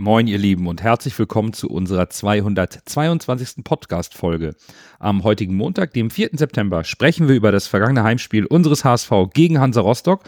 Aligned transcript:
Moin, 0.00 0.28
ihr 0.28 0.38
Lieben, 0.38 0.68
und 0.68 0.80
herzlich 0.80 1.18
willkommen 1.18 1.52
zu 1.52 1.68
unserer 1.68 2.08
222. 2.08 3.64
Podcast-Folge. 3.64 4.54
Am 5.00 5.24
heutigen 5.24 5.56
Montag, 5.56 5.92
dem 5.92 6.10
4. 6.10 6.30
September, 6.34 6.84
sprechen 6.84 7.26
wir 7.26 7.34
über 7.34 7.50
das 7.50 7.66
vergangene 7.66 8.04
Heimspiel 8.04 8.46
unseres 8.46 8.84
HSV 8.84 9.10
gegen 9.34 9.58
Hansa 9.58 9.80
Rostock 9.80 10.22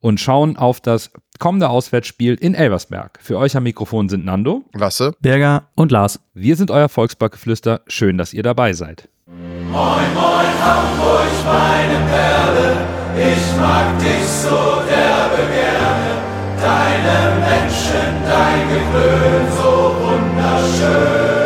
und 0.00 0.18
schauen 0.18 0.56
auf 0.56 0.80
das 0.80 1.10
kommende 1.38 1.68
Auswärtsspiel 1.68 2.36
in 2.36 2.54
Elversberg. 2.54 3.18
Für 3.20 3.36
euch 3.36 3.54
am 3.54 3.64
Mikrofon 3.64 4.08
sind 4.08 4.24
Nando, 4.24 4.64
Lasse, 4.72 5.12
Berger 5.20 5.68
und 5.74 5.92
Lars. 5.92 6.18
Wir 6.32 6.56
sind 6.56 6.70
euer 6.70 6.88
Volksbackgeflüster. 6.88 7.82
Schön, 7.88 8.16
dass 8.16 8.32
ihr 8.32 8.42
dabei 8.42 8.72
seid. 8.72 9.10
Moin, 9.26 10.14
moin, 10.14 10.46
Hamburg, 10.64 11.28
meine 11.44 12.06
Perle, 12.08 12.76
ich 13.18 13.60
mag 13.60 13.98
dich 13.98 14.26
so 14.26 14.80
derbe 14.88 15.52
gerne. 15.52 16.31
Deine 16.62 17.18
Menschen, 17.40 18.22
dein 18.24 18.62
Geklön, 18.68 19.46
so 19.50 19.96
wunderschön. 19.98 21.42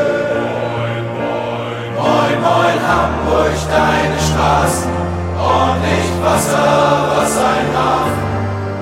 Moin, 0.68 1.04
moin, 1.16 1.62
moin, 1.96 2.36
moin, 2.42 2.78
Hamburg, 2.86 3.56
deine 3.70 4.18
Straßen, 4.20 4.92
ordentlich 5.40 6.08
Wasser, 6.22 7.16
was 7.16 7.32
ein 7.38 7.68
Hafen. 7.74 8.28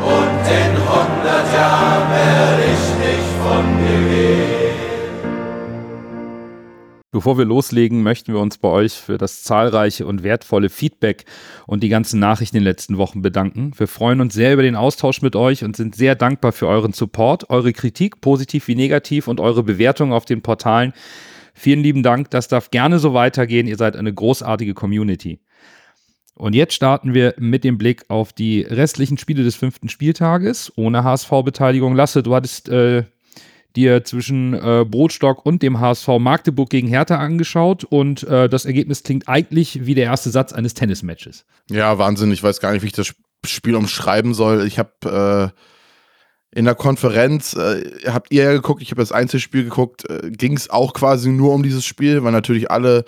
Und 0.02 0.42
in 0.50 0.74
hundert 0.74 1.46
Jahren 1.54 2.06
werde 2.10 2.64
ich 2.64 2.84
nicht 2.98 3.30
von 3.40 3.64
dir 3.78 4.02
gehen. 4.08 4.43
Bevor 7.14 7.38
wir 7.38 7.44
loslegen, 7.44 8.02
möchten 8.02 8.32
wir 8.32 8.40
uns 8.40 8.58
bei 8.58 8.66
euch 8.66 8.94
für 8.94 9.18
das 9.18 9.44
zahlreiche 9.44 10.04
und 10.04 10.24
wertvolle 10.24 10.68
Feedback 10.68 11.26
und 11.64 11.84
die 11.84 11.88
ganzen 11.88 12.18
Nachrichten 12.18 12.56
in 12.56 12.62
den 12.62 12.68
letzten 12.68 12.98
Wochen 12.98 13.22
bedanken. 13.22 13.70
Wir 13.76 13.86
freuen 13.86 14.20
uns 14.20 14.34
sehr 14.34 14.52
über 14.52 14.64
den 14.64 14.74
Austausch 14.74 15.22
mit 15.22 15.36
euch 15.36 15.62
und 15.62 15.76
sind 15.76 15.94
sehr 15.94 16.16
dankbar 16.16 16.50
für 16.50 16.66
euren 16.66 16.92
Support, 16.92 17.50
eure 17.50 17.72
Kritik, 17.72 18.20
positiv 18.20 18.66
wie 18.66 18.74
negativ 18.74 19.28
und 19.28 19.38
eure 19.38 19.62
Bewertungen 19.62 20.12
auf 20.12 20.24
den 20.24 20.42
Portalen. 20.42 20.92
Vielen 21.54 21.84
lieben 21.84 22.02
Dank, 22.02 22.30
das 22.30 22.48
darf 22.48 22.72
gerne 22.72 22.98
so 22.98 23.14
weitergehen. 23.14 23.68
Ihr 23.68 23.76
seid 23.76 23.94
eine 23.94 24.12
großartige 24.12 24.74
Community. 24.74 25.38
Und 26.34 26.56
jetzt 26.56 26.74
starten 26.74 27.14
wir 27.14 27.34
mit 27.38 27.62
dem 27.62 27.78
Blick 27.78 28.06
auf 28.08 28.32
die 28.32 28.62
restlichen 28.62 29.18
Spiele 29.18 29.44
des 29.44 29.54
fünften 29.54 29.88
Spieltages 29.88 30.72
ohne 30.74 31.04
HSV-Beteiligung. 31.04 31.94
Lasse, 31.94 32.24
du 32.24 32.34
hattest 32.34 32.68
äh, 32.70 33.04
dir 33.76 34.04
zwischen 34.04 34.54
äh, 34.54 34.84
Brotstock 34.88 35.44
und 35.44 35.62
dem 35.62 35.80
HSV 35.80 36.08
Magdeburg 36.18 36.70
gegen 36.70 36.88
Hertha 36.88 37.16
angeschaut 37.16 37.84
und 37.84 38.22
äh, 38.24 38.48
das 38.48 38.64
Ergebnis 38.64 39.02
klingt 39.02 39.28
eigentlich 39.28 39.86
wie 39.86 39.94
der 39.94 40.04
erste 40.04 40.30
Satz 40.30 40.52
eines 40.52 40.74
Tennismatches. 40.74 41.44
Ja, 41.70 41.98
Wahnsinn. 41.98 42.32
Ich 42.32 42.42
weiß 42.42 42.60
gar 42.60 42.72
nicht, 42.72 42.82
wie 42.82 42.86
ich 42.86 42.92
das 42.92 43.14
Spiel 43.44 43.74
umschreiben 43.74 44.34
soll. 44.34 44.66
Ich 44.66 44.78
habe 44.78 45.52
äh, 46.54 46.58
in 46.58 46.64
der 46.66 46.76
Konferenz, 46.76 47.54
äh, 47.54 47.82
habt 48.06 48.32
ihr 48.32 48.44
ja 48.44 48.52
geguckt, 48.52 48.80
ich 48.80 48.90
habe 48.92 49.02
das 49.02 49.12
Einzelspiel 49.12 49.64
geguckt, 49.64 50.08
äh, 50.08 50.30
ging 50.30 50.56
es 50.56 50.70
auch 50.70 50.94
quasi 50.94 51.30
nur 51.30 51.52
um 51.52 51.62
dieses 51.62 51.84
Spiel, 51.84 52.22
weil 52.22 52.32
natürlich 52.32 52.70
alle, 52.70 53.04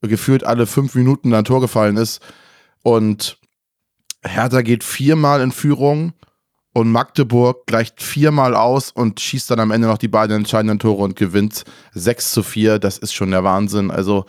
gefühlt 0.00 0.44
alle 0.44 0.66
fünf 0.66 0.94
Minuten 0.94 1.34
ein 1.34 1.44
Tor 1.44 1.60
gefallen 1.60 1.96
ist. 1.96 2.22
Und 2.82 3.38
Hertha 4.24 4.62
geht 4.62 4.84
viermal 4.84 5.40
in 5.40 5.50
Führung 5.50 6.12
und 6.74 6.90
Magdeburg 6.90 7.66
gleicht 7.66 8.02
viermal 8.02 8.54
aus 8.54 8.90
und 8.90 9.20
schießt 9.20 9.50
dann 9.50 9.60
am 9.60 9.70
Ende 9.70 9.86
noch 9.86 9.96
die 9.96 10.08
beiden 10.08 10.36
entscheidenden 10.36 10.80
Tore 10.80 11.04
und 11.04 11.16
gewinnt 11.16 11.64
6 11.92 12.32
zu 12.32 12.42
4. 12.42 12.80
Das 12.80 12.98
ist 12.98 13.14
schon 13.14 13.30
der 13.30 13.44
Wahnsinn. 13.44 13.92
Also 13.92 14.26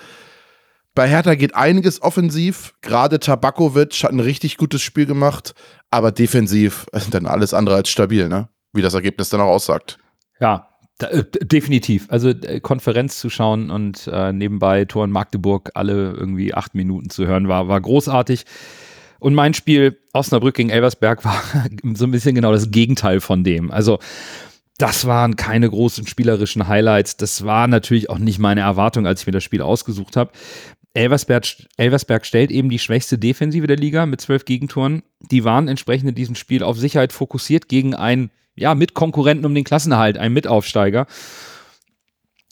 bei 0.94 1.10
Hertha 1.10 1.34
geht 1.34 1.56
einiges 1.56 2.02
offensiv. 2.04 2.74
Gerade 2.82 3.20
Tabakovic 3.20 3.96
hat 4.04 4.12
ein 4.12 4.20
richtig 4.20 4.58
gutes 4.58 4.84
Spiel 4.84 5.08
gemacht, 5.08 5.56
aber 5.90 6.12
defensiv 6.12 6.86
ist 6.94 7.12
dann 7.14 7.26
alles 7.26 7.54
andere 7.54 7.78
als 7.78 7.90
stabil, 7.90 8.30
ne? 8.30 8.48
Wie 8.74 8.84
das 8.84 8.94
Ergebnis 8.94 9.30
dann 9.30 9.42
auch 9.42 9.48
aussagt. 9.48 9.98
Ja, 10.40 10.70
da, 11.00 11.08
äh, 11.08 11.26
definitiv. 11.42 12.06
Also 12.10 12.30
äh, 12.30 12.60
Konferenz 12.60 13.20
zu 13.20 13.32
schauen 13.32 13.72
und 13.72 14.08
äh, 14.08 14.32
nebenbei 14.32 14.86
Tor 14.86 15.06
in 15.06 15.12
Magdeburg 15.12 15.72
alle 15.74 16.12
irgendwie 16.12 16.54
acht 16.54 16.76
Minuten 16.76 17.10
zu 17.10 17.26
hören, 17.26 17.48
war, 17.48 17.68
war 17.68 17.82
großartig. 17.82 18.46
Und 19.20 19.34
mein 19.34 19.54
Spiel 19.54 19.98
Osnabrück 20.14 20.56
gegen 20.56 20.70
Elversberg 20.70 21.24
war 21.26 21.42
so 21.96 22.06
ein 22.06 22.12
bisschen 22.12 22.36
genau 22.36 22.52
das 22.52 22.72
Gegenteil 22.72 23.22
von 23.22 23.44
dem. 23.44 23.72
Also 23.72 24.00
das 24.78 25.06
waren 25.08 25.36
keine 25.36 25.70
großen 25.70 26.06
spielerischen 26.06 26.68
Highlights. 26.68 27.16
Das 27.18 27.46
war 27.46 27.68
natürlich 27.68 28.10
auch 28.10 28.18
nicht 28.18 28.40
meine 28.40 28.62
Erwartung, 28.62 29.08
als 29.08 29.22
ich 29.22 29.28
mir 29.28 29.34
das 29.34 29.44
Spiel 29.44 29.62
ausgesucht 29.62 30.18
habe. 30.18 30.32
Elversberg, 30.94 31.46
Elversberg 31.78 32.26
stellt 32.26 32.52
eben 32.52 32.70
die 32.70 32.80
schwächste 32.80 33.18
Defensive 33.18 33.68
der 33.68 33.78
Liga 33.78 34.06
mit 34.06 34.22
zwölf 34.22 34.46
Gegentoren. 34.46 35.04
Die 35.20 35.44
waren 35.44 35.68
entsprechend 35.68 36.10
in 36.10 36.16
diesem 36.16 36.36
Spiel 36.36 36.64
auf 36.64 36.78
Sicherheit 36.78 37.14
fokussiert 37.14 37.68
gegen 37.68 37.96
einen, 37.96 38.32
ja, 38.56 38.76
Mitkonkurrenten 38.76 39.46
um 39.46 39.54
den 39.54 39.66
Klassenerhalt, 39.66 40.18
einen 40.18 40.34
Mitaufsteiger. 40.34 41.06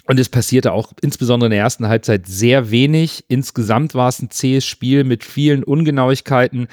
Und 0.06 0.20
es 0.20 0.30
passierte 0.30 0.74
auch 0.74 0.92
insbesondere 1.02 1.48
in 1.48 1.52
der 1.52 1.62
ersten 1.62 1.88
Halbzeit 1.88 2.28
sehr 2.28 2.72
wenig. 2.72 3.24
Insgesamt 3.30 3.96
war 3.96 4.10
es 4.10 4.22
ein 4.22 4.30
zähes 4.30 4.66
Spiel 4.66 5.04
mit 5.04 5.24
vielen 5.24 5.64
Ungenauigkeiten, 5.64 6.68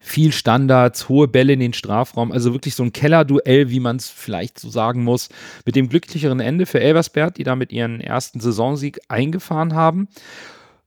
viel 0.00 0.32
Standards, 0.32 1.08
hohe 1.08 1.28
Bälle 1.28 1.52
in 1.52 1.60
den 1.60 1.72
Strafraum. 1.72 2.32
Also 2.32 2.52
wirklich 2.52 2.74
so 2.74 2.82
ein 2.82 2.92
Kellerduell, 2.92 3.70
wie 3.70 3.80
man 3.80 3.96
es 3.96 4.10
vielleicht 4.10 4.58
so 4.58 4.68
sagen 4.68 5.04
muss. 5.04 5.28
Mit 5.64 5.76
dem 5.76 5.88
glücklicheren 5.88 6.40
Ende 6.40 6.66
für 6.66 6.80
Elversberg, 6.80 7.34
die 7.34 7.44
damit 7.44 7.72
ihren 7.72 8.00
ersten 8.00 8.40
Saisonsieg 8.40 9.00
eingefahren 9.08 9.74
haben. 9.74 10.08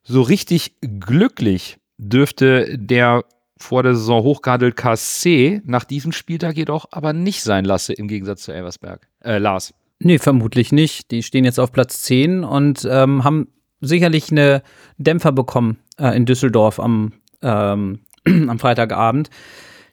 So 0.04 0.22
richtig 0.22 0.76
glücklich 0.82 1.78
dürfte 1.98 2.78
der 2.78 3.24
vor 3.60 3.82
der 3.82 3.96
Saison 3.96 4.24
hochgehandelt 4.24 4.76
KSC 4.76 5.62
nach 5.66 5.84
diesem 5.84 6.12
Spieltag 6.12 6.56
jedoch 6.56 6.86
aber 6.92 7.14
nicht 7.14 7.42
sein 7.42 7.66
lasse, 7.66 7.94
im 7.94 8.08
Gegensatz 8.08 8.44
zu 8.44 8.52
Elversberg. 8.52 9.08
Äh, 9.24 9.40
Lars. 9.40 9.74
Nee, 10.00 10.20
vermutlich 10.20 10.72
nicht. 10.72 11.12
Die 11.12 11.24
stehen 11.24 11.46
jetzt 11.46 11.60
auf 11.60 11.72
Platz 11.72 12.04
10 12.04 12.44
und 12.44 12.88
ähm, 12.90 13.24
haben 13.24 13.48
sicherlich 13.82 14.32
eine 14.32 14.62
Dämpfer 14.98 15.32
bekommen 15.32 15.78
äh, 15.98 16.16
in 16.16 16.26
Düsseldorf 16.26 16.80
am, 16.80 17.14
ähm, 17.42 18.00
am 18.26 18.60
Freitagabend. 18.60 19.30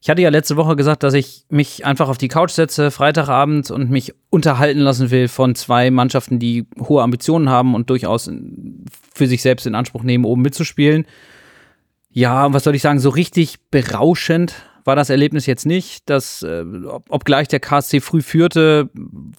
Ich 0.05 0.11
hatte 0.11 0.21
ja 0.21 0.29
letzte 0.29 0.57
Woche 0.57 0.77
gesagt, 0.77 1.03
dass 1.03 1.15
ich 1.15 1.47
mich 1.49 1.87
einfach 1.87 2.11
auf 2.11 2.19
die 2.19 2.29
Couch 2.29 2.51
setze, 2.51 2.91
Freitagabend, 2.91 3.71
und 3.71 3.91
mich 3.91 4.13
unterhalten 4.29 4.81
lassen 4.81 5.11
will 5.11 5.29
von 5.29 5.55
zwei 5.55 5.91
Mannschaften, 5.91 6.39
die 6.39 6.67
hohe 6.79 7.03
Ambitionen 7.03 7.49
haben 7.49 7.75
und 7.75 7.89
durchaus 7.89 8.31
für 9.15 9.27
sich 9.27 9.41
selbst 9.41 9.67
in 9.67 9.75
Anspruch 9.75 10.03
nehmen, 10.03 10.27
oben 10.27 10.43
mitzuspielen. 10.43 11.07
Ja, 12.11 12.53
was 12.53 12.65
soll 12.65 12.75
ich 12.75 12.83
sagen, 12.83 12.99
so 12.99 13.09
richtig 13.09 13.71
berauschend 13.71 14.55
war 14.85 14.97
das 14.97 15.11
Erlebnis 15.11 15.47
jetzt 15.47 15.67
nicht. 15.67 16.09
Das, 16.09 16.43
äh, 16.43 16.65
obgleich 17.09 17.49
der 17.49 17.61
KSC 17.61 18.01
früh 18.01 18.23
führte, 18.23 18.91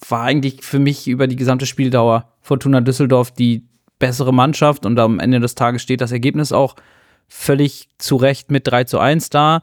war 0.08 0.22
eigentlich 0.22 0.62
für 0.62 0.78
mich 0.78 1.08
über 1.08 1.26
die 1.26 1.36
gesamte 1.36 1.66
Spieldauer 1.66 2.32
Fortuna 2.40 2.80
Düsseldorf 2.80 3.30
die 3.30 3.64
bessere 3.98 4.34
Mannschaft 4.34 4.84
und 4.84 4.98
am 4.98 5.20
Ende 5.20 5.40
des 5.40 5.54
Tages 5.54 5.82
steht 5.82 6.00
das 6.00 6.12
Ergebnis 6.12 6.52
auch 6.52 6.76
völlig 7.28 7.88
zu 7.98 8.16
Recht 8.16 8.50
mit 8.50 8.66
3 8.66 8.84
zu 8.84 8.98
1 8.98 9.30
da. 9.30 9.62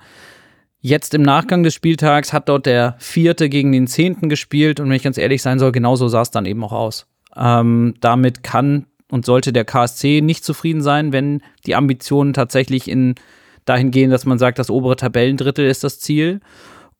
Jetzt 0.79 1.13
im 1.13 1.21
Nachgang 1.21 1.63
des 1.63 1.73
Spieltags 1.73 2.33
hat 2.33 2.49
dort 2.49 2.65
der 2.65 2.95
Vierte 2.99 3.47
gegen 3.47 3.71
den 3.71 3.87
Zehnten 3.87 4.27
gespielt 4.27 4.79
und 4.79 4.89
wenn 4.89 4.95
ich 4.95 5.03
ganz 5.03 5.17
ehrlich 5.17 5.41
sein 5.41 5.59
soll, 5.59 5.71
genauso 5.71 6.07
sah 6.07 6.21
es 6.21 6.31
dann 6.31 6.45
eben 6.45 6.63
auch 6.63 6.73
aus. 6.73 7.07
Ähm, 7.37 7.93
damit 8.01 8.43
kann 8.43 8.87
und 9.09 9.25
sollte 9.25 9.53
der 9.53 9.63
KSC 9.63 10.21
nicht 10.21 10.43
zufrieden 10.43 10.81
sein, 10.81 11.13
wenn 11.13 11.41
die 11.65 11.75
Ambitionen 11.75 12.33
tatsächlich 12.33 12.89
in 12.89 13.15
dahin 13.65 13.91
gehen, 13.91 14.11
dass 14.11 14.25
man 14.25 14.37
sagt, 14.37 14.59
das 14.59 14.69
obere 14.69 14.95
Tabellendrittel 14.95 15.65
ist 15.65 15.83
das 15.83 15.99
Ziel. 15.99 16.41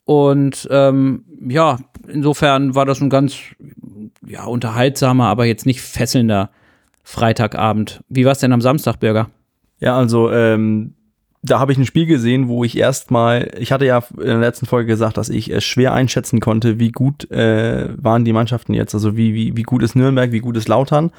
Und 0.06 0.68
ähm, 0.72 1.24
ja, 1.48 1.80
insofern 2.08 2.76
war 2.76 2.86
das 2.86 3.02
ein 3.02 3.10
ganz 3.10 3.38
ja, 4.26 4.44
unterhaltsamer, 4.46 5.28
aber 5.28 5.46
jetzt 5.46 5.66
nicht 5.66 5.82
fesselnder 5.82 6.50
Freitagabend. 7.04 8.02
Wie 8.10 8.26
war 8.26 8.32
es 8.32 8.40
denn 8.40 8.54
am 8.54 8.62
Samstag, 8.62 9.00
Bürger? 9.00 9.30
Ja, 9.80 9.98
also 9.98 10.32
ähm, 10.32 10.94
da 11.42 11.60
habe 11.60 11.74
ich 11.74 11.78
ein 11.78 11.86
Spiel 11.86 12.06
gesehen, 12.06 12.48
wo 12.48 12.64
ich 12.64 12.78
erstmal, 12.78 13.52
ich 13.60 13.74
hatte 13.74 13.86
ja 13.86 14.02
in 14.18 14.26
der 14.26 14.40
letzten 14.40 14.66
Folge 14.66 14.88
gesagt, 14.88 15.18
dass 15.18 15.30
ich 15.30 15.50
es 15.50 15.66
schwer 15.66 15.94
einschätzen 15.94 16.40
konnte, 16.40 16.80
wie 16.80 16.92
gut 16.92 17.30
äh, 17.32 17.90
waren 18.02 18.24
die 18.24 18.32
Mannschaften 18.32 18.74
jetzt, 18.74 18.94
also 18.94 19.18
wie, 19.18 19.34
wie, 19.34 19.58
wie 19.58 19.64
gut 19.64 19.84
ist 19.84 19.96
Nürnberg, 19.96 20.32
wie 20.32 20.40
gut 20.40 20.56
ist 20.56 20.70
Lautern. 20.70 21.12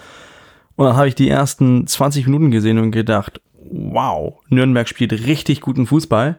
Und 0.76 0.86
dann 0.86 0.96
habe 0.96 1.08
ich 1.08 1.14
die 1.14 1.28
ersten 1.28 1.86
20 1.86 2.26
Minuten 2.26 2.50
gesehen 2.50 2.78
und 2.78 2.90
gedacht, 2.90 3.40
wow, 3.74 4.40
Nürnberg 4.48 4.88
spielt 4.88 5.12
richtig 5.12 5.60
guten 5.60 5.86
Fußball. 5.86 6.38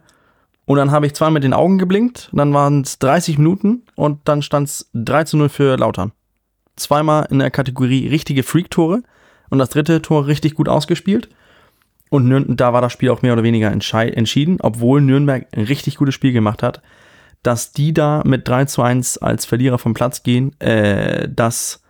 Und 0.65 0.77
dann 0.77 0.91
habe 0.91 1.05
ich 1.05 1.13
zweimal 1.13 1.33
mit 1.33 1.43
den 1.43 1.53
Augen 1.53 1.77
geblinkt, 1.77 2.29
dann 2.33 2.53
waren 2.53 2.81
es 2.81 2.97
30 2.97 3.37
Minuten 3.37 3.83
und 3.95 4.21
dann 4.25 4.41
stand 4.41 4.67
es 4.67 4.89
3 4.93 5.25
zu 5.25 5.37
0 5.37 5.49
für 5.49 5.77
Lautern. 5.77 6.11
Zweimal 6.75 7.27
in 7.29 7.39
der 7.39 7.51
Kategorie 7.51 8.07
richtige 8.07 8.41
Freak-Tore 8.41 9.03
und 9.49 9.59
das 9.59 9.69
dritte 9.69 10.01
Tor 10.01 10.25
richtig 10.25 10.55
gut 10.55 10.67
ausgespielt. 10.67 11.29
Und 12.09 12.57
da 12.57 12.73
war 12.73 12.81
das 12.81 12.93
Spiel 12.93 13.09
auch 13.09 13.21
mehr 13.21 13.33
oder 13.33 13.43
weniger 13.43 13.71
entschieden, 13.71 14.57
obwohl 14.61 15.01
Nürnberg 15.01 15.47
ein 15.55 15.65
richtig 15.65 15.97
gutes 15.97 16.15
Spiel 16.15 16.33
gemacht 16.33 16.63
hat. 16.63 16.81
Dass 17.43 17.71
die 17.71 17.93
da 17.93 18.23
mit 18.25 18.47
3 18.47 18.65
zu 18.65 18.81
1 18.81 19.19
als 19.19 19.45
Verlierer 19.45 19.77
vom 19.77 19.93
Platz 19.93 20.23
gehen, 20.23 20.59
äh, 20.59 21.27
das 21.29 21.83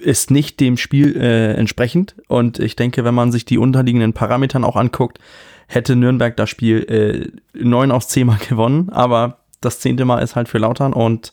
ist 0.00 0.30
nicht 0.30 0.60
dem 0.60 0.76
Spiel 0.76 1.16
äh, 1.16 1.54
entsprechend. 1.54 2.14
Und 2.28 2.58
ich 2.58 2.76
denke, 2.76 3.04
wenn 3.04 3.14
man 3.14 3.32
sich 3.32 3.44
die 3.44 3.58
unterliegenden 3.58 4.12
Parametern 4.12 4.64
auch 4.64 4.76
anguckt, 4.76 5.18
hätte 5.66 5.96
Nürnberg 5.96 6.36
das 6.36 6.50
Spiel 6.50 7.32
äh, 7.54 7.62
9 7.62 7.90
aus 7.90 8.08
10 8.08 8.26
Mal 8.26 8.38
gewonnen. 8.48 8.88
Aber 8.90 9.38
das 9.60 9.80
zehnte 9.80 10.04
Mal 10.04 10.20
ist 10.20 10.36
halt 10.36 10.48
für 10.48 10.58
Lautern. 10.58 10.92
Und 10.92 11.32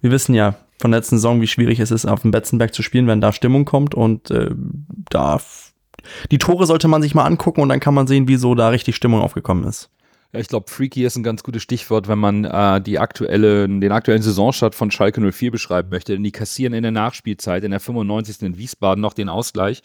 wir 0.00 0.10
wissen 0.10 0.34
ja, 0.34 0.56
von 0.80 0.90
der 0.90 1.00
letzten 1.00 1.16
Saison, 1.16 1.40
wie 1.40 1.46
schwierig 1.46 1.78
es 1.78 1.90
ist, 1.90 2.06
auf 2.06 2.22
dem 2.22 2.30
Betzenberg 2.30 2.72
zu 2.74 2.82
spielen, 2.82 3.06
wenn 3.06 3.20
da 3.20 3.32
Stimmung 3.32 3.66
kommt 3.66 3.94
und 3.94 4.30
äh, 4.30 4.50
da 5.10 5.38
die 6.30 6.38
Tore 6.38 6.66
sollte 6.66 6.88
man 6.88 7.02
sich 7.02 7.14
mal 7.14 7.24
angucken 7.24 7.60
und 7.60 7.68
dann 7.68 7.80
kann 7.80 7.94
man 7.94 8.06
sehen, 8.06 8.28
wieso 8.28 8.54
da 8.54 8.68
richtig 8.68 8.96
Stimmung 8.96 9.20
aufgekommen 9.20 9.64
ist. 9.64 9.90
Ja, 10.32 10.38
ich 10.38 10.48
glaube, 10.48 10.70
Freaky 10.70 11.04
ist 11.04 11.16
ein 11.16 11.24
ganz 11.24 11.42
gutes 11.42 11.62
Stichwort, 11.62 12.06
wenn 12.06 12.18
man 12.18 12.44
äh, 12.44 12.80
die 12.80 13.00
aktuelle, 13.00 13.66
den 13.66 13.90
aktuellen 13.90 14.22
Saisonstart 14.22 14.76
von 14.76 14.90
Schalke 14.90 15.20
04 15.20 15.50
beschreiben 15.50 15.88
möchte. 15.90 16.12
Denn 16.12 16.22
die 16.22 16.30
kassieren 16.30 16.72
in 16.72 16.82
der 16.82 16.92
Nachspielzeit 16.92 17.64
in 17.64 17.72
der 17.72 17.80
95. 17.80 18.42
in 18.42 18.56
Wiesbaden 18.56 19.00
noch 19.02 19.12
den 19.12 19.28
Ausgleich 19.28 19.82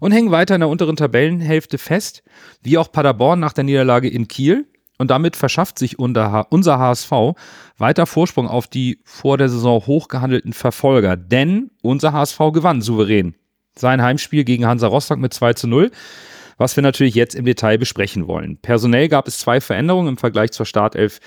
und 0.00 0.12
hängen 0.12 0.32
weiter 0.32 0.56
in 0.56 0.60
der 0.60 0.68
unteren 0.68 0.96
Tabellenhälfte 0.96 1.78
fest, 1.78 2.24
wie 2.62 2.78
auch 2.78 2.90
Paderborn 2.90 3.38
nach 3.38 3.52
der 3.52 3.64
Niederlage 3.64 4.08
in 4.08 4.26
Kiel. 4.26 4.66
Und 4.98 5.10
damit 5.10 5.36
verschafft 5.36 5.78
sich 5.78 5.98
unser 5.98 6.78
HSV 6.78 7.12
weiter 7.78 8.06
Vorsprung 8.06 8.48
auf 8.48 8.66
die 8.66 9.00
vor 9.04 9.38
der 9.38 9.48
Saison 9.48 9.86
hochgehandelten 9.86 10.52
Verfolger. 10.52 11.16
Denn 11.16 11.70
unser 11.80 12.12
HSV 12.12 12.38
gewann 12.52 12.82
souverän 12.82 13.34
sein 13.76 14.02
Heimspiel 14.02 14.44
gegen 14.44 14.66
Hansa 14.66 14.86
Rostock 14.86 15.18
mit 15.18 15.32
2 15.34 15.54
zu 15.54 15.68
0, 15.68 15.90
was 16.60 16.76
wir 16.76 16.82
natürlich 16.82 17.14
jetzt 17.14 17.34
im 17.34 17.46
Detail 17.46 17.78
besprechen 17.78 18.28
wollen. 18.28 18.58
Personell 18.58 19.08
gab 19.08 19.26
es 19.26 19.38
zwei 19.38 19.62
Veränderungen 19.62 20.08
im 20.08 20.16
Vergleich 20.18 20.50
zur 20.50 20.66
Startelf 20.66 21.18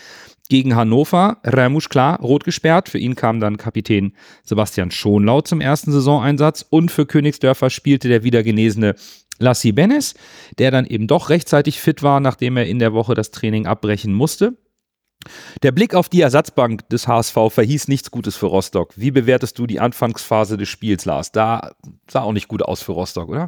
gegen 0.47 0.75
Hannover. 0.75 1.37
Ramusch 1.43 1.89
klar, 1.89 2.19
rot 2.19 2.43
gesperrt. 2.43 2.87
Für 2.87 2.99
ihn 2.99 3.15
kam 3.15 3.39
dann 3.39 3.57
Kapitän 3.57 4.13
Sebastian 4.43 4.91
Schonlau 4.91 5.41
zum 5.41 5.59
ersten 5.59 5.91
Saisoneinsatz 5.91 6.63
und 6.69 6.91
für 6.91 7.07
Königsdörfer 7.07 7.71
spielte 7.71 8.09
der 8.09 8.23
wiedergenesene 8.23 8.93
Lassi 9.39 9.71
Benes, 9.71 10.13
der 10.59 10.69
dann 10.69 10.85
eben 10.85 11.07
doch 11.07 11.31
rechtzeitig 11.31 11.79
fit 11.79 12.03
war, 12.03 12.19
nachdem 12.19 12.55
er 12.55 12.67
in 12.67 12.77
der 12.77 12.93
Woche 12.93 13.15
das 13.15 13.31
Training 13.31 13.65
abbrechen 13.65 14.13
musste. 14.13 14.55
Der 15.63 15.71
Blick 15.71 15.95
auf 15.95 16.09
die 16.09 16.21
Ersatzbank 16.21 16.87
des 16.89 17.07
HSV 17.07 17.37
verhieß 17.49 17.87
nichts 17.87 18.11
Gutes 18.11 18.35
für 18.35 18.45
Rostock. 18.45 18.93
Wie 18.97 19.09
bewertest 19.09 19.57
du 19.57 19.65
die 19.65 19.79
Anfangsphase 19.79 20.57
des 20.57 20.69
Spiels, 20.69 21.05
Lars? 21.05 21.31
Da 21.31 21.71
sah 22.07 22.21
auch 22.21 22.33
nicht 22.33 22.49
gut 22.49 22.61
aus 22.61 22.83
für 22.83 22.91
Rostock, 22.91 23.29
oder? 23.29 23.47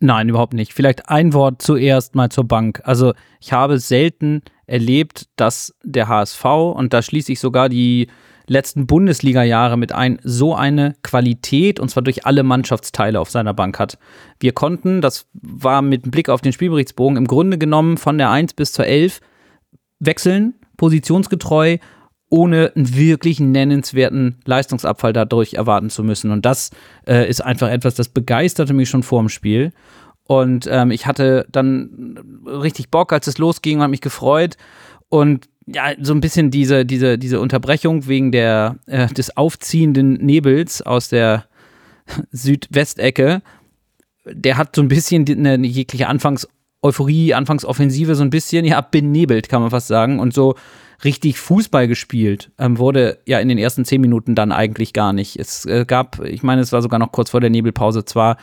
Nein, 0.00 0.28
überhaupt 0.28 0.54
nicht. 0.54 0.74
Vielleicht 0.74 1.08
ein 1.08 1.32
Wort 1.32 1.62
zuerst 1.62 2.14
mal 2.14 2.28
zur 2.30 2.44
Bank. 2.44 2.82
Also 2.84 3.14
ich 3.40 3.52
habe 3.52 3.78
selten 3.78 4.42
erlebt, 4.66 5.28
dass 5.36 5.74
der 5.82 6.08
HSV, 6.08 6.44
und 6.44 6.92
da 6.92 7.02
schließe 7.02 7.32
ich 7.32 7.40
sogar 7.40 7.68
die 7.68 8.08
letzten 8.46 8.86
Bundesliga-Jahre 8.86 9.78
mit 9.78 9.92
ein, 9.92 10.18
so 10.22 10.54
eine 10.54 10.94
Qualität, 11.02 11.80
und 11.80 11.88
zwar 11.88 12.02
durch 12.02 12.26
alle 12.26 12.42
Mannschaftsteile 12.42 13.20
auf 13.20 13.30
seiner 13.30 13.54
Bank 13.54 13.78
hat. 13.78 13.98
Wir 14.40 14.52
konnten, 14.52 15.00
das 15.00 15.26
war 15.32 15.80
mit 15.80 16.10
Blick 16.10 16.28
auf 16.28 16.42
den 16.42 16.52
Spielberichtsbogen, 16.52 17.16
im 17.16 17.26
Grunde 17.26 17.56
genommen 17.56 17.96
von 17.96 18.18
der 18.18 18.30
1 18.30 18.54
bis 18.54 18.72
zur 18.72 18.86
11 18.86 19.20
wechseln 20.00 20.54
positionsgetreu, 20.76 21.78
ohne 22.30 22.72
einen 22.74 22.96
wirklich 22.96 23.38
nennenswerten 23.40 24.38
Leistungsabfall 24.44 25.12
dadurch 25.12 25.54
erwarten 25.54 25.90
zu 25.90 26.02
müssen. 26.02 26.30
Und 26.30 26.44
das 26.44 26.70
äh, 27.06 27.28
ist 27.28 27.44
einfach 27.44 27.68
etwas, 27.68 27.94
das 27.94 28.08
begeisterte 28.08 28.74
mich 28.74 28.88
schon 28.88 29.02
vor 29.02 29.20
dem 29.20 29.28
Spiel. 29.28 29.72
Und 30.26 30.66
ähm, 30.70 30.90
ich 30.90 31.06
hatte 31.06 31.46
dann 31.52 32.18
richtig 32.46 32.90
Bock, 32.90 33.12
als 33.12 33.26
es 33.26 33.38
losging, 33.38 33.80
habe 33.80 33.90
mich 33.90 34.00
gefreut. 34.00 34.56
Und 35.08 35.48
ja, 35.66 35.92
so 36.00 36.12
ein 36.14 36.20
bisschen 36.20 36.50
diese, 36.50 36.84
diese, 36.84 37.18
diese 37.18 37.40
Unterbrechung 37.40 38.06
wegen 38.06 38.32
der, 38.32 38.76
äh, 38.86 39.06
des 39.08 39.36
aufziehenden 39.36 40.14
Nebels 40.14 40.82
aus 40.82 41.08
der 41.08 41.44
Südwestecke, 42.30 43.42
der 44.26 44.56
hat 44.56 44.74
so 44.74 44.82
ein 44.82 44.88
bisschen 44.88 45.26
eine 45.28 45.66
jegliche 45.66 46.08
Anfangs- 46.08 46.48
Euphorie, 46.84 47.32
Anfangsoffensive 47.32 48.14
so 48.14 48.22
ein 48.22 48.30
bisschen, 48.30 48.66
ja, 48.66 48.82
benebelt, 48.82 49.48
kann 49.48 49.62
man 49.62 49.70
fast 49.70 49.88
sagen. 49.88 50.20
Und 50.20 50.34
so 50.34 50.54
richtig 51.02 51.38
Fußball 51.38 51.88
gespielt 51.88 52.50
ähm, 52.58 52.78
wurde 52.78 53.18
ja 53.26 53.38
in 53.40 53.48
den 53.48 53.58
ersten 53.58 53.84
zehn 53.84 54.00
Minuten 54.00 54.34
dann 54.34 54.52
eigentlich 54.52 54.92
gar 54.92 55.12
nicht. 55.12 55.36
Es 55.38 55.64
äh, 55.66 55.84
gab, 55.86 56.20
ich 56.24 56.42
meine, 56.42 56.60
es 56.60 56.72
war 56.72 56.82
sogar 56.82 56.98
noch 56.98 57.12
kurz 57.12 57.30
vor 57.30 57.40
der 57.40 57.50
Nebelpause, 57.50 58.04
zwar, 58.04 58.36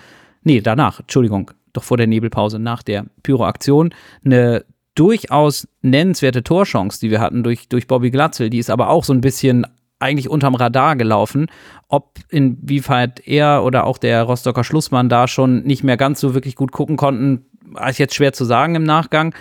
nee, 0.44 0.62
danach, 0.62 1.00
Entschuldigung, 1.00 1.52
doch 1.74 1.84
vor 1.84 1.98
der 1.98 2.08
Nebelpause, 2.08 2.60
nach 2.60 2.84
der 2.84 3.06
Pyro-Aktion, 3.24 3.94
eine 4.26 4.66
durchaus 4.96 5.68
nennenswerte 5.82 6.44
Torchance, 6.44 7.00
die 7.00 7.12
wir 7.12 7.22
hatten 7.22 7.44
durch, 7.44 7.70
durch 7.70 7.88
Bobby 7.88 8.12
Glatzel. 8.12 8.50
Die 8.50 8.60
ist 8.60 8.70
aber 8.70 8.90
auch 8.90 9.04
so 9.04 9.14
ein 9.14 9.22
bisschen 9.22 9.66
eigentlich 10.00 10.30
unterm 10.30 10.56
Radar 10.56 10.96
gelaufen. 10.96 11.48
Ob 11.88 12.20
inwieweit 12.30 13.26
er 13.26 13.64
oder 13.64 13.86
auch 13.86 13.98
der 13.98 14.24
Rostocker 14.24 14.64
Schlussmann 14.64 15.10
da 15.10 15.28
schon 15.28 15.64
nicht 15.64 15.84
mehr 15.84 15.98
ganz 15.98 16.20
so 16.20 16.34
wirklich 16.34 16.56
gut 16.56 16.72
gucken 16.72 16.98
konnten, 16.98 17.46
ist 17.88 18.00
jetzt 18.00 18.16
schwer 18.16 18.34
zu 18.34 18.44
sagen 18.44 18.76
im 18.76 18.84
Nachgang. 18.84 19.34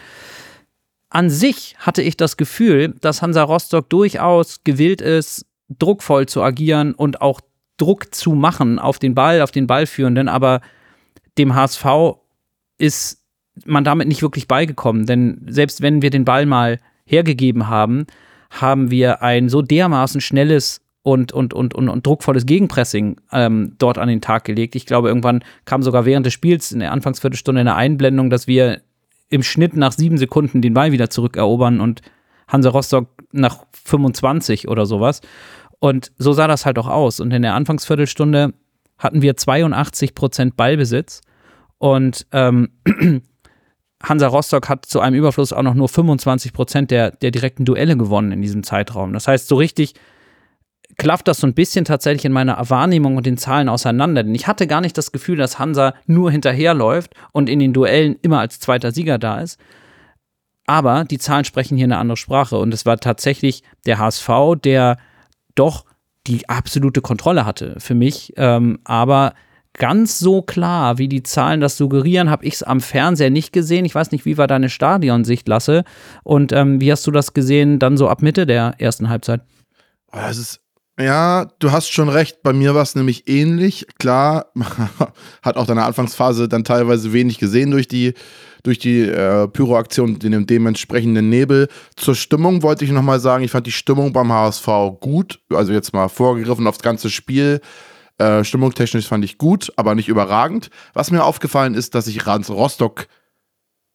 An 1.11 1.29
sich 1.29 1.77
hatte 1.79 2.03
ich 2.03 2.17
das 2.17 2.37
Gefühl, 2.37 2.95
dass 3.01 3.21
Hansa 3.21 3.43
Rostock 3.43 3.91
durchaus 3.91 4.63
gewillt 4.63 5.01
ist, 5.01 5.45
druckvoll 5.69 6.27
zu 6.27 6.43
agieren 6.43 6.95
und 6.95 7.21
auch 7.21 7.41
Druck 7.77 8.15
zu 8.15 8.33
machen 8.33 8.79
auf 8.79 8.99
den 8.99 9.15
Ball, 9.15 9.43
auf 9.43 9.51
den 9.51 9.67
Ballführenden, 9.67 10.29
aber 10.29 10.61
dem 11.37 11.55
HSV 11.55 11.85
ist 12.79 13.25
man 13.65 13.85
damit 13.85 14.09
nicht 14.09 14.23
wirklich 14.23 14.47
beigekommen, 14.47 15.07
denn 15.07 15.45
selbst 15.49 15.83
wenn 15.83 16.01
wir 16.01 16.11
den 16.11 16.25
Ball 16.25 16.47
mal 16.47 16.79
hergegeben 17.05 17.69
haben, 17.69 18.07
haben 18.51 18.91
wir 18.91 19.23
ein 19.23 19.49
so 19.49 19.63
dermaßen 19.63 20.21
schnelles 20.21 20.81
und, 21.03 21.33
und, 21.33 21.55
und, 21.55 21.75
und, 21.75 21.89
und 21.89 22.07
druckvolles 22.07 22.47
Gegenpressing 22.47 23.17
ähm, 23.33 23.75
dort 23.79 23.99
an 23.99 24.09
den 24.09 24.21
Tag 24.21 24.45
gelegt. 24.45 24.77
Ich 24.77 24.87
glaube, 24.87 25.09
irgendwann 25.09 25.43
kam 25.65 25.83
sogar 25.83 26.05
während 26.05 26.27
des 26.27 26.35
Spiels 26.35 26.73
in 26.73 26.81
der 26.81 26.93
Anfangsviertelstunde 26.93 27.61
eine 27.63 27.75
Einblendung, 27.75 28.29
dass 28.29 28.47
wir 28.47 28.83
im 29.31 29.43
Schnitt 29.43 29.77
nach 29.77 29.93
sieben 29.93 30.19
Sekunden 30.19 30.61
den 30.61 30.75
Ball 30.75 30.93
wieder 30.93 31.09
zurückerobern 31.09 31.81
und 31.81 32.03
Hansa 32.49 32.71
Rostock 32.71 33.09
nach 33.33 33.65
25 33.85 34.69
oder 34.69 34.87
sowas. 34.87 35.21
Und 35.79 36.13
so 36.19 36.33
sah 36.33 36.47
das 36.47 36.67
halt 36.67 36.79
auch 36.79 36.89
aus. 36.89 37.21
Und 37.21 37.33
in 37.33 37.43
der 37.43 37.55
Anfangsviertelstunde 37.55 38.53
hatten 38.99 39.23
wir 39.23 39.37
82 39.37 40.15
Prozent 40.15 40.57
Ballbesitz 40.57 41.23
und 41.79 42.27
ähm, 42.33 42.71
Hansa 44.03 44.27
Rostock 44.27 44.69
hat 44.69 44.87
zu 44.87 45.01
einem 45.01 45.17
Überfluss 45.17 45.53
auch 45.53 45.63
noch 45.63 45.75
nur 45.75 45.89
25 45.89 46.53
Prozent 46.53 46.91
der, 46.91 47.11
der 47.11 47.31
direkten 47.31 47.65
Duelle 47.65 47.97
gewonnen 47.97 48.33
in 48.33 48.43
diesem 48.43 48.63
Zeitraum. 48.63 49.13
Das 49.13 49.29
heißt, 49.29 49.49
so 49.49 49.57
richtig 49.57 49.95
klafft 51.01 51.29
das 51.29 51.39
so 51.39 51.47
ein 51.47 51.55
bisschen 51.55 51.87
tatsächlich 51.87 52.27
in 52.27 52.33
meiner 52.33 52.59
Wahrnehmung 52.69 53.17
und 53.17 53.25
den 53.25 53.39
Zahlen 53.39 53.71
auseinander. 53.71 54.23
Denn 54.23 54.35
ich 54.35 54.47
hatte 54.47 54.67
gar 54.67 54.83
nicht 54.83 54.99
das 54.99 55.13
Gefühl, 55.13 55.39
dass 55.39 55.59
Hansa 55.59 55.95
nur 56.07 56.31
hinterherläuft 56.31 57.15
und 57.33 57.49
in 57.49 57.59
den 57.59 57.73
Duellen 57.73 58.17
immer 58.21 58.41
als 58.41 58.61
zweiter 58.61 58.93
Sieger 58.93 59.19
da 59.19 59.41
ist. 59.41 59.59
Aber 60.67 61.05
die 61.05 61.17
Zahlen 61.17 61.47
sprechen 61.47 61.79
hier 61.79 61.87
eine 61.87 61.97
andere 61.97 62.19
Sprache. 62.19 62.59
Und 62.59 62.75
es 62.75 62.85
war 62.85 62.99
tatsächlich 62.99 63.63
der 63.87 63.99
HSV, 63.99 64.29
der 64.63 64.99
doch 65.55 65.87
die 66.27 66.47
absolute 66.51 67.01
Kontrolle 67.01 67.47
hatte 67.47 67.77
für 67.79 67.95
mich. 67.95 68.35
Ähm, 68.37 68.79
aber 68.85 69.33
ganz 69.73 70.19
so 70.19 70.43
klar, 70.43 70.99
wie 70.99 71.09
die 71.09 71.23
Zahlen 71.23 71.63
das 71.63 71.79
suggerieren, 71.79 72.29
habe 72.29 72.45
ich 72.45 72.55
es 72.55 72.63
am 72.63 72.83
Fernseher 72.83 73.31
nicht 73.31 73.55
gesehen. 73.55 73.87
Ich 73.87 73.95
weiß 73.95 74.11
nicht, 74.11 74.27
wie 74.27 74.37
war 74.37 74.47
deine 74.47 74.69
Stadionsicht, 74.69 75.49
Lasse? 75.49 75.85
Und 76.25 76.53
ähm, 76.53 76.79
wie 76.79 76.93
hast 76.93 77.07
du 77.07 77.11
das 77.11 77.33
gesehen 77.33 77.79
dann 77.79 77.97
so 77.97 78.07
ab 78.07 78.21
Mitte 78.21 78.45
der 78.45 78.75
ersten 78.77 79.09
Halbzeit? 79.09 79.41
Es 80.13 80.37
ist 80.37 80.61
ja, 81.01 81.47
du 81.59 81.73
hast 81.73 81.93
schon 81.93 82.09
recht. 82.09 82.43
Bei 82.43 82.53
mir 82.53 82.75
war 82.75 82.83
es 82.83 82.95
nämlich 82.95 83.29
ähnlich. 83.29 83.87
Klar, 83.99 84.53
hat 85.43 85.57
auch 85.57 85.67
deine 85.67 85.85
Anfangsphase 85.85 86.49
dann 86.49 86.65
teilweise 86.65 87.13
wenig 87.13 87.39
gesehen 87.39 87.71
durch 87.71 87.89
die, 87.89 88.15
durch 88.63 88.79
die 88.79 89.03
äh, 89.03 89.49
Pyroaktion, 89.49 90.19
den 90.19 90.47
dementsprechenden 90.47 91.29
Nebel. 91.29 91.69
Zur 91.97 92.15
Stimmung 92.15 92.63
wollte 92.63 92.85
ich 92.85 92.91
nochmal 92.91 93.21
sagen, 93.21 93.45
ich 93.45 93.51
fand 93.51 93.67
die 93.67 93.73
Stimmung 93.73 94.13
beim 94.13 94.33
HSV 94.33 94.67
gut. 95.01 95.41
Also 95.53 95.73
jetzt 95.73 95.93
mal 95.93 96.09
vorgegriffen 96.09 96.67
aufs 96.67 96.83
ganze 96.83 97.11
Spiel. 97.11 97.61
Äh, 98.19 98.45
stimmungstechnisch 98.45 99.09
fand 99.09 99.25
ich 99.25 99.39
gut, 99.39 99.73
aber 99.77 99.95
nicht 99.95 100.09
überragend. 100.09 100.71
Was 100.93 101.11
mir 101.11 101.25
aufgefallen 101.25 101.75
ist, 101.75 101.95
dass 101.95 102.07
ich 102.07 102.27
Rans 102.27 102.51
Rostock 102.51 103.07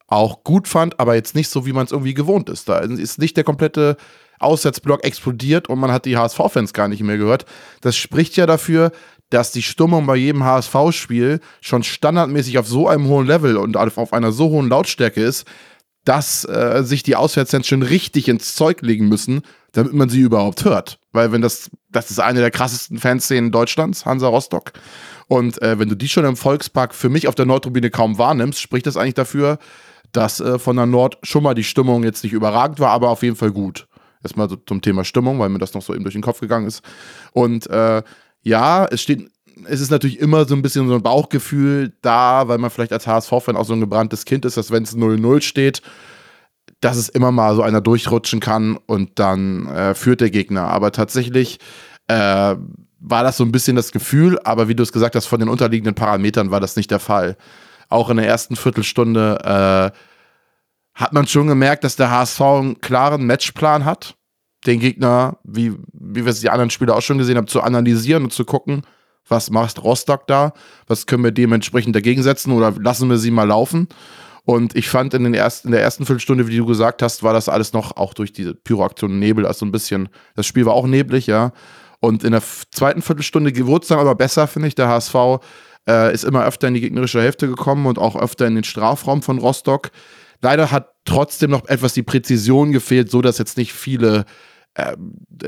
auch 0.08 0.44
gut 0.44 0.68
fand, 0.68 1.00
aber 1.00 1.16
jetzt 1.16 1.36
nicht 1.36 1.50
so, 1.50 1.66
wie 1.66 1.74
man 1.74 1.86
es 1.86 1.92
irgendwie 1.92 2.14
gewohnt 2.14 2.50
ist. 2.50 2.70
Da 2.70 2.80
ist 2.80 3.20
nicht 3.20 3.38
der 3.38 3.44
komplette 3.44 3.98
Aussetzblock 4.40 5.04
explodiert 5.04 5.70
und 5.70 5.80
man 5.80 5.92
hat 5.92 6.06
die 6.06 6.18
HSV-Fans 6.18 6.74
gar 6.74 6.88
nicht 6.88 7.02
mehr 7.02 7.18
gehört. 7.18 7.46
Das 7.82 7.96
spricht 7.96 8.38
ja 8.38 8.46
dafür, 8.46 8.92
dass 9.30 9.52
die 9.52 9.62
Stimmung 9.62 10.06
bei 10.06 10.16
jedem 10.16 10.44
HSV-Spiel 10.44 11.40
schon 11.62 11.84
standardmäßig 11.84 12.58
auf 12.58 12.68
so 12.68 12.88
einem 12.88 13.08
hohen 13.08 13.28
Level 13.28 13.58
und 13.58 13.76
auf 13.78 14.14
einer 14.14 14.32
so 14.32 14.50
hohen 14.50 14.70
Lautstärke 14.70 15.22
ist, 15.22 15.46
dass 16.06 16.46
äh, 16.46 16.84
sich 16.84 17.02
die 17.02 17.16
Auswärtsfans 17.16 17.68
schon 17.68 17.82
richtig 17.82 18.28
ins 18.28 18.54
Zeug 18.56 18.82
legen 18.82 19.10
müssen, 19.10 19.42
damit 19.72 19.94
man 19.94 20.08
sie 20.08 20.22
überhaupt 20.22 20.64
hört. 20.64 21.00
Weil 21.12 21.32
wenn 21.32 21.42
das, 21.42 21.72
das 21.92 22.12
ist 22.12 22.20
eine 22.20 22.40
der 22.40 22.52
krassesten 22.52 23.00
Fanszenen 23.00 23.52
Deutschlands, 23.52 24.06
Hansa 24.06 24.28
Rostock. 24.28 24.74
Und 25.28 25.60
äh, 25.62 25.80
wenn 25.80 25.90
du 25.90 25.96
die 25.96 26.08
schon 26.08 26.26
im 26.26 26.38
Volkspark 26.38 26.94
für 26.94 27.10
mich 27.10 27.28
auf 27.28 27.36
der 27.36 27.48
Nordtribüne 27.48 27.90
kaum 27.90 28.20
wahrnimmst, 28.20 28.62
spricht 28.62 28.86
das 28.86 28.98
eigentlich 28.98 29.16
dafür, 29.16 29.58
dass 30.12 30.40
äh, 30.40 30.60
von 30.60 30.76
der 30.76 30.86
Nord 30.86 31.18
schon 31.24 31.44
mal 31.44 31.56
die 31.56 31.64
Stimmung 31.64 32.04
jetzt 32.04 32.24
nicht 32.24 32.34
überragend 32.34 32.80
war, 32.80 32.92
aber 32.92 33.10
auf 33.10 33.24
jeden 33.24 33.36
Fall 33.36 33.52
gut. 33.52 33.88
Erstmal 34.26 34.50
so 34.50 34.56
zum 34.56 34.82
Thema 34.82 35.04
Stimmung, 35.04 35.38
weil 35.38 35.50
mir 35.50 35.60
das 35.60 35.76
noch 35.76 35.84
so 35.84 35.94
eben 35.94 36.04
durch 36.04 36.16
den 36.16 36.24
Kopf 36.24 36.40
gegangen 36.40 36.66
ist. 36.66 36.82
Und 37.32 37.70
äh, 37.70 38.02
ja, 38.42 38.86
es 38.86 39.02
steht, 39.02 39.30
es 39.66 39.82
ist 39.82 39.92
natürlich 39.92 40.20
immer 40.20 40.46
so 40.46 40.56
ein 40.56 40.64
bisschen 40.64 40.88
so 40.88 40.96
ein 40.96 41.04
Bauchgefühl 41.04 41.94
da, 42.02 42.48
weil 42.48 42.58
man 42.58 42.72
vielleicht 42.72 42.92
als 42.92 43.06
HSV-Fan 43.06 43.56
auch 43.56 43.66
so 43.66 43.74
ein 43.74 43.82
gebranntes 43.82 44.26
Kind 44.26 44.44
ist, 44.46 44.58
dass 44.58 44.72
wenn 44.72 44.82
es 44.82 44.98
0-0 44.98 45.42
steht, 45.42 45.84
dass 46.82 46.98
es 46.98 47.08
immer 47.08 47.32
mal 47.32 47.56
so 47.56 47.62
einer 47.62 47.82
durchrutschen 47.82 48.40
kann 48.40 48.78
und 48.88 49.20
dann 49.20 49.68
äh, 49.68 49.94
führt 49.94 50.22
der 50.22 50.32
Gegner. 50.32 50.70
Aber 50.70 50.92
tatsächlich 50.92 51.60
äh, 52.08 52.56
war 53.00 53.24
das 53.24 53.38
so 53.38 53.44
ein 53.44 53.52
bisschen 53.52 53.76
das 53.76 53.92
Gefühl, 53.92 54.40
aber 54.44 54.68
wie 54.68 54.76
du 54.76 54.82
es 54.82 54.92
gesagt 54.92 55.16
hast, 55.16 55.28
von 55.28 55.40
den 55.40 55.50
unterliegenden 55.50 55.94
Parametern 55.94 56.50
war 56.50 56.60
das 56.60 56.76
nicht 56.76 56.90
der 56.90 57.00
Fall. 57.00 57.38
Auch 57.90 58.10
in 58.10 58.18
der 58.18 58.28
ersten 58.28 58.56
Viertelstunde 58.56 59.92
äh, 59.94 59.98
hat 60.96 61.14
man 61.14 61.28
schon 61.28 61.48
gemerkt, 61.48 61.84
dass 61.84 61.98
der 61.98 62.10
HSV 62.10 62.42
einen 62.42 62.82
klaren 62.82 63.26
Matchplan 63.26 63.86
hat, 63.86 64.16
den 64.66 64.80
Gegner, 64.80 65.38
wie, 65.44 65.74
wie 65.94 66.26
wir 66.26 66.32
es 66.32 66.40
die 66.40 66.50
anderen 66.50 66.70
Spieler 66.70 66.96
auch 66.96 67.02
schon 67.02 67.18
gesehen 67.18 67.38
haben, 67.38 67.48
zu 67.48 67.62
analysieren 67.62 68.24
und 68.24 68.34
zu 68.34 68.46
gucken, 68.46 68.82
was 69.28 69.50
macht 69.50 69.84
Rostock 69.84 70.26
da, 70.28 70.54
was 70.88 71.06
können 71.06 71.24
wir 71.24 71.32
dementsprechend 71.32 71.96
dagegen 71.96 72.24
setzen 72.24 72.52
oder 72.52 72.72
lassen 72.80 73.10
wir 73.10 73.18
sie 73.18 73.32
mal 73.32 73.48
laufen. 73.48 73.88
Und 74.46 74.76
ich 74.76 74.88
fand 74.88 75.14
in, 75.16 75.24
den 75.24 75.34
ersten, 75.34 75.70
in 75.70 75.72
der 75.72 75.82
ersten 75.82 76.06
Viertelstunde, 76.06 76.48
wie 76.48 76.58
du 76.58 76.66
gesagt 76.66 77.02
hast, 77.02 77.24
war 77.24 77.34
das 77.34 77.50
alles 77.50 77.74
noch 77.74 77.98
auch 77.98 78.14
durch 78.14 78.32
diese 78.32 78.54
Pyroaktion 78.54 79.18
Nebel, 79.20 79.46
also 79.46 79.66
ein 79.66 79.72
bisschen, 79.72 80.08
das 80.36 80.46
Spiel 80.46 80.66
war 80.66 80.74
auch 80.74 80.86
neblig, 80.86 81.28
ja. 81.28 81.52
Und 82.00 82.24
in 82.24 82.32
der 82.32 82.44
zweiten 82.72 83.02
Viertelstunde 83.02 83.52
wurde 83.66 83.82
es 83.82 83.88
dann 83.88 83.98
aber 83.98 84.14
besser, 84.14 84.46
finde 84.46 84.68
ich. 84.68 84.76
Der 84.76 84.88
HSV 84.88 85.16
äh, 85.88 86.14
ist 86.14 86.24
immer 86.24 86.46
öfter 86.46 86.68
in 86.68 86.76
die 86.76 86.82
gegnerische 86.82 87.22
Hälfte 87.22 87.48
gekommen 87.48 87.88
und 87.88 87.98
auch 87.98 88.16
öfter 88.16 88.46
in 88.46 88.54
den 88.54 88.64
Strafraum 88.64 89.24
von 89.24 89.40
Rostock. 89.40 89.90
Leider 90.42 90.72
hat 90.72 90.94
trotzdem 91.06 91.52
noch 91.52 91.68
etwas 91.68 91.94
die 91.94 92.04
Präzision 92.04 92.72
gefehlt, 92.72 93.10
so 93.12 93.22
dass 93.22 93.38
jetzt 93.38 93.58
nicht 93.58 93.74
viele 93.74 94.26
äh, 94.74 94.96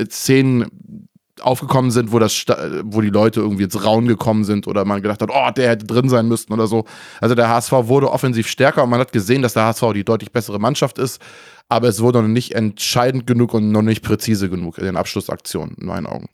Szenen 0.10 1.08
aufgekommen 1.41 1.91
sind, 1.91 2.12
wo, 2.12 2.20
das, 2.20 2.46
wo 2.84 3.01
die 3.01 3.10
Leute 3.10 3.41
irgendwie 3.41 3.63
ins 3.63 3.84
Raun 3.84 4.08
gekommen 4.08 4.44
sind 4.44 4.67
oder 4.67 4.86
man 4.86 5.01
gedacht 5.01 5.22
hat, 5.22 5.29
oh, 5.32 5.51
der 5.51 5.70
hätte 5.70 5.86
drin 5.86 6.10
sein 6.10 6.27
müssten 6.27 6.53
oder 6.53 6.67
so. 6.67 6.86
Also 7.22 7.36
der 7.36 7.50
HSV 7.50 7.72
wurde 7.72 8.12
offensiv 8.12 8.48
stärker 8.48 8.84
und 8.84 8.89
man 8.89 9.00
hat 9.00 9.12
gesehen, 9.12 9.41
dass 9.41 9.53
der 9.53 9.65
HSV 9.65 9.94
die 9.94 10.03
deutlich 10.03 10.32
bessere 10.32 10.60
Mannschaft 10.60 10.98
ist, 10.98 11.22
aber 11.70 11.88
es 11.88 12.01
wurde 12.01 12.22
noch 12.22 12.27
nicht 12.27 12.53
entscheidend 12.53 13.27
genug 13.27 13.53
und 13.53 13.72
noch 13.72 13.82
nicht 13.82 14.03
präzise 14.03 14.50
genug 14.50 14.77
in 14.77 14.86
den 14.86 14.98
Abschlussaktionen, 14.98 15.75
in 15.79 15.88
meinen 15.88 16.08
Augen. 16.08 16.27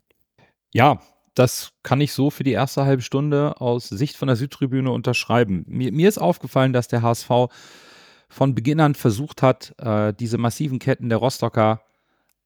Ja, 0.72 1.00
das 1.36 1.72
kann 1.82 2.02
ich 2.02 2.14
so 2.14 2.30
für 2.30 2.44
die 2.44 2.52
erste 2.52 2.86
halbe 2.86 3.02
Stunde 3.02 3.60
aus 3.60 3.90
Sicht 3.90 4.16
von 4.16 4.28
der 4.28 4.38
Südtribüne 4.38 4.92
unterschreiben. 4.92 5.66
Mir, 5.68 5.92
mir 5.92 6.08
ist 6.08 6.20
aufgefallen, 6.20 6.74
dass 6.74 6.88
der 6.88 7.02
HSV 7.02 7.30
von 8.34 8.56
Beginn 8.56 8.80
an 8.80 8.96
versucht 8.96 9.42
hat, 9.42 9.76
äh, 9.78 10.12
diese 10.14 10.38
massiven 10.38 10.80
Ketten 10.80 11.10
der 11.10 11.20
Rostocker 11.20 11.82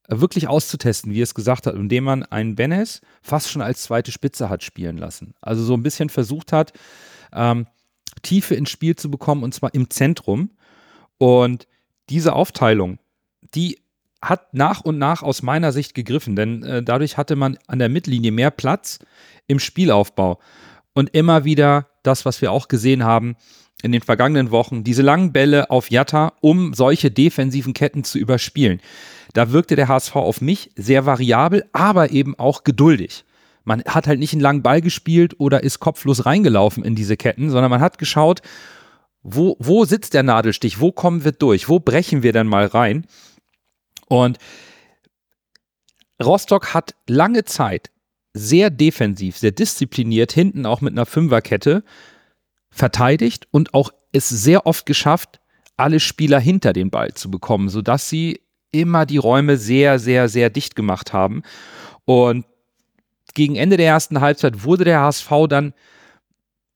äh, 0.08 0.20
wirklich 0.20 0.48
auszutesten, 0.48 1.14
wie 1.14 1.22
es 1.22 1.34
gesagt 1.34 1.66
hat, 1.66 1.76
indem 1.76 2.04
man 2.04 2.24
einen 2.24 2.56
Benes 2.56 3.02
fast 3.22 3.50
schon 3.50 3.62
als 3.62 3.84
zweite 3.84 4.12
Spitze 4.12 4.50
hat 4.50 4.64
spielen 4.64 4.98
lassen. 4.98 5.34
Also 5.42 5.64
so 5.64 5.74
ein 5.74 5.84
bisschen 5.84 6.10
versucht 6.10 6.52
hat, 6.52 6.74
ähm, 7.32 7.68
Tiefe 8.22 8.56
ins 8.56 8.70
Spiel 8.70 8.96
zu 8.96 9.10
bekommen 9.10 9.44
und 9.44 9.54
zwar 9.54 9.74
im 9.74 9.90
Zentrum. 9.90 10.52
Und 11.18 11.68
diese 12.10 12.34
Aufteilung, 12.34 13.00
die 13.56 13.80
hat 14.22 14.54
nach 14.54 14.82
und 14.82 14.98
nach 14.98 15.24
aus 15.24 15.42
meiner 15.42 15.72
Sicht 15.72 15.94
gegriffen, 15.94 16.36
denn 16.36 16.64
äh, 16.64 16.84
dadurch 16.84 17.16
hatte 17.18 17.38
man 17.38 17.58
an 17.68 17.80
der 17.80 17.90
Mittellinie 17.90 18.32
mehr 18.32 18.52
Platz 18.52 19.00
im 19.48 19.60
Spielaufbau 19.60 20.40
und 20.94 21.12
immer 21.12 21.46
wieder 21.46 21.88
das, 22.04 22.26
was 22.26 22.42
wir 22.42 22.52
auch 22.52 22.68
gesehen 22.68 23.04
haben 23.06 23.38
in 23.84 23.92
den 23.92 24.02
vergangenen 24.02 24.52
Wochen, 24.52 24.84
diese 24.84 25.02
langen 25.02 25.32
Bälle 25.32 25.70
auf 25.70 25.92
Jatta, 25.92 26.34
um 26.42 26.74
solche 26.74 27.12
defensiven 27.12 27.74
Ketten 27.74 28.04
zu 28.04 28.18
überspielen. 28.18 28.82
Da 29.34 29.52
wirkte 29.52 29.76
der 29.76 29.88
HSV 29.88 30.16
auf 30.16 30.42
mich 30.42 30.72
sehr 30.76 31.06
variabel, 31.06 31.66
aber 31.74 32.12
eben 32.12 32.38
auch 32.40 32.64
geduldig. 32.64 33.24
Man 33.64 33.84
hat 33.84 34.08
halt 34.08 34.20
nicht 34.20 34.34
einen 34.34 34.42
langen 34.42 34.64
Ball 34.64 34.82
gespielt 34.82 35.36
oder 35.40 35.64
ist 35.64 35.80
kopflos 35.80 36.26
reingelaufen 36.26 36.84
in 36.84 36.96
diese 36.96 37.18
Ketten, 37.18 37.50
sondern 37.50 37.70
man 37.70 37.82
hat 37.82 37.98
geschaut, 37.98 38.42
wo, 39.22 39.58
wo 39.60 39.86
sitzt 39.86 40.14
der 40.14 40.24
Nadelstich, 40.24 40.80
wo 40.80 40.92
kommen 40.92 41.24
wir 41.24 41.34
durch, 41.34 41.68
wo 41.68 41.80
brechen 41.80 42.24
wir 42.24 42.32
denn 42.32 42.48
mal 42.48 42.66
rein 42.66 43.06
und 44.08 44.38
Rostock 46.24 46.74
hat 46.74 46.96
lange 47.08 47.44
Zeit 47.46 47.92
sehr 48.34 48.70
defensiv, 48.70 49.38
sehr 49.38 49.52
diszipliniert, 49.52 50.32
hinten 50.32 50.66
auch 50.66 50.82
mit 50.82 50.94
einer 50.94 51.06
Fünferkette 51.06 51.84
verteidigt 52.78 53.48
und 53.52 53.74
auch 53.74 53.92
es 54.12 54.30
sehr 54.30 54.66
oft 54.66 54.86
geschafft, 54.86 55.40
alle 55.76 56.00
Spieler 56.00 56.40
hinter 56.40 56.74
den 56.74 56.90
Ball 56.90 57.14
zu 57.14 57.30
bekommen, 57.30 57.70
sodass 57.70 58.10
sie 58.10 58.42
immer 58.72 59.06
die 59.06 59.18
Räume 59.18 59.58
sehr, 59.58 60.00
sehr, 60.00 60.30
sehr 60.30 60.50
dicht 60.50 60.76
gemacht 60.76 61.14
haben. 61.14 61.44
Und 62.06 62.46
gegen 63.34 63.56
Ende 63.56 63.78
der 63.78 63.88
ersten 63.88 64.22
Halbzeit 64.22 64.64
wurde 64.64 64.84
der 64.84 65.02
HSV 65.02 65.30
dann 65.50 65.74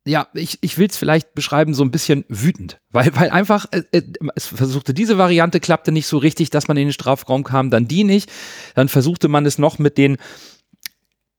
ja, 0.05 0.27
ich, 0.34 0.58
ich 0.62 0.77
will 0.77 0.88
es 0.88 0.98
vielleicht 0.98 1.36
beschreiben, 1.36 1.74
so 1.74 1.84
ein 1.84 1.91
bisschen 1.91 2.25
wütend, 2.27 2.79
weil, 2.89 3.15
weil 3.15 3.29
einfach, 3.29 3.65
äh, 3.72 3.84
äh, 3.91 4.03
es 4.36 4.48
versuchte, 4.48 4.93
diese 4.93 5.17
Variante 5.17 5.60
klappte 5.60 5.91
nicht 5.91 6.08
so 6.08 6.17
richtig, 6.17 6.50
dass 6.50 6.67
man 6.67 6.77
in 6.77 6.88
den 6.88 6.93
Strafraum 6.93 7.43
kam, 7.43 7.70
dann 7.70 7.88
die 7.88 8.03
nicht, 8.03 8.31
dann 8.74 8.89
versuchte 8.89 9.27
man 9.27 9.46
es 9.46 9.58
noch 9.58 9.79
mit 9.79 9.98
den, 9.98 10.17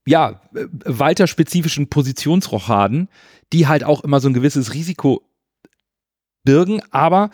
ja, 0.07 0.40
äh, 0.54 0.66
Walter-spezifischen 0.85 1.88
Positionsrochaden, 1.88 3.09
die 3.52 3.66
halt 3.66 3.85
auch 3.85 4.02
immer 4.04 4.21
so 4.21 4.28
ein 4.28 4.35
gewisses 4.35 4.75
Risiko 4.75 5.23
birgen, 6.44 6.82
aber 6.90 7.30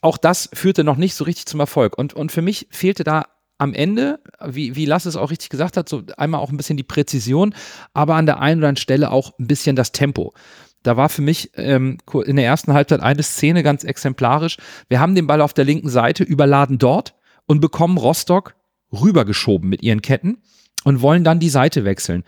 auch 0.00 0.18
das 0.18 0.48
führte 0.52 0.84
noch 0.84 0.96
nicht 0.96 1.14
so 1.14 1.24
richtig 1.24 1.46
zum 1.46 1.60
Erfolg. 1.60 1.96
Und, 1.96 2.14
und 2.14 2.32
für 2.32 2.42
mich 2.42 2.66
fehlte 2.70 3.04
da 3.04 3.26
am 3.58 3.74
Ende, 3.74 4.20
wie, 4.44 4.74
wie 4.74 4.86
Lass 4.86 5.06
es 5.06 5.16
auch 5.16 5.30
richtig 5.30 5.48
gesagt 5.48 5.76
hat, 5.76 5.88
so 5.88 6.02
einmal 6.16 6.40
auch 6.40 6.50
ein 6.50 6.56
bisschen 6.56 6.76
die 6.76 6.82
Präzision, 6.82 7.54
aber 7.94 8.16
an 8.16 8.26
der 8.26 8.40
einen 8.40 8.58
oder 8.58 8.68
anderen 8.68 8.82
Stelle 8.82 9.10
auch 9.10 9.38
ein 9.38 9.46
bisschen 9.46 9.76
das 9.76 9.92
Tempo. 9.92 10.34
Da 10.82 10.96
war 10.96 11.08
für 11.08 11.22
mich 11.22 11.52
ähm, 11.54 11.98
in 12.24 12.34
der 12.34 12.44
ersten 12.44 12.72
Halbzeit 12.72 13.00
eine 13.00 13.22
Szene 13.22 13.62
ganz 13.62 13.84
exemplarisch. 13.84 14.56
Wir 14.88 14.98
haben 14.98 15.14
den 15.14 15.28
Ball 15.28 15.40
auf 15.40 15.54
der 15.54 15.64
linken 15.64 15.88
Seite, 15.88 16.24
überladen 16.24 16.78
dort 16.78 17.14
und 17.46 17.60
bekommen 17.60 17.98
Rostock 17.98 18.56
rübergeschoben 18.92 19.68
mit 19.68 19.82
ihren 19.82 20.02
Ketten 20.02 20.42
und 20.82 21.00
wollen 21.00 21.22
dann 21.22 21.38
die 21.38 21.48
Seite 21.48 21.84
wechseln. 21.84 22.24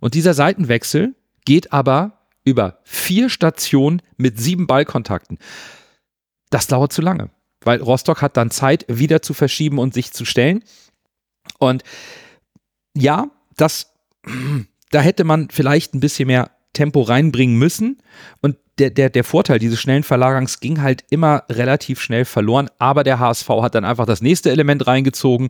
Und 0.00 0.14
dieser 0.14 0.34
Seitenwechsel 0.34 1.14
geht 1.44 1.72
aber 1.72 2.18
über 2.44 2.78
vier 2.84 3.28
Stationen 3.28 4.02
mit 4.16 4.38
sieben 4.38 4.66
Ballkontakten. 4.66 5.38
Das 6.50 6.66
dauert 6.66 6.92
zu 6.92 7.02
lange 7.02 7.30
weil 7.64 7.80
Rostock 7.80 8.22
hat 8.22 8.36
dann 8.36 8.50
Zeit, 8.50 8.84
wieder 8.88 9.22
zu 9.22 9.34
verschieben 9.34 9.78
und 9.78 9.94
sich 9.94 10.12
zu 10.12 10.24
stellen. 10.24 10.64
Und 11.58 11.82
ja, 12.94 13.30
das, 13.56 13.92
da 14.90 15.00
hätte 15.00 15.24
man 15.24 15.48
vielleicht 15.50 15.94
ein 15.94 16.00
bisschen 16.00 16.26
mehr 16.26 16.50
Tempo 16.72 17.02
reinbringen 17.02 17.58
müssen. 17.58 17.98
Und 18.40 18.56
der, 18.78 18.90
der, 18.90 19.10
der 19.10 19.24
Vorteil 19.24 19.58
dieses 19.58 19.80
schnellen 19.80 20.02
Verlagerns 20.02 20.60
ging 20.60 20.80
halt 20.80 21.04
immer 21.10 21.44
relativ 21.50 22.00
schnell 22.00 22.24
verloren. 22.24 22.68
Aber 22.78 23.04
der 23.04 23.18
HSV 23.18 23.48
hat 23.48 23.74
dann 23.74 23.84
einfach 23.84 24.06
das 24.06 24.22
nächste 24.22 24.50
Element 24.50 24.86
reingezogen 24.86 25.48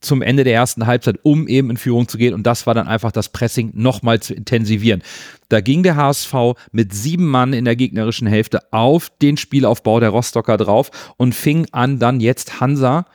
zum 0.00 0.22
Ende 0.22 0.44
der 0.44 0.54
ersten 0.54 0.86
Halbzeit, 0.86 1.18
um 1.22 1.46
eben 1.46 1.70
in 1.70 1.76
Führung 1.76 2.08
zu 2.08 2.18
gehen. 2.18 2.34
Und 2.34 2.46
das 2.46 2.66
war 2.66 2.74
dann 2.74 2.88
einfach 2.88 3.12
das 3.12 3.28
Pressing 3.28 3.72
nochmal 3.74 4.20
zu 4.20 4.34
intensivieren. 4.34 5.02
Da 5.48 5.60
ging 5.60 5.82
der 5.82 5.96
HSV 5.96 6.34
mit 6.72 6.94
sieben 6.94 7.26
Mann 7.26 7.52
in 7.52 7.64
der 7.64 7.76
gegnerischen 7.76 8.26
Hälfte 8.26 8.72
auf 8.72 9.10
den 9.22 9.36
Spielaufbau 9.36 10.00
der 10.00 10.10
Rostocker 10.10 10.56
drauf 10.56 10.90
und 11.16 11.34
fing 11.34 11.66
an, 11.72 11.98
dann 11.98 12.20
jetzt 12.20 12.60
Hansa 12.60 13.06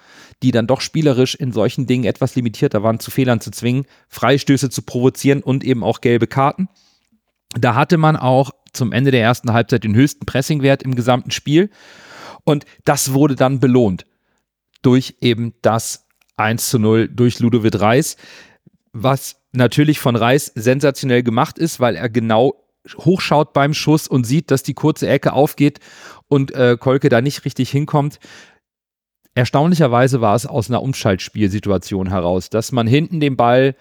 die 0.41 0.51
dann 0.51 0.67
doch 0.67 0.81
spielerisch 0.81 1.35
in 1.35 1.51
solchen 1.51 1.85
Dingen 1.85 2.05
etwas 2.05 2.35
limitierter 2.35 2.81
waren, 2.83 2.99
zu 2.99 3.11
Fehlern 3.11 3.41
zu 3.41 3.51
zwingen, 3.51 3.85
Freistöße 4.07 4.69
zu 4.69 4.81
provozieren 4.83 5.41
und 5.41 5.63
eben 5.63 5.83
auch 5.83 6.01
gelbe 6.01 6.27
Karten. 6.27 6.69
Da 7.55 7.75
hatte 7.75 7.97
man 7.97 8.15
auch 8.15 8.51
zum 8.73 8.91
Ende 8.91 9.11
der 9.11 9.21
ersten 9.21 9.53
Halbzeit 9.53 9.83
den 9.83 9.95
höchsten 9.95 10.25
Pressingwert 10.25 10.83
im 10.83 10.95
gesamten 10.95 11.31
Spiel. 11.31 11.69
Und 12.43 12.65
das 12.85 13.13
wurde 13.13 13.35
dann 13.35 13.59
belohnt 13.59 14.05
durch 14.81 15.17
eben 15.21 15.53
das 15.61 16.07
1 16.37 16.69
zu 16.69 16.79
0 16.79 17.09
durch 17.09 17.39
Ludovic 17.39 17.79
Reis, 17.79 18.15
was 18.93 19.41
natürlich 19.51 19.99
von 19.99 20.15
Reis 20.15 20.51
sensationell 20.55 21.23
gemacht 21.23 21.57
ist, 21.57 21.79
weil 21.79 21.95
er 21.95 22.09
genau 22.09 22.53
hochschaut 22.97 23.53
beim 23.53 23.73
Schuss 23.73 24.07
und 24.07 24.25
sieht, 24.25 24.51
dass 24.51 24.63
die 24.63 24.73
kurze 24.73 25.07
Ecke 25.07 25.33
aufgeht 25.33 25.79
und 26.27 26.51
äh, 26.51 26.77
Kolke 26.79 27.09
da 27.09 27.21
nicht 27.21 27.45
richtig 27.45 27.69
hinkommt. 27.69 28.19
Erstaunlicherweise 29.35 30.21
war 30.21 30.35
es 30.35 30.45
aus 30.45 30.69
einer 30.69 30.81
Umschaltspielsituation 30.81 32.09
heraus, 32.09 32.49
dass 32.49 32.71
man 32.71 32.87
hinten 32.87 33.19
den 33.19 33.35
Ball 33.35 33.75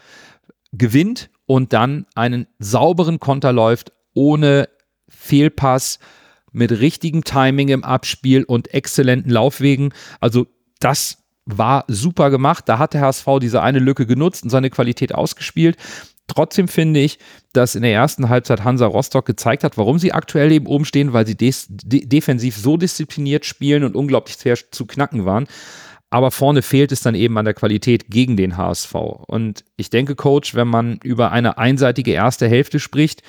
gewinnt 0.72 1.30
und 1.48 1.72
dann 1.72 2.04
einen 2.14 2.46
sauberen 2.58 3.20
Konter 3.20 3.54
läuft, 3.54 3.90
ohne 4.12 4.68
Fehlpass, 5.08 5.98
mit 6.52 6.70
richtigem 6.70 7.24
Timing 7.24 7.68
im 7.68 7.84
Abspiel 7.84 8.44
und 8.44 8.72
exzellenten 8.74 9.32
Laufwegen. 9.32 9.94
Also 10.20 10.46
das 10.78 11.24
war 11.46 11.84
super 11.88 12.30
gemacht. 12.30 12.68
Da 12.68 12.78
hat 12.78 12.92
der 12.92 13.00
HSV 13.00 13.26
diese 13.40 13.62
eine 13.62 13.78
Lücke 13.78 14.06
genutzt 14.06 14.44
und 14.44 14.50
seine 14.50 14.68
Qualität 14.68 15.14
ausgespielt. 15.14 15.78
Trotzdem 16.26 16.68
finde 16.68 17.00
ich, 17.00 17.18
dass 17.54 17.74
in 17.74 17.82
der 17.82 17.94
ersten 17.94 18.28
Halbzeit 18.28 18.62
Hansa 18.62 18.86
Rostock 18.86 19.24
gezeigt 19.24 19.64
hat, 19.64 19.78
warum 19.78 19.98
sie 19.98 20.12
aktuell 20.12 20.52
eben 20.52 20.66
oben 20.66 20.84
stehen, 20.84 21.14
weil 21.14 21.26
sie 21.26 21.36
de 21.36 21.52
defensiv 22.04 22.56
so 22.58 22.76
diszipliniert 22.76 23.46
spielen 23.46 23.84
und 23.84 23.96
unglaublich 23.96 24.36
schwer 24.36 24.58
zu 24.70 24.84
knacken 24.84 25.24
waren. 25.24 25.46
Aber 26.10 26.30
vorne 26.30 26.62
fehlt 26.62 26.90
es 26.92 27.02
dann 27.02 27.14
eben 27.14 27.36
an 27.36 27.44
der 27.44 27.54
Qualität 27.54 28.08
gegen 28.08 28.36
den 28.36 28.56
HSV. 28.56 28.94
Und 28.94 29.64
ich 29.76 29.90
denke, 29.90 30.14
Coach, 30.14 30.54
wenn 30.54 30.68
man 30.68 30.98
über 31.02 31.32
eine 31.32 31.58
einseitige 31.58 32.12
erste 32.12 32.48
Hälfte 32.48 32.80
spricht, 32.80 33.22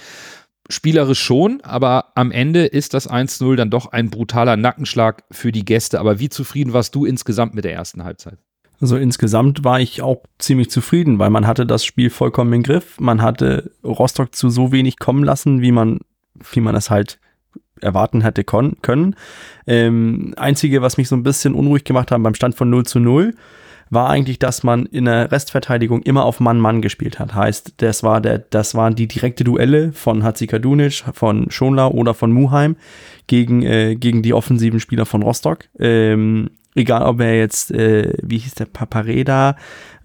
spielerisch 0.69 1.19
schon, 1.19 1.61
aber 1.61 2.11
am 2.15 2.31
Ende 2.31 2.65
ist 2.65 2.93
das 2.93 3.09
1-0 3.09 3.55
dann 3.55 3.69
doch 3.69 3.91
ein 3.91 4.09
brutaler 4.09 4.55
Nackenschlag 4.55 5.23
für 5.31 5.51
die 5.51 5.65
Gäste. 5.65 5.99
Aber 5.99 6.19
wie 6.19 6.29
zufrieden 6.29 6.73
warst 6.73 6.95
du 6.95 7.05
insgesamt 7.05 7.53
mit 7.53 7.65
der 7.65 7.73
ersten 7.73 8.03
Halbzeit? 8.03 8.37
Also 8.79 8.95
insgesamt 8.95 9.65
war 9.65 9.81
ich 9.81 10.01
auch 10.01 10.23
ziemlich 10.37 10.69
zufrieden, 10.69 11.19
weil 11.19 11.29
man 11.29 11.47
hatte 11.47 11.65
das 11.65 11.83
Spiel 11.83 12.09
vollkommen 12.09 12.53
im 12.53 12.63
Griff. 12.63 12.99
Man 12.99 13.21
hatte 13.21 13.71
Rostock 13.83 14.33
zu 14.33 14.49
so 14.49 14.71
wenig 14.71 14.99
kommen 14.99 15.23
lassen, 15.23 15.61
wie 15.61 15.73
man, 15.73 15.99
wie 16.53 16.61
man 16.61 16.75
es 16.75 16.89
halt 16.89 17.19
erwarten 17.81 18.21
hätte 18.21 18.43
können. 18.43 19.15
Ähm, 19.67 20.33
einzige, 20.37 20.81
was 20.81 20.97
mich 20.97 21.07
so 21.07 21.15
ein 21.15 21.23
bisschen 21.23 21.53
unruhig 21.53 21.83
gemacht 21.83 22.11
hat 22.11 22.21
beim 22.21 22.35
Stand 22.35 22.55
von 22.55 22.69
0 22.69 22.85
zu 22.85 22.99
0, 22.99 23.33
war 23.89 24.09
eigentlich, 24.09 24.39
dass 24.39 24.63
man 24.63 24.85
in 24.85 25.05
der 25.05 25.31
Restverteidigung 25.31 26.01
immer 26.03 26.23
auf 26.25 26.39
Mann-Mann 26.39 26.81
gespielt 26.81 27.19
hat. 27.19 27.33
Heißt, 27.33 27.73
das, 27.77 28.03
war 28.03 28.21
der, 28.21 28.39
das 28.39 28.75
waren 28.75 28.95
die 28.95 29.07
direkte 29.07 29.43
Duelle 29.43 29.91
von 29.91 30.23
Hatzikadunic, 30.23 31.03
von 31.13 31.49
Schonlau 31.49 31.89
oder 31.91 32.13
von 32.13 32.31
Muheim 32.31 32.75
gegen, 33.27 33.63
äh, 33.63 33.95
gegen 33.95 34.21
die 34.21 34.33
offensiven 34.33 34.79
Spieler 34.79 35.05
von 35.05 35.23
Rostock. 35.23 35.65
Ähm, 35.79 36.51
egal 36.75 37.03
ob 37.03 37.19
er 37.19 37.37
jetzt, 37.37 37.71
äh, 37.71 38.13
wie 38.21 38.37
hieß 38.37 38.55
der, 38.55 38.65
Papareda, 38.65 39.55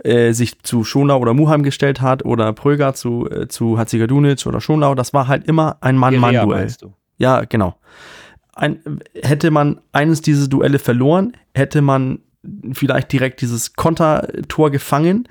äh, 0.03 0.33
sich 0.33 0.63
zu 0.63 0.85
Schonlau 0.85 1.19
oder 1.19 1.35
Muheim 1.35 1.63
gestellt 1.63 2.01
hat 2.01 2.25
oder 2.25 2.53
Pröger 2.53 2.95
zu, 2.95 3.29
äh, 3.31 3.49
zu 3.49 3.79
Hatzikadunic 3.79 4.47
oder 4.47 4.61
Schonlau, 4.61 4.95
das 4.95 5.13
war 5.13 5.29
halt 5.29 5.47
immer 5.47 5.77
ein 5.81 5.97
Mann-Mann-Duell. 5.97 6.69
Ja, 7.19 7.45
genau. 7.45 7.77
Ein, 8.55 8.81
hätte 9.21 9.51
man 9.51 9.81
eines 9.93 10.21
dieser 10.21 10.49
Duelle 10.49 10.79
verloren, 10.79 11.37
hätte 11.55 11.83
man 11.83 12.21
vielleicht 12.73 13.13
direkt 13.13 13.41
dieses 13.41 13.75
Kontertor 13.75 14.71
gefangen, 14.71 15.29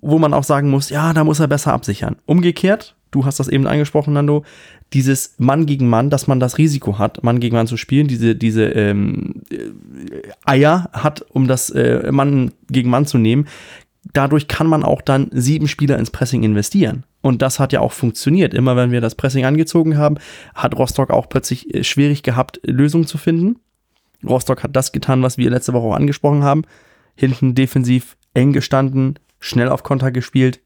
wo 0.00 0.18
man 0.18 0.34
auch 0.34 0.44
sagen 0.44 0.70
muss, 0.70 0.90
ja, 0.90 1.12
da 1.12 1.24
muss 1.24 1.40
er 1.40 1.48
besser 1.48 1.72
absichern. 1.72 2.16
Umgekehrt, 2.26 2.96
du 3.10 3.24
hast 3.24 3.40
das 3.40 3.48
eben 3.48 3.66
angesprochen, 3.66 4.12
Nando, 4.12 4.44
dieses 4.92 5.34
Mann 5.38 5.66
gegen 5.66 5.88
Mann, 5.88 6.10
dass 6.10 6.26
man 6.26 6.40
das 6.40 6.58
Risiko 6.58 6.98
hat, 6.98 7.22
Mann 7.22 7.40
gegen 7.40 7.56
Mann 7.56 7.66
zu 7.66 7.76
spielen, 7.76 8.08
diese, 8.08 8.34
diese 8.34 8.64
ähm, 8.64 9.42
äh, 9.50 9.70
Eier 10.44 10.88
hat, 10.92 11.24
um 11.30 11.46
das 11.46 11.70
äh, 11.70 12.10
Mann 12.10 12.52
gegen 12.70 12.90
Mann 12.90 13.06
zu 13.06 13.18
nehmen. 13.18 13.46
Dadurch 14.12 14.48
kann 14.48 14.66
man 14.66 14.82
auch 14.82 15.02
dann 15.02 15.28
sieben 15.32 15.68
Spieler 15.68 15.98
ins 15.98 16.10
Pressing 16.10 16.42
investieren. 16.42 17.04
Und 17.20 17.42
das 17.42 17.58
hat 17.58 17.72
ja 17.72 17.80
auch 17.80 17.92
funktioniert. 17.92 18.54
Immer 18.54 18.76
wenn 18.76 18.90
wir 18.90 19.00
das 19.00 19.14
Pressing 19.14 19.44
angezogen 19.44 19.98
haben, 19.98 20.16
hat 20.54 20.76
Rostock 20.76 21.10
auch 21.10 21.28
plötzlich 21.28 21.74
äh, 21.74 21.84
schwierig 21.84 22.22
gehabt, 22.22 22.60
Lösungen 22.64 23.06
zu 23.06 23.18
finden. 23.18 23.60
Rostock 24.26 24.62
hat 24.62 24.74
das 24.74 24.92
getan, 24.92 25.22
was 25.22 25.38
wir 25.38 25.50
letzte 25.50 25.72
Woche 25.72 25.86
auch 25.86 25.96
angesprochen 25.96 26.42
haben. 26.42 26.62
Hinten 27.14 27.54
defensiv 27.54 28.16
eng 28.34 28.52
gestanden, 28.52 29.18
schnell 29.40 29.68
auf 29.68 29.82
Konter 29.82 30.10
gespielt. 30.10 30.60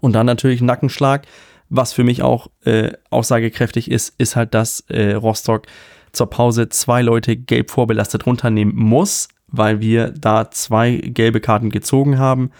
Und 0.00 0.12
dann 0.14 0.26
natürlich 0.26 0.60
Nackenschlag. 0.60 1.26
Was 1.68 1.92
für 1.92 2.04
mich 2.04 2.22
auch 2.22 2.48
äh, 2.64 2.92
aussagekräftig 3.08 3.90
ist, 3.90 4.14
ist 4.18 4.36
halt, 4.36 4.52
dass 4.52 4.80
äh, 4.88 5.14
Rostock 5.14 5.66
zur 6.12 6.28
Pause 6.28 6.68
zwei 6.68 7.00
Leute 7.00 7.36
gelb 7.36 7.70
vorbelastet 7.70 8.26
runternehmen 8.26 8.74
muss, 8.76 9.28
weil 9.52 9.80
wir 9.80 10.10
da 10.10 10.50
zwei 10.50 10.96
gelbe 10.96 11.40
Karten 11.40 11.70
gezogen 11.70 12.18
haben. 12.18 12.50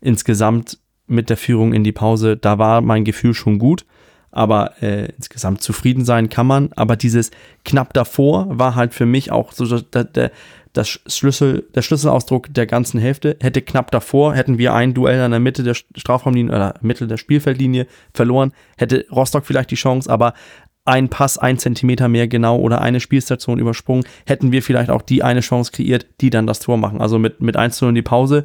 Insgesamt 0.00 0.78
mit 1.06 1.30
der 1.30 1.36
Führung 1.36 1.72
in 1.72 1.84
die 1.84 1.92
Pause, 1.92 2.36
da 2.36 2.58
war 2.58 2.80
mein 2.80 3.04
Gefühl 3.04 3.34
schon 3.34 3.58
gut 3.58 3.84
aber 4.36 4.82
äh, 4.82 5.06
insgesamt 5.16 5.62
zufrieden 5.62 6.04
sein 6.04 6.28
kann 6.28 6.46
man. 6.46 6.68
Aber 6.76 6.96
dieses 6.96 7.30
knapp 7.64 7.94
davor 7.94 8.46
war 8.50 8.74
halt 8.74 8.92
für 8.92 9.06
mich 9.06 9.32
auch 9.32 9.50
so 9.50 9.80
der, 9.80 10.04
der, 10.04 10.30
das 10.74 11.00
Schlüssel, 11.06 11.66
der 11.74 11.80
Schlüsselausdruck 11.80 12.52
der 12.52 12.66
ganzen 12.66 13.00
Hälfte. 13.00 13.38
Hätte 13.40 13.62
knapp 13.62 13.90
davor, 13.90 14.34
hätten 14.34 14.58
wir 14.58 14.74
ein 14.74 14.92
Duell 14.92 15.24
in 15.24 15.30
der 15.30 15.40
Mitte 15.40 15.62
der 15.62 15.72
Strafraumlinie 15.72 16.54
oder 16.54 16.74
Mitte 16.82 17.06
der 17.06 17.16
Spielfeldlinie 17.16 17.86
verloren, 18.12 18.52
hätte 18.76 19.06
Rostock 19.10 19.46
vielleicht 19.46 19.70
die 19.70 19.76
Chance, 19.76 20.10
aber 20.10 20.34
ein 20.86 21.08
Pass 21.08 21.38
ein 21.38 21.58
Zentimeter 21.58 22.08
mehr 22.08 22.28
genau 22.28 22.58
oder 22.58 22.80
eine 22.80 23.00
Spielstation 23.00 23.58
übersprungen, 23.58 24.04
hätten 24.26 24.52
wir 24.52 24.62
vielleicht 24.62 24.90
auch 24.90 25.02
die 25.02 25.22
eine 25.22 25.40
Chance 25.40 25.72
kreiert, 25.72 26.06
die 26.20 26.30
dann 26.30 26.46
das 26.46 26.60
Tor 26.60 26.76
machen. 26.76 27.00
Also 27.00 27.18
mit, 27.18 27.40
mit 27.40 27.56
1 27.56 27.76
zu 27.76 27.84
0 27.84 27.90
in 27.90 27.94
die 27.96 28.02
Pause 28.02 28.44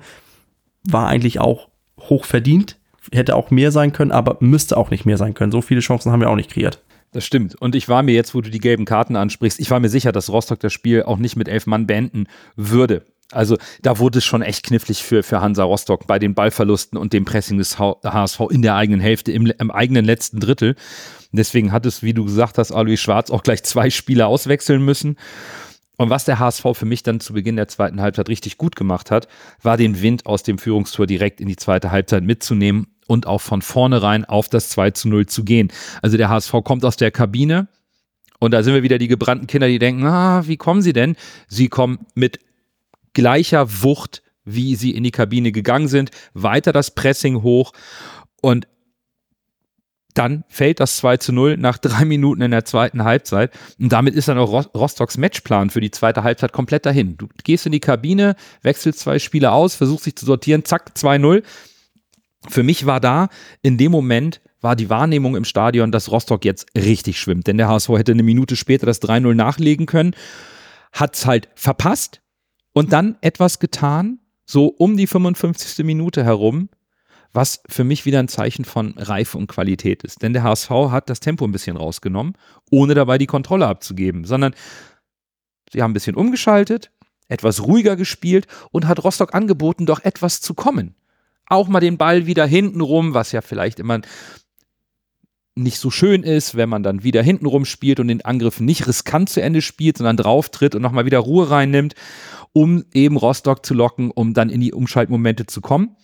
war 0.83 1.07
eigentlich 1.07 1.39
auch 1.39 1.69
hoch 1.99 2.25
verdient 2.25 2.77
hätte 3.11 3.35
auch 3.35 3.51
mehr 3.51 3.71
sein 3.71 3.93
können, 3.93 4.11
aber 4.11 4.37
müsste 4.39 4.77
auch 4.77 4.91
nicht 4.91 5.05
mehr 5.05 5.17
sein 5.17 5.33
können. 5.33 5.51
So 5.51 5.61
viele 5.61 5.81
Chancen 5.81 6.11
haben 6.11 6.21
wir 6.21 6.29
auch 6.29 6.35
nicht 6.35 6.51
kreiert. 6.51 6.81
Das 7.11 7.25
stimmt. 7.25 7.55
Und 7.55 7.75
ich 7.75 7.89
war 7.89 8.03
mir 8.03 8.13
jetzt, 8.13 8.33
wo 8.35 8.41
du 8.41 8.49
die 8.49 8.59
gelben 8.59 8.85
Karten 8.85 9.15
ansprichst, 9.15 9.59
ich 9.59 9.69
war 9.69 9.79
mir 9.79 9.89
sicher, 9.89 10.11
dass 10.11 10.29
Rostock 10.29 10.59
das 10.59 10.71
Spiel 10.71 11.03
auch 11.03 11.17
nicht 11.17 11.35
mit 11.35 11.49
elf 11.49 11.67
Mann 11.67 11.87
beenden 11.87 12.27
würde. 12.55 13.05
Also 13.31 13.57
da 13.81 13.99
wurde 13.99 14.19
es 14.19 14.25
schon 14.25 14.41
echt 14.41 14.63
knifflig 14.63 15.03
für, 15.03 15.23
für 15.23 15.41
Hansa 15.41 15.63
Rostock 15.63 16.07
bei 16.07 16.19
den 16.19 16.33
Ballverlusten 16.33 16.97
und 16.97 17.13
dem 17.13 17.25
Pressing 17.25 17.57
des 17.57 17.79
HSV 17.79 18.39
in 18.49 18.61
der 18.61 18.75
eigenen 18.75 18.99
Hälfte, 18.99 19.31
im, 19.31 19.45
im 19.45 19.71
eigenen 19.71 20.05
letzten 20.05 20.39
Drittel. 20.39 20.75
Deswegen 21.31 21.71
hat 21.71 21.85
es, 21.85 22.03
wie 22.03 22.13
du 22.13 22.25
gesagt 22.25 22.57
hast, 22.57 22.71
Alois 22.71 22.97
Schwarz 22.97 23.31
auch 23.31 23.43
gleich 23.43 23.63
zwei 23.63 23.89
Spieler 23.89 24.27
auswechseln 24.27 24.83
müssen. 24.83 25.15
Und 25.97 26.09
was 26.09 26.25
der 26.25 26.39
HSV 26.39 26.65
für 26.73 26.85
mich 26.85 27.03
dann 27.03 27.19
zu 27.19 27.33
Beginn 27.33 27.55
der 27.55 27.67
zweiten 27.67 28.01
Halbzeit 28.01 28.27
richtig 28.27 28.57
gut 28.57 28.75
gemacht 28.75 29.11
hat, 29.11 29.27
war 29.61 29.77
den 29.77 30.01
Wind 30.01 30.25
aus 30.25 30.43
dem 30.43 30.57
Führungstor 30.57 31.05
direkt 31.05 31.39
in 31.39 31.47
die 31.47 31.55
zweite 31.55 31.91
Halbzeit 31.91 32.23
mitzunehmen 32.23 32.87
und 33.07 33.27
auch 33.27 33.41
von 33.41 33.61
vornherein 33.61 34.25
auf 34.25 34.49
das 34.49 34.69
2 34.69 34.91
zu 34.91 35.09
0 35.09 35.27
zu 35.27 35.43
gehen. 35.43 35.71
Also 36.01 36.17
der 36.17 36.29
HSV 36.29 36.53
kommt 36.63 36.83
aus 36.85 36.97
der 36.97 37.11
Kabine 37.11 37.67
und 38.39 38.51
da 38.51 38.63
sind 38.63 38.73
wir 38.73 38.83
wieder 38.83 38.97
die 38.97 39.07
gebrannten 39.07 39.45
Kinder, 39.45 39.67
die 39.67 39.77
denken, 39.77 40.05
ah, 40.05 40.47
wie 40.47 40.57
kommen 40.57 40.81
sie 40.81 40.93
denn? 40.93 41.15
Sie 41.47 41.69
kommen 41.69 41.99
mit 42.15 42.39
gleicher 43.13 43.83
Wucht, 43.83 44.23
wie 44.43 44.75
sie 44.75 44.91
in 44.91 45.03
die 45.03 45.11
Kabine 45.11 45.51
gegangen 45.51 45.87
sind, 45.87 46.11
weiter 46.33 46.71
das 46.71 46.91
Pressing 46.91 47.43
hoch 47.43 47.73
und 48.41 48.67
dann 50.13 50.43
fällt 50.49 50.79
das 50.79 50.97
2 50.97 51.17
zu 51.17 51.31
0 51.31 51.57
nach 51.57 51.77
drei 51.77 52.05
Minuten 52.05 52.41
in 52.41 52.51
der 52.51 52.65
zweiten 52.65 53.03
Halbzeit. 53.03 53.51
Und 53.79 53.93
damit 53.93 54.15
ist 54.15 54.27
dann 54.27 54.37
auch 54.37 54.65
Rostocks 54.75 55.17
Matchplan 55.17 55.69
für 55.69 55.81
die 55.81 55.91
zweite 55.91 56.23
Halbzeit 56.23 56.51
komplett 56.51 56.85
dahin. 56.85 57.17
Du 57.17 57.27
gehst 57.43 57.65
in 57.65 57.71
die 57.71 57.79
Kabine, 57.79 58.35
wechselst 58.61 58.99
zwei 58.99 59.19
Spiele 59.19 59.51
aus, 59.51 59.75
versuchst 59.75 60.05
dich 60.05 60.15
zu 60.15 60.25
sortieren, 60.25 60.65
zack, 60.65 60.91
2-0. 60.95 61.43
Für 62.49 62.63
mich 62.63 62.85
war 62.85 62.99
da 62.99 63.29
in 63.61 63.77
dem 63.77 63.91
Moment 63.91 64.41
war 64.59 64.75
die 64.75 64.89
Wahrnehmung 64.89 65.35
im 65.35 65.45
Stadion, 65.45 65.91
dass 65.91 66.11
Rostock 66.11 66.45
jetzt 66.45 66.67
richtig 66.75 67.19
schwimmt. 67.19 67.47
Denn 67.47 67.57
der 67.57 67.67
HSV 67.67 67.89
hätte 67.89 68.11
eine 68.11 68.23
Minute 68.23 68.55
später 68.55 68.85
das 68.85 69.01
3-0 69.01 69.33
nachlegen 69.33 69.87
können, 69.87 70.15
hat 70.91 71.15
es 71.15 71.25
halt 71.25 71.49
verpasst 71.55 72.20
und 72.73 72.93
dann 72.93 73.17
etwas 73.21 73.59
getan, 73.59 74.19
so 74.45 74.67
um 74.67 74.97
die 74.97 75.07
55. 75.07 75.85
Minute 75.85 76.23
herum, 76.23 76.69
was 77.33 77.63
für 77.69 77.83
mich 77.83 78.05
wieder 78.05 78.19
ein 78.19 78.27
Zeichen 78.27 78.65
von 78.65 78.93
Reife 78.97 79.37
und 79.37 79.47
Qualität 79.47 80.03
ist. 80.03 80.21
Denn 80.21 80.33
der 80.33 80.43
HSV 80.43 80.69
hat 80.69 81.09
das 81.09 81.21
Tempo 81.21 81.45
ein 81.45 81.51
bisschen 81.51 81.77
rausgenommen, 81.77 82.33
ohne 82.69 82.93
dabei 82.93 83.17
die 83.17 83.27
Kontrolle 83.27 83.67
abzugeben, 83.67 84.25
sondern 84.25 84.53
sie 85.71 85.81
haben 85.81 85.91
ein 85.91 85.93
bisschen 85.93 86.15
umgeschaltet, 86.15 86.91
etwas 87.29 87.63
ruhiger 87.63 87.95
gespielt 87.95 88.47
und 88.71 88.87
hat 88.87 89.03
Rostock 89.03 89.33
angeboten, 89.33 89.85
doch 89.85 90.03
etwas 90.03 90.41
zu 90.41 90.53
kommen. 90.53 90.95
Auch 91.45 91.69
mal 91.69 91.79
den 91.79 91.97
Ball 91.97 92.25
wieder 92.25 92.45
hinten 92.45 92.81
rum, 92.81 93.13
was 93.13 93.31
ja 93.31 93.41
vielleicht 93.41 93.79
immer 93.79 94.01
nicht 95.55 95.79
so 95.79 95.91
schön 95.91 96.23
ist, 96.23 96.55
wenn 96.55 96.69
man 96.69 96.83
dann 96.83 97.03
wieder 97.03 97.21
hintenrum 97.21 97.65
spielt 97.65 97.99
und 97.99 98.07
den 98.07 98.23
Angriff 98.23 98.59
nicht 98.59 98.87
riskant 98.87 99.29
zu 99.29 99.41
Ende 99.41 99.61
spielt, 99.61 99.97
sondern 99.97 100.17
drauf 100.17 100.49
tritt 100.49 100.75
und 100.75 100.81
nochmal 100.81 101.05
wieder 101.05 101.19
Ruhe 101.19 101.49
reinnimmt, 101.49 101.93
um 102.53 102.85
eben 102.93 103.17
Rostock 103.17 103.65
zu 103.65 103.73
locken, 103.73 104.11
um 104.11 104.33
dann 104.33 104.49
in 104.49 104.61
die 104.61 104.73
Umschaltmomente 104.73 105.45
zu 105.45 105.61
kommen 105.61 105.95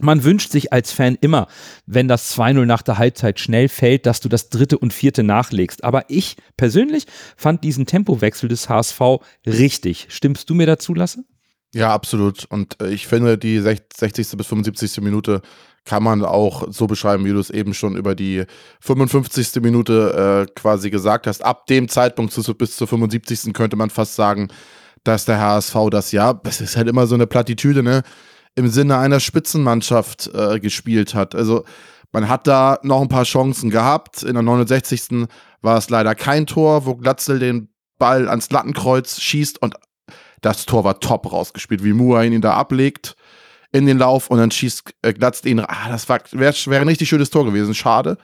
man 0.00 0.24
wünscht 0.24 0.50
sich 0.50 0.72
als 0.72 0.92
Fan 0.92 1.16
immer, 1.20 1.46
wenn 1.86 2.08
das 2.08 2.36
2-0 2.36 2.64
nach 2.64 2.82
der 2.82 2.98
Halbzeit 2.98 3.38
schnell 3.38 3.68
fällt, 3.68 4.06
dass 4.06 4.20
du 4.20 4.28
das 4.28 4.48
dritte 4.48 4.78
und 4.78 4.92
vierte 4.92 5.22
nachlegst. 5.22 5.84
Aber 5.84 6.04
ich 6.08 6.36
persönlich 6.56 7.06
fand 7.36 7.62
diesen 7.62 7.86
Tempowechsel 7.86 8.48
des 8.48 8.68
HSV 8.68 9.00
richtig. 9.46 10.06
Stimmst 10.10 10.50
du 10.50 10.54
mir 10.54 10.66
dazu, 10.66 10.94
Lasse? 10.94 11.24
Ja, 11.72 11.92
absolut. 11.92 12.44
Und 12.46 12.80
äh, 12.80 12.90
ich 12.90 13.06
finde, 13.06 13.38
die 13.38 13.60
60. 13.60 14.36
bis 14.36 14.46
75. 14.46 15.00
Minute 15.00 15.42
kann 15.84 16.02
man 16.02 16.24
auch 16.24 16.72
so 16.72 16.86
beschreiben, 16.86 17.24
wie 17.24 17.32
du 17.32 17.38
es 17.38 17.50
eben 17.50 17.74
schon 17.74 17.96
über 17.96 18.14
die 18.14 18.44
55. 18.80 19.60
Minute 19.60 20.46
äh, 20.48 20.52
quasi 20.54 20.90
gesagt 20.90 21.26
hast. 21.26 21.44
Ab 21.44 21.66
dem 21.66 21.88
Zeitpunkt 21.88 22.34
bis 22.58 22.76
zur 22.76 22.86
75. 22.86 23.52
könnte 23.52 23.76
man 23.76 23.90
fast 23.90 24.14
sagen, 24.14 24.48
dass 25.04 25.24
der 25.24 25.40
HSV 25.40 25.76
das 25.90 26.12
ja, 26.12 26.32
das 26.32 26.60
ist 26.60 26.76
halt 26.76 26.88
immer 26.88 27.06
so 27.06 27.14
eine 27.14 27.26
Plattitüde, 27.26 27.82
ne? 27.82 28.02
im 28.54 28.68
Sinne 28.68 28.98
einer 28.98 29.20
Spitzenmannschaft 29.20 30.30
äh, 30.32 30.60
gespielt 30.60 31.14
hat. 31.14 31.34
Also 31.34 31.64
man 32.12 32.28
hat 32.28 32.46
da 32.46 32.78
noch 32.82 33.02
ein 33.02 33.08
paar 33.08 33.24
Chancen 33.24 33.70
gehabt. 33.70 34.22
In 34.22 34.34
der 34.34 34.42
69. 34.42 35.26
war 35.60 35.78
es 35.78 35.90
leider 35.90 36.14
kein 36.14 36.46
Tor, 36.46 36.86
wo 36.86 36.94
Glatzel 36.94 37.38
den 37.38 37.68
Ball 37.98 38.28
ans 38.28 38.50
Lattenkreuz 38.50 39.20
schießt 39.20 39.60
und 39.60 39.74
das 40.40 40.66
Tor 40.66 40.84
war 40.84 41.00
top 41.00 41.32
rausgespielt, 41.32 41.82
wie 41.82 41.92
Muain 41.92 42.32
ihn 42.32 42.40
da 42.40 42.54
ablegt 42.54 43.16
in 43.72 43.86
den 43.86 43.98
Lauf 43.98 44.30
und 44.30 44.38
dann 44.38 44.50
schießt 44.50 44.94
äh, 45.02 45.12
Glatzel 45.12 45.48
ihn. 45.48 45.60
Ah, 45.60 45.88
das 45.88 46.08
wäre 46.08 46.54
wär 46.66 46.80
ein 46.80 46.88
richtig 46.88 47.08
schönes 47.08 47.30
Tor 47.30 47.44
gewesen, 47.44 47.74
schade. 47.74 48.18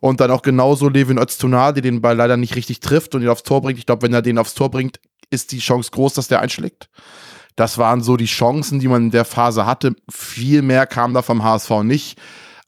Und 0.00 0.20
dann 0.20 0.30
auch 0.30 0.42
genauso 0.42 0.88
Levin 0.88 1.18
Öztunar, 1.18 1.72
der 1.72 1.82
den 1.82 2.00
Ball 2.00 2.16
leider 2.16 2.36
nicht 2.36 2.56
richtig 2.56 2.80
trifft 2.80 3.14
und 3.14 3.22
ihn 3.22 3.28
aufs 3.28 3.42
Tor 3.42 3.62
bringt. 3.62 3.78
Ich 3.78 3.86
glaube, 3.86 4.02
wenn 4.02 4.14
er 4.14 4.22
den 4.22 4.38
aufs 4.38 4.54
Tor 4.54 4.70
bringt, 4.70 5.00
ist 5.30 5.52
die 5.52 5.58
Chance 5.58 5.90
groß, 5.92 6.14
dass 6.14 6.28
der 6.28 6.40
einschlägt. 6.40 6.88
Das 7.56 7.78
waren 7.78 8.02
so 8.02 8.16
die 8.16 8.26
Chancen, 8.26 8.80
die 8.80 8.88
man 8.88 9.04
in 9.04 9.10
der 9.10 9.24
Phase 9.24 9.66
hatte. 9.66 9.94
Viel 10.10 10.62
mehr 10.62 10.86
kam 10.86 11.14
da 11.14 11.22
vom 11.22 11.42
HSV 11.42 11.82
nicht. 11.82 12.18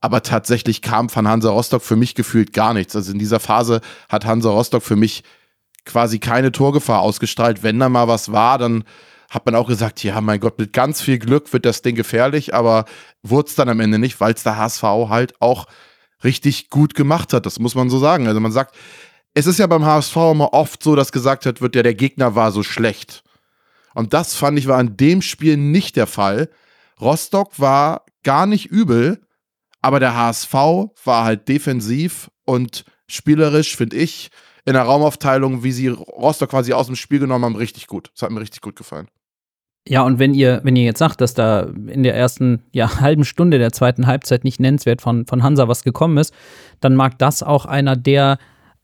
Aber 0.01 0.23
tatsächlich 0.23 0.83
kam 0.83 1.09
von 1.09 1.29
Hansa 1.29 1.51
Rostock 1.51 1.83
für 1.83 1.97
mich 1.97 2.15
gefühlt 2.15 2.53
gar 2.53 2.75
nichts. 2.75 2.97
Also 2.97 3.13
in 3.13 3.21
dieser 3.21 3.39
Phase 3.39 3.81
hat 4.09 4.25
Hansa 4.25 4.51
Rostock 4.51 4.83
für 4.83 4.97
mich 4.97 5.23
quasi 5.85 6.19
keine 6.19 6.51
Torgefahr 6.51 7.01
ausgestrahlt. 7.01 7.63
Wenn 7.63 7.79
da 7.79 7.89
mal 7.89 8.09
was 8.09 8.33
war, 8.33 8.59
dann 8.59 8.85
hat 9.31 9.47
man 9.47 9.55
auch 9.55 9.69
gesagt, 9.69 10.03
ja, 10.03 10.21
mein 10.21 10.41
Gott, 10.41 10.59
mit 10.59 10.73
ganz 10.73 11.01
viel 11.01 11.19
Glück 11.19 11.53
wird 11.53 11.65
das 11.65 11.83
Ding 11.83 11.95
gefährlich, 11.95 12.53
aber 12.53 12.85
wurde 13.23 13.49
es 13.49 13.55
dann 13.55 13.69
am 13.69 13.81
Ende 13.81 13.99
nicht, 13.99 14.21
weil 14.21 14.35
es 14.35 14.43
der 14.43 14.57
HSV 14.57 14.83
halt 14.83 15.41
auch 15.41 15.67
richtig 16.23 16.69
gut 16.69 16.95
gemacht 16.95 17.33
hat. 17.33 17.47
Das 17.47 17.59
muss 17.59 17.75
man 17.75 17.89
so 17.89 17.99
sagen. 17.99 18.27
Also 18.27 18.41
man 18.41 18.53
sagt, 18.53 18.75
es 19.35 19.47
ist 19.47 19.59
ja 19.59 19.67
beim 19.67 19.85
HSV 19.85 20.17
immer 20.17 20.53
oft 20.53 20.83
so, 20.83 20.95
dass 20.95 21.13
gesagt 21.13 21.45
wird 21.61 21.77
ja, 21.77 21.83
der 21.83 21.95
Gegner 21.95 22.35
war 22.35 22.53
so 22.53 22.63
schlecht. 22.63 23.23
Und 23.95 24.13
das 24.15 24.35
fand 24.35 24.59
ich 24.59 24.69
war 24.69 24.81
in 24.81 24.97
dem 24.97 25.23
Spiel 25.23 25.57
nicht 25.57 25.97
der 25.97 26.07
Fall. 26.07 26.49
Rostock 27.01 27.59
war 27.59 28.05
gar 28.23 28.47
nicht 28.47 28.67
übel, 28.67 29.21
aber 29.81 30.01
der 30.01 30.17
HSV 30.17 30.55
war 30.55 31.25
halt 31.25 31.49
defensiv 31.49 32.31
und 32.45 32.85
spielerisch, 33.07 33.77
finde 33.77 33.97
ich, 33.97 34.31
in 34.65 34.75
der 34.75 34.83
Raumaufteilung, 34.83 35.65
wie 35.65 35.73
sie 35.73 35.89
Rostock 35.89 36.51
quasi 36.51 36.73
aus 36.73 36.87
dem 36.87 36.97
Spiel 36.97 37.19
genommen 37.19 37.45
haben, 37.45 37.57
richtig 37.57 37.87
gut. 37.87 38.11
Das 38.15 38.23
hat 38.23 38.31
mir 38.31 38.41
richtig 38.41 38.61
gut 38.61 38.77
gefallen. 38.77 39.09
Ja, 39.87 40.03
und 40.03 40.21
wenn 40.21 40.33
ihr, 40.33 40.61
wenn 40.63 40.77
ihr 40.77 40.85
jetzt 40.85 41.01
sagt, 41.01 41.21
dass 41.21 41.35
da 41.35 41.63
in 41.63 42.05
der 42.05 42.15
ersten 42.15 42.63
ja, 42.71 43.01
halben 43.01 43.25
Stunde 43.25 43.59
der 43.59 43.73
zweiten 43.73 44.07
Halbzeit 44.07 44.45
nicht 44.45 44.61
nennenswert 44.61 45.03
von, 45.03 45.27
von 45.27 45.43
Hansa 45.43 45.67
was 45.67 45.83
gekommen 45.83 46.19
ist, 46.19 46.33
dann 46.81 46.95
mag 46.95 47.19
das 47.19 47.43
auch 47.43 47.67
einer 47.67 47.97
der 47.97 48.39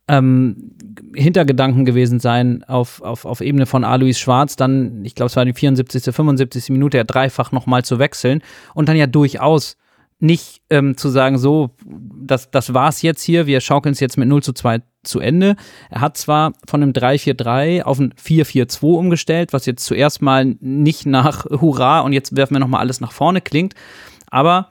ähm, 0.09 0.73
Hintergedanken 1.14 1.85
gewesen 1.85 2.21
sein 2.21 2.64
auf, 2.64 3.03
auf, 3.03 3.25
auf 3.25 3.40
Ebene 3.40 3.66
von 3.66 3.85
Alois 3.85 4.14
Schwarz, 4.14 4.57
dann, 4.57 5.05
ich 5.05 5.14
glaube, 5.14 5.29
es 5.29 5.37
war 5.37 5.44
die 5.44 5.53
74., 5.53 6.14
75. 6.14 6.71
Minute, 6.71 6.99
ja 6.99 7.05
dreifach 7.05 7.53
nochmal 7.53 7.85
zu 7.85 7.99
wechseln 7.99 8.42
und 8.75 8.88
dann 8.88 8.97
ja 8.97 9.07
durchaus 9.07 9.77
nicht 10.21 10.62
ähm, 10.71 10.97
zu 10.97 11.09
sagen, 11.09 11.38
so, 11.38 11.71
das, 11.87 12.51
das 12.51 12.75
war's 12.75 13.03
jetzt 13.03 13.23
hier, 13.23 13.47
wir 13.47 13.61
schaukeln 13.61 13.92
es 13.92 14.01
jetzt 14.01 14.16
mit 14.18 14.29
0 14.29 14.42
zu 14.42 14.53
2 14.53 14.81
zu 15.05 15.21
Ende. 15.21 15.55
Er 15.90 16.01
hat 16.01 16.16
zwar 16.16 16.55
von 16.66 16.83
einem 16.83 16.92
3-4-3 16.92 17.83
auf 17.83 18.01
ein 18.01 18.12
4-4-2 18.14 18.83
umgestellt, 18.83 19.53
was 19.53 19.66
jetzt 19.66 19.85
zuerst 19.85 20.21
mal 20.21 20.57
nicht 20.61 21.07
nach 21.07 21.44
Hurra 21.51 22.01
und 22.01 22.12
jetzt 22.12 22.35
werfen 22.37 22.55
wir 22.55 22.61
nochmal 22.61 22.81
alles 22.81 23.01
nach 23.01 23.12
vorne 23.12 23.40
klingt, 23.40 23.75
aber 24.29 24.71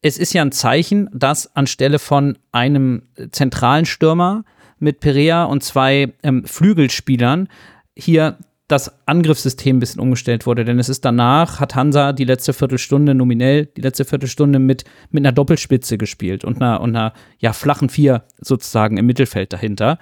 es 0.00 0.18
ist 0.18 0.34
ja 0.34 0.42
ein 0.42 0.52
Zeichen, 0.52 1.08
dass 1.14 1.56
anstelle 1.56 1.98
von 1.98 2.36
einem 2.52 3.04
zentralen 3.32 3.86
Stürmer 3.86 4.44
mit 4.78 5.00
Perea 5.00 5.44
und 5.44 5.62
zwei 5.62 6.12
ähm, 6.22 6.44
Flügelspielern 6.44 7.48
hier 7.96 8.38
das 8.68 9.06
Angriffssystem 9.06 9.76
ein 9.76 9.80
bisschen 9.80 10.00
umgestellt 10.00 10.46
wurde. 10.46 10.64
Denn 10.64 10.78
es 10.78 10.88
ist 10.88 11.04
danach, 11.04 11.60
hat 11.60 11.74
Hansa 11.74 12.12
die 12.12 12.24
letzte 12.24 12.52
Viertelstunde 12.52 13.14
nominell, 13.14 13.66
die 13.66 13.82
letzte 13.82 14.04
Viertelstunde 14.04 14.58
mit, 14.58 14.84
mit 15.10 15.22
einer 15.22 15.32
Doppelspitze 15.32 15.98
gespielt 15.98 16.44
und 16.44 16.62
einer, 16.62 16.80
und 16.80 16.96
einer 16.96 17.12
ja, 17.38 17.52
flachen 17.52 17.88
Vier 17.88 18.24
sozusagen 18.40 18.96
im 18.96 19.06
Mittelfeld 19.06 19.52
dahinter. 19.52 19.98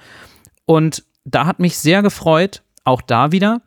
Und 0.64 1.04
da 1.24 1.46
hat 1.46 1.58
mich 1.58 1.76
sehr 1.78 2.02
gefreut, 2.02 2.62
auch 2.84 3.02
da 3.02 3.32
wieder, 3.32 3.62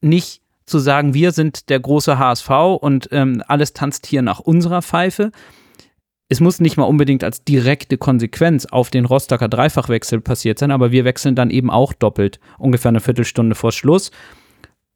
nicht 0.00 0.42
zu 0.66 0.78
sagen, 0.78 1.14
wir 1.14 1.32
sind 1.32 1.68
der 1.68 1.80
große 1.80 2.18
HSV 2.18 2.50
und 2.80 3.08
ähm, 3.12 3.42
alles 3.48 3.72
tanzt 3.72 4.06
hier 4.06 4.22
nach 4.22 4.38
unserer 4.38 4.82
Pfeife, 4.82 5.32
es 6.30 6.38
muss 6.38 6.60
nicht 6.60 6.76
mal 6.76 6.84
unbedingt 6.84 7.24
als 7.24 7.42
direkte 7.42 7.98
Konsequenz 7.98 8.64
auf 8.64 8.88
den 8.90 9.04
Rostocker 9.04 9.48
Dreifachwechsel 9.48 10.20
passiert 10.20 10.60
sein, 10.60 10.70
aber 10.70 10.92
wir 10.92 11.04
wechseln 11.04 11.34
dann 11.34 11.50
eben 11.50 11.70
auch 11.70 11.92
doppelt, 11.92 12.38
ungefähr 12.56 12.90
eine 12.90 13.00
Viertelstunde 13.00 13.56
vor 13.56 13.72
Schluss. 13.72 14.12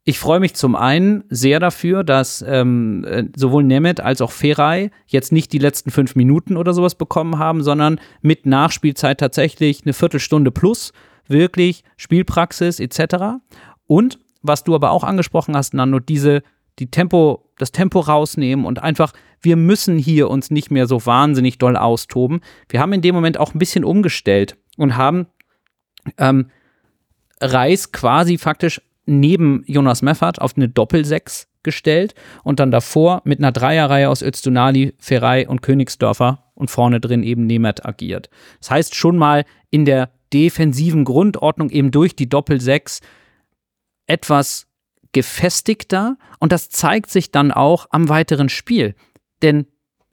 Ich 0.04 0.20
freue 0.20 0.38
mich 0.38 0.54
zum 0.54 0.76
einen 0.76 1.24
sehr 1.30 1.58
dafür, 1.58 2.04
dass 2.04 2.44
ähm, 2.46 3.04
äh, 3.04 3.24
sowohl 3.34 3.64
Nemeth 3.64 4.00
als 4.00 4.20
auch 4.20 4.30
Feray 4.30 4.92
jetzt 5.06 5.32
nicht 5.32 5.52
die 5.52 5.58
letzten 5.58 5.90
fünf 5.90 6.14
Minuten 6.14 6.56
oder 6.56 6.72
sowas 6.72 6.94
bekommen 6.94 7.38
haben, 7.38 7.64
sondern 7.64 7.98
mit 8.22 8.46
Nachspielzeit 8.46 9.18
tatsächlich 9.18 9.82
eine 9.84 9.92
Viertelstunde 9.92 10.52
plus, 10.52 10.92
wirklich 11.26 11.82
Spielpraxis 11.96 12.78
etc. 12.78 13.40
Und 13.88 14.20
was 14.42 14.62
du 14.62 14.76
aber 14.76 14.92
auch 14.92 15.02
angesprochen 15.02 15.56
hast, 15.56 15.74
Nando, 15.74 15.98
diese 15.98 16.42
die 16.78 16.90
Tempo, 16.90 17.43
das 17.58 17.72
Tempo 17.72 18.00
rausnehmen 18.00 18.64
und 18.64 18.82
einfach, 18.82 19.12
wir 19.40 19.56
müssen 19.56 19.98
hier 19.98 20.30
uns 20.30 20.50
nicht 20.50 20.70
mehr 20.70 20.86
so 20.86 21.06
wahnsinnig 21.06 21.58
doll 21.58 21.76
austoben. 21.76 22.40
Wir 22.68 22.80
haben 22.80 22.92
in 22.92 23.02
dem 23.02 23.14
Moment 23.14 23.38
auch 23.38 23.54
ein 23.54 23.58
bisschen 23.58 23.84
umgestellt 23.84 24.56
und 24.76 24.96
haben 24.96 25.26
ähm, 26.18 26.50
Reis 27.40 27.92
quasi 27.92 28.38
faktisch 28.38 28.80
neben 29.06 29.62
Jonas 29.66 30.02
Meffert 30.02 30.40
auf 30.40 30.56
eine 30.56 30.68
Doppelsechs 30.68 31.48
gestellt 31.62 32.14
und 32.42 32.60
dann 32.60 32.70
davor 32.70 33.22
mit 33.24 33.38
einer 33.38 33.52
Dreierreihe 33.52 34.08
aus 34.08 34.22
Öztunali, 34.22 34.94
Ferrei 34.98 35.48
und 35.48 35.62
Königsdörfer 35.62 36.44
und 36.54 36.70
vorne 36.70 37.00
drin 37.00 37.22
eben 37.22 37.46
Nemeth 37.46 37.84
agiert. 37.84 38.30
Das 38.60 38.70
heißt 38.70 38.94
schon 38.94 39.16
mal 39.16 39.44
in 39.70 39.84
der 39.84 40.10
defensiven 40.32 41.04
Grundordnung 41.04 41.70
eben 41.70 41.90
durch 41.90 42.16
die 42.16 42.28
Doppelsechs 42.28 43.00
etwas 44.06 44.66
gefestigter 45.14 46.18
und 46.38 46.52
das 46.52 46.68
zeigt 46.68 47.10
sich 47.10 47.30
dann 47.30 47.50
auch 47.50 47.86
am 47.90 48.10
weiteren 48.10 48.50
Spiel. 48.50 48.94
Denn 49.40 49.66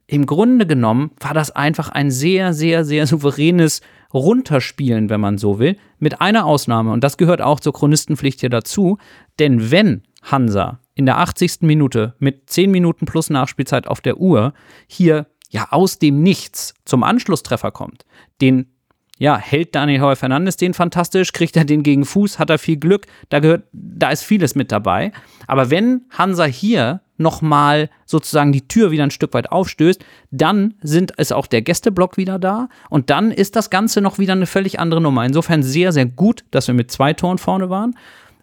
im 0.06 0.26
Grunde 0.26 0.66
genommen 0.66 1.10
war 1.20 1.34
das 1.34 1.50
einfach 1.50 1.90
ein 1.90 2.10
sehr, 2.10 2.54
sehr, 2.54 2.84
sehr 2.84 3.06
souveränes 3.08 3.82
Runterspielen, 4.14 5.10
wenn 5.10 5.20
man 5.20 5.38
so 5.38 5.58
will, 5.58 5.76
mit 5.98 6.20
einer 6.20 6.46
Ausnahme. 6.46 6.92
Und 6.92 7.02
das 7.04 7.16
gehört 7.16 7.40
auch 7.40 7.60
zur 7.60 7.72
Chronistenpflicht 7.72 8.40
hier 8.40 8.50
dazu. 8.50 8.98
Denn 9.38 9.70
wenn 9.70 10.02
Hansa 10.22 10.80
in 10.94 11.06
der 11.06 11.18
80. 11.18 11.62
Minute 11.62 12.14
mit 12.18 12.48
10 12.50 12.70
Minuten 12.70 13.06
plus 13.06 13.30
Nachspielzeit 13.30 13.86
auf 13.86 14.00
der 14.00 14.18
Uhr 14.18 14.52
hier 14.86 15.26
ja 15.48 15.68
aus 15.70 15.98
dem 15.98 16.22
Nichts 16.22 16.74
zum 16.84 17.02
Anschlusstreffer 17.02 17.70
kommt, 17.70 18.04
den 18.40 18.71
ja, 19.18 19.38
hält 19.38 19.74
Daniel 19.74 20.00
Heuer 20.00 20.16
Fernandes 20.16 20.56
den 20.56 20.74
fantastisch, 20.74 21.32
kriegt 21.32 21.56
er 21.56 21.64
den 21.64 21.82
gegen 21.82 22.04
Fuß, 22.04 22.38
hat 22.38 22.50
er 22.50 22.58
viel 22.58 22.76
Glück, 22.76 23.06
da 23.28 23.38
gehört, 23.38 23.64
da 23.72 24.10
ist 24.10 24.22
vieles 24.22 24.54
mit 24.54 24.72
dabei. 24.72 25.12
Aber 25.46 25.70
wenn 25.70 26.02
Hansa 26.10 26.44
hier 26.44 27.02
nochmal 27.18 27.88
sozusagen 28.04 28.52
die 28.52 28.66
Tür 28.66 28.90
wieder 28.90 29.04
ein 29.04 29.10
Stück 29.10 29.32
weit 29.34 29.52
aufstößt, 29.52 30.04
dann 30.30 30.74
sind, 30.82 31.12
ist 31.12 31.32
auch 31.32 31.46
der 31.46 31.62
Gästeblock 31.62 32.16
wieder 32.16 32.38
da 32.38 32.68
und 32.90 33.10
dann 33.10 33.30
ist 33.30 33.54
das 33.54 33.70
Ganze 33.70 34.00
noch 34.00 34.18
wieder 34.18 34.32
eine 34.32 34.46
völlig 34.46 34.80
andere 34.80 35.00
Nummer. 35.00 35.24
Insofern 35.24 35.62
sehr, 35.62 35.92
sehr 35.92 36.06
gut, 36.06 36.44
dass 36.50 36.66
wir 36.66 36.74
mit 36.74 36.90
zwei 36.90 37.12
Toren 37.12 37.38
vorne 37.38 37.70
waren. 37.70 37.96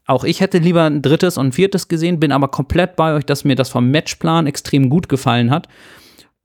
Auch 0.06 0.24
ich 0.24 0.40
hätte 0.40 0.58
lieber 0.58 0.86
ein 0.86 1.02
drittes 1.02 1.38
und 1.38 1.48
ein 1.48 1.52
viertes 1.52 1.88
gesehen, 1.88 2.20
bin 2.20 2.32
aber 2.32 2.48
komplett 2.48 2.96
bei 2.96 3.14
euch, 3.14 3.26
dass 3.26 3.44
mir 3.44 3.56
das 3.56 3.70
vom 3.70 3.92
Matchplan 3.92 4.48
extrem 4.48 4.90
gut 4.90 5.08
gefallen 5.08 5.52
hat. 5.52 5.68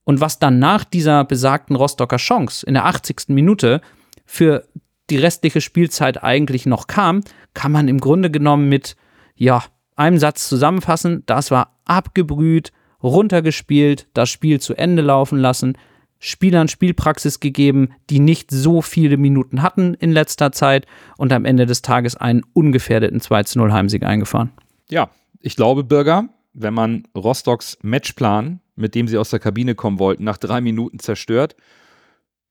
Und 0.04 0.20
was 0.20 0.38
dann 0.38 0.58
nach 0.58 0.84
dieser 0.84 1.24
besagten 1.24 1.76
Rostocker 1.76 2.18
Chance 2.18 2.66
in 2.66 2.74
der 2.74 2.84
80. 2.84 3.28
Minute 3.28 3.80
für 4.24 4.66
die 5.10 5.18
restliche 5.18 5.60
Spielzeit 5.60 6.22
eigentlich 6.22 6.66
noch 6.66 6.86
kam, 6.86 7.22
kann 7.52 7.72
man 7.72 7.88
im 7.88 8.00
Grunde 8.00 8.30
genommen 8.30 8.68
mit, 8.68 8.96
ja, 9.34 9.64
einem 9.96 10.18
Satz 10.18 10.48
zusammenfassen. 10.48 11.22
Das 11.26 11.50
war 11.50 11.78
abgebrüht, 11.84 12.72
runtergespielt, 13.02 14.08
das 14.14 14.30
Spiel 14.30 14.60
zu 14.60 14.74
Ende 14.74 15.02
laufen 15.02 15.38
lassen, 15.38 15.76
Spielern 16.18 16.68
Spielpraxis 16.68 17.38
gegeben, 17.38 17.90
die 18.08 18.18
nicht 18.18 18.50
so 18.50 18.80
viele 18.80 19.18
Minuten 19.18 19.60
hatten 19.60 19.92
in 19.92 20.10
letzter 20.10 20.52
Zeit 20.52 20.86
und 21.18 21.34
am 21.34 21.44
Ende 21.44 21.66
des 21.66 21.82
Tages 21.82 22.16
einen 22.16 22.42
ungefährdeten 22.54 23.20
2-0 23.20 23.72
Heimsieg 23.72 24.04
eingefahren. 24.04 24.50
Ja, 24.88 25.10
ich 25.40 25.54
glaube, 25.54 25.84
Bürger, 25.84 26.30
wenn 26.54 26.72
man 26.72 27.06
Rostocks 27.14 27.76
Matchplan, 27.82 28.60
mit 28.74 28.94
dem 28.94 29.06
sie 29.06 29.18
aus 29.18 29.30
der 29.30 29.38
Kabine 29.38 29.74
kommen 29.74 29.98
wollten, 29.98 30.24
nach 30.24 30.38
drei 30.38 30.62
Minuten 30.62 30.98
zerstört, 30.98 31.56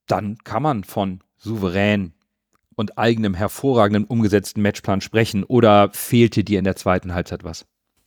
dann 0.06 0.38
kann 0.44 0.62
man 0.62 0.84
von 0.84 1.22
souverän 1.44 2.14
und 2.76 2.98
eigenem 2.98 3.34
hervorragenden 3.34 4.06
umgesetzten 4.06 4.62
Matchplan 4.62 5.02
sprechen 5.02 5.44
oder 5.44 5.90
fehlte 5.92 6.44
dir 6.44 6.60
in 6.60 6.66
der 6.66 6.76
zweiten 6.76 7.14
Halbzeit 7.14 7.44
was? 7.44 7.66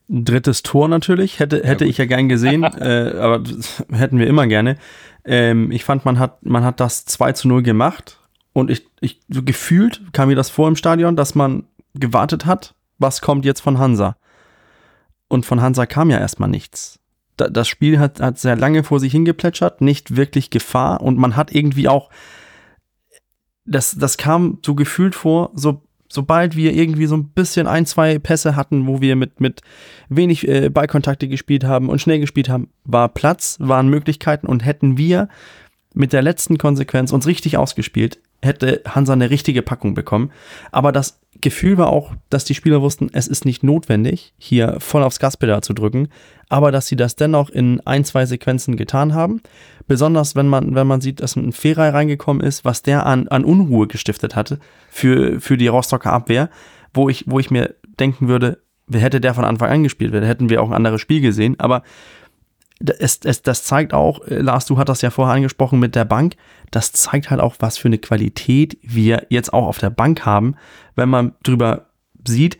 Ein 0.08 0.24
drittes 0.24 0.62
Tor 0.62 0.88
natürlich, 0.88 1.40
hätte, 1.40 1.62
hätte 1.64 1.84
ja, 1.84 1.90
ich 1.90 1.98
ja 1.98 2.06
gern 2.06 2.28
gesehen, 2.28 2.62
äh, 2.80 3.12
aber 3.18 3.42
hätten 3.92 4.18
wir 4.18 4.26
immer 4.26 4.46
gerne. 4.46 4.76
Ähm, 5.24 5.70
ich 5.70 5.84
fand, 5.84 6.04
man 6.04 6.18
hat, 6.18 6.44
man 6.44 6.64
hat 6.64 6.80
das 6.80 7.04
2 7.04 7.32
zu 7.32 7.48
0 7.48 7.62
gemacht 7.62 8.18
und 8.52 8.70
ich, 8.70 8.86
ich 9.00 9.20
so 9.28 9.42
gefühlt 9.42 10.12
kam 10.12 10.28
mir 10.28 10.36
das 10.36 10.50
vor 10.50 10.68
im 10.68 10.76
Stadion, 10.76 11.16
dass 11.16 11.34
man 11.34 11.64
gewartet 11.94 12.46
hat, 12.46 12.74
was 12.98 13.20
kommt 13.20 13.44
jetzt 13.44 13.60
von 13.60 13.78
Hansa. 13.78 14.16
Und 15.28 15.44
von 15.44 15.60
Hansa 15.60 15.86
kam 15.86 16.10
ja 16.10 16.18
erstmal 16.18 16.48
nichts. 16.48 17.00
Da, 17.36 17.48
das 17.48 17.68
Spiel 17.68 17.98
hat, 17.98 18.20
hat 18.20 18.38
sehr 18.38 18.56
lange 18.56 18.84
vor 18.84 19.00
sich 19.00 19.12
hingeplätschert, 19.12 19.80
nicht 19.80 20.16
wirklich 20.16 20.50
Gefahr 20.50 21.00
und 21.00 21.18
man 21.18 21.36
hat 21.36 21.52
irgendwie 21.52 21.88
auch 21.88 22.10
das, 23.66 23.96
das 23.98 24.16
kam 24.16 24.58
so 24.64 24.74
gefühlt 24.74 25.14
vor, 25.14 25.50
so, 25.54 25.82
sobald 26.08 26.56
wir 26.56 26.72
irgendwie 26.72 27.06
so 27.06 27.16
ein 27.16 27.28
bisschen 27.28 27.66
ein, 27.66 27.86
zwei 27.86 28.18
Pässe 28.18 28.56
hatten, 28.56 28.86
wo 28.86 29.00
wir 29.00 29.16
mit, 29.16 29.40
mit 29.40 29.60
wenig 30.08 30.46
äh, 30.48 30.70
Ballkontakte 30.70 31.28
gespielt 31.28 31.64
haben 31.64 31.88
und 31.88 32.00
schnell 32.00 32.20
gespielt 32.20 32.48
haben, 32.48 32.68
war 32.84 33.08
Platz, 33.08 33.56
waren 33.60 33.88
Möglichkeiten 33.88 34.46
und 34.46 34.64
hätten 34.64 34.96
wir 34.96 35.28
mit 35.94 36.12
der 36.12 36.22
letzten 36.22 36.58
Konsequenz 36.58 37.12
uns 37.12 37.26
richtig 37.26 37.56
ausgespielt, 37.56 38.20
hätte 38.46 38.82
Hansa 38.88 39.12
eine 39.12 39.30
richtige 39.30 39.62
Packung 39.62 39.94
bekommen. 39.94 40.30
Aber 40.72 40.92
das 40.92 41.20
Gefühl 41.40 41.76
war 41.76 41.88
auch, 41.88 42.12
dass 42.30 42.44
die 42.44 42.54
Spieler 42.54 42.80
wussten, 42.80 43.10
es 43.12 43.28
ist 43.28 43.44
nicht 43.44 43.62
notwendig, 43.62 44.32
hier 44.38 44.76
voll 44.78 45.02
aufs 45.02 45.18
Gaspedal 45.18 45.62
zu 45.62 45.74
drücken, 45.74 46.08
aber 46.48 46.72
dass 46.72 46.86
sie 46.86 46.96
das 46.96 47.16
dennoch 47.16 47.50
in 47.50 47.80
ein, 47.84 48.04
zwei 48.04 48.24
Sequenzen 48.26 48.76
getan 48.76 49.14
haben. 49.14 49.42
Besonders 49.86 50.34
wenn 50.34 50.48
man, 50.48 50.74
wenn 50.74 50.86
man 50.86 51.00
sieht, 51.00 51.20
dass 51.20 51.36
ein 51.36 51.52
Ferei 51.52 51.90
reingekommen 51.90 52.42
ist, 52.42 52.64
was 52.64 52.82
der 52.82 53.06
an, 53.06 53.28
an 53.28 53.44
Unruhe 53.44 53.86
gestiftet 53.86 54.34
hatte 54.34 54.58
für, 54.88 55.40
für 55.40 55.56
die 55.56 55.68
Rostocker 55.68 56.12
Abwehr, 56.12 56.48
wo 56.94 57.08
ich, 57.08 57.24
wo 57.26 57.38
ich 57.38 57.50
mir 57.50 57.74
denken 58.00 58.28
würde, 58.28 58.58
hätte 58.92 59.20
der 59.20 59.34
von 59.34 59.44
Anfang 59.44 59.70
an 59.70 59.82
gespielt, 59.82 60.14
hätten 60.14 60.48
wir 60.48 60.62
auch 60.62 60.68
ein 60.68 60.74
anderes 60.74 61.00
Spiel 61.00 61.20
gesehen. 61.20 61.58
Aber 61.58 61.82
es, 62.98 63.20
es, 63.24 63.42
das 63.42 63.64
zeigt 63.64 63.94
auch, 63.94 64.26
äh, 64.26 64.38
Lars, 64.38 64.66
du 64.66 64.78
hattest 64.78 64.98
das 64.98 65.02
ja 65.02 65.10
vorher 65.10 65.34
angesprochen 65.34 65.78
mit 65.78 65.94
der 65.94 66.04
Bank, 66.04 66.36
das 66.70 66.92
zeigt 66.92 67.30
halt 67.30 67.40
auch, 67.40 67.56
was 67.60 67.78
für 67.78 67.88
eine 67.88 67.98
Qualität 67.98 68.78
wir 68.82 69.26
jetzt 69.30 69.52
auch 69.52 69.66
auf 69.66 69.78
der 69.78 69.90
Bank 69.90 70.24
haben, 70.26 70.56
wenn 70.94 71.08
man 71.08 71.34
drüber 71.42 71.90
sieht, 72.26 72.58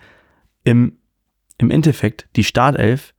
im, 0.65 0.99
im 1.59 1.71
Endeffekt 1.71 2.29
die 2.37 2.45
Startelf, 2.45 3.15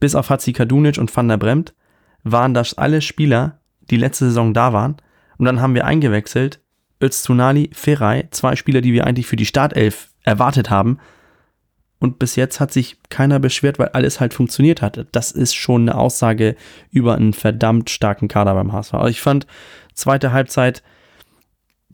bis 0.00 0.14
auf 0.14 0.30
Hatzi 0.30 0.52
Kadunic 0.52 0.98
und 0.98 1.14
Van 1.14 1.28
der 1.28 1.36
Bremt, 1.36 1.74
waren 2.22 2.54
das 2.54 2.74
alle 2.76 3.00
Spieler, 3.00 3.60
die 3.90 3.96
letzte 3.96 4.26
Saison 4.26 4.52
da 4.52 4.72
waren. 4.72 4.96
Und 5.38 5.46
dann 5.46 5.60
haben 5.60 5.74
wir 5.74 5.86
eingewechselt, 5.86 6.60
Öztunali, 7.02 7.70
Feray, 7.72 8.28
zwei 8.30 8.56
Spieler, 8.56 8.80
die 8.80 8.92
wir 8.92 9.06
eigentlich 9.06 9.26
für 9.26 9.36
die 9.36 9.46
Startelf 9.46 10.10
erwartet 10.22 10.70
haben, 10.70 10.98
und 11.98 12.18
bis 12.18 12.36
jetzt 12.36 12.60
hat 12.60 12.72
sich 12.72 12.98
keiner 13.08 13.38
beschwert, 13.38 13.78
weil 13.78 13.88
alles 13.88 14.20
halt 14.20 14.34
funktioniert 14.34 14.82
hatte. 14.82 15.06
Das 15.12 15.32
ist 15.32 15.54
schon 15.54 15.82
eine 15.82 15.96
Aussage 15.96 16.56
über 16.90 17.14
einen 17.14 17.32
verdammt 17.32 17.88
starken 17.90 18.28
Kader 18.28 18.54
beim 18.54 18.72
HSV. 18.72 18.94
Also 18.94 19.08
ich 19.08 19.20
fand 19.20 19.46
zweite 19.96 20.32
Halbzeit 20.32 20.82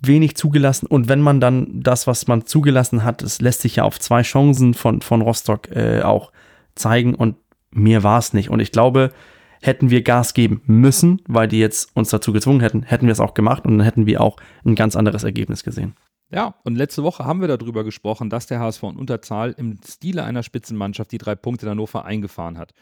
wenig 0.03 0.37
zugelassen 0.37 0.87
und 0.87 1.09
wenn 1.09 1.21
man 1.21 1.41
dann 1.41 1.81
das, 1.81 2.07
was 2.07 2.27
man 2.27 2.45
zugelassen 2.45 3.05
hat, 3.05 3.23
es 3.23 3.41
lässt 3.41 3.63
sich 3.63 3.77
ja 3.77 3.85
auf 3.85 4.01
zwei 4.01 4.23
Chancen 4.23 4.75
von, 4.75 5.01
von 5.01 5.23
Rostock 5.23 5.71
äh, 5.71 6.03
auch 6.03 6.33
zeigen 6.75 7.15
und 7.15 7.37
mehr 7.71 8.03
war 8.03 8.19
es 8.19 8.33
nicht. 8.33 8.51
Und 8.51 8.61
ich 8.61 8.73
glaube, 8.73 9.13
hätten 9.61 9.91
wir 9.91 10.03
Gas 10.03 10.35
geben 10.35 10.61
müssen, 10.67 11.23
weil 11.27 11.49
die 11.49 11.59
jetzt 11.59 11.95
uns 11.97 12.11
dazu 12.11 12.33
gezwungen 12.33 12.61
hätten, 12.61 12.83
hätten 12.83 13.07
wir 13.07 13.13
es 13.13 13.21
auch 13.21 13.35
gemacht 13.35 13.65
und 13.65 13.79
dann 13.79 13.85
hätten 13.85 14.07
wir 14.07 14.21
auch 14.21 14.37
ein 14.65 14.75
ganz 14.75 14.97
anderes 14.97 15.25
Ergebnis 15.25 15.63
gesehen. 15.63 15.95
Ja, 16.31 16.55
und 16.65 16.77
letzte 16.77 17.03
Woche 17.03 17.25
haben 17.25 17.41
wir 17.41 17.49
darüber 17.49 17.85
gesprochen, 17.85 18.31
dass 18.31 18.47
der 18.47 18.59
HSV 18.59 18.83
in 18.85 18.97
Unterzahl 18.97 19.55
im 19.57 19.79
Stile 19.87 20.25
einer 20.25 20.43
Spitzenmannschaft 20.43 21.13
die 21.13 21.19
drei 21.19 21.35
Punkte 21.35 21.67
in 21.67 21.71
Hannover 21.71 22.05
eingefahren 22.05 22.59
hat. 22.59 22.73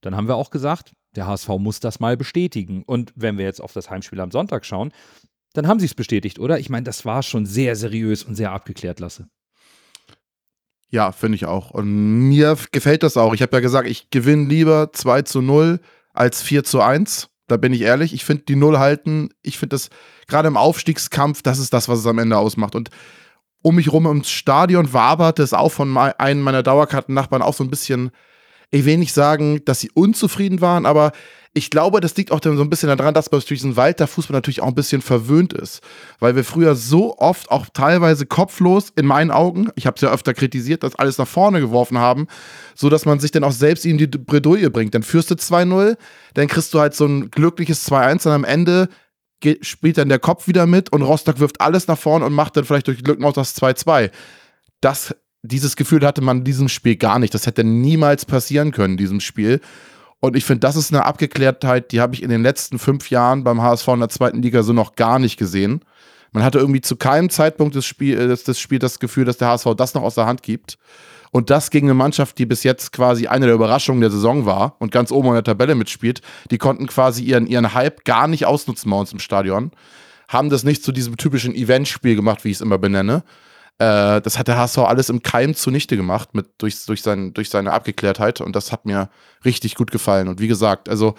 Dann 0.00 0.16
haben 0.16 0.26
wir 0.26 0.36
auch 0.36 0.50
gesagt, 0.50 0.94
der 1.16 1.26
HSV 1.26 1.48
muss 1.58 1.80
das 1.80 2.00
mal 2.00 2.16
bestätigen. 2.16 2.82
Und 2.84 3.12
wenn 3.16 3.38
wir 3.38 3.44
jetzt 3.44 3.60
auf 3.60 3.72
das 3.72 3.90
Heimspiel 3.90 4.20
am 4.20 4.30
Sonntag 4.30 4.64
schauen, 4.64 4.92
dann 5.54 5.66
haben 5.66 5.80
sie 5.80 5.86
es 5.86 5.94
bestätigt, 5.94 6.38
oder? 6.38 6.58
Ich 6.58 6.68
meine, 6.68 6.84
das 6.84 7.04
war 7.04 7.22
schon 7.22 7.46
sehr 7.46 7.76
seriös 7.76 8.22
und 8.22 8.34
sehr 8.34 8.52
abgeklärt, 8.52 9.00
Lasse. 9.00 9.28
Ja, 10.88 11.12
finde 11.12 11.36
ich 11.36 11.46
auch. 11.46 11.70
Und 11.70 12.28
mir 12.28 12.56
gefällt 12.72 13.02
das 13.02 13.16
auch. 13.16 13.34
Ich 13.34 13.42
habe 13.42 13.56
ja 13.56 13.60
gesagt, 13.60 13.88
ich 13.88 14.10
gewinne 14.10 14.48
lieber 14.48 14.92
2 14.92 15.22
zu 15.22 15.42
0 15.42 15.80
als 16.12 16.42
4 16.42 16.62
zu 16.64 16.80
1. 16.80 17.28
Da 17.48 17.56
bin 17.56 17.72
ich 17.72 17.82
ehrlich. 17.82 18.12
Ich 18.12 18.24
finde 18.24 18.44
die 18.44 18.56
Null 18.56 18.78
halten, 18.78 19.30
ich 19.42 19.58
finde 19.58 19.74
das 19.74 19.90
gerade 20.26 20.48
im 20.48 20.56
Aufstiegskampf, 20.56 21.42
das 21.42 21.58
ist 21.58 21.72
das, 21.72 21.88
was 21.88 22.00
es 22.00 22.06
am 22.06 22.18
Ende 22.18 22.36
ausmacht. 22.38 22.74
Und 22.74 22.90
um 23.62 23.76
mich 23.76 23.92
rum 23.92 24.06
ums 24.06 24.30
Stadion 24.30 24.92
wabert 24.92 25.38
es 25.38 25.52
auch 25.52 25.70
von 25.70 25.96
einem 25.96 26.42
meiner 26.42 26.62
Dauerkartennachbarn 26.62 27.42
auch 27.42 27.54
so 27.54 27.64
ein 27.64 27.70
bisschen, 27.70 28.10
ich 28.70 28.84
will 28.84 28.98
nicht 28.98 29.12
sagen, 29.12 29.64
dass 29.64 29.80
sie 29.80 29.90
unzufrieden 29.92 30.60
waren, 30.60 30.86
aber 30.86 31.12
ich 31.56 31.70
glaube, 31.70 32.02
das 32.02 32.14
liegt 32.16 32.32
auch 32.32 32.40
so 32.42 32.50
ein 32.50 32.68
bisschen 32.68 32.94
daran, 32.94 33.14
dass 33.14 33.30
man 33.30 33.40
durch 33.40 33.46
diesen 33.46 33.76
Walter 33.76 34.06
Fußball 34.06 34.34
natürlich 34.34 34.60
auch 34.60 34.68
ein 34.68 34.74
bisschen 34.74 35.00
verwöhnt 35.00 35.54
ist. 35.54 35.80
Weil 36.18 36.36
wir 36.36 36.44
früher 36.44 36.74
so 36.74 37.16
oft, 37.16 37.50
auch 37.50 37.66
teilweise 37.72 38.26
kopflos, 38.26 38.92
in 38.94 39.06
meinen 39.06 39.30
Augen, 39.30 39.70
ich 39.74 39.86
habe 39.86 39.94
es 39.94 40.02
ja 40.02 40.12
öfter 40.12 40.34
kritisiert, 40.34 40.82
das 40.82 40.96
alles 40.96 41.16
nach 41.16 41.26
vorne 41.26 41.60
geworfen 41.60 41.96
haben, 41.96 42.26
so 42.74 42.90
dass 42.90 43.06
man 43.06 43.20
sich 43.20 43.30
dann 43.30 43.42
auch 43.42 43.52
selbst 43.52 43.86
in 43.86 43.96
die 43.96 44.06
Bredouille 44.06 44.70
bringt. 44.70 44.94
Dann 44.94 45.02
führst 45.02 45.30
du 45.30 45.34
2-0, 45.34 45.96
dann 46.34 46.46
kriegst 46.46 46.74
du 46.74 46.80
halt 46.80 46.94
so 46.94 47.06
ein 47.06 47.30
glückliches 47.30 47.90
2-1 47.90 48.26
und 48.26 48.34
am 48.34 48.44
Ende 48.44 48.90
geht, 49.40 49.64
spielt 49.64 49.96
dann 49.96 50.10
der 50.10 50.18
Kopf 50.18 50.48
wieder 50.48 50.66
mit 50.66 50.92
und 50.92 51.00
Rostock 51.00 51.40
wirft 51.40 51.62
alles 51.62 51.86
nach 51.86 51.98
vorne 51.98 52.26
und 52.26 52.34
macht 52.34 52.58
dann 52.58 52.66
vielleicht 52.66 52.88
durch 52.88 53.02
Glück 53.02 53.18
noch 53.18 53.32
das 53.32 53.56
2-2. 53.56 54.10
Das, 54.82 55.14
dieses 55.46 55.76
Gefühl 55.76 56.06
hatte 56.06 56.22
man 56.22 56.38
in 56.38 56.44
diesem 56.44 56.68
Spiel 56.68 56.96
gar 56.96 57.18
nicht. 57.18 57.34
Das 57.34 57.46
hätte 57.46 57.64
niemals 57.64 58.24
passieren 58.24 58.72
können 58.72 58.94
in 58.94 58.98
diesem 58.98 59.20
Spiel. 59.20 59.60
Und 60.20 60.36
ich 60.36 60.44
finde, 60.44 60.60
das 60.60 60.76
ist 60.76 60.92
eine 60.92 61.04
Abgeklärtheit, 61.04 61.92
die 61.92 62.00
habe 62.00 62.14
ich 62.14 62.22
in 62.22 62.30
den 62.30 62.42
letzten 62.42 62.78
fünf 62.78 63.10
Jahren 63.10 63.44
beim 63.44 63.62
HSV 63.62 63.88
in 63.88 64.00
der 64.00 64.08
zweiten 64.08 64.42
Liga 64.42 64.62
so 64.62 64.72
noch 64.72 64.96
gar 64.96 65.18
nicht 65.18 65.36
gesehen. 65.36 65.82
Man 66.32 66.42
hatte 66.42 66.58
irgendwie 66.58 66.80
zu 66.80 66.96
keinem 66.96 67.30
Zeitpunkt 67.30 67.74
des, 67.74 67.86
Spiel, 67.86 68.16
des, 68.28 68.44
des 68.44 68.58
Spiels 68.58 68.80
das 68.80 68.98
Gefühl, 68.98 69.24
dass 69.24 69.38
der 69.38 69.48
HSV 69.48 69.68
das 69.76 69.94
noch 69.94 70.02
aus 70.02 70.16
der 70.16 70.26
Hand 70.26 70.42
gibt. 70.42 70.78
Und 71.30 71.50
das 71.50 71.70
gegen 71.70 71.86
eine 71.86 71.94
Mannschaft, 71.94 72.38
die 72.38 72.46
bis 72.46 72.62
jetzt 72.62 72.92
quasi 72.92 73.26
eine 73.26 73.46
der 73.46 73.54
Überraschungen 73.54 74.00
der 74.00 74.10
Saison 74.10 74.46
war 74.46 74.76
und 74.78 74.90
ganz 74.90 75.12
oben 75.12 75.28
in 75.28 75.34
der 75.34 75.44
Tabelle 75.44 75.74
mitspielt, 75.74 76.22
die 76.50 76.58
konnten 76.58 76.86
quasi 76.86 77.22
ihren, 77.24 77.46
ihren 77.46 77.74
Hype 77.74 78.04
gar 78.04 78.26
nicht 78.26 78.46
ausnutzen 78.46 78.90
bei 78.90 78.96
uns 78.96 79.12
im 79.12 79.18
Stadion. 79.18 79.70
Haben 80.28 80.50
das 80.50 80.64
nicht 80.64 80.82
zu 80.82 80.92
diesem 80.92 81.16
typischen 81.16 81.54
Eventspiel 81.54 82.16
gemacht, 82.16 82.44
wie 82.44 82.50
ich 82.50 82.56
es 82.56 82.60
immer 82.60 82.78
benenne. 82.78 83.22
Äh, 83.78 84.20
das 84.20 84.38
hat 84.38 84.48
der 84.48 84.58
HSV 84.58 84.78
alles 84.78 85.08
im 85.08 85.22
Keim 85.22 85.54
zunichte 85.54 85.96
gemacht, 85.96 86.34
mit, 86.34 86.46
durch, 86.58 86.84
durch, 86.86 87.02
sein, 87.02 87.34
durch 87.34 87.50
seine 87.50 87.72
Abgeklärtheit. 87.72 88.40
Und 88.40 88.56
das 88.56 88.72
hat 88.72 88.86
mir 88.86 89.10
richtig 89.44 89.74
gut 89.74 89.90
gefallen. 89.90 90.28
Und 90.28 90.40
wie 90.40 90.48
gesagt, 90.48 90.88
also 90.88 91.14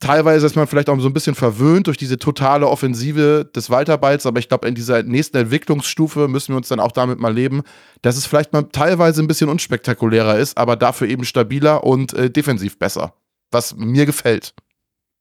Teilweise 0.00 0.46
ist 0.46 0.54
man 0.54 0.68
vielleicht 0.68 0.90
auch 0.90 1.00
so 1.00 1.08
ein 1.08 1.12
bisschen 1.12 1.34
verwöhnt 1.34 1.88
durch 1.88 1.96
diese 1.96 2.18
totale 2.18 2.68
Offensive 2.68 3.44
des 3.44 3.68
Walterballs, 3.68 4.26
aber 4.26 4.38
ich 4.38 4.48
glaube, 4.48 4.68
in 4.68 4.76
dieser 4.76 5.02
nächsten 5.02 5.36
Entwicklungsstufe 5.36 6.28
müssen 6.28 6.52
wir 6.52 6.56
uns 6.56 6.68
dann 6.68 6.78
auch 6.78 6.92
damit 6.92 7.18
mal 7.18 7.34
leben, 7.34 7.62
dass 8.02 8.16
es 8.16 8.24
vielleicht 8.24 8.52
mal 8.52 8.62
teilweise 8.70 9.20
ein 9.20 9.26
bisschen 9.26 9.48
unspektakulärer 9.48 10.38
ist, 10.38 10.56
aber 10.56 10.76
dafür 10.76 11.08
eben 11.08 11.24
stabiler 11.24 11.82
und 11.82 12.12
äh, 12.12 12.30
defensiv 12.30 12.78
besser. 12.78 13.14
Was 13.50 13.74
mir 13.74 14.06
gefällt. 14.06 14.54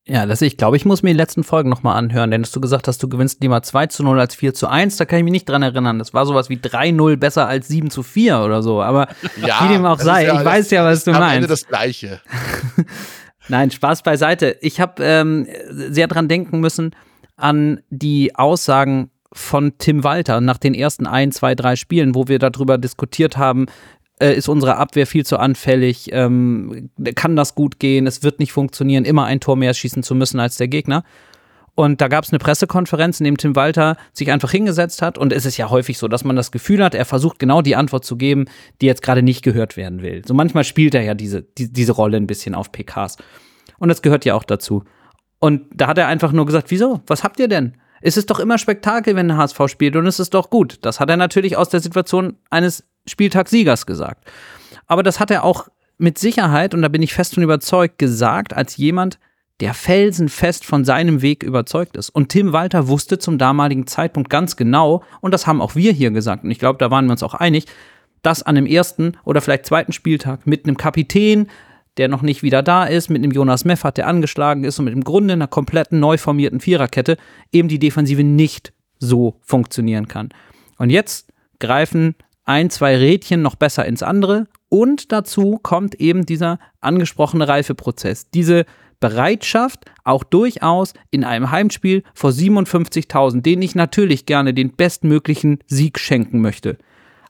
Ja, 0.10 0.26
das 0.26 0.42
ich 0.42 0.56
glaube, 0.56 0.78
ich 0.78 0.86
muss 0.86 1.04
mir 1.04 1.10
die 1.10 1.18
letzten 1.18 1.44
Folgen 1.44 1.70
nochmal 1.70 1.98
anhören, 1.98 2.32
denn 2.32 2.42
dass 2.42 2.52
du 2.52 2.62
gesagt 2.62 2.88
hast, 2.88 3.04
du 3.04 3.10
gewinnst 3.10 3.42
lieber 3.42 3.62
2 3.62 3.88
zu 3.88 4.04
0 4.04 4.20
als 4.20 4.36
4 4.36 4.54
zu 4.54 4.68
1, 4.68 4.96
da 4.96 5.06
kann 5.06 5.20
ich 5.20 5.26
mich 5.26 5.34
nicht 5.34 5.50
dran 5.50 5.64
erinnern. 5.64 6.00
Das 6.00 6.14
war 6.14 6.26
sowas 6.26 6.50
wie 6.50 6.56
3-0 6.56 7.18
besser 7.18 7.48
als 7.48 7.68
7 7.68 7.90
zu 7.90 8.04
4 8.04 8.40
oder 8.40 8.64
so, 8.64 8.82
aber 8.82 9.10
ja, 9.46 9.64
wie 9.64 9.74
dem 9.74 9.86
auch 9.86 10.00
sei, 10.00 10.26
ja, 10.26 10.40
ich 10.40 10.46
weiß 10.46 10.72
ja, 10.72 10.86
was 10.86 11.04
du 11.04 11.12
am 11.12 11.20
meinst. 11.20 11.30
Am 11.30 11.36
Ende 11.36 11.48
das 11.48 11.68
Gleiche. 11.68 12.22
Nein, 13.50 13.70
Spaß 13.70 14.04
beiseite. 14.04 14.58
Ich 14.62 14.80
habe 14.80 15.04
ähm, 15.04 15.48
sehr 15.70 16.08
dran 16.08 16.30
denken 16.30 16.60
müssen 16.62 16.96
an 17.36 17.82
die 17.90 18.34
Aussagen 18.36 19.12
von 19.34 19.78
Tim 19.78 20.04
Walter 20.04 20.42
nach 20.42 20.58
den 20.58 20.74
ersten 20.74 21.06
ein, 21.06 21.32
zwei, 21.32 21.54
drei 21.54 21.76
Spielen, 21.76 22.16
wo 22.16 22.28
wir 22.28 22.40
darüber 22.40 22.78
diskutiert 22.78 23.38
haben, 23.38 23.68
äh, 24.20 24.34
ist 24.34 24.48
unsere 24.48 24.78
Abwehr 24.78 25.08
viel 25.08 25.26
zu 25.26 25.38
anfällig, 25.38 26.10
ähm, 26.12 26.90
kann 27.16 27.36
das 27.36 27.56
gut 27.56 27.80
gehen, 27.80 28.08
es 28.08 28.24
wird 28.24 28.40
nicht 28.40 28.52
funktionieren, 28.52 29.06
immer 29.06 29.26
ein 29.26 29.40
Tor 29.40 29.56
mehr 29.56 29.74
schießen 29.74 30.04
zu 30.04 30.16
müssen 30.16 30.40
als 30.40 30.58
der 30.58 30.68
Gegner. 30.68 31.04
Und 31.76 32.02
da 32.02 32.08
gab 32.08 32.24
es 32.24 32.32
eine 32.32 32.40
Pressekonferenz, 32.40 33.20
in 33.20 33.26
dem 33.26 33.38
Tim 33.38 33.56
Walter 33.56 33.98
sich 34.12 34.32
einfach 34.32 34.50
hingesetzt 34.50 35.04
hat. 35.04 35.20
Und 35.20 35.32
es 35.32 35.46
ist 35.46 35.58
ja 35.58 35.70
häufig 35.70 36.00
so, 36.00 36.08
dass 36.08 36.24
man 36.24 36.36
das 36.36 36.52
Gefühl 36.52 36.84
hat, 36.84 36.96
er 36.96 37.06
versucht 37.06 37.38
genau 37.38 37.62
die 37.62 37.76
Antwort 37.76 38.04
zu 38.04 38.18
geben, 38.18 38.46
die 38.82 38.88
jetzt 38.88 39.04
gerade 39.04 39.22
nicht 39.22 39.44
gehört 39.44 39.78
werden 39.78 40.02
will. 40.02 40.24
So 40.26 40.34
manchmal 40.34 40.64
spielt 40.64 40.96
er 40.96 41.04
ja 41.04 41.14
diese, 41.14 41.44
die, 41.44 41.72
diese 41.72 41.92
Rolle 41.92 42.18
ein 42.18 42.26
bisschen 42.26 42.56
auf 42.56 42.72
PKs. 42.72 43.18
Und 43.78 43.90
das 43.90 44.02
gehört 44.02 44.26
ja 44.26 44.34
auch 44.34 44.44
dazu. 44.44 44.86
Und 45.38 45.66
da 45.72 45.86
hat 45.86 46.00
er 46.00 46.08
einfach 46.08 46.32
nur 46.32 46.48
gesagt, 46.48 46.72
wieso? 46.72 47.02
Was 47.06 47.24
habt 47.24 47.40
ihr 47.40 47.48
denn? 47.48 47.78
Es 48.02 48.18
ist 48.18 48.30
doch 48.30 48.40
immer 48.40 48.58
Spektakel, 48.58 49.16
wenn 49.16 49.28
der 49.28 49.38
HSV 49.38 49.68
spielt 49.68 49.96
und 49.96 50.08
es 50.08 50.20
ist 50.20 50.34
doch 50.34 50.50
gut. 50.50 50.80
Das 50.82 51.00
hat 51.00 51.10
er 51.10 51.18
natürlich 51.18 51.58
aus 51.58 51.70
der 51.70 51.80
Situation 51.80 52.38
eines 52.50 52.84
Spieltagssiegers 53.06 53.86
gesagt. 53.86 54.30
Aber 54.88 55.04
das 55.04 55.20
hat 55.20 55.32
er 55.32 55.44
auch 55.44 55.68
mit 55.98 56.18
Sicherheit, 56.18 56.74
und 56.74 56.82
da 56.82 56.90
bin 56.90 57.02
ich 57.02 57.14
fest 57.14 57.34
von 57.34 57.44
überzeugt, 57.44 57.98
gesagt, 57.98 58.56
als 58.56 58.78
jemand, 58.78 59.20
der 59.60 59.74
felsenfest 59.74 60.66
von 60.66 60.86
seinem 60.86 61.22
Weg 61.22 61.42
überzeugt 61.42 61.98
ist. 61.98 62.10
Und 62.10 62.30
Tim 62.30 62.54
Walter 62.54 62.88
wusste 62.88 63.18
zum 63.18 63.38
damaligen 63.40 63.88
Zeitpunkt 63.88 64.30
ganz 64.30 64.56
genau, 64.56 65.04
und 65.22 65.34
das 65.34 65.48
haben 65.48 65.62
auch 65.62 65.76
wir 65.76 65.92
hier 65.92 66.12
gesagt, 66.12 66.44
und 66.44 66.52
ich 66.52 66.60
glaube, 66.60 66.78
da 66.78 66.92
waren 66.92 67.06
wir 67.06 67.14
uns 67.14 67.24
auch 67.24 67.34
einig, 67.34 67.66
dass 68.22 68.44
an 68.44 68.56
dem 68.56 68.66
ersten 68.66 69.18
oder 69.24 69.42
vielleicht 69.42 69.66
zweiten 69.66 69.94
Spieltag 69.94 70.46
mit 70.46 70.66
einem 70.66 70.78
Kapitän, 70.78 71.48
der 71.98 72.08
noch 72.08 72.22
nicht 72.22 72.44
wieder 72.44 72.64
da 72.64 72.86
ist, 72.86 73.10
mit 73.10 73.24
einem 73.24 73.32
Jonas 73.32 73.66
Meffert, 73.66 73.98
der 73.98 74.08
angeschlagen 74.08 74.64
ist 74.64 74.80
und 74.80 74.86
mit 74.86 74.94
im 74.94 75.04
Grunde 75.04 75.34
einer 75.34 75.48
kompletten 75.48 76.00
neu 76.00 76.18
formierten 76.18 76.60
Viererkette 76.60 77.18
eben 77.52 77.68
die 77.68 77.80
Defensive 77.80 78.24
nicht 78.24 78.74
so 79.00 79.40
funktionieren 79.42 80.08
kann. 80.08 80.30
Und 80.78 80.90
jetzt 80.90 81.32
greifen 81.60 82.16
ein, 82.46 82.70
zwei 82.70 82.96
Rädchen 82.98 83.42
noch 83.42 83.56
besser 83.56 83.86
ins 83.86 84.04
andere 84.04 84.48
und 84.70 85.12
dazu 85.12 85.60
kommt 85.62 85.96
eben 85.96 86.26
dieser 86.26 86.60
angesprochene 86.82 87.48
Reifeprozess, 87.48 88.30
diese 88.30 88.66
Bereitschaft, 89.00 89.86
auch 90.04 90.24
durchaus 90.24 90.94
in 91.12 91.24
einem 91.24 91.52
Heimspiel 91.52 92.04
vor 92.14 92.32
57.000, 92.32 93.42
denen 93.42 93.62
ich 93.62 93.76
natürlich 93.76 94.26
gerne 94.26 94.54
den 94.54 94.76
bestmöglichen 94.76 95.60
Sieg 95.68 96.00
schenken 96.00 96.42
möchte, 96.42 96.78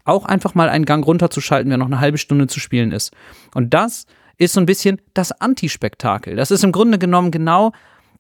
auch 0.06 0.26
einfach 0.26 0.56
mal 0.56 0.70
einen 0.70 0.86
Gang 0.86 1.06
runterzuschalten, 1.06 1.72
wenn 1.72 1.80
noch 1.80 1.88
eine 1.88 2.00
halbe 2.00 2.18
Stunde 2.18 2.48
zu 2.48 2.60
spielen 2.60 2.92
ist. 2.92 3.14
Und 3.54 3.74
das 3.74 4.06
ist 4.38 4.54
so 4.54 4.60
ein 4.60 4.66
bisschen 4.66 5.02
das 5.14 5.32
Antispektakel. 5.32 6.36
Das 6.36 6.52
ist 6.52 6.64
im 6.64 6.72
Grunde 6.72 7.00
genommen 7.00 7.32
genau 7.32 7.72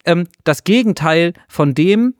ähm, 0.05 0.27
das 0.43 0.63
Gegenteil 0.63 1.33
von 1.47 1.73
dem, 1.73 2.15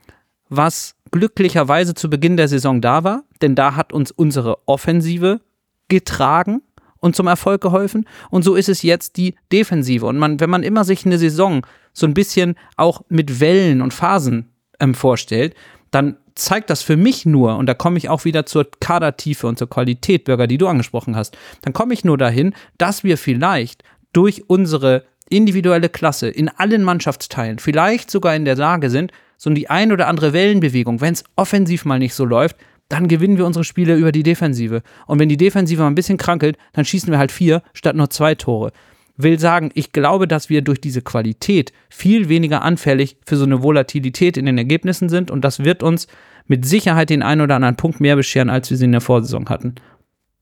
was 0.49 0.95
glücklicherweise 1.11 1.93
zu 1.93 2.09
Beginn 2.09 2.37
der 2.37 2.47
Saison 2.47 2.81
da 2.81 3.03
war, 3.03 3.23
denn 3.41 3.55
da 3.55 3.75
hat 3.75 3.93
uns 3.93 4.11
unsere 4.11 4.67
Offensive 4.67 5.41
getragen 5.87 6.61
und 6.99 7.15
zum 7.15 7.27
Erfolg 7.27 7.61
geholfen. 7.61 8.07
Und 8.29 8.43
so 8.43 8.55
ist 8.55 8.69
es 8.69 8.81
jetzt 8.81 9.17
die 9.17 9.35
Defensive. 9.51 10.05
Und 10.05 10.17
man, 10.17 10.39
wenn 10.39 10.49
man 10.49 10.63
immer 10.63 10.83
sich 10.83 11.05
eine 11.05 11.17
Saison 11.17 11.65
so 11.93 12.05
ein 12.05 12.13
bisschen 12.13 12.55
auch 12.75 13.01
mit 13.09 13.39
Wellen 13.39 13.81
und 13.81 13.93
Phasen 13.93 14.49
ähm, 14.79 14.93
vorstellt, 14.93 15.55
dann 15.91 16.17
zeigt 16.37 16.69
das 16.69 16.81
für 16.81 16.97
mich 16.97 17.25
nur, 17.25 17.57
und 17.57 17.65
da 17.65 17.73
komme 17.73 17.97
ich 17.97 18.09
auch 18.09 18.25
wieder 18.25 18.45
zur 18.45 18.67
Kadertiefe 18.79 19.47
und 19.47 19.57
zur 19.57 19.69
Qualität, 19.69 20.23
Bürger, 20.23 20.47
die 20.47 20.57
du 20.57 20.67
angesprochen 20.67 21.15
hast, 21.15 21.37
dann 21.61 21.73
komme 21.73 21.93
ich 21.93 22.05
nur 22.05 22.17
dahin, 22.17 22.53
dass 22.77 23.03
wir 23.03 23.17
vielleicht 23.17 23.83
durch 24.13 24.43
unsere 24.47 25.03
individuelle 25.29 25.89
Klasse 25.89 26.29
in 26.29 26.49
allen 26.49 26.83
Mannschaftsteilen 26.83 27.59
vielleicht 27.59 28.09
sogar 28.09 28.35
in 28.35 28.45
der 28.45 28.55
Lage 28.55 28.89
sind, 28.89 29.11
so 29.37 29.49
die 29.49 29.69
ein 29.69 29.91
oder 29.91 30.07
andere 30.07 30.33
Wellenbewegung, 30.33 31.01
wenn 31.01 31.13
es 31.13 31.23
offensiv 31.35 31.85
mal 31.85 31.99
nicht 31.99 32.13
so 32.13 32.25
läuft, 32.25 32.55
dann 32.89 33.07
gewinnen 33.07 33.37
wir 33.37 33.45
unsere 33.45 33.65
Spiele 33.65 33.95
über 33.95 34.11
die 34.11 34.23
Defensive. 34.23 34.81
Und 35.05 35.19
wenn 35.19 35.29
die 35.29 35.37
Defensive 35.37 35.81
mal 35.81 35.87
ein 35.87 35.95
bisschen 35.95 36.17
krankelt, 36.17 36.57
dann 36.73 36.85
schießen 36.85 37.11
wir 37.11 37.19
halt 37.19 37.31
vier 37.31 37.61
statt 37.73 37.95
nur 37.95 38.09
zwei 38.09 38.35
Tore. 38.35 38.71
Will 39.17 39.39
sagen, 39.39 39.71
ich 39.73 39.91
glaube, 39.91 40.27
dass 40.27 40.49
wir 40.49 40.61
durch 40.61 40.79
diese 40.79 41.01
Qualität 41.01 41.73
viel 41.89 42.29
weniger 42.29 42.61
anfällig 42.61 43.17
für 43.25 43.35
so 43.35 43.45
eine 43.45 43.63
Volatilität 43.63 44.37
in 44.37 44.45
den 44.45 44.57
Ergebnissen 44.57 45.09
sind 45.09 45.31
und 45.31 45.41
das 45.41 45.63
wird 45.63 45.83
uns 45.83 46.07
mit 46.45 46.65
Sicherheit 46.65 47.09
den 47.09 47.23
einen 47.23 47.41
oder 47.41 47.55
anderen 47.55 47.75
Punkt 47.75 47.99
mehr 47.99 48.15
bescheren, 48.15 48.49
als 48.49 48.69
wir 48.69 48.77
sie 48.77 48.85
in 48.85 48.91
der 48.91 49.01
Vorsaison 49.01 49.49
hatten. 49.49 49.75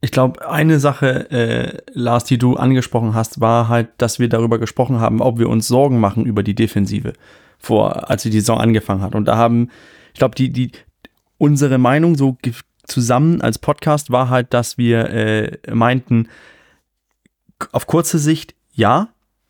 Ich 0.01 0.11
glaube, 0.11 0.47
eine 0.47 0.79
Sache, 0.79 1.31
äh, 1.31 1.77
Lars, 1.93 2.25
die 2.25 2.37
du 2.37 2.57
angesprochen 2.57 3.15
hast, 3.15 3.41
war 3.41 3.69
halt, 3.69 3.89
dass 3.97 4.19
wir 4.19 4.29
darüber 4.29 4.59
gesprochen 4.59 4.99
haben, 4.99 5.21
ob 5.21 5.39
wir 5.39 5.49
uns 5.49 5.67
Sorgen 5.67 5.99
machen 5.99 6.25
über 6.25 6.43
die 6.43 6.53
Defensive, 6.53 7.13
vor, 7.57 8.09
als 8.09 8.23
die 8.23 8.31
Saison 8.31 8.59
angefangen 8.59 9.01
hat. 9.01 9.15
Und 9.15 9.25
da 9.25 9.35
haben, 9.37 9.69
ich 10.13 10.19
glaube, 10.19 10.35
die, 10.35 10.51
die, 10.51 10.71
unsere 11.37 11.77
Meinung 11.77 12.15
so 12.15 12.37
zusammen 12.83 13.41
als 13.41 13.57
Podcast 13.57 14.11
war 14.11 14.29
halt, 14.29 14.53
dass 14.53 14.77
wir 14.77 15.09
äh, 15.09 15.57
meinten, 15.73 16.27
auf 17.71 17.87
kurze 17.87 18.19
Sicht 18.19 18.53
ja, 18.75 19.09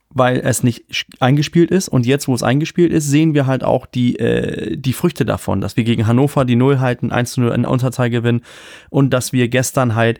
weil 0.10 0.40
es 0.40 0.64
nicht 0.64 0.86
eingespielt 1.20 1.72
ist. 1.72 1.90
Und 1.90 2.06
jetzt, 2.06 2.28
wo 2.28 2.34
es 2.34 2.44
eingespielt 2.44 2.94
ist, 2.94 3.10
sehen 3.10 3.34
wir 3.34 3.48
halt 3.48 3.64
auch 3.64 3.86
die, 3.86 4.18
äh, 4.18 4.78
die 4.78 4.94
Früchte 4.94 5.26
davon, 5.26 5.60
dass 5.60 5.76
wir 5.76 5.84
gegen 5.84 6.08
Hannover 6.08 6.46
die 6.46 6.56
Null 6.56 6.80
halten, 6.80 7.12
1 7.12 7.34
zu 7.34 7.42
0 7.42 7.52
in 7.52 7.66
Unterzahl 7.66 8.10
gewinnen 8.10 8.42
und 8.90 9.10
dass 9.12 9.34
wir 9.34 9.50
gestern 9.50 9.96
halt 9.96 10.20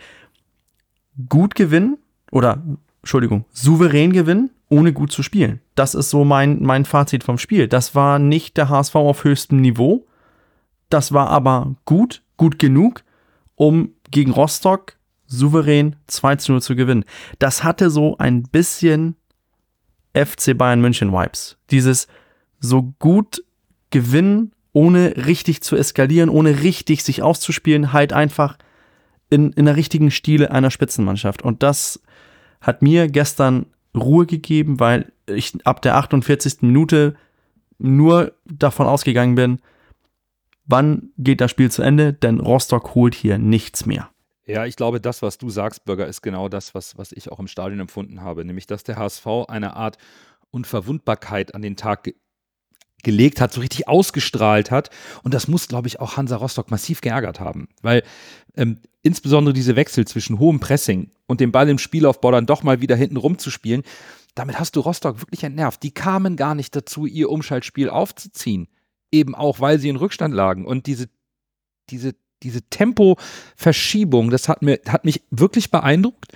gut 1.30 1.56
gewinnen 1.56 1.98
oder, 2.32 2.62
Entschuldigung, 3.02 3.46
souverän 3.52 4.12
gewinnen, 4.12 4.50
ohne 4.68 4.92
gut 4.92 5.12
zu 5.12 5.24
spielen. 5.24 5.62
Das 5.76 5.96
ist 5.96 6.10
so 6.10 6.26
mein, 6.26 6.62
mein 6.62 6.84
Fazit 6.84 7.24
vom 7.24 7.38
Spiel. 7.38 7.68
Das 7.70 7.96
war 7.96 8.20
nicht 8.20 8.58
der 8.58 8.68
HSV 8.68 8.96
auf 8.96 9.24
höchstem 9.24 9.62
Niveau. 9.62 10.06
Das 10.90 11.14
war 11.14 11.30
aber 11.30 11.76
gut, 11.86 12.22
gut 12.36 12.60
genug, 12.60 13.04
um 13.56 13.92
gegen 14.12 14.32
Rostock 14.32 14.98
souverän 15.28 15.96
2 16.08 16.36
zu 16.38 16.52
0 16.54 16.62
zu 16.62 16.76
gewinnen. 16.76 17.06
Das 17.40 17.64
hatte 17.64 17.90
so 17.90 18.18
ein 18.18 18.44
bisschen 18.44 19.16
FC 20.14 20.58
Bayern 20.58 20.82
München 20.82 21.12
Vibes. 21.12 21.58
Dieses 21.72 22.08
so 22.60 22.94
gut 23.00 23.44
gewinnen, 23.90 24.52
ohne 24.74 25.16
richtig 25.26 25.62
zu 25.62 25.76
eskalieren, 25.76 26.30
ohne 26.30 26.62
richtig 26.62 27.04
sich 27.04 27.22
auszuspielen, 27.22 27.94
halt 27.94 28.14
einfach 28.14 28.58
in, 29.30 29.52
in 29.54 29.66
der 29.66 29.76
richtigen 29.76 30.12
Stile 30.12 30.52
einer 30.52 30.72
Spitzenmannschaft. 30.72 31.42
Und 31.42 31.64
das 31.64 32.02
hat 32.62 32.82
mir 32.82 33.08
gestern 33.08 33.68
Ruhe 33.96 34.26
gegeben, 34.26 34.80
weil 34.80 35.12
ich 35.28 35.54
ab 35.66 35.82
der 35.82 35.96
48. 35.96 36.62
Minute 36.62 37.16
nur 37.78 38.34
davon 38.46 38.88
ausgegangen 38.88 39.36
bin, 39.36 39.60
wann 40.66 41.10
geht 41.18 41.42
das 41.42 41.52
Spiel 41.52 41.72
zu 41.72 41.82
Ende, 41.82 42.14
denn 42.14 42.40
Rostock 42.40 42.96
holt 42.96 43.16
hier 43.16 43.38
nichts 43.38 43.86
mehr. 43.86 44.10
Ja, 44.48 44.66
ich 44.66 44.76
glaube, 44.76 45.02
das, 45.02 45.22
was 45.22 45.38
du 45.38 45.50
sagst, 45.50 45.86
Bürger, 45.86 46.08
ist 46.08 46.22
genau 46.22 46.50
das, 46.50 46.76
was, 46.76 46.98
was 46.98 47.12
ich 47.12 47.32
auch 47.32 47.40
im 47.40 47.48
Stadion 47.48 47.80
empfunden 47.80 48.22
habe. 48.22 48.46
Nämlich, 48.46 48.68
dass 48.68 48.84
der 48.84 48.98
HSV 48.98 49.26
eine 49.48 49.76
Art 49.76 49.98
Unverwundbarkeit 50.52 51.56
an 51.56 51.62
den 51.62 51.76
Tag 51.76 52.04
ge 52.04 52.16
gelegt 53.04 53.40
hat, 53.40 53.54
so 53.54 53.62
richtig 53.62 53.88
ausgestrahlt 53.88 54.72
hat. 54.72 54.90
Und 55.22 55.36
das 55.36 55.48
muss, 55.48 55.68
glaube 55.68 55.88
ich, 55.88 56.00
auch 56.00 56.18
Hansa 56.18 56.38
Rostock 56.38 56.72
massiv 56.72 57.02
geärgert 57.02 57.40
haben. 57.40 57.68
Weil 57.84 58.02
ähm, 58.56 58.80
insbesondere 59.04 59.54
diese 59.54 59.76
Wechsel 59.76 60.08
zwischen 60.08 60.40
hohem 60.40 60.60
Pressing 60.60 61.12
und 61.28 61.40
dem 61.40 61.52
Ball 61.52 61.70
im 61.70 61.78
Spielaufbau 61.78 62.32
dann 62.32 62.48
doch 62.48 62.64
mal 62.64 62.82
wieder 62.82 62.96
hinten 62.96 63.18
rumzuspielen, 63.18 63.84
damit 64.34 64.58
hast 64.58 64.76
du 64.76 64.80
Rostock 64.80 65.22
wirklich 65.22 65.44
entnervt. 65.44 65.84
Die 65.84 65.94
kamen 65.94 66.36
gar 66.36 66.56
nicht 66.56 66.76
dazu, 66.76 67.06
ihr 67.06 67.30
Umschaltspiel 67.30 67.92
aufzuziehen. 67.92 68.68
Eben 69.12 69.36
auch, 69.36 69.60
weil 69.60 69.78
sie 69.78 69.90
in 69.90 69.98
Rückstand 69.98 70.34
lagen. 70.34 70.66
Und 70.66 70.88
diese, 70.88 71.08
diese 71.92 72.16
diese 72.44 72.62
Tempoverschiebung, 72.64 74.30
das 74.30 74.50
hat, 74.50 74.62
mir, 74.62 74.80
hat 74.88 75.06
mich 75.06 75.24
wirklich 75.32 75.72
beeindruckt. 75.72 76.32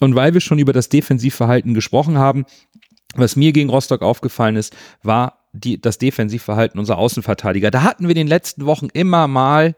Und 0.00 0.14
weil 0.14 0.34
wir 0.34 0.40
schon 0.40 0.58
über 0.58 0.72
das 0.72 0.88
Defensivverhalten 0.88 1.74
gesprochen 1.74 2.18
haben, 2.18 2.44
was 3.14 3.36
mir 3.36 3.52
gegen 3.52 3.70
Rostock 3.70 4.02
aufgefallen 4.02 4.56
ist, 4.56 4.74
war 5.02 5.48
die, 5.52 5.80
das 5.80 5.98
Defensivverhalten 5.98 6.80
unserer 6.80 6.98
Außenverteidiger. 6.98 7.70
Da 7.70 7.82
hatten 7.82 8.04
wir 8.04 8.10
in 8.10 8.16
den 8.16 8.26
letzten 8.26 8.66
Wochen 8.66 8.88
immer 8.92 9.28
mal 9.28 9.76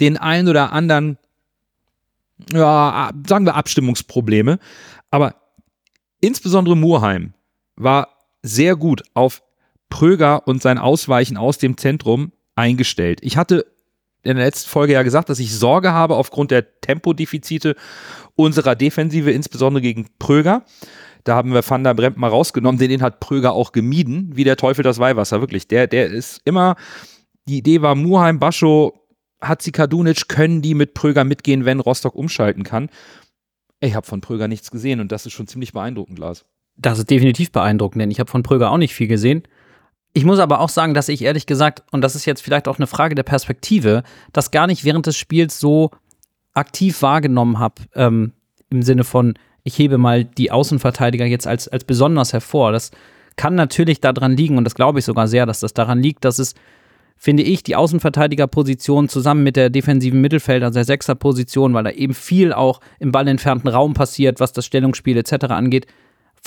den 0.00 0.16
ein 0.16 0.48
oder 0.48 0.72
anderen, 0.72 1.16
ja, 2.52 3.10
sagen 3.26 3.46
wir 3.46 3.54
Abstimmungsprobleme. 3.54 4.58
Aber 5.10 5.36
insbesondere 6.20 6.76
Murheim 6.76 7.34
war 7.76 8.08
sehr 8.42 8.76
gut 8.76 9.02
auf 9.14 9.42
Pröger 9.88 10.46
und 10.48 10.60
sein 10.60 10.78
Ausweichen 10.78 11.36
aus 11.36 11.58
dem 11.58 11.76
Zentrum 11.76 12.32
eingestellt. 12.56 13.20
Ich 13.22 13.36
hatte 13.36 13.66
in 14.26 14.36
der 14.36 14.46
letzten 14.46 14.68
Folge 14.68 14.94
ja 14.94 15.02
gesagt, 15.02 15.28
dass 15.28 15.38
ich 15.38 15.54
Sorge 15.54 15.92
habe 15.92 16.16
aufgrund 16.16 16.50
der 16.50 16.80
Tempodefizite 16.80 17.76
unserer 18.34 18.74
Defensive, 18.74 19.30
insbesondere 19.30 19.82
gegen 19.82 20.08
Pröger. 20.18 20.64
Da 21.24 21.34
haben 21.34 21.52
wir 21.52 21.68
Van 21.68 21.82
der 21.82 21.94
Bremt 21.94 22.16
mal 22.18 22.28
rausgenommen, 22.28 22.78
den, 22.78 23.02
hat 23.02 23.20
Pröger 23.20 23.52
auch 23.52 23.72
gemieden, 23.72 24.30
wie 24.34 24.44
der 24.44 24.56
Teufel 24.56 24.82
das 24.82 24.98
Weihwasser, 24.98 25.40
wirklich. 25.40 25.66
Der, 25.66 25.86
der 25.86 26.06
ist 26.06 26.40
immer, 26.44 26.76
die 27.48 27.58
Idee 27.58 27.82
war 27.82 27.94
Muheim, 27.94 28.38
Bascho, 28.38 29.06
Hatzikadunic, 29.42 30.28
können 30.28 30.62
die 30.62 30.74
mit 30.74 30.94
Pröger 30.94 31.24
mitgehen, 31.24 31.64
wenn 31.64 31.80
Rostock 31.80 32.14
umschalten 32.14 32.62
kann. 32.62 32.90
Ich 33.80 33.94
habe 33.94 34.06
von 34.06 34.20
Pröger 34.20 34.48
nichts 34.48 34.70
gesehen 34.70 35.00
und 35.00 35.12
das 35.12 35.26
ist 35.26 35.32
schon 35.32 35.46
ziemlich 35.46 35.72
beeindruckend, 35.72 36.18
Lars. 36.18 36.44
Das 36.76 36.98
ist 36.98 37.10
definitiv 37.10 37.52
beeindruckend, 37.52 38.02
denn 38.02 38.10
ich 38.10 38.20
habe 38.20 38.30
von 38.30 38.42
Pröger 38.42 38.70
auch 38.70 38.78
nicht 38.78 38.94
viel 38.94 39.08
gesehen. 39.08 39.42
Ich 40.16 40.24
muss 40.24 40.38
aber 40.38 40.60
auch 40.60 40.70
sagen, 40.70 40.94
dass 40.94 41.10
ich 41.10 41.20
ehrlich 41.20 41.44
gesagt, 41.44 41.82
und 41.90 42.00
das 42.00 42.14
ist 42.14 42.24
jetzt 42.24 42.40
vielleicht 42.40 42.68
auch 42.68 42.78
eine 42.78 42.86
Frage 42.86 43.14
der 43.14 43.22
Perspektive, 43.22 44.02
das 44.32 44.50
gar 44.50 44.66
nicht 44.66 44.82
während 44.82 45.04
des 45.04 45.14
Spiels 45.14 45.60
so 45.60 45.90
aktiv 46.54 47.02
wahrgenommen 47.02 47.58
habe, 47.58 47.82
ähm, 47.94 48.32
im 48.70 48.80
Sinne 48.80 49.04
von, 49.04 49.34
ich 49.62 49.78
hebe 49.78 49.98
mal 49.98 50.24
die 50.24 50.50
Außenverteidiger 50.50 51.26
jetzt 51.26 51.46
als, 51.46 51.68
als 51.68 51.84
besonders 51.84 52.32
hervor. 52.32 52.72
Das 52.72 52.92
kann 53.36 53.56
natürlich 53.56 54.00
daran 54.00 54.38
liegen, 54.38 54.56
und 54.56 54.64
das 54.64 54.74
glaube 54.74 55.00
ich 55.00 55.04
sogar 55.04 55.28
sehr, 55.28 55.44
dass 55.44 55.60
das 55.60 55.74
daran 55.74 56.00
liegt, 56.00 56.24
dass 56.24 56.38
es, 56.38 56.54
finde 57.18 57.42
ich, 57.42 57.62
die 57.62 57.76
Außenverteidigerposition 57.76 59.10
zusammen 59.10 59.42
mit 59.42 59.56
der 59.56 59.68
defensiven 59.68 60.22
Mittelfeld, 60.22 60.62
also 60.62 60.76
der 60.76 60.86
Sechserposition, 60.86 61.74
weil 61.74 61.84
da 61.84 61.90
eben 61.90 62.14
viel 62.14 62.54
auch 62.54 62.80
im 63.00 63.12
ballentfernten 63.12 63.68
Raum 63.68 63.92
passiert, 63.92 64.40
was 64.40 64.54
das 64.54 64.64
Stellungsspiel 64.64 65.18
etc. 65.18 65.44
angeht, 65.50 65.86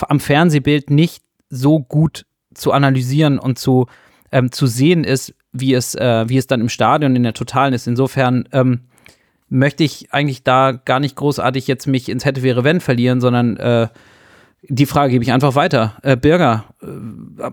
am 0.08 0.20
Fernsehbild 0.20 0.90
nicht 0.90 1.22
so 1.52 1.80
gut 1.80 2.26
zu 2.54 2.72
analysieren 2.72 3.40
und 3.40 3.60
zu, 3.60 3.88
ähm, 4.32 4.52
zu 4.52 4.68
sehen 4.68 5.04
ist, 5.04 5.34
wie 5.52 5.74
es, 5.74 5.96
äh, 5.96 6.28
wie 6.28 6.38
es 6.38 6.48
dann 6.48 6.62
im 6.62 6.70
Stadion 6.70 7.16
in 7.16 7.24
der 7.24 7.34
Totalen 7.34 7.74
ist. 7.74 7.88
Insofern 7.88 8.48
ähm, 8.52 8.82
möchte 9.50 9.84
ich 9.84 10.14
eigentlich 10.14 10.44
da 10.44 10.72
gar 10.72 11.00
nicht 11.00 11.16
großartig 11.16 11.68
jetzt 11.68 11.88
mich 11.88 12.10
ins 12.10 12.26
hätte 12.26 12.44
wäre 12.44 12.64
wenn 12.64 12.82
verlieren, 12.82 13.20
sondern 13.20 13.58
äh, 13.58 13.88
die 14.64 14.86
Frage 14.86 15.14
gebe 15.14 15.24
ich 15.24 15.32
einfach 15.32 15.56
weiter. 15.56 15.98
Äh, 16.04 16.18
Birger, 16.18 16.66
äh, 16.82 16.88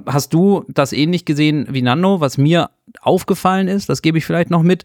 hast 0.06 0.34
du 0.34 0.64
das 0.68 0.92
ähnlich 0.92 1.24
gesehen 1.24 1.66
wie 1.70 1.82
Nando? 1.82 2.20
Was 2.20 2.38
mir 2.38 2.70
aufgefallen 3.00 3.68
ist, 3.68 3.88
das 3.88 4.02
gebe 4.02 4.18
ich 4.18 4.26
vielleicht 4.26 4.50
noch 4.50 4.62
mit. 4.62 4.84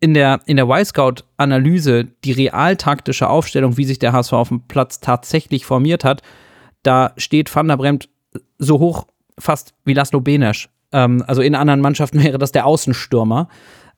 In 0.00 0.14
der, 0.14 0.40
in 0.46 0.56
der 0.56 0.66
Y-Scout-Analyse, 0.66 2.04
die 2.22 2.30
realtaktische 2.30 3.28
Aufstellung, 3.28 3.76
wie 3.76 3.84
sich 3.84 3.98
der 3.98 4.12
HSV 4.12 4.32
auf 4.32 4.48
dem 4.48 4.62
Platz 4.68 5.00
tatsächlich 5.00 5.66
formiert 5.66 6.04
hat, 6.04 6.22
da 6.84 7.12
steht 7.16 7.52
Van 7.52 7.66
der 7.66 7.78
Bremt 7.78 8.08
so 8.58 8.78
hoch 8.78 9.08
fast 9.38 9.74
wie 9.84 9.94
Laszlo 9.94 10.20
Benesch. 10.20 10.68
Ähm, 10.92 11.22
also 11.26 11.42
in 11.42 11.54
anderen 11.54 11.80
Mannschaften 11.80 12.22
wäre 12.22 12.38
das 12.38 12.52
der 12.52 12.66
Außenstürmer. 12.66 13.48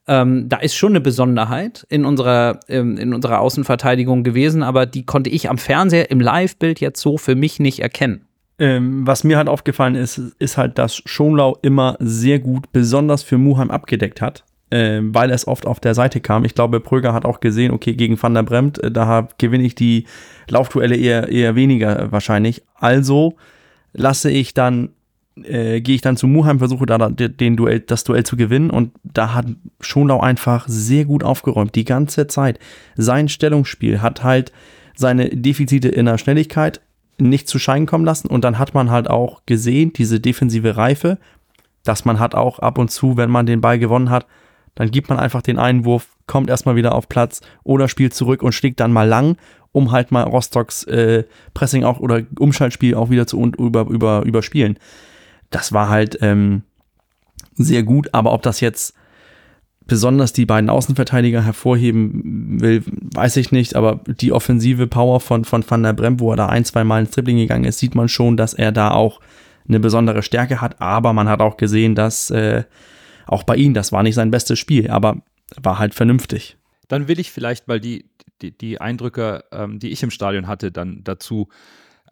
Ähm, 0.07 0.48
da 0.48 0.57
ist 0.57 0.74
schon 0.74 0.92
eine 0.92 1.00
Besonderheit 1.00 1.87
in 1.88 2.05
unserer, 2.05 2.61
ähm, 2.68 2.96
in 2.96 3.14
unserer 3.14 3.40
Außenverteidigung 3.40 4.24
gewesen, 4.24 4.62
aber 4.62 4.87
die 4.87 5.05
konnte 5.05 5.31
ich 5.31 5.50
am 5.50 5.59
Fernseher 5.59 6.11
im 6.11 6.20
Live-Bild 6.20 6.80
jetzt 6.80 7.01
so 7.01 7.18
für 7.18 7.34
mich 7.34 7.61
nicht 7.61 7.80
erkennen. 7.80 8.26
Ähm, 8.59 9.07
was 9.07 9.24
mir 9.24 9.36
halt 9.36 9.49
aufgefallen 9.49 9.95
ist, 9.95 10.18
ist 10.38 10.57
halt, 10.57 10.78
dass 10.78 10.97
Schonlau 11.05 11.57
immer 11.62 11.97
sehr 12.01 12.41
gut, 12.41 12.72
besonders 12.72 13.22
für 13.22 13.38
Muheim 13.38 13.70
abgedeckt 13.70 14.20
hat, 14.20 14.45
äh, 14.70 15.01
weil 15.03 15.30
es 15.30 15.47
oft 15.47 15.66
auf 15.66 15.80
der 15.80 15.95
Seite 15.95 16.20
kam. 16.20 16.45
Ich 16.45 16.55
glaube, 16.55 16.80
Pröger 16.80 17.12
hat 17.12 17.24
auch 17.24 17.41
gesehen, 17.41 17.70
okay, 17.70 17.95
gegen 17.95 18.20
Van 18.22 18.34
der 18.34 18.43
Bremt, 18.43 18.82
äh, 18.82 18.91
da 18.91 19.28
gewinne 19.38 19.64
ich 19.64 19.74
die 19.74 20.07
Laufduelle 20.49 20.97
eher, 20.97 21.28
eher 21.28 21.55
weniger 21.55 22.11
wahrscheinlich. 22.11 22.62
Also 22.74 23.36
lasse 23.93 24.30
ich 24.30 24.55
dann 24.55 24.91
äh, 25.37 25.81
gehe 25.81 25.95
ich 25.95 26.01
dann 26.01 26.16
zu 26.16 26.26
Muheim, 26.26 26.59
versuche 26.59 26.87
da 26.87 26.99
den 27.09 27.57
Duell, 27.57 27.81
das 27.81 28.05
Duell 28.05 28.24
zu 28.24 28.37
gewinnen 28.37 28.70
und 28.70 28.93
da 29.05 29.35
hat 29.35 29.47
Schonlau 29.81 30.20
einfach 30.20 30.66
sehr 30.68 31.05
gut 31.05 31.24
aufgeräumt, 31.24 31.74
die 31.74 31.85
ganze 31.85 32.26
Zeit. 32.26 32.59
Sein 32.97 33.28
Stellungsspiel 33.28 34.03
hat 34.03 34.22
halt 34.22 34.53
seine 34.95 35.31
Defizite 35.31 35.89
in 35.89 36.07
der 36.07 36.18
Schnelligkeit 36.18 36.81
nicht 37.18 37.49
zu 37.49 37.59
scheinen 37.59 37.87
kommen 37.87 38.05
lassen 38.05 38.28
und 38.28 38.45
dann 38.45 38.59
hat 38.59 38.74
man 38.74 38.91
halt 38.91 39.09
auch 39.09 39.43
gesehen, 39.47 39.93
diese 39.93 40.20
defensive 40.20 40.76
Reife, 40.76 41.18
dass 41.85 42.05
man 42.05 42.18
hat 42.18 42.35
auch 42.35 42.59
ab 42.59 42.78
und 42.78 42.91
zu, 42.91 43.16
wenn 43.16 43.31
man 43.31 43.47
den 43.47 43.61
Ball 43.61 43.78
gewonnen 43.78 44.11
hat, 44.11 44.26
dann 44.74 44.91
gibt 44.91 45.09
man 45.09 45.18
einfach 45.18 45.43
den 45.43 45.59
Einwurf, 45.59 46.09
kommt 46.26 46.49
erstmal 46.49 46.76
wieder 46.76 46.95
auf 46.95 47.09
Platz 47.09 47.41
oder 47.64 47.89
spielt 47.89 48.14
zurück 48.14 48.43
und 48.43 48.53
schlägt 48.53 48.81
dann 48.81 48.93
mal 48.93 49.09
lang, 49.09 49.37
um 49.72 49.93
halt 49.93 50.12
mal 50.12 50.22
Rostocks 50.22 50.85
äh, 50.85 51.24
Pressing 51.55 51.85
auch 51.85 52.01
oder 52.01 52.22
Umschaltspiel 52.39 52.95
auch 52.95 53.11
wieder 53.11 53.26
zu 53.26 53.43
über, 53.59 53.87
über, 53.89 54.22
überspielen. 54.24 54.78
Das 55.51 55.72
war 55.72 55.88
halt 55.88 56.18
ähm, 56.20 56.62
sehr 57.55 57.82
gut, 57.82 58.09
aber 58.12 58.32
ob 58.32 58.42
das 58.42 58.61
jetzt 58.61 58.94
besonders 59.86 60.32
die 60.32 60.46
beiden 60.46 60.70
Außenverteidiger 60.70 61.44
hervorheben 61.44 62.61
will, 62.61 62.84
weiß 62.86 63.36
ich 63.38 63.51
nicht, 63.51 63.74
aber 63.74 64.01
die 64.07 64.30
offensive 64.30 64.86
Power 64.86 65.18
von, 65.18 65.44
von 65.44 65.68
Van 65.68 65.82
der 65.82 65.92
Brem, 65.92 66.20
wo 66.20 66.30
er 66.32 66.36
da 66.36 66.46
ein, 66.46 66.64
zwei 66.64 66.84
Mal 66.84 67.01
ins 67.01 67.11
Dribbling 67.11 67.38
gegangen 67.38 67.64
ist, 67.64 67.80
sieht 67.80 67.96
man 67.96 68.09
schon, 68.09 68.36
dass 68.36 68.55
er 68.55 68.70
da 68.70 68.92
auch 68.92 69.20
eine 69.68 69.80
besondere 69.80 70.22
Stärke 70.22 70.61
hat, 70.61 70.80
aber 70.80 71.12
man 71.12 71.28
hat 71.28 71.40
auch 71.40 71.57
gesehen, 71.57 71.96
dass 71.96 72.30
äh, 72.30 72.62
auch 73.26 73.42
bei 73.42 73.57
ihm, 73.57 73.74
das 73.74 73.90
war 73.90 74.05
nicht 74.05 74.14
sein 74.14 74.30
bestes 74.30 74.61
Spiel, 74.61 74.90
aber 74.90 75.22
war 75.61 75.80
halt 75.80 75.94
vernünftig. 75.94 76.57
Dann 76.86 77.09
will 77.09 77.18
ich 77.18 77.32
vielleicht 77.32 77.66
mal 77.66 77.80
die, 77.80 78.07
die, 78.42 78.57
die 78.57 78.80
Eindrücke, 78.80 79.44
ähm, 79.51 79.80
die 79.80 79.90
ich 79.90 80.05
im 80.05 80.11
Stadion 80.11 80.46
hatte, 80.46 80.70
dann 80.70 81.03
dazu 81.03 81.48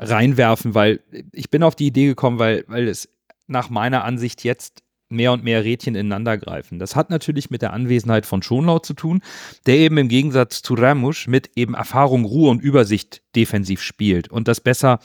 reinwerfen, 0.00 0.74
weil 0.74 1.00
ich 1.32 1.50
bin 1.50 1.62
auf 1.62 1.76
die 1.76 1.86
Idee 1.86 2.06
gekommen, 2.06 2.40
weil, 2.40 2.64
weil 2.66 2.88
es 2.88 3.08
nach 3.48 3.70
meiner 3.70 4.04
Ansicht 4.04 4.44
jetzt 4.44 4.82
mehr 5.10 5.32
und 5.32 5.42
mehr 5.42 5.64
Rädchen 5.64 5.94
ineinander 5.94 6.36
greifen. 6.36 6.78
Das 6.78 6.94
hat 6.94 7.10
natürlich 7.10 7.50
mit 7.50 7.62
der 7.62 7.72
Anwesenheit 7.72 8.26
von 8.26 8.42
Schonlau 8.42 8.78
zu 8.78 8.94
tun, 8.94 9.22
der 9.66 9.78
eben 9.78 9.96
im 9.96 10.08
Gegensatz 10.08 10.62
zu 10.62 10.74
Ramusch 10.74 11.26
mit 11.26 11.50
eben 11.56 11.74
Erfahrung, 11.74 12.24
Ruhe 12.24 12.50
und 12.50 12.60
Übersicht 12.60 13.22
defensiv 13.34 13.82
spielt 13.82 14.28
und 14.28 14.48
das 14.48 14.60
besser 14.60 15.00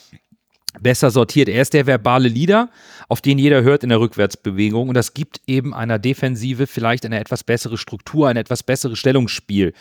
besser 0.82 1.12
sortiert. 1.12 1.50
Er 1.50 1.62
ist 1.62 1.74
der 1.74 1.86
verbale 1.86 2.28
Leader, 2.28 2.70
auf 3.08 3.22
den 3.22 3.38
jeder 3.38 3.62
hört 3.62 3.84
in 3.84 3.90
der 3.90 4.00
Rückwärtsbewegung 4.00 4.90
und 4.90 4.96
das 4.96 5.14
gibt 5.14 5.42
eben 5.46 5.74
einer 5.74 6.00
Defensive 6.00 6.66
vielleicht 6.66 7.06
eine 7.06 7.20
etwas 7.20 7.44
bessere 7.44 7.78
Struktur, 7.78 8.28
ein 8.28 8.38
etwas 8.38 8.64
besseres 8.64 8.98
Stellungsspiel. 8.98 9.74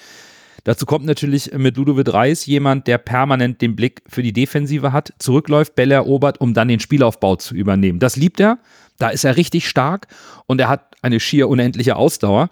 Dazu 0.65 0.87
kommt 0.87 1.05
natürlich 1.05 1.53
mit 1.53 1.77
Ludovic 1.77 2.13
Reis 2.13 2.47
jemand, 2.47 2.87
der 2.87 2.99
permanent 2.99 3.61
den 3.61 3.75
Blick 3.75 4.03
für 4.07 4.23
die 4.23 4.33
Defensive 4.33 4.93
hat, 4.93 5.13
zurückläuft, 5.19 5.75
Bälle 5.75 5.95
erobert, 5.95 6.41
um 6.41 6.55
dann 6.55 6.69
den 6.69 6.79
Spielaufbau 6.79 7.37
zu 7.37 7.55
übernehmen. 7.55 7.99
Das 7.99 8.17
liebt 8.17 8.39
er, 8.39 8.59
da 8.99 9.09
ist 9.09 9.25
er 9.25 9.37
richtig 9.37 9.69
stark 9.69 10.07
und 10.47 10.61
er 10.61 10.69
hat 10.69 10.95
eine 11.03 11.19
schier 11.19 11.49
unendliche 11.49 11.97
Ausdauer. 11.97 12.49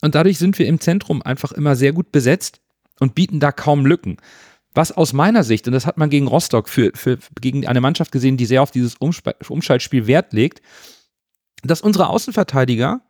Und 0.00 0.14
dadurch 0.14 0.38
sind 0.38 0.58
wir 0.58 0.66
im 0.66 0.80
Zentrum 0.80 1.22
einfach 1.22 1.52
immer 1.52 1.76
sehr 1.76 1.92
gut 1.92 2.12
besetzt 2.12 2.60
und 2.98 3.14
bieten 3.14 3.40
da 3.40 3.52
kaum 3.52 3.84
Lücken. 3.84 4.16
Was 4.74 4.90
aus 4.90 5.12
meiner 5.12 5.44
Sicht, 5.44 5.66
und 5.66 5.72
das 5.72 5.86
hat 5.86 5.98
man 5.98 6.10
gegen 6.10 6.26
Rostock 6.26 6.68
für, 6.68 6.90
für 6.94 7.18
gegen 7.40 7.66
eine 7.66 7.80
Mannschaft 7.80 8.10
gesehen, 8.10 8.36
die 8.36 8.46
sehr 8.46 8.62
auf 8.62 8.70
dieses 8.70 8.96
Umschaltspiel 8.96 10.06
Wert 10.06 10.32
legt, 10.32 10.62
dass 11.62 11.80
unsere 11.80 12.08
Außenverteidiger 12.08 13.00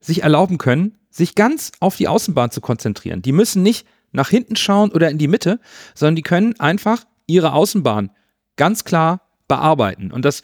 sich 0.00 0.22
erlauben 0.22 0.58
können, 0.58 0.98
sich 1.10 1.34
ganz 1.34 1.72
auf 1.80 1.96
die 1.96 2.08
Außenbahn 2.08 2.50
zu 2.50 2.60
konzentrieren. 2.60 3.22
Die 3.22 3.32
müssen 3.32 3.62
nicht 3.62 3.86
nach 4.12 4.28
hinten 4.28 4.56
schauen 4.56 4.90
oder 4.90 5.10
in 5.10 5.18
die 5.18 5.28
Mitte, 5.28 5.60
sondern 5.94 6.16
die 6.16 6.22
können 6.22 6.58
einfach 6.60 7.04
ihre 7.26 7.52
Außenbahn 7.52 8.10
ganz 8.56 8.84
klar 8.84 9.22
bearbeiten. 9.48 10.12
Und 10.12 10.24
das 10.24 10.42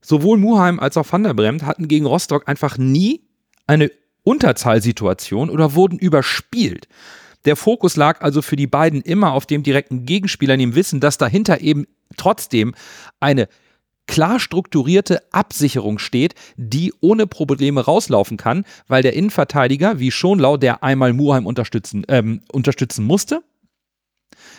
sowohl 0.00 0.38
Muheim 0.38 0.80
als 0.80 0.96
auch 0.96 1.06
Van 1.10 1.24
der 1.24 1.34
Bremt 1.34 1.64
hatten 1.64 1.88
gegen 1.88 2.06
Rostock 2.06 2.48
einfach 2.48 2.78
nie 2.78 3.22
eine 3.66 3.90
Unterzahlsituation 4.22 5.50
oder 5.50 5.74
wurden 5.74 5.98
überspielt. 5.98 6.88
Der 7.44 7.56
Fokus 7.56 7.96
lag 7.96 8.20
also 8.20 8.42
für 8.42 8.56
die 8.56 8.66
beiden 8.66 9.00
immer 9.00 9.32
auf 9.32 9.46
dem 9.46 9.62
direkten 9.62 10.04
Gegenspieler, 10.04 10.54
in 10.54 10.60
dem 10.60 10.74
Wissen, 10.74 11.00
dass 11.00 11.18
dahinter 11.18 11.60
eben 11.60 11.86
trotzdem 12.16 12.74
eine 13.18 13.48
klar 14.10 14.40
strukturierte 14.40 15.22
Absicherung 15.30 16.00
steht, 16.00 16.34
die 16.56 16.92
ohne 17.00 17.28
Probleme 17.28 17.84
rauslaufen 17.84 18.36
kann, 18.36 18.64
weil 18.88 19.04
der 19.04 19.14
Innenverteidiger, 19.14 20.00
wie 20.00 20.10
Schonlau, 20.10 20.56
der 20.56 20.82
einmal 20.82 21.12
Muheim 21.12 21.46
unterstützen, 21.46 22.04
ähm, 22.08 22.40
unterstützen 22.50 23.04
musste, 23.04 23.44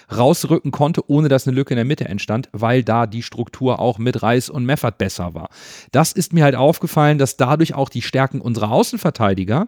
rausrücken 0.09 0.71
konnte, 0.71 1.09
ohne 1.09 1.27
dass 1.27 1.47
eine 1.47 1.55
Lücke 1.55 1.73
in 1.73 1.77
der 1.77 1.85
Mitte 1.85 2.05
entstand, 2.05 2.47
weil 2.53 2.81
da 2.81 3.07
die 3.07 3.23
Struktur 3.23 3.79
auch 3.79 3.97
mit 3.97 4.23
Reis 4.23 4.49
und 4.49 4.65
Meffert 4.65 4.97
besser 4.97 5.33
war. 5.33 5.49
Das 5.91 6.13
ist 6.13 6.31
mir 6.31 6.45
halt 6.45 6.55
aufgefallen, 6.55 7.17
dass 7.17 7.35
dadurch 7.35 7.73
auch 7.73 7.89
die 7.89 8.01
Stärken 8.01 8.39
unserer 8.39 8.71
Außenverteidiger 8.71 9.67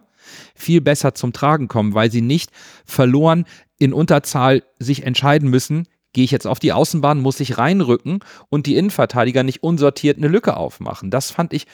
viel 0.54 0.80
besser 0.80 1.14
zum 1.14 1.34
Tragen 1.34 1.68
kommen, 1.68 1.92
weil 1.92 2.10
sie 2.10 2.22
nicht 2.22 2.50
verloren 2.86 3.44
in 3.78 3.92
Unterzahl 3.92 4.62
sich 4.78 5.04
entscheiden 5.04 5.50
müssen, 5.50 5.86
gehe 6.14 6.24
ich 6.24 6.30
jetzt 6.30 6.46
auf 6.46 6.58
die 6.58 6.72
Außenbahn, 6.72 7.20
muss 7.20 7.40
ich 7.40 7.58
reinrücken 7.58 8.20
und 8.48 8.64
die 8.66 8.76
Innenverteidiger 8.76 9.42
nicht 9.42 9.62
unsortiert 9.62 10.16
eine 10.16 10.28
Lücke 10.28 10.56
aufmachen. 10.56 11.10
Das 11.10 11.30
fand 11.30 11.52
ich 11.52 11.66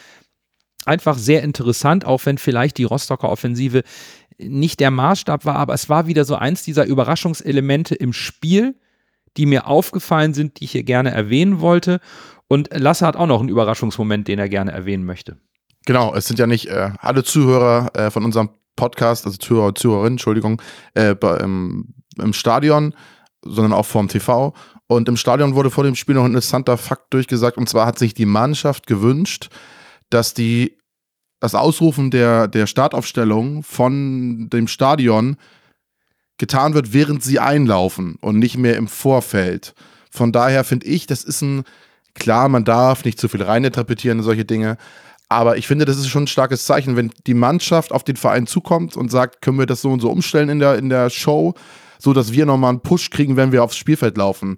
einfach 0.86 1.16
sehr 1.16 1.44
interessant, 1.44 2.04
auch 2.04 2.26
wenn 2.26 2.38
vielleicht 2.38 2.78
die 2.78 2.84
Rostocker 2.84 3.28
Offensive 3.28 3.82
nicht 4.38 4.80
der 4.80 4.90
Maßstab 4.90 5.44
war, 5.44 5.56
aber 5.56 5.74
es 5.74 5.88
war 5.88 6.06
wieder 6.06 6.24
so 6.24 6.34
eins 6.34 6.62
dieser 6.64 6.86
Überraschungselemente 6.86 7.94
im 7.94 8.12
Spiel, 8.12 8.74
die 9.36 9.46
mir 9.46 9.66
aufgefallen 9.66 10.34
sind, 10.34 10.58
die 10.58 10.64
ich 10.64 10.72
hier 10.72 10.82
gerne 10.82 11.10
erwähnen 11.10 11.60
wollte. 11.60 12.00
Und 12.48 12.70
Lasse 12.72 13.06
hat 13.06 13.16
auch 13.16 13.26
noch 13.26 13.40
einen 13.40 13.48
Überraschungsmoment, 13.48 14.26
den 14.26 14.38
er 14.38 14.48
gerne 14.48 14.72
erwähnen 14.72 15.04
möchte. 15.04 15.36
Genau, 15.86 16.14
es 16.14 16.26
sind 16.26 16.38
ja 16.38 16.46
nicht 16.46 16.66
äh, 16.66 16.90
alle 16.98 17.22
Zuhörer 17.22 17.90
äh, 17.94 18.10
von 18.10 18.24
unserem 18.24 18.50
Podcast, 18.76 19.26
also 19.26 19.36
Zuhörer 19.36 19.74
Zuhörerinnen, 19.74 20.14
Entschuldigung, 20.14 20.60
äh, 20.94 21.14
bei, 21.14 21.36
im, 21.36 21.94
im 22.18 22.32
Stadion, 22.32 22.94
sondern 23.42 23.72
auch 23.72 23.86
vorm 23.86 24.08
TV. 24.08 24.54
Und 24.86 25.08
im 25.08 25.16
Stadion 25.16 25.54
wurde 25.54 25.70
vor 25.70 25.84
dem 25.84 25.94
Spiel 25.94 26.14
noch 26.14 26.24
ein 26.24 26.30
interessanter 26.30 26.76
Fakt 26.76 27.12
durchgesagt. 27.14 27.56
Und 27.56 27.68
zwar 27.68 27.86
hat 27.86 27.98
sich 27.98 28.14
die 28.14 28.26
Mannschaft 28.26 28.86
gewünscht, 28.86 29.48
dass 30.10 30.34
die 30.34 30.76
das 31.40 31.54
Ausrufen 31.54 32.10
der, 32.10 32.48
der 32.48 32.66
Startaufstellung 32.66 33.62
von 33.62 34.50
dem 34.50 34.68
Stadion 34.68 35.36
getan 36.36 36.74
wird, 36.74 36.92
während 36.92 37.22
sie 37.22 37.38
einlaufen 37.38 38.16
und 38.20 38.38
nicht 38.38 38.58
mehr 38.58 38.76
im 38.76 38.88
Vorfeld. 38.88 39.74
Von 40.10 40.32
daher 40.32 40.64
finde 40.64 40.86
ich, 40.86 41.06
das 41.06 41.24
ist 41.24 41.40
ein, 41.42 41.64
klar, 42.14 42.48
man 42.48 42.64
darf 42.64 43.04
nicht 43.04 43.18
zu 43.18 43.28
viel 43.28 43.42
reininterpretieren 43.42 44.18
in 44.18 44.24
solche 44.24 44.44
Dinge, 44.44 44.76
aber 45.30 45.56
ich 45.56 45.68
finde, 45.68 45.84
das 45.84 45.96
ist 45.96 46.08
schon 46.08 46.24
ein 46.24 46.26
starkes 46.26 46.64
Zeichen, 46.64 46.96
wenn 46.96 47.12
die 47.26 47.34
Mannschaft 47.34 47.92
auf 47.92 48.02
den 48.02 48.16
Verein 48.16 48.48
zukommt 48.48 48.96
und 48.96 49.12
sagt, 49.12 49.40
können 49.40 49.60
wir 49.60 49.66
das 49.66 49.80
so 49.80 49.90
und 49.90 50.00
so 50.00 50.10
umstellen 50.10 50.48
in 50.48 50.58
der, 50.58 50.76
in 50.76 50.88
der 50.88 51.08
Show, 51.08 51.54
so 52.00 52.12
dass 52.12 52.32
wir 52.32 52.46
nochmal 52.46 52.70
einen 52.70 52.80
Push 52.80 53.10
kriegen, 53.10 53.36
wenn 53.36 53.52
wir 53.52 53.62
aufs 53.62 53.76
Spielfeld 53.76 54.16
laufen. 54.16 54.56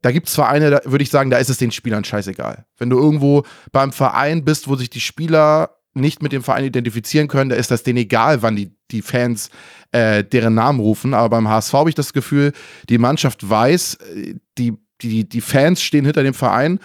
Da 0.00 0.12
gibt 0.12 0.28
es 0.28 0.34
Vereine, 0.34 0.70
da 0.70 0.80
würde 0.86 1.02
ich 1.02 1.10
sagen, 1.10 1.28
da 1.28 1.36
ist 1.36 1.50
es 1.50 1.58
den 1.58 1.70
Spielern 1.70 2.02
scheißegal. 2.02 2.64
Wenn 2.78 2.88
du 2.88 2.98
irgendwo 2.98 3.42
beim 3.72 3.92
Verein 3.92 4.42
bist, 4.42 4.68
wo 4.68 4.76
sich 4.76 4.88
die 4.88 5.00
Spieler 5.00 5.76
nicht 5.92 6.22
mit 6.22 6.32
dem 6.32 6.42
Verein 6.42 6.64
identifizieren 6.64 7.28
können, 7.28 7.50
da 7.50 7.56
ist 7.56 7.70
das 7.70 7.82
denen 7.82 7.98
egal, 7.98 8.40
wann 8.40 8.56
die, 8.56 8.74
die 8.90 9.02
Fans 9.02 9.50
äh, 9.92 10.24
deren 10.24 10.54
Namen 10.54 10.80
rufen. 10.80 11.12
Aber 11.12 11.28
beim 11.28 11.48
HSV 11.48 11.72
habe 11.74 11.90
ich 11.90 11.94
das 11.94 12.14
Gefühl, 12.14 12.52
die 12.88 12.98
Mannschaft 12.98 13.48
weiß, 13.48 13.94
äh, 14.14 14.34
die, 14.56 14.78
die, 15.02 15.28
die 15.28 15.40
Fans 15.42 15.82
stehen 15.82 16.06
hinter 16.06 16.22
dem 16.22 16.34
Verein 16.34 16.80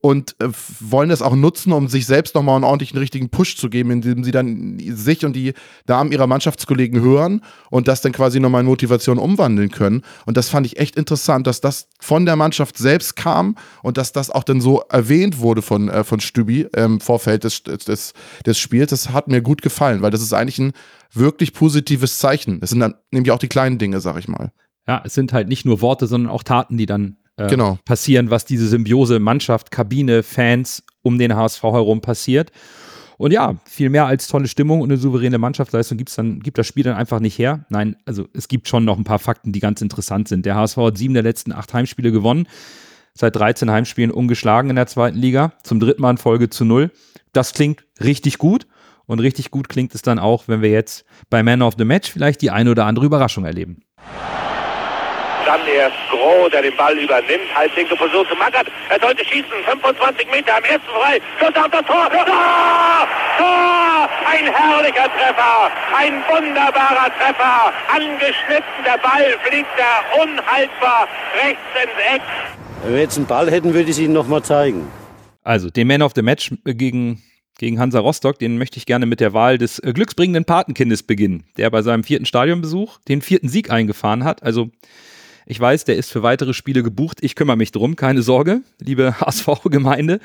und 0.00 0.34
äh, 0.40 0.48
wollen 0.80 1.10
das 1.10 1.20
auch 1.20 1.34
nutzen, 1.34 1.72
um 1.72 1.88
sich 1.88 2.06
selbst 2.06 2.34
nochmal 2.34 2.56
einen 2.56 2.64
ordentlichen 2.64 2.98
richtigen 2.98 3.28
Push 3.28 3.56
zu 3.56 3.68
geben, 3.68 3.90
indem 3.90 4.24
sie 4.24 4.30
dann 4.30 4.78
sich 4.78 5.24
und 5.24 5.34
die 5.34 5.52
Damen 5.86 6.10
ihrer 6.10 6.26
Mannschaftskollegen 6.26 7.00
hören 7.00 7.42
und 7.70 7.86
das 7.86 8.00
dann 8.00 8.12
quasi 8.12 8.40
nochmal 8.40 8.62
in 8.62 8.66
Motivation 8.66 9.18
umwandeln 9.18 9.70
können. 9.70 10.02
Und 10.24 10.36
das 10.36 10.48
fand 10.48 10.66
ich 10.66 10.78
echt 10.78 10.96
interessant, 10.96 11.46
dass 11.46 11.60
das 11.60 11.88
von 12.00 12.24
der 12.24 12.36
Mannschaft 12.36 12.78
selbst 12.78 13.14
kam 13.14 13.56
und 13.82 13.98
dass 13.98 14.12
das 14.12 14.30
auch 14.30 14.44
dann 14.44 14.62
so 14.62 14.80
erwähnt 14.88 15.38
wurde 15.38 15.60
von, 15.60 15.88
äh, 15.90 16.02
von 16.02 16.20
Stübi 16.20 16.66
im 16.74 17.00
Vorfeld 17.00 17.44
des, 17.44 17.62
des, 17.62 18.14
des 18.46 18.58
Spiels. 18.58 18.90
Das 18.90 19.10
hat 19.10 19.28
mir 19.28 19.42
gut 19.42 19.60
gefallen, 19.60 20.00
weil 20.00 20.10
das 20.10 20.22
ist 20.22 20.32
eigentlich 20.32 20.58
ein 20.58 20.72
wirklich 21.12 21.52
positives 21.52 22.18
Zeichen. 22.18 22.60
Das 22.60 22.70
sind 22.70 22.80
dann 22.80 22.94
nämlich 23.10 23.32
auch 23.32 23.38
die 23.38 23.48
kleinen 23.48 23.78
Dinge, 23.78 24.00
sag 24.00 24.18
ich 24.18 24.28
mal. 24.28 24.52
Ja, 24.88 25.02
es 25.04 25.14
sind 25.14 25.32
halt 25.32 25.48
nicht 25.48 25.66
nur 25.66 25.82
Worte, 25.82 26.06
sondern 26.06 26.32
auch 26.32 26.42
Taten, 26.42 26.78
die 26.78 26.86
dann 26.86 27.16
äh, 27.40 27.48
genau. 27.48 27.78
passieren, 27.84 28.30
was 28.30 28.44
diese 28.44 28.68
Symbiose 28.68 29.18
Mannschaft, 29.18 29.70
Kabine, 29.70 30.22
Fans 30.22 30.82
um 31.02 31.18
den 31.18 31.34
HSV 31.34 31.62
herum 31.62 32.00
passiert. 32.00 32.50
Und 33.16 33.32
ja, 33.32 33.56
viel 33.66 33.90
mehr 33.90 34.06
als 34.06 34.28
tolle 34.28 34.48
Stimmung 34.48 34.80
und 34.80 34.90
eine 34.90 34.98
souveräne 34.98 35.38
Mannschaftsleistung 35.38 35.98
gibt's 35.98 36.16
dann, 36.16 36.40
gibt 36.40 36.56
das 36.56 36.66
Spiel 36.66 36.84
dann 36.84 36.96
einfach 36.96 37.20
nicht 37.20 37.38
her. 37.38 37.66
Nein, 37.68 37.96
also 38.06 38.26
es 38.32 38.48
gibt 38.48 38.66
schon 38.68 38.84
noch 38.84 38.96
ein 38.96 39.04
paar 39.04 39.18
Fakten, 39.18 39.52
die 39.52 39.60
ganz 39.60 39.82
interessant 39.82 40.28
sind. 40.28 40.46
Der 40.46 40.54
HSV 40.54 40.76
hat 40.78 40.98
sieben 40.98 41.14
der 41.14 41.22
letzten 41.22 41.52
acht 41.52 41.74
Heimspiele 41.74 42.12
gewonnen, 42.12 42.46
seit 43.14 43.36
13 43.36 43.70
Heimspielen 43.70 44.10
ungeschlagen 44.10 44.70
in 44.70 44.76
der 44.76 44.86
zweiten 44.86 45.18
Liga, 45.18 45.52
zum 45.62 45.80
dritten 45.80 46.00
Mal 46.00 46.12
in 46.12 46.16
Folge 46.16 46.48
zu 46.48 46.64
null. 46.64 46.90
Das 47.32 47.52
klingt 47.52 47.84
richtig 48.02 48.38
gut. 48.38 48.66
Und 49.04 49.18
richtig 49.18 49.50
gut 49.50 49.68
klingt 49.68 49.92
es 49.94 50.02
dann 50.02 50.20
auch, 50.20 50.46
wenn 50.46 50.62
wir 50.62 50.70
jetzt 50.70 51.04
bei 51.30 51.42
Man 51.42 51.62
of 51.62 51.74
the 51.76 51.84
Match 51.84 52.12
vielleicht 52.12 52.42
die 52.42 52.52
eine 52.52 52.70
oder 52.70 52.86
andere 52.86 53.06
Überraschung 53.06 53.44
erleben. 53.44 53.82
Dann 55.50 55.66
erst 55.66 55.96
Groh, 56.10 56.48
der 56.48 56.62
den 56.62 56.76
Ball 56.76 56.96
übernimmt. 56.96 57.52
Halblinke 57.52 57.96
Position 57.96 58.24
zu 58.28 58.36
Mackert. 58.36 58.68
Er 58.88 59.00
sollte 59.00 59.24
schießen. 59.24 59.50
25 59.66 60.30
Meter 60.30 60.56
am 60.58 60.62
ersten 60.62 60.86
frei. 60.86 61.20
Schuss 61.40 61.56
auf 61.56 61.68
das 61.72 61.84
Tor. 61.86 62.08
Tor! 62.08 63.08
Tor! 63.36 64.08
Ein 64.30 64.46
herrlicher 64.46 65.10
Treffer. 65.10 65.72
Ein 65.92 66.22
wunderbarer 66.30 67.10
Treffer. 67.18 67.72
Angeschnitten. 67.92 68.84
Der 68.86 68.98
Ball 68.98 69.36
fliegt 69.42 69.70
da 69.76 70.22
unhaltbar 70.22 71.08
rechts 71.42 71.60
ins 71.82 72.14
Eck. 72.14 72.22
Wenn 72.84 72.94
wir 72.94 73.00
jetzt 73.00 73.16
einen 73.16 73.26
Ball 73.26 73.50
hätten, 73.50 73.74
würde 73.74 73.90
ich 73.90 73.96
es 73.96 73.98
Ihnen 73.98 74.14
nochmal 74.14 74.44
zeigen. 74.44 74.86
Also, 75.42 75.68
den 75.68 75.88
Man 75.88 76.02
of 76.02 76.12
the 76.14 76.22
Match 76.22 76.52
gegen 76.64 77.24
gegen 77.58 77.80
Hansa 77.80 77.98
Rostock, 77.98 78.38
den 78.38 78.56
möchte 78.56 78.78
ich 78.78 78.86
gerne 78.86 79.04
mit 79.04 79.18
der 79.18 79.34
Wahl 79.34 79.58
des 79.58 79.80
äh, 79.80 79.92
glücksbringenden 79.92 80.44
Patenkindes 80.44 81.02
beginnen, 81.02 81.44
der 81.58 81.68
bei 81.70 81.82
seinem 81.82 82.04
vierten 82.04 82.24
Stadionbesuch 82.24 82.98
den 83.08 83.20
vierten 83.20 83.48
Sieg 83.48 83.70
eingefahren 83.70 84.24
hat. 84.24 84.42
Also 84.42 84.70
ich 85.46 85.58
weiß, 85.58 85.84
der 85.84 85.96
ist 85.96 86.10
für 86.10 86.22
weitere 86.22 86.54
Spiele 86.54 86.82
gebucht. 86.82 87.18
Ich 87.22 87.34
kümmere 87.34 87.56
mich 87.56 87.72
drum, 87.72 87.96
keine 87.96 88.22
Sorge, 88.22 88.62
liebe 88.78 89.20
HSV-Gemeinde. 89.20 90.20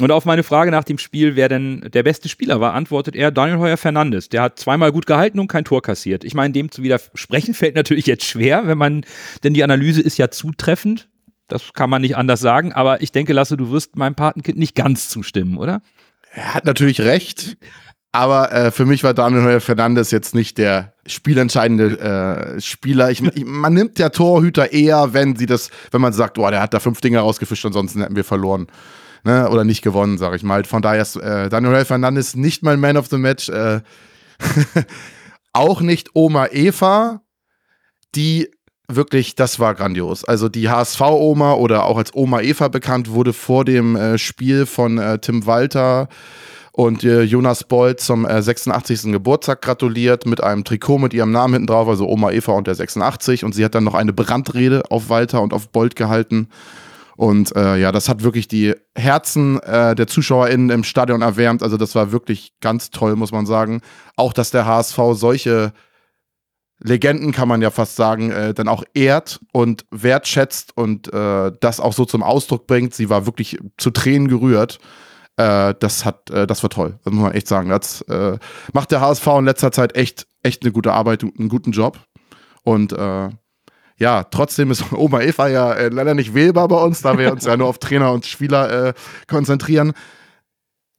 Und 0.00 0.12
auf 0.12 0.24
meine 0.24 0.44
Frage 0.44 0.70
nach 0.70 0.84
dem 0.84 0.98
Spiel, 0.98 1.34
wer 1.34 1.48
denn 1.48 1.80
der 1.92 2.04
beste 2.04 2.28
Spieler 2.28 2.60
war, 2.60 2.74
antwortet 2.74 3.16
er 3.16 3.32
Daniel 3.32 3.58
Heuer 3.58 3.76
Fernandes. 3.76 4.28
Der 4.28 4.42
hat 4.42 4.58
zweimal 4.58 4.92
gut 4.92 5.06
gehalten 5.06 5.40
und 5.40 5.48
kein 5.48 5.64
Tor 5.64 5.82
kassiert. 5.82 6.22
Ich 6.22 6.34
meine, 6.34 6.52
dem 6.52 6.70
zu 6.70 6.82
widersprechen 6.84 7.54
fällt 7.54 7.74
natürlich 7.74 8.06
jetzt 8.06 8.24
schwer, 8.24 8.66
wenn 8.68 8.78
man, 8.78 9.04
denn 9.42 9.54
die 9.54 9.64
Analyse 9.64 10.00
ist 10.00 10.16
ja 10.16 10.30
zutreffend. 10.30 11.08
Das 11.48 11.72
kann 11.72 11.90
man 11.90 12.02
nicht 12.02 12.16
anders 12.16 12.40
sagen. 12.40 12.72
Aber 12.72 13.02
ich 13.02 13.10
denke, 13.10 13.32
Lasse, 13.32 13.56
du 13.56 13.70
wirst 13.70 13.96
meinem 13.96 14.14
Patenkind 14.14 14.58
nicht 14.58 14.76
ganz 14.76 15.08
zustimmen, 15.08 15.56
oder? 15.56 15.82
Er 16.32 16.54
hat 16.54 16.64
natürlich 16.64 17.00
recht. 17.00 17.56
Aber 18.18 18.50
äh, 18.50 18.72
für 18.72 18.84
mich 18.84 19.04
war 19.04 19.14
Daniel 19.14 19.60
Fernandes 19.60 20.10
jetzt 20.10 20.34
nicht 20.34 20.58
der 20.58 20.92
spielentscheidende 21.06 22.00
äh, 22.56 22.60
Spieler. 22.60 23.12
Ich, 23.12 23.22
ich, 23.22 23.44
man 23.46 23.72
nimmt 23.72 24.00
der 24.00 24.10
Torhüter 24.10 24.72
eher, 24.72 25.14
wenn 25.14 25.36
sie 25.36 25.46
das, 25.46 25.70
wenn 25.92 26.00
man 26.00 26.12
sagt, 26.12 26.36
oh, 26.36 26.50
der 26.50 26.60
hat 26.60 26.74
da 26.74 26.80
fünf 26.80 27.00
Dinge 27.00 27.20
rausgefischt, 27.20 27.64
ansonsten 27.64 28.00
hätten 28.00 28.16
wir 28.16 28.24
verloren 28.24 28.66
ne, 29.22 29.48
oder 29.48 29.62
nicht 29.62 29.82
gewonnen, 29.82 30.18
sage 30.18 30.34
ich 30.34 30.42
mal. 30.42 30.64
Von 30.64 30.82
daher 30.82 31.00
ist 31.00 31.14
äh, 31.14 31.48
Daniel 31.48 31.84
Fernandes 31.84 32.34
nicht 32.34 32.64
mein 32.64 32.80
Man 32.80 32.96
of 32.96 33.06
the 33.06 33.18
Match. 33.18 33.50
Äh, 33.50 33.82
auch 35.52 35.80
nicht 35.80 36.10
Oma 36.14 36.48
Eva, 36.50 37.20
die 38.16 38.50
wirklich, 38.88 39.36
das 39.36 39.60
war 39.60 39.76
grandios. 39.76 40.24
Also 40.24 40.48
die 40.48 40.68
HSV-Oma 40.68 41.52
oder 41.52 41.84
auch 41.84 41.98
als 41.98 42.12
Oma 42.14 42.40
Eva 42.40 42.66
bekannt, 42.66 43.12
wurde 43.12 43.32
vor 43.32 43.64
dem 43.64 43.94
äh, 43.94 44.18
Spiel 44.18 44.66
von 44.66 44.98
äh, 44.98 45.20
Tim 45.20 45.46
Walter 45.46 46.08
und 46.78 47.02
äh, 47.02 47.22
Jonas 47.22 47.64
Bolt 47.64 47.98
zum 47.98 48.24
86. 48.24 49.06
Äh, 49.06 49.10
Geburtstag 49.10 49.62
gratuliert 49.62 50.26
mit 50.26 50.40
einem 50.40 50.62
Trikot 50.62 50.98
mit 50.98 51.12
ihrem 51.12 51.32
Namen 51.32 51.54
hinten 51.54 51.66
drauf, 51.66 51.88
also 51.88 52.06
Oma 52.08 52.30
Eva 52.30 52.52
und 52.52 52.68
der 52.68 52.76
86. 52.76 53.44
Und 53.44 53.52
sie 53.52 53.64
hat 53.64 53.74
dann 53.74 53.82
noch 53.82 53.94
eine 53.94 54.12
Brandrede 54.12 54.88
auf 54.88 55.08
Walter 55.08 55.42
und 55.42 55.52
auf 55.52 55.70
Bolt 55.70 55.96
gehalten. 55.96 56.50
Und 57.16 57.56
äh, 57.56 57.78
ja, 57.78 57.90
das 57.90 58.08
hat 58.08 58.22
wirklich 58.22 58.46
die 58.46 58.76
Herzen 58.94 59.60
äh, 59.64 59.96
der 59.96 60.06
ZuschauerInnen 60.06 60.70
im 60.70 60.84
Stadion 60.84 61.20
erwärmt. 61.20 61.64
Also 61.64 61.78
das 61.78 61.96
war 61.96 62.12
wirklich 62.12 62.52
ganz 62.60 62.90
toll, 62.90 63.16
muss 63.16 63.32
man 63.32 63.44
sagen. 63.44 63.80
Auch, 64.14 64.32
dass 64.32 64.52
der 64.52 64.64
HSV 64.64 65.00
solche 65.14 65.72
Legenden, 66.78 67.32
kann 67.32 67.48
man 67.48 67.60
ja 67.60 67.72
fast 67.72 67.96
sagen, 67.96 68.30
äh, 68.30 68.54
dann 68.54 68.68
auch 68.68 68.84
ehrt 68.94 69.40
und 69.52 69.84
wertschätzt 69.90 70.76
und 70.76 71.12
äh, 71.12 71.50
das 71.58 71.80
auch 71.80 71.92
so 71.92 72.04
zum 72.04 72.22
Ausdruck 72.22 72.68
bringt. 72.68 72.94
Sie 72.94 73.10
war 73.10 73.26
wirklich 73.26 73.58
zu 73.78 73.90
Tränen 73.90 74.28
gerührt. 74.28 74.78
Äh, 75.38 75.74
das 75.78 76.04
hat, 76.04 76.30
äh, 76.30 76.46
das 76.48 76.62
war 76.64 76.70
toll. 76.70 76.98
Das 77.04 77.12
muss 77.14 77.22
man 77.22 77.32
echt 77.32 77.46
sagen. 77.46 77.70
Das 77.70 78.02
äh, 78.02 78.38
macht 78.72 78.90
der 78.90 79.00
HSV 79.00 79.26
in 79.38 79.44
letzter 79.44 79.70
Zeit 79.70 79.94
echt, 79.94 80.26
echt 80.42 80.62
eine 80.62 80.72
gute 80.72 80.92
Arbeit, 80.92 81.22
einen 81.22 81.48
guten 81.48 81.70
Job. 81.70 81.98
Und 82.64 82.92
äh, 82.92 83.28
ja, 83.96 84.24
trotzdem 84.24 84.72
ist 84.72 84.92
Oma 84.92 85.20
Eva 85.20 85.48
ja 85.48 85.72
äh, 85.72 85.88
leider 85.90 86.14
nicht 86.14 86.34
wählbar 86.34 86.66
bei 86.66 86.82
uns, 86.82 87.02
da 87.02 87.16
wir 87.16 87.30
uns 87.32 87.44
ja 87.44 87.56
nur 87.56 87.68
auf 87.68 87.78
Trainer 87.78 88.12
und 88.12 88.26
Spieler 88.26 88.88
äh, 88.88 88.94
konzentrieren. 89.28 89.92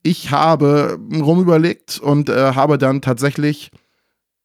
Ich 0.02 0.30
habe 0.30 0.98
rumüberlegt 1.12 1.98
und 1.98 2.30
habe 2.30 2.78
dann 2.78 3.02
tatsächlich 3.02 3.70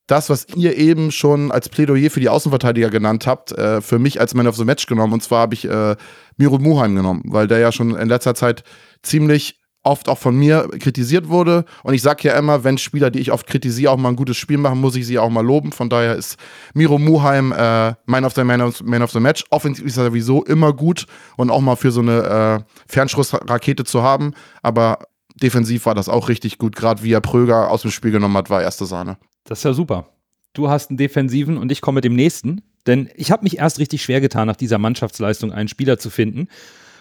das, 0.08 0.30
was 0.30 0.48
ihr 0.54 0.78
eben 0.78 1.12
schon 1.12 1.50
als 1.50 1.70
Plädoyer 1.70 2.10
für 2.10 2.20
die 2.20 2.28
Außenverteidiger 2.28 2.90
genannt 2.90 3.26
habt, 3.26 3.54
äh, 3.54 3.80
für 3.80 3.98
mich 4.00 4.20
als 4.20 4.34
Man 4.34 4.48
of 4.48 4.58
the 4.58 4.66
Match 4.66 4.86
genommen. 4.86 5.14
Und 5.14 5.24
zwar 5.24 5.40
habe 5.40 5.54
ich 5.54 5.64
äh, 5.64 5.96
Miro 6.36 6.60
Muheim 6.60 6.94
genommen, 6.94 7.24
weil 7.28 7.48
der 7.48 7.60
ja 7.60 7.72
schon 7.72 7.96
in 7.96 8.10
letzter 8.10 8.36
Zeit 8.36 8.66
ziemlich 9.02 9.62
oft 9.86 10.10
auch 10.10 10.18
von 10.18 10.36
mir 10.36 10.68
kritisiert 10.80 11.30
wurde. 11.30 11.66
Und 11.84 11.94
ich 11.94 12.02
sage 12.02 12.28
ja 12.28 12.38
immer, 12.38 12.64
wenn 12.64 12.78
Spieler, 12.78 13.12
die 13.12 13.20
ich 13.20 13.32
oft 13.32 13.48
kritisiere, 13.48 13.92
auch 13.92 13.98
mal 13.98 14.10
ein 14.10 14.16
gutes 14.16 14.38
Spiel 14.38 14.58
machen, 14.58 14.82
muss 14.82 14.96
ich 14.96 15.06
sie 15.06 15.20
auch 15.20 15.30
mal 15.30 15.46
loben. 15.46 15.72
Von 15.72 15.90
daher 15.90 16.16
ist 16.16 16.38
Miro 16.74 16.98
Muheim 16.98 17.52
äh, 17.52 17.94
Man, 18.06 18.26
of 18.26 18.34
the 18.34 18.44
Man, 18.44 18.62
of, 18.62 18.82
Man 18.84 19.02
of 19.02 19.12
the 19.12 19.20
Match. 19.20 19.44
Offensiv 19.52 19.86
ist 19.86 19.98
er 19.98 20.06
sowieso 20.06 20.44
immer 20.44 20.74
gut 20.74 21.06
und 21.38 21.52
auch 21.52 21.62
mal 21.62 21.76
für 21.76 21.92
so 21.92 22.02
eine 22.02 22.64
äh, 22.66 22.74
Fernschussrakete 22.88 23.84
zu 23.84 24.02
haben. 24.02 24.34
Aber 24.64 25.00
defensiv 25.36 25.86
war 25.86 25.96
das 25.96 26.10
auch 26.10 26.30
richtig 26.30 26.58
gut. 26.58 26.76
Gerade 26.76 27.04
wie 27.04 27.14
er 27.14 27.22
Pröger 27.22 27.70
aus 27.70 27.84
dem 27.84 27.92
Spiel 27.92 28.12
genommen 28.12 28.36
hat, 28.38 28.50
war 28.50 28.62
erste 28.62 28.86
Sahne. 28.86 29.18
Das 29.44 29.60
ist 29.60 29.64
ja 29.64 29.74
super. 29.74 30.08
Du 30.54 30.70
hast 30.70 30.90
einen 30.90 30.98
Defensiven 30.98 31.58
und 31.58 31.72
ich 31.72 31.82
komme 31.82 31.98
mit 31.98 32.06
dem 32.06 32.16
nächsten. 32.16 32.62
Denn 32.88 33.10
ich 33.16 33.32
habe 33.32 33.44
mich 33.44 33.58
erst 33.58 33.80
richtig 33.80 34.04
schwer 34.04 34.22
getan, 34.22 34.48
nach 34.48 34.56
dieser 34.56 34.78
Mannschaftsleistung 34.78 35.52
einen 35.52 35.68
Spieler 35.68 35.98
zu 36.00 36.10
finden. 36.10 36.48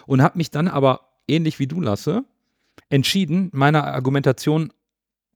Und 0.05 0.21
habe 0.21 0.37
mich 0.37 0.51
dann 0.51 0.67
aber, 0.67 1.01
ähnlich 1.27 1.57
wie 1.57 1.67
du, 1.67 1.81
Lasse, 1.81 2.25
entschieden, 2.89 3.49
meiner 3.53 3.85
Argumentation 3.85 4.71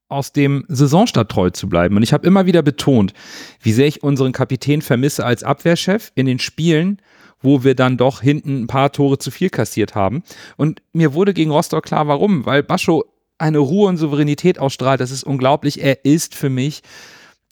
aus 0.09 0.33
dem 0.33 0.65
Saisonstart 0.67 1.31
treu 1.31 1.51
zu 1.51 1.69
bleiben. 1.69 1.95
Und 1.95 2.03
ich 2.03 2.13
habe 2.13 2.27
immer 2.27 2.45
wieder 2.47 2.63
betont, 2.63 3.13
wie 3.61 3.71
sehr 3.71 3.87
ich 3.87 4.03
unseren 4.03 4.31
Kapitän 4.31 4.81
vermisse 4.81 5.23
als 5.25 5.43
Abwehrchef 5.43 6.11
in 6.15 6.25
den 6.25 6.39
Spielen, 6.39 6.99
wo 7.41 7.63
wir 7.63 7.75
dann 7.75 7.95
doch 7.95 8.21
hinten 8.21 8.63
ein 8.63 8.67
paar 8.67 8.91
Tore 8.91 9.19
zu 9.19 9.31
viel 9.31 9.49
kassiert 9.49 9.95
haben. 9.95 10.23
Und 10.57 10.81
mir 10.93 11.13
wurde 11.13 11.33
gegen 11.33 11.51
Rostock 11.51 11.85
klar, 11.85 12.07
warum. 12.07 12.45
Weil 12.45 12.63
Bascho 12.63 13.05
eine 13.37 13.59
Ruhe 13.59 13.87
und 13.87 13.97
Souveränität 13.97 14.59
ausstrahlt. 14.59 14.99
Das 14.99 15.11
ist 15.11 15.23
unglaublich. 15.23 15.81
Er 15.81 16.03
ist 16.03 16.35
für 16.35 16.49
mich 16.49 16.81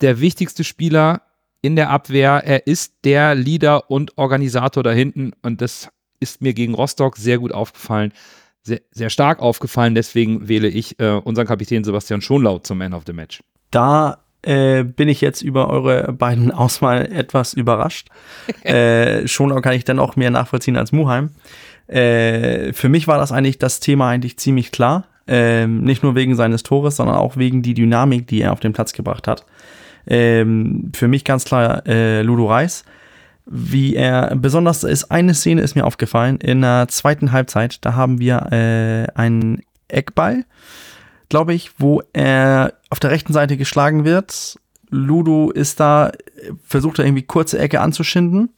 der 0.02 0.20
wichtigste 0.20 0.64
Spieler 0.64 1.22
in 1.62 1.76
der 1.76 1.92
Abwehr. 1.92 2.42
Er 2.44 2.68
ist 2.68 2.96
der 3.04 3.36
Leader 3.36 3.90
und 3.90 4.18
Organisator 4.18 4.84
da 4.84 4.92
hinten. 4.92 5.32
Und 5.44 5.62
das 5.62 5.90
ist 6.20 6.42
mir 6.42 6.54
gegen 6.54 6.74
Rostock 6.74 7.18
sehr 7.18 7.38
gut 7.38 7.52
aufgefallen 7.52 8.12
sehr, 8.68 8.82
sehr 8.92 9.10
stark 9.10 9.40
aufgefallen. 9.40 9.96
Deswegen 9.96 10.48
wähle 10.48 10.68
ich 10.68 11.00
äh, 11.00 11.14
unseren 11.24 11.48
Kapitän 11.48 11.84
Sebastian 11.84 12.22
Schonlaut 12.22 12.68
zum 12.68 12.78
Man 12.78 12.94
of 12.94 13.04
the 13.08 13.14
Match. 13.14 13.42
Da 13.72 14.20
äh, 14.44 14.84
bin 14.84 15.10
ich 15.10 15.22
jetzt 15.22 15.42
über 15.42 15.70
eure 15.70 16.14
beiden 16.14 16.52
Auswahl 16.52 17.12
etwas 17.12 17.54
überrascht. 17.54 18.10
äh, 18.64 19.28
Schonlau 19.28 19.62
kann 19.62 19.74
ich 19.74 19.86
dann 19.86 20.00
auch 20.00 20.16
mehr 20.16 20.30
nachvollziehen 20.30 20.78
als 20.78 20.92
Muheim. 20.92 21.32
Äh, 21.88 22.74
für 22.74 22.90
mich 22.90 23.08
war 23.08 23.18
das 23.18 23.32
eigentlich 23.32 23.58
das 23.58 23.80
Thema 23.80 24.10
eigentlich 24.10 24.38
ziemlich 24.38 24.72
klar. 24.72 25.06
Ähm, 25.30 25.82
nicht 25.82 26.04
nur 26.04 26.16
wegen 26.16 26.36
seines 26.36 26.64
Tores, 26.64 26.98
sondern 26.98 27.16
auch 27.18 27.36
wegen 27.36 27.62
die 27.62 27.74
Dynamik, 27.74 28.28
die 28.28 28.42
er 28.42 28.54
auf 28.54 28.60
den 28.60 28.74
Platz 28.74 28.94
gebracht 28.94 29.28
hat. 29.28 29.46
Ähm, 30.06 30.92
für 30.96 31.08
mich 31.08 31.26
ganz 31.26 31.44
klar 31.44 31.86
äh, 31.86 32.22
Ludo 32.22 32.46
Reis 32.48 32.86
wie 33.50 33.96
er 33.96 34.36
besonders 34.36 34.84
ist. 34.84 35.06
Eine 35.12 35.34
Szene 35.34 35.62
ist 35.62 35.76
mir 35.76 35.86
aufgefallen 35.86 36.38
in 36.38 36.62
der 36.62 36.88
zweiten 36.90 37.32
Halbzeit. 37.32 37.84
Da 37.86 37.94
haben 37.94 38.20
wir 38.20 38.52
äh, 38.52 39.08
einen 39.16 39.62
Eckball, 39.88 40.46
glaube 41.30 41.54
ich, 41.54 41.72
wo 41.78 42.02
er 42.14 42.74
auf 42.90 43.00
der 43.00 43.12
rechten 43.12 43.34
Seite 43.34 43.58
geschlagen 43.58 44.06
wird. 44.06 44.58
Ludo 44.90 45.52
ist 45.52 45.80
da, 45.80 46.12
versucht 46.64 47.00
er 47.00 47.06
irgendwie 47.06 47.24
kurze 47.24 47.60
Ecke 47.60 47.82
anzuschinden. 47.82 48.50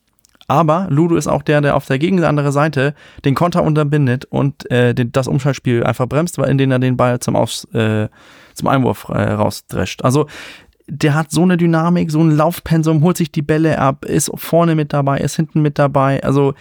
Aber 0.47 0.87
Ludo 0.89 1.15
ist 1.15 1.27
auch 1.27 1.43
der, 1.43 1.61
der 1.61 1.75
auf 1.75 1.85
der 1.85 1.99
gegenüber 1.99 2.51
Seite 2.51 2.95
den 3.23 3.35
Konter 3.35 3.61
unterbindet 3.61 4.25
und 4.25 4.69
äh, 4.71 4.95
den, 4.95 5.11
das 5.11 5.27
Umschaltspiel 5.27 5.83
einfach 5.83 6.07
bremst, 6.07 6.39
weil 6.39 6.49
indem 6.49 6.71
er 6.71 6.79
den 6.79 6.97
Ball 6.97 7.19
zum, 7.19 7.35
Aus, 7.35 7.65
äh, 7.73 8.09
zum 8.55 8.67
Einwurf 8.67 9.09
äh, 9.09 9.33
rausdrescht. 9.33 10.03
Also 10.03 10.25
der 10.89 11.13
hat 11.13 11.31
so 11.31 11.43
eine 11.43 11.57
Dynamik, 11.57 12.11
so 12.11 12.21
ein 12.21 12.31
Laufpensum, 12.31 13.03
holt 13.03 13.17
sich 13.17 13.31
die 13.31 13.41
Bälle 13.41 13.79
ab, 13.79 14.05
ist 14.05 14.31
vorne 14.35 14.75
mit 14.75 14.93
dabei, 14.93 15.19
ist 15.19 15.35
hinten 15.35 15.61
mit 15.61 15.79
dabei. 15.79 16.23
Also 16.23 16.53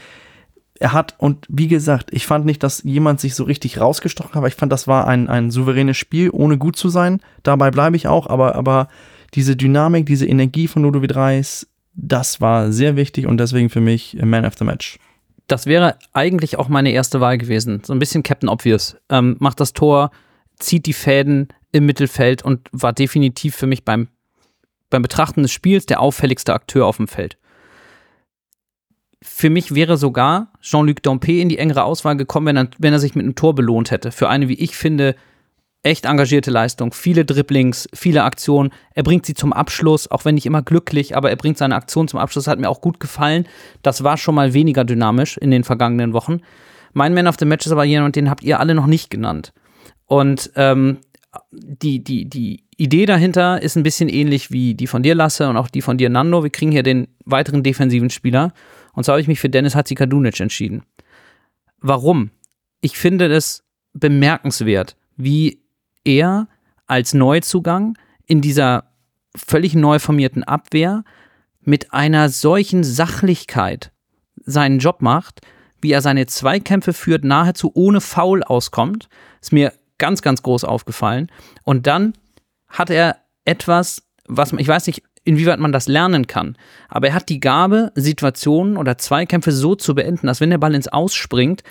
er 0.78 0.92
hat, 0.92 1.14
und 1.18 1.46
wie 1.48 1.68
gesagt, 1.68 2.10
ich 2.12 2.26
fand 2.26 2.44
nicht, 2.44 2.62
dass 2.62 2.82
jemand 2.84 3.20
sich 3.20 3.34
so 3.34 3.44
richtig 3.44 3.80
rausgestochen 3.80 4.30
hat, 4.30 4.36
aber 4.36 4.48
ich 4.48 4.54
fand, 4.54 4.70
das 4.70 4.86
war 4.86 5.08
ein, 5.08 5.28
ein 5.28 5.50
souveränes 5.50 5.96
Spiel, 5.96 6.30
ohne 6.30 6.58
gut 6.58 6.76
zu 6.76 6.88
sein. 6.88 7.20
Dabei 7.42 7.70
bleibe 7.70 7.96
ich 7.96 8.06
auch, 8.06 8.28
aber, 8.28 8.54
aber 8.54 8.88
diese 9.34 9.56
Dynamik, 9.56 10.06
diese 10.06 10.26
Energie 10.26 10.68
von 10.68 10.82
Ludovic 10.82 11.16
Reis, 11.16 11.66
das 11.94 12.40
war 12.40 12.70
sehr 12.70 12.96
wichtig 12.96 13.26
und 13.26 13.38
deswegen 13.38 13.70
für 13.70 13.80
mich 13.80 14.16
Man 14.22 14.44
of 14.44 14.54
the 14.56 14.64
Match. 14.64 14.98
Das 15.48 15.66
wäre 15.66 15.96
eigentlich 16.12 16.58
auch 16.58 16.68
meine 16.68 16.92
erste 16.92 17.20
Wahl 17.20 17.38
gewesen. 17.38 17.82
So 17.84 17.92
ein 17.92 17.98
bisschen 17.98 18.22
Captain 18.22 18.48
Obvious. 18.48 18.96
Ähm, 19.08 19.36
macht 19.40 19.60
das 19.60 19.72
Tor, 19.72 20.10
zieht 20.58 20.86
die 20.86 20.92
Fäden 20.92 21.48
im 21.72 21.86
Mittelfeld 21.86 22.44
und 22.44 22.68
war 22.70 22.92
definitiv 22.92 23.56
für 23.56 23.66
mich 23.66 23.84
beim 23.84 24.08
beim 24.90 25.02
Betrachten 25.02 25.42
des 25.42 25.52
Spiels 25.52 25.86
der 25.86 26.00
auffälligste 26.00 26.54
Akteur 26.54 26.86
auf 26.86 26.96
dem 26.96 27.08
Feld. 27.08 27.38
Für 29.20 29.50
mich 29.50 29.74
wäre 29.74 29.96
sogar 29.96 30.52
Jean-Luc 30.60 31.02
Dompe 31.02 31.40
in 31.40 31.48
die 31.48 31.58
engere 31.58 31.82
Auswahl 31.82 32.16
gekommen, 32.16 32.46
wenn 32.46 32.56
er, 32.56 32.68
wenn 32.78 32.92
er 32.92 33.00
sich 33.00 33.14
mit 33.14 33.24
einem 33.24 33.34
Tor 33.34 33.54
belohnt 33.54 33.90
hätte. 33.90 34.12
Für 34.12 34.28
eine, 34.28 34.48
wie 34.48 34.54
ich 34.54 34.76
finde, 34.76 35.16
echt 35.82 36.04
engagierte 36.04 36.50
Leistung. 36.50 36.92
Viele 36.92 37.24
Dribblings, 37.24 37.88
viele 37.92 38.22
Aktionen. 38.22 38.70
Er 38.94 39.02
bringt 39.02 39.26
sie 39.26 39.34
zum 39.34 39.52
Abschluss, 39.52 40.10
auch 40.10 40.24
wenn 40.24 40.36
nicht 40.36 40.46
immer 40.46 40.62
glücklich, 40.62 41.16
aber 41.16 41.30
er 41.30 41.36
bringt 41.36 41.58
seine 41.58 41.74
Aktion 41.74 42.06
zum 42.06 42.20
Abschluss. 42.20 42.46
Hat 42.46 42.60
mir 42.60 42.68
auch 42.68 42.80
gut 42.80 43.00
gefallen. 43.00 43.46
Das 43.82 44.04
war 44.04 44.16
schon 44.16 44.34
mal 44.34 44.54
weniger 44.54 44.84
dynamisch 44.84 45.36
in 45.36 45.50
den 45.50 45.64
vergangenen 45.64 46.12
Wochen. 46.12 46.40
Mein 46.92 47.14
Man 47.14 47.26
of 47.26 47.36
the 47.38 47.44
Match 47.44 47.66
ist 47.66 47.72
aber 47.72 47.84
jemand, 47.84 48.16
den 48.16 48.30
habt 48.30 48.42
ihr 48.42 48.60
alle 48.60 48.74
noch 48.74 48.86
nicht 48.86 49.10
genannt. 49.10 49.52
Und 50.06 50.50
ähm, 50.56 50.98
die, 51.52 52.02
die, 52.02 52.28
die 52.28 52.67
Idee 52.78 53.06
dahinter 53.06 53.60
ist 53.60 53.76
ein 53.76 53.82
bisschen 53.82 54.08
ähnlich 54.08 54.52
wie 54.52 54.74
die 54.74 54.86
von 54.86 55.02
dir, 55.02 55.16
Lasse, 55.16 55.48
und 55.48 55.56
auch 55.56 55.68
die 55.68 55.82
von 55.82 55.98
dir, 55.98 56.08
Nando. 56.08 56.44
Wir 56.44 56.50
kriegen 56.50 56.70
hier 56.70 56.84
den 56.84 57.08
weiteren 57.24 57.64
defensiven 57.64 58.08
Spieler. 58.08 58.52
Und 58.94 59.02
zwar 59.02 59.14
habe 59.14 59.20
ich 59.20 59.26
mich 59.26 59.40
für 59.40 59.48
Dennis 59.48 59.74
Hatzikadunic 59.74 60.38
entschieden. 60.38 60.84
Warum? 61.80 62.30
Ich 62.80 62.96
finde 62.96 63.26
es 63.26 63.64
bemerkenswert, 63.94 64.96
wie 65.16 65.60
er 66.04 66.46
als 66.86 67.14
Neuzugang 67.14 67.98
in 68.26 68.40
dieser 68.40 68.84
völlig 69.34 69.74
neu 69.74 69.98
formierten 69.98 70.44
Abwehr 70.44 71.02
mit 71.60 71.92
einer 71.92 72.28
solchen 72.28 72.84
Sachlichkeit 72.84 73.90
seinen 74.36 74.78
Job 74.78 75.02
macht, 75.02 75.40
wie 75.80 75.90
er 75.90 76.00
seine 76.00 76.26
Zweikämpfe 76.26 76.92
führt, 76.92 77.24
nahezu 77.24 77.72
ohne 77.74 78.00
Foul 78.00 78.44
auskommt. 78.44 79.08
Ist 79.40 79.52
mir 79.52 79.72
ganz, 79.98 80.22
ganz 80.22 80.42
groß 80.42 80.62
aufgefallen. 80.62 81.26
Und 81.64 81.88
dann 81.88 82.14
hat 82.68 82.90
er 82.90 83.16
etwas, 83.44 84.02
was 84.26 84.52
ich 84.52 84.68
weiß 84.68 84.86
nicht, 84.86 85.02
inwieweit 85.24 85.58
man 85.58 85.72
das 85.72 85.88
lernen 85.88 86.26
kann. 86.26 86.56
Aber 86.88 87.08
er 87.08 87.14
hat 87.14 87.28
die 87.28 87.40
Gabe, 87.40 87.92
Situationen 87.94 88.76
oder 88.76 88.98
Zweikämpfe 88.98 89.52
so 89.52 89.74
zu 89.74 89.94
beenden, 89.94 90.26
dass 90.26 90.40
wenn 90.40 90.50
der 90.50 90.58
Ball 90.58 90.74
ins 90.74 90.88
Ausspringt, 90.88 91.62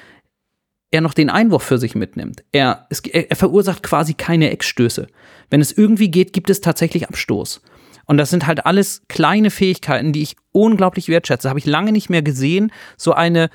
er 0.91 1.01
noch 1.01 1.13
den 1.13 1.29
Einwurf 1.29 1.63
für 1.63 1.77
sich 1.77 1.95
mitnimmt. 1.95 2.43
Er, 2.51 2.87
es, 2.89 2.99
er, 2.99 3.29
er 3.29 3.35
verursacht 3.35 3.83
quasi 3.83 4.13
keine 4.13 4.51
Eckstöße. 4.51 5.07
Wenn 5.49 5.59
es 5.59 5.71
irgendwie 5.71 6.09
geht, 6.09 6.33
gibt 6.33 6.49
es 6.49 6.61
tatsächlich 6.61 7.07
Abstoß. 7.07 7.61
Und 8.05 8.17
das 8.17 8.29
sind 8.29 8.47
halt 8.47 8.65
alles 8.65 9.01
kleine 9.09 9.51
Fähigkeiten, 9.51 10.13
die 10.13 10.21
ich 10.21 10.37
unglaublich 10.53 11.09
wertschätze. 11.09 11.49
Habe 11.49 11.59
ich 11.59 11.65
lange 11.65 11.91
nicht 11.91 12.09
mehr 12.09 12.21
gesehen. 12.21 12.71
So 12.95 13.13
eine, 13.13 13.49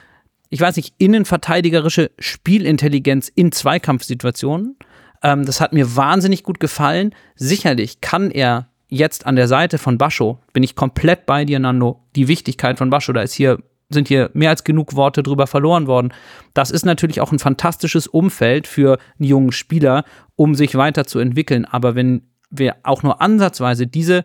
ich 0.50 0.60
weiß 0.60 0.76
nicht, 0.76 0.94
innenverteidigerische 0.98 2.10
Spielintelligenz 2.18 3.28
in 3.34 3.50
Zweikampfsituationen. 3.50 4.76
Ähm, 5.22 5.44
das 5.44 5.60
hat 5.60 5.72
mir 5.72 5.96
wahnsinnig 5.96 6.42
gut 6.42 6.60
gefallen. 6.60 7.14
Sicherlich 7.34 8.00
kann 8.00 8.30
er 8.30 8.68
jetzt 8.88 9.26
an 9.26 9.36
der 9.36 9.48
Seite 9.48 9.78
von 9.78 9.96
Bascho, 9.96 10.38
bin 10.52 10.62
ich 10.62 10.76
komplett 10.76 11.24
bei 11.24 11.44
dir, 11.44 11.58
Nando. 11.58 12.00
Die 12.14 12.28
Wichtigkeit 12.28 12.78
von 12.78 12.90
Bascho, 12.90 13.12
da 13.12 13.22
ist 13.22 13.32
hier 13.32 13.58
sind 13.92 14.08
hier 14.08 14.30
mehr 14.32 14.50
als 14.50 14.64
genug 14.64 14.96
Worte 14.96 15.22
drüber 15.22 15.46
verloren 15.46 15.86
worden. 15.86 16.12
Das 16.54 16.70
ist 16.70 16.86
natürlich 16.86 17.20
auch 17.20 17.30
ein 17.30 17.38
fantastisches 17.38 18.06
Umfeld 18.06 18.66
für 18.66 18.98
einen 19.18 19.28
jungen 19.28 19.52
Spieler, 19.52 20.04
um 20.34 20.54
sich 20.54 20.74
weiterzuentwickeln. 20.74 21.66
Aber 21.66 21.94
wenn 21.94 22.22
wir 22.50 22.76
auch 22.82 23.02
nur 23.02 23.20
ansatzweise 23.20 23.86
diese 23.86 24.24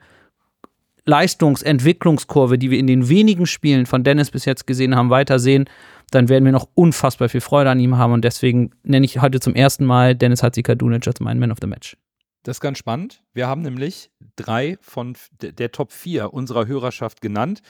Leistungsentwicklungskurve, 1.06 2.58
die 2.58 2.72
wir 2.72 2.80
in 2.80 2.88
den 2.88 3.08
wenigen 3.08 3.45
Spielen 3.45 3.86
von 3.86 4.04
Dennis 4.04 4.32
bis 4.32 4.45
jetzt 4.45 4.68
gesehen 4.68 4.95
haben, 4.95 5.10
weitersehen, 5.10 5.66
dann 6.12 6.30
werden 6.30 6.45
wir 6.45 6.51
noch 6.51 6.70
unfassbar 6.74 7.30
viel 7.30 7.41
Freude 7.41 7.70
an 7.70 7.80
ihm 7.80 7.97
haben. 7.97 8.14
Und 8.14 8.24
deswegen 8.24 8.72
nenne 8.84 9.05
ich 9.05 9.22
heute 9.22 9.39
zum 9.39 9.55
ersten 9.55 9.86
Mal 9.86 10.16
Dennis 10.16 10.43
Hatzikadunic 10.43 11.08
als 11.08 11.20
meinen 11.20 11.39
Man 11.39 11.51
of 11.51 11.58
the 11.62 11.68
Match. 11.68 11.97
Das 12.43 12.58
ist 12.58 12.62
ganz 12.62 12.78
spannend. 12.78 13.24
Wir 13.34 13.47
haben 13.47 13.62
nämlich 13.62 14.10
drei 14.38 14.78
von 14.82 15.18
der 15.41 15.72
Top 15.72 15.91
4 15.91 16.34
unserer 16.34 16.66
Hörerschaft 16.66 17.22
genannt. 17.22 17.62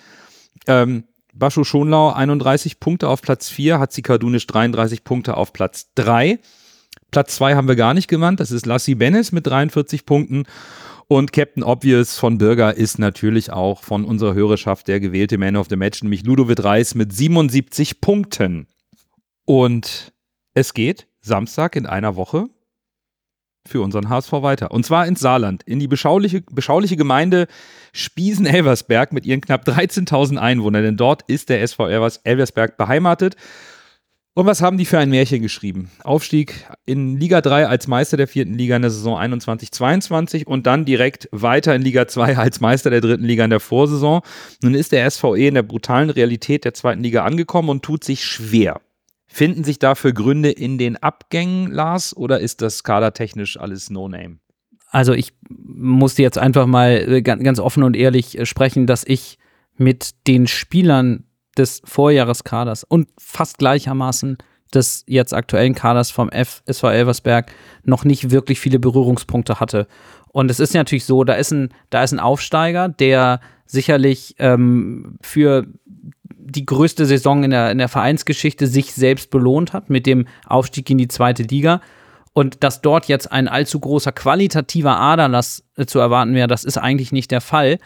Ähm, 0.68 1.06
Bascho 1.34 1.64
Schonlau 1.64 2.12
31 2.12 2.80
Punkte 2.80 3.10
auf 3.10 3.22
Platz 3.22 3.50
4, 3.50 3.80
Hatzi 3.80 4.02
Kadunisch 4.02 4.48
33 4.48 5.04
Punkte 5.04 5.36
auf 5.38 5.54
Platz 5.54 5.92
3. 5.96 6.40
Platz 7.12 7.36
2 7.36 7.56
haben 7.56 7.68
wir 7.68 7.76
gar 7.76 7.94
nicht 7.94 8.08
genannt, 8.08 8.40
das 8.40 8.52
ist 8.52 8.66
Lassi 8.66 8.96
Bennis 8.96 9.32
mit 9.32 9.48
43 9.48 10.06
Punkten. 10.06 10.44
Und 11.10 11.32
Captain 11.32 11.64
Obvious 11.64 12.18
von 12.18 12.38
Bürger 12.38 12.76
ist 12.76 13.00
natürlich 13.00 13.52
auch 13.52 13.82
von 13.82 14.04
unserer 14.04 14.34
Hörerschaft 14.34 14.90
der 14.90 15.00
gewählte 15.00 15.38
Man 15.38 15.56
of 15.56 15.68
the 15.70 15.78
Match, 15.78 16.04
nämlich 16.04 16.26
Ludovic 16.26 16.62
Reis 16.62 16.96
mit 16.96 17.14
77 17.14 18.02
Punkten. 18.02 18.68
Und 19.46 20.12
es 20.54 20.74
geht 20.74 21.08
Samstag 21.22 21.78
in 21.78 21.86
einer 21.86 22.18
Woche 22.18 22.50
für 23.66 23.82
unseren 23.82 24.10
HSV 24.10 24.34
weiter. 24.34 24.72
Und 24.72 24.86
zwar 24.86 25.08
ins 25.08 25.22
Saarland, 25.22 25.64
in 25.64 25.80
die 25.80 25.88
beschauliche, 25.88 26.42
beschauliche 26.42 26.98
Gemeinde 26.98 27.48
Spiesen-Elversberg 27.94 29.14
mit 29.14 29.26
ihren 29.26 29.40
knapp 29.40 29.66
13.000 29.66 30.38
Einwohnern. 30.38 30.84
Denn 30.84 30.98
dort 30.98 31.22
ist 31.24 31.48
der 31.48 31.62
SV 31.62 31.88
Elversberg 31.88 32.76
beheimatet. 32.76 33.38
Und 34.38 34.46
was 34.46 34.62
haben 34.62 34.78
die 34.78 34.86
für 34.86 35.00
ein 35.00 35.10
Märchen 35.10 35.42
geschrieben? 35.42 35.90
Aufstieg 36.04 36.68
in 36.86 37.20
Liga 37.20 37.42
3 37.42 37.66
als 37.66 37.88
Meister 37.88 38.18
der 38.18 38.28
vierten 38.28 38.54
Liga 38.54 38.76
in 38.76 38.84
der 38.84 38.92
Saison 38.92 39.18
21-22 39.18 40.46
und 40.46 40.68
dann 40.68 40.86
direkt 40.86 41.28
weiter 41.32 41.74
in 41.74 41.82
Liga 41.82 42.08
2 42.08 42.38
als 42.38 42.60
Meister 42.60 42.92
der 42.92 43.02
dritten 43.02 43.24
Liga 43.24 43.46
in 43.46 43.50
der 43.50 43.60
Vorsaison. 43.60 44.22
Nun 44.62 44.76
ist 44.76 44.92
der 44.92 45.10
SVE 45.10 45.48
in 45.48 45.56
der 45.56 45.64
brutalen 45.64 46.12
Realität 46.12 46.66
der 46.66 46.76
zweiten 46.76 47.02
Liga 47.02 47.26
angekommen 47.26 47.70
und 47.70 47.82
tut 47.82 48.04
sich 48.04 48.26
schwer. 48.26 48.80
Finden 49.26 49.64
sich 49.64 49.80
dafür 49.80 50.14
Gründe 50.14 50.52
in 50.52 50.78
den 50.78 50.98
Abgängen, 50.98 51.72
Lars, 51.72 52.16
oder 52.16 52.40
ist 52.40 52.62
das 52.62 52.84
kadertechnisch 52.84 53.60
alles 53.60 53.90
No-Name? 53.90 54.38
Also 54.92 55.14
ich 55.14 55.34
musste 55.50 56.22
jetzt 56.22 56.38
einfach 56.38 56.68
mal 56.68 56.92
äh, 56.92 57.22
ganz 57.24 57.60
offen 57.60 57.82
und 57.82 57.96
ehrlich 57.96 58.38
äh, 58.38 58.46
sprechen, 58.46 58.86
dass 58.86 59.04
ich 59.04 59.40
mit 59.78 60.28
den 60.28 60.46
Spielern 60.46 61.24
des 61.58 61.82
Vorjahreskaders 61.86 62.84
und 62.84 63.10
fast 63.18 63.58
gleichermaßen 63.58 64.38
des 64.74 65.04
jetzt 65.08 65.34
aktuellen 65.34 65.76
Kaders 65.76 66.12
vom 66.12 66.30
FSV 66.30 66.84
Elversberg 66.84 67.52
noch 67.84 68.04
nicht 68.04 68.32
wirklich 68.32 68.60
viele 68.60 68.80
Berührungspunkte 68.80 69.60
hatte. 69.60 69.88
Und 70.28 70.52
es 70.52 70.60
ist 70.60 70.74
natürlich 70.74 71.06
so, 71.06 71.24
da 71.24 71.34
ist 71.34 71.52
ein, 71.52 71.70
da 71.90 72.04
ist 72.04 72.12
ein 72.12 72.20
Aufsteiger, 72.20 72.90
der 72.90 73.40
sicherlich 73.66 74.36
ähm, 74.40 75.18
für 75.22 75.68
die 76.24 76.66
größte 76.66 77.06
Saison 77.06 77.44
in 77.44 77.52
der, 77.52 77.72
in 77.72 77.78
der 77.78 77.90
Vereinsgeschichte 77.90 78.68
sich 78.68 78.94
selbst 78.94 79.30
belohnt 79.30 79.74
hat 79.74 79.90
mit 79.90 80.06
dem 80.06 80.28
Aufstieg 80.46 80.90
in 80.90 80.98
die 80.98 81.08
zweite 81.08 81.44
Liga. 81.44 81.82
Und 82.34 82.64
dass 82.64 82.82
dort 82.82 83.08
jetzt 83.08 83.32
ein 83.32 83.48
allzu 83.48 83.80
großer 83.80 84.12
qualitativer 84.12 85.00
Aderlass 85.00 85.64
äh, 85.76 85.86
zu 85.86 86.00
erwarten 86.00 86.36
wäre, 86.36 86.48
das 86.48 86.64
ist 86.64 86.78
eigentlich 86.78 87.12
nicht 87.12 87.32
der 87.32 87.42
Fall. 87.42 87.80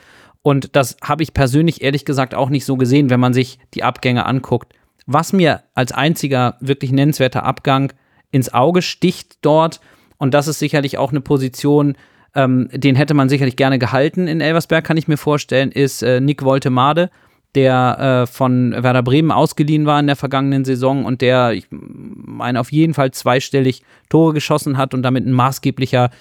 Und 0.43 0.75
das 0.75 0.97
habe 1.03 1.23
ich 1.23 1.33
persönlich 1.33 1.81
ehrlich 1.81 2.05
gesagt 2.05 2.33
auch 2.33 2.49
nicht 2.49 2.65
so 2.65 2.77
gesehen, 2.77 3.09
wenn 3.09 3.19
man 3.19 3.33
sich 3.33 3.59
die 3.73 3.83
Abgänge 3.83 4.25
anguckt. 4.25 4.73
Was 5.05 5.33
mir 5.33 5.63
als 5.73 5.91
einziger 5.91 6.57
wirklich 6.59 6.91
nennenswerter 6.91 7.43
Abgang 7.43 7.93
ins 8.31 8.53
Auge 8.53 8.81
sticht 8.81 9.37
dort, 9.41 9.81
und 10.17 10.33
das 10.33 10.47
ist 10.47 10.59
sicherlich 10.59 10.97
auch 10.97 11.11
eine 11.11 11.21
Position, 11.21 11.95
ähm, 12.35 12.69
den 12.71 12.95
hätte 12.95 13.13
man 13.13 13.29
sicherlich 13.29 13.55
gerne 13.55 13.79
gehalten 13.79 14.27
in 14.27 14.41
Elversberg, 14.41 14.85
kann 14.85 14.97
ich 14.97 15.07
mir 15.07 15.17
vorstellen, 15.17 15.71
ist 15.71 16.01
äh, 16.03 16.21
Nick 16.21 16.43
Woltemade 16.43 17.09
der 17.55 18.23
äh, 18.23 18.27
von 18.27 18.71
Werder 18.71 19.03
Bremen 19.03 19.31
ausgeliehen 19.31 19.85
war 19.85 19.99
in 19.99 20.07
der 20.07 20.15
vergangenen 20.15 20.63
Saison 20.63 21.05
und 21.05 21.21
der, 21.21 21.51
ich 21.51 21.67
meine, 21.69 22.59
auf 22.59 22.71
jeden 22.71 22.93
Fall 22.93 23.11
zweistellig 23.11 23.83
Tore 24.09 24.33
geschossen 24.33 24.77
hat 24.77 24.93
und 24.93 25.03
damit 25.03 25.25
ein 25.25 25.33
maßgeblicher, 25.33 26.11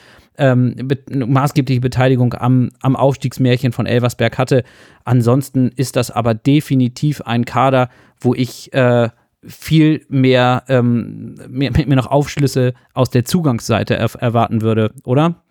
ähm, 0.40 0.74
be 0.76 0.98
maßgebliche 1.26 1.80
Beteiligung 1.80 2.34
am, 2.34 2.70
am 2.80 2.96
Aufstiegsmärchen 2.96 3.72
von 3.72 3.86
Elversberg 3.86 4.38
hatte. 4.38 4.64
Ansonsten 5.04 5.68
ist 5.76 5.96
das 5.96 6.10
aber 6.10 6.34
definitiv 6.34 7.20
ein 7.22 7.44
Kader, 7.44 7.90
wo 8.20 8.34
ich 8.34 8.72
äh, 8.72 9.10
viel 9.44 10.04
mehr, 10.08 10.64
ähm, 10.68 11.36
mehr, 11.48 11.70
mehr 11.72 11.96
noch 11.96 12.08
Aufschlüsse 12.08 12.74
aus 12.94 13.10
der 13.10 13.24
Zugangsseite 13.24 13.96
er 13.96 14.10
erwarten 14.16 14.62
würde, 14.62 14.92
oder? 15.04 15.42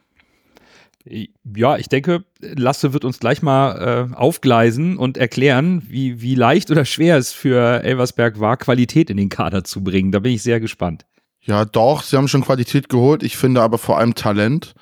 Ja, 1.06 1.78
ich 1.78 1.88
denke, 1.88 2.26
Lasse 2.42 2.94
wird 2.94 3.06
uns 3.06 3.20
gleich 3.20 3.42
mal 3.42 4.10
äh, 4.12 4.16
aufgleisen 4.16 4.98
und 4.98 5.18
erklären, 5.18 5.82
wie, 5.88 6.22
wie 6.22 6.36
leicht 6.36 6.70
oder 6.70 6.86
schwer 6.86 7.18
es 7.18 7.32
für 7.32 7.84
Elversberg 7.84 8.40
war, 8.40 8.58
Qualität 8.58 9.10
in 9.10 9.18
den 9.18 9.30
Kader 9.30 9.64
zu 9.64 9.84
bringen. 9.84 10.12
Da 10.12 10.20
bin 10.20 10.34
ich 10.34 10.44
sehr 10.44 10.60
gespannt. 10.60 11.06
Ja, 11.42 11.66
doch, 11.66 12.04
sie 12.04 12.18
haben 12.18 12.28
schon 12.28 12.44
Qualität 12.44 12.90
geholt. 12.90 13.24
Ich 13.24 13.38
finde 13.38 13.62
aber 13.62 13.78
vor 13.78 13.98
allem 13.98 14.16
Talent. 14.16 14.74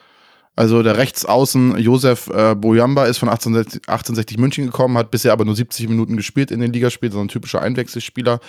Also 0.55 0.81
der 0.81 0.97
Rechtsaußen 0.97 1.77
Josef 1.77 2.29
äh, 2.29 2.55
Boyamba 2.55 3.05
ist 3.05 3.19
von 3.19 3.29
1860, 3.29 3.87
1860 3.87 4.37
München 4.39 4.65
gekommen, 4.65 4.97
hat 4.97 5.11
bisher 5.11 5.31
aber 5.31 5.45
nur 5.45 5.55
70 5.55 5.87
Minuten 5.87 6.17
gespielt 6.17 6.49
in 6.49 6.59
den 6.59 6.73
Ligaspielen, 6.73 7.13
so 7.13 7.19
ein 7.19 7.27
typischer 7.27 7.61
Einwechselspieler. 7.61 8.39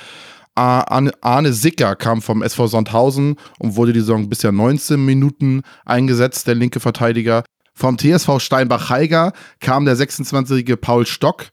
Arne, 0.54 1.52
Sicker 1.52 1.94
kam 1.94 2.20
vom 2.20 2.42
SV 2.42 2.66
Sandhausen 2.66 3.36
und 3.58 3.76
wurde 3.76 3.92
die 3.92 4.00
Saison 4.00 4.28
bisher 4.28 4.50
19 4.50 5.04
Minuten 5.04 5.62
eingesetzt, 5.84 6.48
der 6.48 6.56
linke 6.56 6.80
Verteidiger. 6.80 7.44
Vom 7.74 7.96
TSV 7.96 8.40
Steinbach-Heiger 8.40 9.32
kam 9.60 9.84
der 9.84 9.96
26-jährige 9.96 10.76
Paul 10.76 11.06
Stock. 11.06 11.44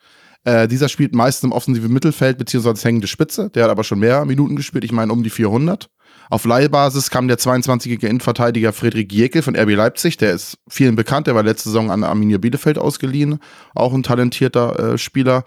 Äh, 0.43 0.67
dieser 0.67 0.89
spielt 0.89 1.13
meist 1.13 1.43
im 1.43 1.51
offensiven 1.51 1.93
Mittelfeld 1.93 2.39
beziehungsweise 2.39 2.87
hängende 2.87 3.07
Spitze. 3.07 3.51
Der 3.51 3.65
hat 3.65 3.71
aber 3.71 3.83
schon 3.83 3.99
mehr 3.99 4.25
Minuten 4.25 4.55
gespielt, 4.55 4.83
ich 4.83 4.91
meine 4.91 5.11
um 5.11 5.21
die 5.21 5.29
400. 5.29 5.87
Auf 6.29 6.45
Leihbasis 6.45 7.09
kam 7.09 7.27
der 7.27 7.37
22-jährige 7.37 8.07
Innenverteidiger 8.07 8.73
Friedrich 8.73 9.11
Jekel 9.11 9.41
von 9.41 9.55
RB 9.55 9.75
Leipzig. 9.75 10.17
Der 10.17 10.33
ist 10.33 10.57
vielen 10.67 10.95
bekannt. 10.95 11.27
Der 11.27 11.35
war 11.35 11.43
letzte 11.43 11.69
Saison 11.69 11.91
an 11.91 12.03
Arminia 12.03 12.37
Bielefeld 12.37 12.77
ausgeliehen. 12.77 13.39
Auch 13.73 13.93
ein 13.93 14.03
talentierter 14.03 14.93
äh, 14.93 14.97
Spieler. 14.97 15.43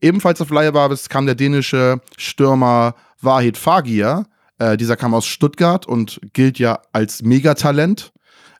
Ebenfalls 0.00 0.40
auf 0.40 0.50
Leihbasis 0.50 1.08
kam 1.08 1.26
der 1.26 1.34
dänische 1.34 2.00
Stürmer 2.16 2.94
Wahid 3.20 3.56
Fagir. 3.56 4.26
Äh, 4.58 4.76
dieser 4.76 4.96
kam 4.96 5.14
aus 5.14 5.26
Stuttgart 5.26 5.86
und 5.86 6.20
gilt 6.32 6.58
ja 6.58 6.80
als 6.92 7.22
Megatalent. 7.22 8.12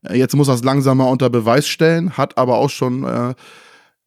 Äh, 0.09 0.19
jetzt 0.19 0.35
muss 0.35 0.49
er 0.49 0.55
es 0.55 0.65
langsam 0.65 0.99
mal 0.99 1.11
unter 1.11 1.31
Beweis 1.31 1.69
stellen, 1.69 2.17
hat 2.17 2.39
aber 2.39 2.57
auch 2.57 2.71
schon 2.71 3.05
äh, 3.05 3.35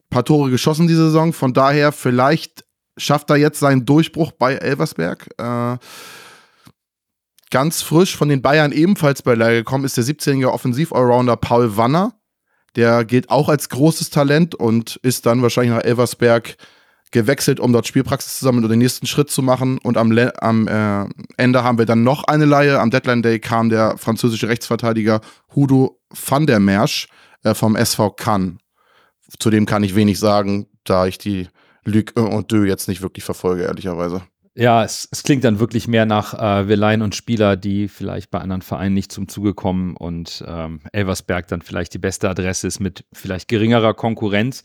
paar 0.09 0.25
Tore 0.25 0.49
geschossen 0.49 0.87
diese 0.87 1.05
Saison. 1.05 1.33
Von 1.33 1.53
daher, 1.53 1.91
vielleicht 1.91 2.65
schafft 2.97 3.29
er 3.29 3.35
jetzt 3.35 3.59
seinen 3.59 3.85
Durchbruch 3.85 4.31
bei 4.31 4.55
Elversberg. 4.55 5.27
Äh, 5.37 5.77
ganz 7.51 7.81
frisch 7.81 8.15
von 8.15 8.29
den 8.29 8.41
Bayern 8.41 8.71
ebenfalls 8.71 9.21
bei 9.21 9.35
Leier 9.35 9.55
gekommen 9.55 9.85
ist 9.85 9.97
der 9.97 10.03
17-jährige 10.03 10.51
Offensiv-Allrounder 10.51 11.37
Paul 11.37 11.77
Wanner. 11.77 12.13
Der 12.75 13.05
gilt 13.05 13.29
auch 13.29 13.47
als 13.47 13.69
großes 13.69 14.09
Talent 14.09 14.55
und 14.55 14.97
ist 14.97 15.25
dann 15.25 15.41
wahrscheinlich 15.41 15.73
nach 15.73 15.83
Elversberg 15.83 16.57
gewechselt, 17.11 17.61
um 17.61 17.71
dort 17.71 17.87
Spielpraxis 17.87 18.39
zu 18.39 18.45
sammeln 18.45 18.65
und 18.65 18.69
den 18.69 18.79
nächsten 18.79 19.07
Schritt 19.07 19.29
zu 19.29 19.41
machen. 19.41 19.77
Und 19.77 19.97
am, 19.97 20.11
Le 20.11 20.33
am 20.41 20.67
äh, 20.67 21.05
Ende 21.37 21.63
haben 21.63 21.77
wir 21.77 21.85
dann 21.85 22.03
noch 22.03 22.25
eine 22.25 22.45
Leihe. 22.45 22.79
Am 22.79 22.91
Deadline 22.91 23.21
Day 23.21 23.39
kam 23.39 23.69
der 23.69 23.97
französische 23.97 24.49
Rechtsverteidiger 24.49 25.21
Hudo 25.55 26.01
van 26.09 26.45
der 26.45 26.59
Mersch 26.59 27.07
äh, 27.43 27.53
vom 27.53 27.77
SV 27.77 28.11
Cannes. 28.11 28.57
Zu 29.39 29.49
dem 29.49 29.65
kann 29.65 29.83
ich 29.83 29.95
wenig 29.95 30.19
sagen, 30.19 30.67
da 30.83 31.07
ich 31.07 31.17
die 31.17 31.47
Luc 31.85 32.11
und 32.15 32.51
Deux 32.51 32.67
jetzt 32.67 32.87
nicht 32.87 33.01
wirklich 33.01 33.23
verfolge, 33.23 33.63
ehrlicherweise. 33.63 34.23
Ja, 34.57 34.85
es, 34.85 35.09
es 35.11 35.23
klingt 35.23 35.43
dann 35.43 35.59
wirklich 35.59 35.89
mehr 35.89 36.05
nach 36.05 36.33
äh, 36.33 36.69
wir 36.69 36.77
leihen 36.77 37.01
und 37.01 37.13
Spieler, 37.13 37.57
die 37.57 37.89
vielleicht 37.89 38.31
bei 38.31 38.39
anderen 38.39 38.61
Vereinen 38.61 38.95
nicht 38.95 39.11
zum 39.11 39.27
Zuge 39.27 39.53
kommen 39.53 39.97
und 39.97 40.45
ähm, 40.47 40.79
Elversberg 40.93 41.47
dann 41.49 41.61
vielleicht 41.61 41.93
die 41.93 41.97
beste 41.99 42.29
Adresse 42.29 42.65
ist 42.65 42.79
mit 42.79 43.03
vielleicht 43.11 43.49
geringerer 43.49 43.93
Konkurrenz. 43.93 44.63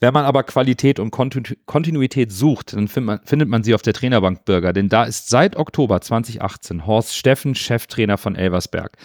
Wenn 0.00 0.12
man 0.12 0.24
aber 0.24 0.42
Qualität 0.42 0.98
und 0.98 1.12
Kontinu 1.12 1.54
Kontinuität 1.66 2.32
sucht, 2.32 2.72
dann 2.72 2.88
find 2.88 3.06
man, 3.06 3.20
findet 3.24 3.48
man 3.48 3.62
sie 3.62 3.74
auf 3.74 3.82
der 3.82 3.94
Trainerbank 3.94 4.44
Bürger, 4.44 4.72
denn 4.72 4.88
da 4.88 5.04
ist 5.04 5.28
seit 5.28 5.54
Oktober 5.54 6.00
2018 6.00 6.84
Horst 6.84 7.16
Steffen 7.16 7.54
Cheftrainer 7.54 8.18
von 8.18 8.34
Elversberg. 8.34 8.96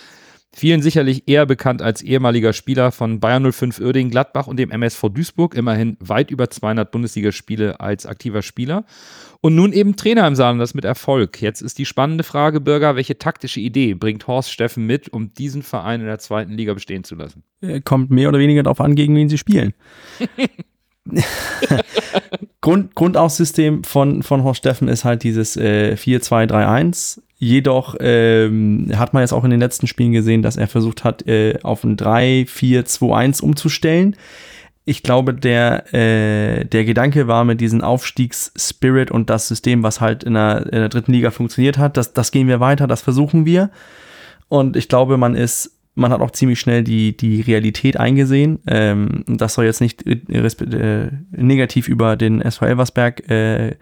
Vielen 0.55 0.83
sicherlich 0.83 1.23
eher 1.27 1.47
bekannt 1.47 1.81
als 1.81 2.03
ehemaliger 2.03 2.53
Spieler 2.53 2.91
von 2.91 3.19
Bayern 3.19 3.51
05 3.51 3.79
Uerdingen 3.79 4.11
Gladbach 4.11 4.45
und 4.45 4.57
dem 4.57 4.69
MSV 4.69 5.09
Duisburg, 5.09 5.55
immerhin 5.55 5.97
weit 5.99 6.29
über 6.29 6.47
200 6.47 6.91
Bundesligaspiele 6.91 7.79
als 7.79 8.05
aktiver 8.05 8.43
Spieler. 8.43 8.85
Und 9.41 9.55
nun 9.55 9.73
eben 9.73 9.95
Trainer 9.95 10.27
im 10.27 10.35
Saarland, 10.35 10.61
das 10.61 10.75
mit 10.75 10.85
Erfolg. 10.85 11.41
Jetzt 11.41 11.61
ist 11.61 11.79
die 11.79 11.85
spannende 11.85 12.23
Frage, 12.23 12.61
Bürger, 12.61 12.95
welche 12.95 13.17
taktische 13.17 13.59
Idee 13.59 13.95
bringt 13.95 14.27
Horst 14.27 14.51
Steffen 14.51 14.85
mit, 14.85 15.09
um 15.09 15.33
diesen 15.33 15.63
Verein 15.63 16.01
in 16.01 16.05
der 16.05 16.19
zweiten 16.19 16.51
Liga 16.53 16.75
bestehen 16.75 17.03
zu 17.03 17.15
lassen? 17.15 17.43
Kommt 17.83 18.11
mehr 18.11 18.29
oder 18.29 18.39
weniger 18.39 18.61
darauf 18.61 18.79
an, 18.79 18.93
gegen 18.93 19.15
wen 19.15 19.29
sie 19.29 19.39
spielen. 19.39 19.73
Grund, 22.61 22.95
Grundaussystem 22.95 23.83
von, 23.83 24.23
von 24.23 24.43
Horst 24.43 24.59
Steffen 24.59 24.87
ist 24.87 25.03
halt 25.03 25.23
dieses 25.23 25.57
äh, 25.57 25.95
4-2-3-1. 25.97 27.21
Jedoch 27.37 27.95
ähm, 27.99 28.89
hat 28.95 29.13
man 29.13 29.21
jetzt 29.21 29.33
auch 29.33 29.43
in 29.43 29.49
den 29.49 29.59
letzten 29.59 29.87
Spielen 29.87 30.13
gesehen, 30.13 30.41
dass 30.41 30.55
er 30.55 30.67
versucht 30.67 31.03
hat, 31.03 31.27
äh, 31.27 31.59
auf 31.61 31.83
ein 31.83 31.97
3-4-2-1 31.97 33.41
umzustellen. 33.41 34.15
Ich 34.85 35.03
glaube, 35.03 35.33
der, 35.33 35.93
äh, 35.93 36.65
der 36.65 36.85
Gedanke 36.85 37.27
war 37.27 37.43
mit 37.43 37.59
diesem 37.59 37.81
Aufstiegsspirit 37.81 39.11
und 39.11 39.29
das 39.29 39.47
System, 39.47 39.83
was 39.83 39.99
halt 39.99 40.23
in 40.23 40.33
der, 40.35 40.65
in 40.65 40.79
der 40.79 40.89
dritten 40.89 41.13
Liga 41.13 41.31
funktioniert 41.31 41.77
hat, 41.77 41.97
das, 41.97 42.13
das 42.13 42.31
gehen 42.31 42.47
wir 42.47 42.59
weiter, 42.59 42.87
das 42.87 43.01
versuchen 43.01 43.45
wir. 43.45 43.71
Und 44.47 44.77
ich 44.77 44.87
glaube, 44.87 45.17
man 45.17 45.35
ist, 45.35 45.72
man 45.95 46.11
hat 46.11 46.21
auch 46.21 46.31
ziemlich 46.31 46.59
schnell 46.59 46.83
die, 46.83 47.15
die 47.15 47.41
Realität 47.41 47.97
eingesehen. 47.97 48.59
Ähm, 48.67 49.23
das 49.27 49.53
soll 49.53 49.65
jetzt 49.65 49.81
nicht 49.81 50.05
äh, 50.07 50.21
äh 50.29 51.11
negativ 51.31 51.87
über 51.87 52.15
den 52.15 52.41
SV 52.41 52.65
Elversberg 52.65 53.29
äh, 53.29 53.75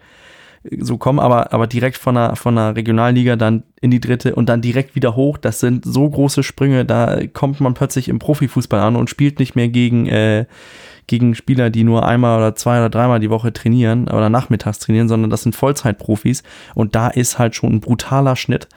so 0.78 0.96
kommen, 0.96 1.18
aber, 1.18 1.52
aber 1.52 1.66
direkt 1.66 1.96
von 1.96 2.16
einer, 2.16 2.36
von 2.36 2.56
einer 2.56 2.76
Regionalliga 2.76 3.36
dann 3.36 3.64
in 3.80 3.90
die 3.90 4.00
dritte 4.00 4.34
und 4.34 4.48
dann 4.48 4.60
direkt 4.60 4.94
wieder 4.94 5.16
hoch. 5.16 5.36
Das 5.38 5.58
sind 5.60 5.84
so 5.84 6.08
große 6.08 6.42
Sprünge, 6.42 6.84
da 6.84 7.26
kommt 7.32 7.60
man 7.60 7.74
plötzlich 7.74 8.08
im 8.08 8.18
Profifußball 8.18 8.80
an 8.80 8.96
und 8.96 9.10
spielt 9.10 9.40
nicht 9.40 9.56
mehr 9.56 9.68
gegen, 9.68 10.06
äh, 10.06 10.46
gegen 11.08 11.34
Spieler, 11.34 11.70
die 11.70 11.82
nur 11.82 12.06
einmal 12.06 12.38
oder 12.38 12.54
zwei 12.54 12.78
oder 12.78 12.90
dreimal 12.90 13.18
die 13.18 13.30
Woche 13.30 13.52
trainieren 13.52 14.08
oder 14.08 14.30
nachmittags 14.30 14.78
trainieren, 14.78 15.08
sondern 15.08 15.30
das 15.30 15.42
sind 15.42 15.56
Vollzeitprofis 15.56 16.44
und 16.74 16.94
da 16.94 17.08
ist 17.08 17.38
halt 17.40 17.56
schon 17.56 17.72
ein 17.72 17.80
brutaler 17.80 18.36
Schnitt. 18.36 18.68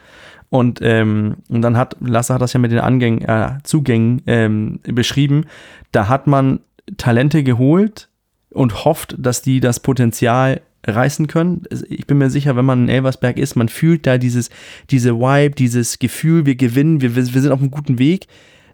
Und, 0.50 0.80
ähm, 0.82 1.38
und 1.50 1.62
dann 1.62 1.78
hat, 1.78 1.98
Lasse 2.00 2.34
hat 2.34 2.42
das 2.42 2.54
ja 2.54 2.60
mit 2.60 2.72
den 2.72 2.80
Angängen, 2.80 3.22
äh, 3.22 3.58
Zugängen 3.64 4.22
ähm, 4.28 4.80
beschrieben, 4.84 5.46
da 5.92 6.08
hat 6.08 6.28
man 6.28 6.60
Talente 6.98 7.44
geholt 7.44 8.10
und 8.52 8.86
hofft, 8.86 9.16
dass 9.18 9.42
die 9.42 9.60
das 9.60 9.80
Potenzial 9.80 10.62
reißen 10.88 11.28
können. 11.28 11.64
Ich 11.90 12.06
bin 12.06 12.18
mir 12.18 12.30
sicher, 12.30 12.56
wenn 12.56 12.66
man 12.66 12.84
in 12.84 12.90
Elversberg 12.90 13.38
ist, 13.38 13.56
man 13.56 13.70
fühlt 13.70 14.06
da 14.06 14.18
dieses, 14.18 14.50
diese 14.90 15.16
Vibe, 15.16 15.56
dieses 15.56 16.00
Gefühl, 16.00 16.46
wir 16.46 16.56
gewinnen, 16.56 17.02
wir, 17.02 17.16
wir 17.16 17.24
sind 17.24 17.52
auf 17.52 17.60
einem 17.60 17.72
guten 17.72 18.00
Weg. 18.00 18.28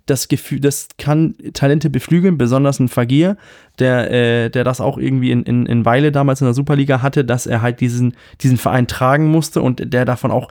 Das 0.07 0.27
Gefühl, 0.27 0.59
das 0.59 0.89
kann 0.97 1.35
Talente 1.53 1.89
beflügeln, 1.89 2.37
besonders 2.37 2.79
ein 2.79 2.89
Fagir, 2.89 3.37
der, 3.79 4.11
äh, 4.11 4.49
der 4.49 4.63
das 4.63 4.81
auch 4.81 4.97
irgendwie 4.97 5.31
in, 5.31 5.43
in, 5.43 5.65
in 5.67 5.85
Weile 5.85 6.11
damals 6.11 6.41
in 6.41 6.47
der 6.47 6.55
Superliga 6.55 7.01
hatte, 7.01 7.23
dass 7.23 7.45
er 7.45 7.61
halt 7.61 7.79
diesen, 7.79 8.15
diesen 8.41 8.57
Verein 8.57 8.87
tragen 8.87 9.27
musste 9.27 9.61
und 9.61 9.93
der 9.93 10.05
davon 10.05 10.31
auch 10.31 10.49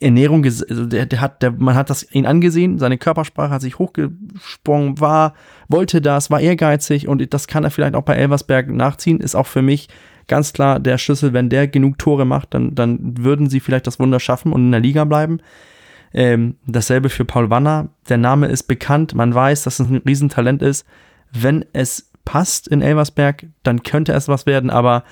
Ernährung, 0.00 0.44
also 0.44 0.86
der, 0.86 1.06
der 1.06 1.20
hat, 1.20 1.42
der, 1.42 1.52
man 1.52 1.74
hat 1.74 1.90
das 1.90 2.10
ihn 2.12 2.26
angesehen, 2.26 2.78
seine 2.78 2.98
Körpersprache 2.98 3.50
hat 3.50 3.62
sich 3.62 3.78
hochgesprungen, 3.78 5.00
war, 5.00 5.34
wollte 5.68 6.00
das, 6.00 6.30
war 6.30 6.40
ehrgeizig 6.40 7.08
und 7.08 7.32
das 7.32 7.46
kann 7.46 7.64
er 7.64 7.70
vielleicht 7.70 7.94
auch 7.94 8.02
bei 8.02 8.14
Elversberg 8.14 8.68
nachziehen, 8.68 9.20
ist 9.20 9.34
auch 9.34 9.46
für 9.46 9.62
mich 9.62 9.88
ganz 10.28 10.52
klar 10.52 10.80
der 10.80 10.98
Schlüssel, 10.98 11.32
wenn 11.32 11.48
der 11.48 11.68
genug 11.68 11.98
Tore 11.98 12.24
macht, 12.24 12.52
dann, 12.54 12.74
dann 12.74 13.16
würden 13.18 13.48
sie 13.48 13.60
vielleicht 13.60 13.86
das 13.86 13.98
Wunder 13.98 14.20
schaffen 14.20 14.52
und 14.52 14.62
in 14.62 14.72
der 14.72 14.80
Liga 14.80 15.04
bleiben. 15.04 15.38
Ähm, 16.12 16.56
dasselbe 16.66 17.08
für 17.08 17.24
Paul 17.24 17.50
Wanner. 17.50 17.88
Der 18.08 18.16
Name 18.16 18.46
ist 18.46 18.64
bekannt, 18.64 19.14
man 19.14 19.34
weiß, 19.34 19.64
dass 19.64 19.80
es 19.80 19.88
ein 19.88 20.02
Riesentalent 20.06 20.62
ist. 20.62 20.86
Wenn 21.32 21.64
es 21.72 22.10
passt 22.24 22.68
in 22.68 22.82
Elversberg, 22.82 23.46
dann 23.62 23.82
könnte 23.82 24.12
es 24.12 24.28
was 24.28 24.46
werden, 24.46 24.70
aber 24.70 25.04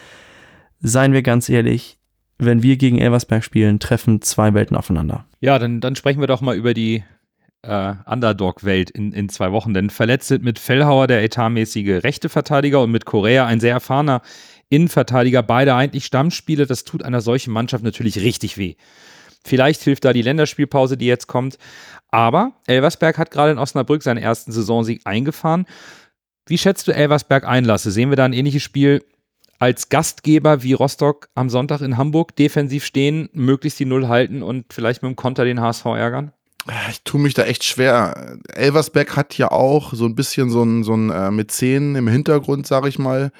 seien 0.80 1.12
wir 1.12 1.22
ganz 1.22 1.48
ehrlich, 1.48 1.98
wenn 2.38 2.62
wir 2.62 2.76
gegen 2.76 2.98
Elversberg 2.98 3.44
spielen, 3.44 3.78
treffen 3.78 4.22
zwei 4.22 4.54
Welten 4.54 4.76
aufeinander. 4.76 5.24
Ja, 5.40 5.58
dann, 5.58 5.80
dann 5.80 5.96
sprechen 5.96 6.20
wir 6.20 6.26
doch 6.26 6.40
mal 6.40 6.56
über 6.56 6.74
die 6.74 7.04
äh, 7.62 7.94
Underdog-Welt 8.06 8.90
in, 8.90 9.12
in 9.12 9.28
zwei 9.28 9.52
Wochen. 9.52 9.74
Denn 9.74 9.90
verletzt 9.90 10.30
mit 10.42 10.58
Fellhauer 10.58 11.06
der 11.06 11.22
etatmäßige 11.22 12.02
rechte 12.04 12.28
Verteidiger 12.28 12.82
und 12.82 12.90
mit 12.90 13.04
Korea 13.04 13.46
ein 13.46 13.60
sehr 13.60 13.72
erfahrener 13.72 14.22
Innenverteidiger, 14.68 15.42
beide 15.42 15.74
eigentlich 15.74 16.04
Stammspiele. 16.04 16.66
Das 16.66 16.84
tut 16.84 17.02
einer 17.02 17.20
solchen 17.20 17.52
Mannschaft 17.52 17.84
natürlich 17.84 18.18
richtig 18.18 18.58
weh. 18.58 18.74
Vielleicht 19.46 19.82
hilft 19.82 20.04
da 20.04 20.12
die 20.12 20.22
Länderspielpause, 20.22 20.96
die 20.96 21.06
jetzt 21.06 21.26
kommt. 21.26 21.58
Aber 22.10 22.52
Elversberg 22.66 23.18
hat 23.18 23.30
gerade 23.30 23.52
in 23.52 23.58
Osnabrück 23.58 24.02
seinen 24.02 24.18
ersten 24.18 24.52
Saisonsieg 24.52 25.02
eingefahren. 25.04 25.66
Wie 26.46 26.58
schätzt 26.58 26.88
du 26.88 26.94
Elversberg 26.94 27.44
Einlasse? 27.44 27.90
Sehen 27.90 28.10
wir 28.10 28.16
da 28.16 28.24
ein 28.24 28.32
ähnliches 28.32 28.62
Spiel 28.62 29.04
als 29.58 29.88
Gastgeber 29.88 30.62
wie 30.62 30.72
Rostock 30.72 31.28
am 31.34 31.48
Sonntag 31.50 31.80
in 31.80 31.96
Hamburg 31.96 32.36
defensiv 32.36 32.84
stehen, 32.84 33.28
möglichst 33.32 33.78
die 33.78 33.84
Null 33.84 34.08
halten 34.08 34.42
und 34.42 34.72
vielleicht 34.72 35.02
mit 35.02 35.10
dem 35.10 35.16
Konter 35.16 35.44
den 35.44 35.60
HSV 35.60 35.84
ärgern? 35.86 36.32
Ich 36.90 37.02
tue 37.02 37.20
mich 37.20 37.34
da 37.34 37.44
echt 37.44 37.64
schwer. 37.64 38.38
Elversberg 38.54 39.16
hat 39.16 39.36
ja 39.36 39.50
auch 39.50 39.92
so 39.92 40.06
ein 40.06 40.14
bisschen 40.14 40.48
so 40.50 40.62
ein, 40.62 40.82
so 40.82 40.94
ein 40.94 41.10
äh, 41.10 41.30
Mäzen 41.30 41.94
im 41.94 42.08
Hintergrund, 42.08 42.66
sag 42.66 42.86
ich 42.86 42.98
mal. 42.98 43.32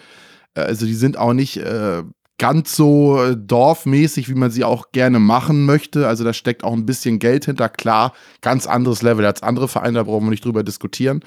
Äh, 0.55 0.61
also 0.61 0.85
die 0.87 0.95
sind 0.95 1.17
auch 1.17 1.33
nicht 1.33 1.57
äh, 1.57 2.03
ganz 2.39 2.77
so 2.77 3.23
äh, 3.23 3.37
dorfmäßig, 3.37 4.29
wie 4.29 4.35
man 4.35 4.51
sie 4.51 4.65
auch 4.65 4.93
gerne 4.93 5.21
machen 5.21 5.65
möchte. 5.65 6.07
Also 6.07 6.25
da 6.25 6.33
steckt 6.33 6.65
auch 6.65 6.73
ein 6.73 6.87
bisschen 6.87 7.19
Geld 7.19 7.47
hinter. 7.47 7.69
Klar, 7.69 8.13
ganz 8.43 8.67
anderes 8.67 9.03
Level 9.03 9.25
als 9.25 9.43
andere 9.43 9.69
Vereine, 9.69 9.95
da 9.95 10.03
brauchen 10.03 10.27
wir 10.27 10.31
nicht 10.31 10.45
drüber 10.45 10.63
diskutieren. 10.63 11.21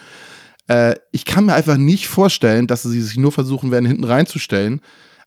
Äh, 0.67 0.95
ich 1.11 1.25
kann 1.25 1.45
mir 1.45 1.53
einfach 1.53 1.77
nicht 1.77 2.07
vorstellen, 2.07 2.67
dass 2.67 2.83
sie 2.83 3.01
sich 3.01 3.17
nur 3.17 3.31
versuchen 3.31 3.71
werden, 3.71 3.85
hinten 3.85 4.03
reinzustellen. 4.03 4.81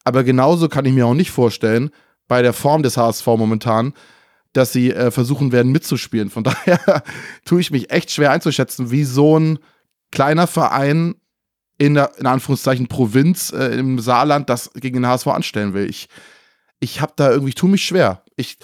Aber 0.05 0.25
genauso 0.25 0.69
kann 0.69 0.85
ich 0.85 0.93
mir 0.93 1.07
auch 1.07 1.15
nicht 1.15 1.31
vorstellen, 1.31 1.91
bei 2.29 2.43
der 2.43 2.53
Form 2.53 2.83
des 2.83 2.97
HSV 2.97 3.27
momentan, 3.27 3.93
dass 4.53 4.73
sie 4.73 4.93
äh, 4.93 5.11
versuchen 5.11 5.53
werden 5.53 5.73
mitzuspielen. 5.73 6.31
Von 6.31 6.45
daher 6.45 7.03
tue 7.45 7.61
ich 7.61 7.71
mich 7.71 7.91
echt 7.91 8.11
schwer 8.11 8.31
einzuschätzen, 8.31 8.91
wie 8.91 9.05
so 9.05 9.39
ein 9.39 9.59
kleiner 10.11 10.47
Verein 10.47 11.15
in 11.79 11.95
der, 11.95 12.13
in 12.19 12.27
Anführungszeichen, 12.27 12.89
Provinz 12.89 13.53
äh, 13.53 13.79
im 13.79 13.99
Saarland 13.99 14.51
das 14.51 14.71
gegen 14.75 14.97
den 14.97 15.07
HSV 15.07 15.29
anstellen 15.29 15.73
will. 15.73 15.89
Ich, 15.89 16.09
ich 16.79 17.01
habe 17.01 17.13
da 17.17 17.31
irgendwie, 17.31 17.55
tue 17.55 17.71
mich 17.71 17.85
schwer. 17.85 18.23
Ich, 18.37 18.59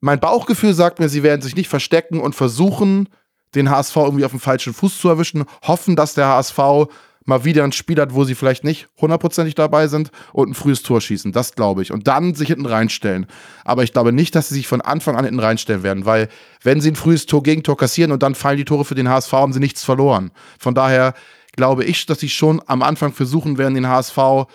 mein 0.00 0.18
Bauchgefühl 0.18 0.74
sagt 0.74 0.98
mir, 0.98 1.08
sie 1.08 1.22
werden 1.22 1.42
sich 1.42 1.54
nicht 1.54 1.68
verstecken 1.68 2.20
und 2.20 2.34
versuchen, 2.34 3.08
den 3.54 3.70
HSV 3.70 3.96
irgendwie 3.96 4.24
auf 4.24 4.30
dem 4.32 4.40
falschen 4.40 4.74
Fuß 4.74 4.98
zu 4.98 5.08
erwischen, 5.08 5.44
hoffen, 5.62 5.96
dass 5.96 6.14
der 6.14 6.28
HSV 6.28 6.88
mal 7.28 7.44
wieder 7.44 7.62
ein 7.62 7.72
Spiel 7.72 8.00
hat, 8.00 8.14
wo 8.14 8.24
sie 8.24 8.34
vielleicht 8.34 8.64
nicht 8.64 8.88
hundertprozentig 8.98 9.54
dabei 9.54 9.86
sind 9.86 10.10
und 10.32 10.48
ein 10.48 10.54
frühes 10.54 10.82
Tor 10.82 11.00
schießen. 11.02 11.30
Das 11.30 11.52
glaube 11.52 11.82
ich. 11.82 11.92
Und 11.92 12.08
dann 12.08 12.34
sich 12.34 12.48
hinten 12.48 12.64
reinstellen. 12.64 13.26
Aber 13.66 13.82
ich 13.82 13.92
glaube 13.92 14.12
nicht, 14.12 14.34
dass 14.34 14.48
sie 14.48 14.54
sich 14.54 14.66
von 14.66 14.80
Anfang 14.80 15.14
an 15.14 15.26
hinten 15.26 15.40
reinstellen 15.40 15.82
werden, 15.82 16.06
weil 16.06 16.28
wenn 16.62 16.80
sie 16.80 16.90
ein 16.90 16.96
frühes 16.96 17.26
Tor 17.26 17.42
gegen 17.42 17.62
Tor 17.62 17.76
kassieren 17.76 18.12
und 18.12 18.22
dann 18.22 18.34
fallen 18.34 18.56
die 18.56 18.64
Tore 18.64 18.86
für 18.86 18.94
den 18.94 19.10
HSV, 19.10 19.30
haben 19.32 19.52
sie 19.52 19.60
nichts 19.60 19.84
verloren. 19.84 20.30
Von 20.58 20.74
daher 20.74 21.12
glaube 21.52 21.84
ich, 21.84 22.06
dass 22.06 22.20
sie 22.20 22.30
schon 22.30 22.62
am 22.66 22.82
Anfang 22.82 23.12
versuchen 23.12 23.58
werden, 23.58 23.74
den 23.74 23.88
HSV 23.88 24.46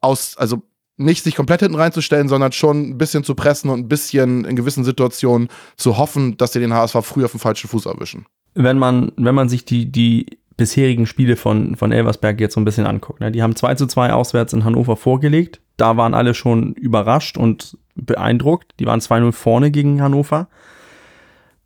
aus, 0.00 0.36
also 0.36 0.62
nicht 0.96 1.24
sich 1.24 1.34
komplett 1.34 1.60
hinten 1.60 1.76
reinzustellen, 1.76 2.28
sondern 2.28 2.52
schon 2.52 2.90
ein 2.90 2.98
bisschen 2.98 3.24
zu 3.24 3.34
pressen 3.34 3.70
und 3.70 3.80
ein 3.80 3.88
bisschen 3.88 4.44
in 4.44 4.56
gewissen 4.56 4.84
Situationen 4.84 5.48
zu 5.76 5.98
hoffen, 5.98 6.36
dass 6.36 6.52
sie 6.52 6.60
den 6.60 6.72
HSV 6.72 6.96
früh 7.02 7.24
auf 7.24 7.32
den 7.32 7.40
falschen 7.40 7.68
Fuß 7.68 7.86
erwischen. 7.86 8.26
Wenn 8.54 8.78
man, 8.78 9.12
wenn 9.16 9.34
man 9.34 9.48
sich 9.48 9.64
die, 9.64 9.90
die 9.92 10.38
bisherigen 10.56 11.06
Spiele 11.06 11.36
von, 11.36 11.76
von 11.76 11.92
Elversberg 11.92 12.40
jetzt 12.40 12.54
so 12.54 12.60
ein 12.60 12.64
bisschen 12.64 12.86
anguckt, 12.86 13.20
ne? 13.20 13.30
die 13.30 13.42
haben 13.42 13.54
2 13.54 13.74
zu 13.74 13.86
2 13.86 14.12
auswärts 14.12 14.54
in 14.54 14.64
Hannover 14.64 14.96
vorgelegt. 14.96 15.60
Da 15.76 15.98
waren 15.98 16.14
alle 16.14 16.32
schon 16.32 16.72
überrascht 16.72 17.36
und 17.36 17.76
beeindruckt. 17.94 18.72
Die 18.80 18.86
waren 18.86 19.00
2-0 19.00 19.32
vorne 19.32 19.70
gegen 19.70 20.00
Hannover. 20.00 20.48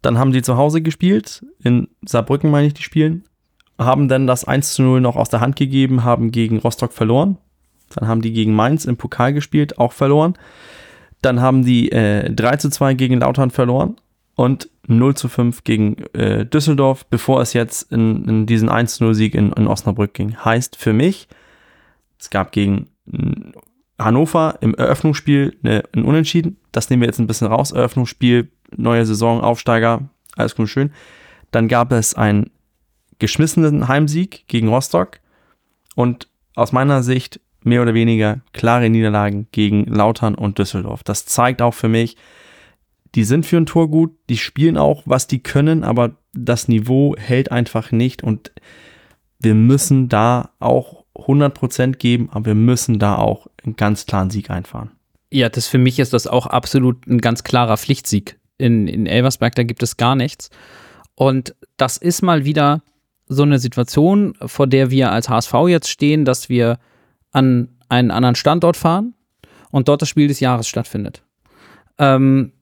Dann 0.03 0.19
haben 0.19 0.33
sie 0.33 0.43
zu 0.43 0.57
Hause 0.57 0.81
gespielt, 0.81 1.45
in 1.63 1.89
Saarbrücken 2.05 2.51
meine 2.51 2.67
ich, 2.67 2.75
die 2.75 2.83
spielen, 2.83 3.25
haben 3.79 4.09
dann 4.09 4.27
das 4.27 4.45
1 4.45 4.75
zu 4.75 4.83
0 4.83 5.01
noch 5.01 5.17
aus 5.17 5.29
der 5.29 5.41
Hand 5.41 5.57
gegeben, 5.57 6.05
haben 6.05 6.31
gegen 6.31 6.59
Rostock 6.59 6.93
verloren. 6.93 7.37
Dann 7.95 8.09
haben 8.09 8.23
die 8.23 8.33
gegen 8.33 8.55
Mainz 8.55 8.85
im 8.85 8.97
Pokal 8.97 9.33
gespielt, 9.33 9.79
auch 9.79 9.93
verloren. 9.93 10.35
Dann 11.23 11.41
haben 11.41 11.65
die 11.65 11.93
äh, 11.93 12.31
3 12.33 12.57
zu 12.57 12.71
2 12.71 12.95
gegen 12.95 13.21
Lautern 13.21 13.51
verloren 13.51 13.97
und 14.37 14.71
0 14.87 15.15
zu 15.15 15.29
5 15.29 15.65
gegen 15.65 15.97
äh, 16.15 16.47
Düsseldorf, 16.47 17.05
bevor 17.07 17.41
es 17.43 17.53
jetzt 17.53 17.93
in, 17.93 18.27
in 18.27 18.47
diesen 18.47 18.69
1 18.69 18.97
zu 18.97 19.05
0 19.05 19.15
Sieg 19.15 19.35
in, 19.35 19.53
in 19.53 19.67
Osnabrück 19.67 20.15
ging. 20.15 20.37
Heißt 20.37 20.77
für 20.77 20.93
mich, 20.93 21.29
es 22.19 22.31
gab 22.31 22.53
gegen 22.53 22.89
mm, 23.07 23.53
Hannover 23.99 24.57
im 24.61 24.75
Eröffnungsspiel 24.75 25.59
eine, 25.63 25.83
ein 25.95 26.05
Unentschieden. 26.05 26.57
Das 26.73 26.89
nehmen 26.89 27.03
wir 27.03 27.09
jetzt 27.09 27.19
ein 27.19 27.27
bisschen 27.27 27.49
raus. 27.49 27.73
Eröffnungsspiel, 27.73 28.51
neue 28.77 29.05
Saison, 29.05 29.43
Aufsteiger, 29.43 30.09
alles 30.37 30.55
gut 30.55 30.65
und 30.65 30.69
schön. 30.69 30.93
Dann 31.51 31.69
gab 31.69 31.93
es 31.93 32.15
einen 32.15 32.51
geschmissenen 33.19 33.89
Heimsieg 33.89 34.45
gegen 34.49 34.69
Rostock 34.69 35.21
und 35.95 36.29
aus 36.55 36.73
meiner 36.73 37.03
Sicht 37.03 37.41
mehr 37.63 37.83
oder 37.83 37.95
weniger 37.95 38.41
klare 38.53 38.89
Niederlagen 38.89 39.49
gegen 39.53 39.85
Lautern 39.85 40.35
und 40.35 40.59
Düsseldorf. 40.59 41.03
Das 41.03 41.27
zeigt 41.27 41.63
auch 41.63 41.75
für 41.75 41.89
mich, 41.89 42.17
die 43.15 43.25
sind 43.25 43.45
für 43.45 43.57
ein 43.57 43.67
Tor 43.67 43.91
gut, 43.91 44.13
die 44.29 44.37
spielen 44.37 44.77
auch, 44.77 45.03
was 45.05 45.27
die 45.27 45.43
können, 45.43 45.85
aber 45.85 46.17
das 46.33 46.69
Niveau 46.69 47.17
hält 47.19 47.51
einfach 47.51 47.91
nicht 47.93 48.23
und 48.23 48.53
wir 49.41 49.55
müssen 49.55 50.09
da 50.09 50.51
auch 50.61 51.05
100% 51.15 51.97
geben, 51.97 52.29
aber 52.31 52.47
wir 52.47 52.55
müssen 52.55 52.99
da 52.99 53.17
auch 53.17 53.49
einen 53.65 53.77
ganz 53.77 54.07
klaren 54.07 54.31
Sieg 54.31 54.51
einfahren. 54.51 54.91
Ja, 55.33 55.49
das 55.49 55.67
für 55.67 55.79
mich 55.79 55.99
ist 55.99 56.13
das 56.13 56.27
auch 56.27 56.47
absolut 56.47 57.07
ein 57.07 57.21
ganz 57.21 57.45
klarer 57.45 57.77
Pflichtsieg. 57.77 58.39
In, 58.59 58.87
in 58.87 59.07
Elversberg, 59.07 59.55
da 59.55 59.63
gibt 59.63 59.83
es 59.83 59.97
gar 59.97 60.15
nichts. 60.15 60.51
Und 61.15 61.55
das 61.77 61.97
ist 61.97 62.23
mal 62.23 62.45
wieder 62.45 62.83
so 63.27 63.43
eine 63.43 63.59
Situation, 63.59 64.35
vor 64.45 64.67
der 64.67 64.91
wir 64.91 65.13
als 65.13 65.29
HSV 65.29 65.55
jetzt 65.69 65.89
stehen, 65.89 66.25
dass 66.25 66.49
wir 66.49 66.79
an 67.33 67.69
einen 67.89 68.11
anderen 68.11 68.35
Standort 68.35 68.77
fahren 68.77 69.15
und 69.71 69.89
dort 69.89 70.03
das 70.03 70.09
Spiel 70.09 70.29
des 70.29 70.41
Jahres 70.41 70.69
stattfindet. 70.69 71.23
Ähm, 71.99 72.53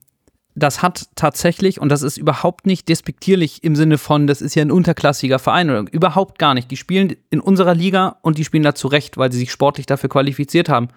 das 0.55 0.83
hat 0.83 1.09
tatsächlich, 1.15 1.81
und 1.81 1.89
das 1.89 2.03
ist 2.03 2.17
überhaupt 2.17 2.67
nicht 2.67 2.89
despektierlich 2.89 3.63
im 3.63 3.77
Sinne 3.77 3.97
von, 3.97 4.27
das 4.27 4.43
ist 4.43 4.57
ja 4.57 4.63
ein 4.63 4.73
unterklassiger 4.73 5.39
Verein 5.39 5.71
oder 5.71 5.85
überhaupt 5.93 6.39
gar 6.39 6.55
nicht. 6.55 6.71
Die 6.71 6.77
spielen 6.77 7.15
in 7.31 7.41
unserer 7.41 7.75
Liga 7.75 8.17
und 8.23 8.39
die 8.39 8.45
spielen 8.45 8.65
da 8.65 8.75
zurecht, 8.75 9.17
weil 9.17 9.31
sie 9.31 9.39
sich 9.39 9.53
sportlich 9.53 9.87
dafür 9.87 10.11
qualifiziert 10.11 10.69
haben. 10.69 10.89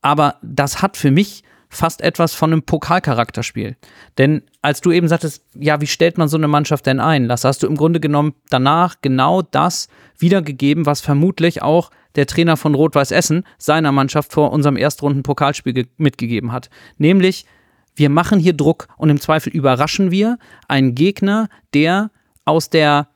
Aber 0.00 0.36
das 0.42 0.80
hat 0.80 0.96
für 0.96 1.10
mich 1.10 1.42
fast 1.76 2.00
etwas 2.00 2.34
von 2.34 2.52
einem 2.52 2.62
Pokalcharakterspiel. 2.62 3.76
Denn 4.18 4.42
als 4.62 4.80
du 4.80 4.90
eben 4.90 5.08
sagtest, 5.08 5.44
ja, 5.54 5.80
wie 5.80 5.86
stellt 5.86 6.18
man 6.18 6.28
so 6.28 6.36
eine 6.36 6.48
Mannschaft 6.48 6.86
denn 6.86 7.00
ein? 7.00 7.28
Das 7.28 7.44
hast 7.44 7.62
du 7.62 7.66
im 7.66 7.76
Grunde 7.76 8.00
genommen 8.00 8.34
danach 8.50 8.96
genau 9.02 9.42
das 9.42 9.88
wiedergegeben, 10.18 10.86
was 10.86 11.00
vermutlich 11.00 11.62
auch 11.62 11.90
der 12.16 12.26
Trainer 12.26 12.56
von 12.56 12.74
Rot-Weiß 12.74 13.12
Essen 13.12 13.44
seiner 13.58 13.92
Mannschaft 13.92 14.32
vor 14.32 14.52
unserem 14.52 14.76
Erstrunden-Pokalspiel 14.76 15.86
mitgegeben 15.98 16.52
hat. 16.52 16.70
Nämlich, 16.98 17.46
wir 17.94 18.10
machen 18.10 18.38
hier 18.38 18.54
Druck 18.54 18.88
und 18.96 19.10
im 19.10 19.20
Zweifel 19.20 19.52
überraschen 19.52 20.10
wir 20.10 20.38
einen 20.68 20.94
Gegner, 20.94 21.48
der 21.74 22.10
aus 22.44 22.70
der 22.70 23.08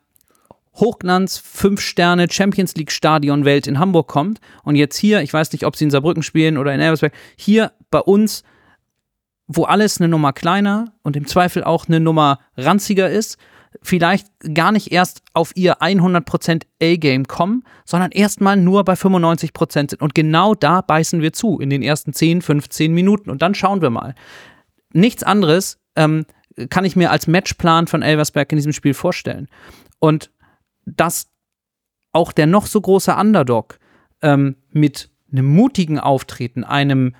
Hochglanz, 0.74 1.38
5 1.38 1.80
Sterne 1.80 2.30
Champions 2.30 2.74
League 2.76 2.92
Stadion 2.92 3.44
Welt 3.44 3.66
in 3.66 3.78
Hamburg 3.78 4.08
kommt 4.08 4.40
und 4.62 4.76
jetzt 4.76 4.96
hier, 4.96 5.20
ich 5.20 5.32
weiß 5.32 5.52
nicht, 5.52 5.64
ob 5.64 5.76
sie 5.76 5.84
in 5.84 5.90
Saarbrücken 5.90 6.22
spielen 6.22 6.56
oder 6.56 6.72
in 6.72 6.80
Elversberg, 6.80 7.12
hier 7.36 7.72
bei 7.90 8.00
uns, 8.00 8.44
wo 9.52 9.64
alles 9.64 10.00
eine 10.00 10.06
Nummer 10.06 10.32
kleiner 10.32 10.92
und 11.02 11.16
im 11.16 11.26
Zweifel 11.26 11.64
auch 11.64 11.88
eine 11.88 11.98
Nummer 11.98 12.38
ranziger 12.56 13.10
ist, 13.10 13.36
vielleicht 13.82 14.28
gar 14.54 14.70
nicht 14.70 14.92
erst 14.92 15.22
auf 15.34 15.56
ihr 15.56 15.82
100% 15.82 16.62
A-Game 16.80 17.26
kommen, 17.26 17.64
sondern 17.84 18.12
erstmal 18.12 18.56
nur 18.56 18.84
bei 18.84 18.92
95% 18.92 19.72
sind. 19.72 20.02
Und 20.02 20.14
genau 20.14 20.54
da 20.54 20.82
beißen 20.82 21.20
wir 21.20 21.32
zu 21.32 21.58
in 21.58 21.68
den 21.68 21.82
ersten 21.82 22.12
10, 22.12 22.42
15 22.42 22.92
Minuten. 22.92 23.28
Und 23.28 23.42
dann 23.42 23.56
schauen 23.56 23.82
wir 23.82 23.90
mal. 23.90 24.14
Nichts 24.92 25.24
anderes 25.24 25.78
ähm, 25.96 26.26
kann 26.68 26.84
ich 26.84 26.94
mir 26.94 27.10
als 27.10 27.26
Matchplan 27.26 27.88
von 27.88 28.02
Elversberg 28.02 28.52
in 28.52 28.56
diesem 28.56 28.72
Spiel 28.72 28.94
vorstellen. 28.94 29.48
Und 29.98 30.30
dass 30.86 31.26
auch 32.12 32.30
der 32.30 32.46
noch 32.46 32.66
so 32.66 32.80
große 32.80 33.14
Underdog 33.14 33.80
ähm, 34.22 34.54
mit 34.70 35.10
einem 35.32 35.46
mutigen 35.46 35.98
Auftreten, 35.98 36.62
einem 36.62 37.16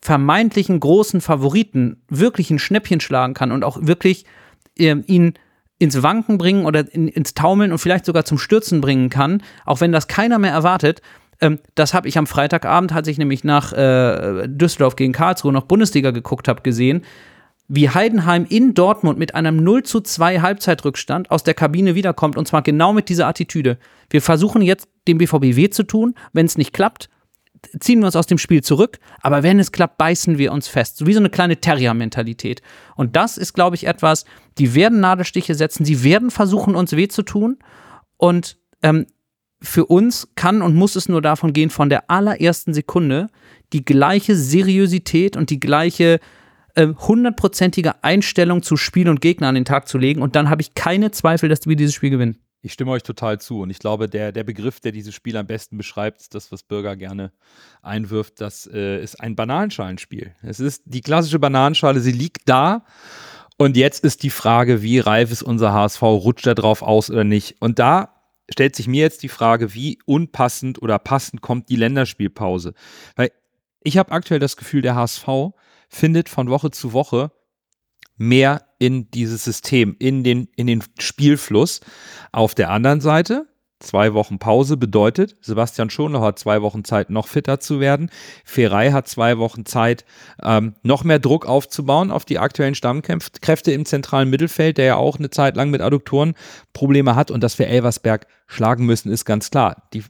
vermeintlichen 0.00 0.80
großen 0.80 1.20
Favoriten 1.20 2.02
wirklich 2.08 2.50
ein 2.50 2.58
Schnäppchen 2.58 3.00
schlagen 3.00 3.34
kann 3.34 3.52
und 3.52 3.64
auch 3.64 3.78
wirklich 3.80 4.24
äh, 4.78 4.96
ihn 5.06 5.34
ins 5.78 6.02
Wanken 6.02 6.38
bringen 6.38 6.64
oder 6.64 6.92
in, 6.92 7.08
ins 7.08 7.34
Taumeln 7.34 7.72
und 7.72 7.78
vielleicht 7.78 8.06
sogar 8.06 8.24
zum 8.24 8.38
Stürzen 8.38 8.80
bringen 8.80 9.10
kann, 9.10 9.42
auch 9.64 9.80
wenn 9.80 9.92
das 9.92 10.08
keiner 10.08 10.38
mehr 10.38 10.52
erwartet. 10.52 11.02
Ähm, 11.40 11.58
das 11.74 11.92
habe 11.92 12.08
ich 12.08 12.16
am 12.18 12.26
Freitagabend, 12.26 12.92
als 12.92 13.08
ich 13.08 13.18
nämlich 13.18 13.44
nach 13.44 13.72
äh, 13.72 14.46
Düsseldorf 14.48 14.96
gegen 14.96 15.12
Karlsruhe 15.12 15.52
noch 15.52 15.64
Bundesliga 15.64 16.10
geguckt 16.12 16.48
habe, 16.48 16.62
gesehen, 16.62 17.02
wie 17.68 17.90
Heidenheim 17.90 18.46
in 18.48 18.74
Dortmund 18.74 19.18
mit 19.18 19.34
einem 19.34 19.56
0 19.56 19.82
zu 19.82 20.00
2 20.00 20.40
Halbzeitrückstand 20.40 21.30
aus 21.30 21.42
der 21.42 21.54
Kabine 21.54 21.94
wiederkommt 21.94 22.36
und 22.36 22.46
zwar 22.46 22.62
genau 22.62 22.92
mit 22.92 23.08
dieser 23.08 23.26
Attitüde. 23.26 23.78
Wir 24.08 24.22
versuchen 24.22 24.62
jetzt 24.62 24.88
dem 25.08 25.18
BVB 25.18 25.56
weh 25.56 25.68
zu 25.68 25.82
tun, 25.82 26.14
wenn 26.32 26.46
es 26.46 26.56
nicht 26.56 26.72
klappt, 26.72 27.10
ziehen 27.80 28.00
wir 28.00 28.06
uns 28.06 28.16
aus 28.16 28.26
dem 28.26 28.38
Spiel 28.38 28.62
zurück, 28.62 28.98
aber 29.20 29.42
wenn 29.42 29.58
es 29.58 29.72
klappt, 29.72 29.98
beißen 29.98 30.38
wir 30.38 30.52
uns 30.52 30.68
fest. 30.68 30.96
So 30.96 31.06
wie 31.06 31.12
so 31.12 31.20
eine 31.20 31.30
kleine 31.30 31.60
Terrier-Mentalität. 31.60 32.62
Und 32.94 33.16
das 33.16 33.36
ist, 33.38 33.52
glaube 33.52 33.76
ich, 33.76 33.86
etwas, 33.86 34.24
die 34.58 34.74
werden 34.74 35.00
Nadelstiche 35.00 35.54
setzen, 35.54 35.84
sie 35.84 36.02
werden 36.02 36.30
versuchen, 36.30 36.74
uns 36.74 36.92
weh 36.92 37.08
zu 37.08 37.22
tun. 37.22 37.58
Und 38.16 38.56
ähm, 38.82 39.06
für 39.62 39.86
uns 39.86 40.28
kann 40.34 40.62
und 40.62 40.74
muss 40.74 40.96
es 40.96 41.08
nur 41.08 41.22
davon 41.22 41.52
gehen, 41.52 41.70
von 41.70 41.88
der 41.88 42.10
allerersten 42.10 42.74
Sekunde 42.74 43.28
die 43.72 43.84
gleiche 43.84 44.36
Seriosität 44.36 45.36
und 45.36 45.50
die 45.50 45.60
gleiche 45.60 46.20
äh, 46.74 46.88
hundertprozentige 46.88 48.04
Einstellung 48.04 48.62
zu 48.62 48.76
Spiel 48.76 49.08
und 49.08 49.20
Gegner 49.20 49.48
an 49.48 49.54
den 49.54 49.64
Tag 49.64 49.88
zu 49.88 49.98
legen. 49.98 50.22
Und 50.22 50.36
dann 50.36 50.50
habe 50.50 50.62
ich 50.62 50.74
keine 50.74 51.10
Zweifel, 51.10 51.48
dass 51.48 51.66
wir 51.66 51.76
dieses 51.76 51.94
Spiel 51.94 52.10
gewinnen. 52.10 52.38
Ich 52.66 52.72
stimme 52.72 52.90
euch 52.90 53.04
total 53.04 53.40
zu. 53.40 53.60
Und 53.60 53.70
ich 53.70 53.78
glaube, 53.78 54.08
der, 54.08 54.32
der 54.32 54.42
Begriff, 54.42 54.80
der 54.80 54.90
dieses 54.90 55.14
Spiel 55.14 55.36
am 55.36 55.46
besten 55.46 55.78
beschreibt, 55.78 56.34
das, 56.34 56.50
was 56.50 56.64
Bürger 56.64 56.96
gerne 56.96 57.30
einwirft, 57.80 58.40
das 58.40 58.66
äh, 58.66 59.00
ist 59.00 59.20
ein 59.20 59.36
Bananenschalenspiel. 59.36 60.34
Es 60.42 60.58
ist 60.58 60.82
die 60.84 61.00
klassische 61.00 61.38
Bananenschale, 61.38 62.00
sie 62.00 62.10
liegt 62.10 62.48
da. 62.48 62.84
Und 63.56 63.76
jetzt 63.76 64.04
ist 64.04 64.24
die 64.24 64.30
Frage, 64.30 64.82
wie 64.82 64.98
reif 64.98 65.30
ist 65.30 65.44
unser 65.44 65.72
HSV? 65.72 66.02
Rutscht 66.02 66.48
er 66.48 66.56
drauf 66.56 66.82
aus 66.82 67.08
oder 67.08 67.22
nicht? 67.22 67.54
Und 67.60 67.78
da 67.78 68.16
stellt 68.50 68.74
sich 68.74 68.88
mir 68.88 69.02
jetzt 69.02 69.22
die 69.22 69.28
Frage, 69.28 69.72
wie 69.72 70.00
unpassend 70.04 70.82
oder 70.82 70.98
passend 70.98 71.42
kommt 71.42 71.68
die 71.68 71.76
Länderspielpause? 71.76 72.74
Weil 73.14 73.30
ich 73.80 73.96
habe 73.96 74.10
aktuell 74.10 74.40
das 74.40 74.56
Gefühl, 74.56 74.82
der 74.82 74.96
HSV 74.96 75.28
findet 75.88 76.28
von 76.28 76.50
Woche 76.50 76.72
zu 76.72 76.92
Woche 76.92 77.30
mehr 78.16 78.65
in 78.78 79.10
dieses 79.10 79.44
System, 79.44 79.96
in 79.98 80.24
den, 80.24 80.48
in 80.56 80.66
den 80.66 80.82
Spielfluss. 80.98 81.80
Auf 82.32 82.54
der 82.54 82.70
anderen 82.70 83.00
Seite, 83.00 83.46
zwei 83.80 84.14
Wochen 84.14 84.38
Pause 84.38 84.76
bedeutet, 84.76 85.36
Sebastian 85.40 85.90
Schonlau 85.90 86.20
hat 86.20 86.38
zwei 86.38 86.62
Wochen 86.62 86.84
Zeit, 86.84 87.10
noch 87.10 87.28
fitter 87.28 87.60
zu 87.60 87.80
werden. 87.80 88.10
Ferrei 88.44 88.92
hat 88.92 89.08
zwei 89.08 89.38
Wochen 89.38 89.64
Zeit, 89.66 90.04
ähm, 90.42 90.74
noch 90.82 91.04
mehr 91.04 91.18
Druck 91.18 91.46
aufzubauen 91.46 92.10
auf 92.10 92.24
die 92.24 92.38
aktuellen 92.38 92.74
Stammkräfte 92.74 93.72
im 93.72 93.84
zentralen 93.84 94.30
Mittelfeld, 94.30 94.78
der 94.78 94.84
ja 94.84 94.96
auch 94.96 95.18
eine 95.18 95.30
Zeit 95.30 95.56
lang 95.56 95.70
mit 95.70 95.80
Adduktoren 95.80 96.34
Probleme 96.72 97.14
hat. 97.14 97.30
Und 97.30 97.42
dass 97.42 97.58
wir 97.58 97.68
Elversberg 97.68 98.26
schlagen 98.46 98.86
müssen, 98.86 99.10
ist 99.10 99.24
ganz 99.24 99.50
klar. 99.50 99.88
Die 99.92 100.04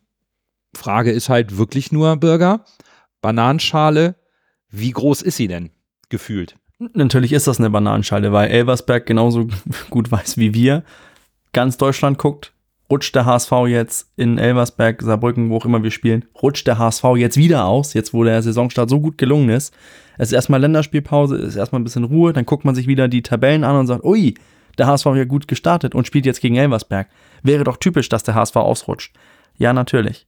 Frage 0.75 1.11
ist 1.11 1.29
halt 1.29 1.57
wirklich 1.57 1.93
nur, 1.93 2.17
Bürger, 2.17 2.65
Bananenschale, 3.21 4.17
wie 4.69 4.91
groß 4.91 5.23
ist 5.23 5.37
sie 5.37 5.49
denn 5.49 5.71
gefühlt? 6.09 6.57
Natürlich 6.79 7.33
ist 7.33 7.47
das 7.47 7.59
eine 7.59 7.71
Bananenschale, 7.71 8.33
weil 8.33 8.51
Elversberg 8.51 9.07
genauso 9.07 9.49
gut 9.91 10.11
weiß 10.11 10.37
wie 10.37 10.53
wir. 10.53 10.85
Ganz 11.53 11.79
Deutschland 11.79 12.19
guckt, 12.19 12.53
rutscht 12.91 13.15
der 13.15 13.25
HSV 13.25 13.53
jetzt 13.67 14.11
in 14.17 14.39
Elversberg, 14.39 15.01
Saarbrücken, 15.03 15.49
wo 15.49 15.57
auch 15.57 15.65
immer 15.65 15.83
wir 15.83 15.91
spielen, 15.91 16.27
rutscht 16.43 16.67
der 16.67 16.79
HSV 16.79 17.05
jetzt 17.17 17.39
wieder 17.39 17.65
aus, 17.65 17.95
jetzt 17.95 18.13
wo 18.13 18.25
der 18.25 18.43
Saisonstart 18.43 18.91
so 18.91 19.01
gut 19.01 19.17
gelungen 19.17 19.49
ist. 19.49 19.75
Es 20.19 20.29
ist 20.29 20.35
erstmal 20.35 20.61
Länderspielpause, 20.61 21.37
es 21.37 21.49
ist 21.49 21.57
erstmal 21.57 21.81
ein 21.81 21.85
bisschen 21.85 22.05
Ruhe, 22.05 22.33
dann 22.33 22.47
guckt 22.47 22.65
man 22.65 22.75
sich 22.75 22.87
wieder 22.87 23.09
die 23.09 23.23
Tabellen 23.23 23.65
an 23.65 23.77
und 23.77 23.87
sagt, 23.87 24.05
ui, 24.05 24.35
der 24.77 24.87
HSV 24.87 25.07
hat 25.07 25.17
ja 25.17 25.25
gut 25.25 25.49
gestartet 25.49 25.95
und 25.95 26.07
spielt 26.07 26.27
jetzt 26.27 26.41
gegen 26.41 26.57
Elversberg. 26.57 27.09
Wäre 27.43 27.65
doch 27.65 27.79
typisch, 27.79 28.11
dass 28.11 28.23
der 28.23 28.35
HSV 28.35 28.57
ausrutscht. 28.57 29.15
Ja, 29.57 29.73
natürlich. 29.73 30.27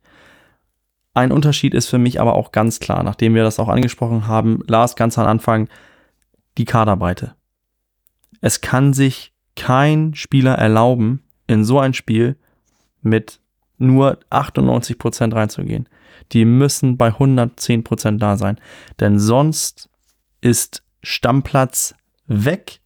Ein 1.13 1.33
Unterschied 1.33 1.75
ist 1.75 1.89
für 1.89 1.99
mich 1.99 2.21
aber 2.21 2.35
auch 2.35 2.53
ganz 2.53 2.81
klar, 2.81 3.03
nachdem 3.03 3.35
wir 3.35 3.43
das 3.43 3.59
auch 3.59 3.69
angesprochen 3.69 4.27
haben, 4.27 4.63
Lars 4.67 4.97
ganz 4.97 5.19
am 5.19 5.27
Anfang, 5.27 5.69
die 6.59 6.65
Kaderbreite. 6.65 7.35
Es 8.41 8.61
kann 8.61 8.93
sich 8.93 9.33
kein 9.57 10.15
Spieler 10.15 10.55
erlauben, 10.55 11.23
in 11.47 11.65
so 11.65 11.79
ein 11.79 11.95
Spiel 11.95 12.37
mit 13.01 13.41
nur 13.79 14.19
98 14.31 14.99
Prozent 14.99 15.35
reinzugehen. 15.35 15.89
Die 16.33 16.45
müssen 16.45 16.97
bei 16.97 17.09
110 17.09 17.85
Prozent 17.85 18.21
da 18.21 18.37
sein. 18.37 18.59
Denn 19.01 19.19
sonst 19.19 19.89
ist 20.41 20.83
Stammplatz 21.03 21.95
weg 22.27 22.81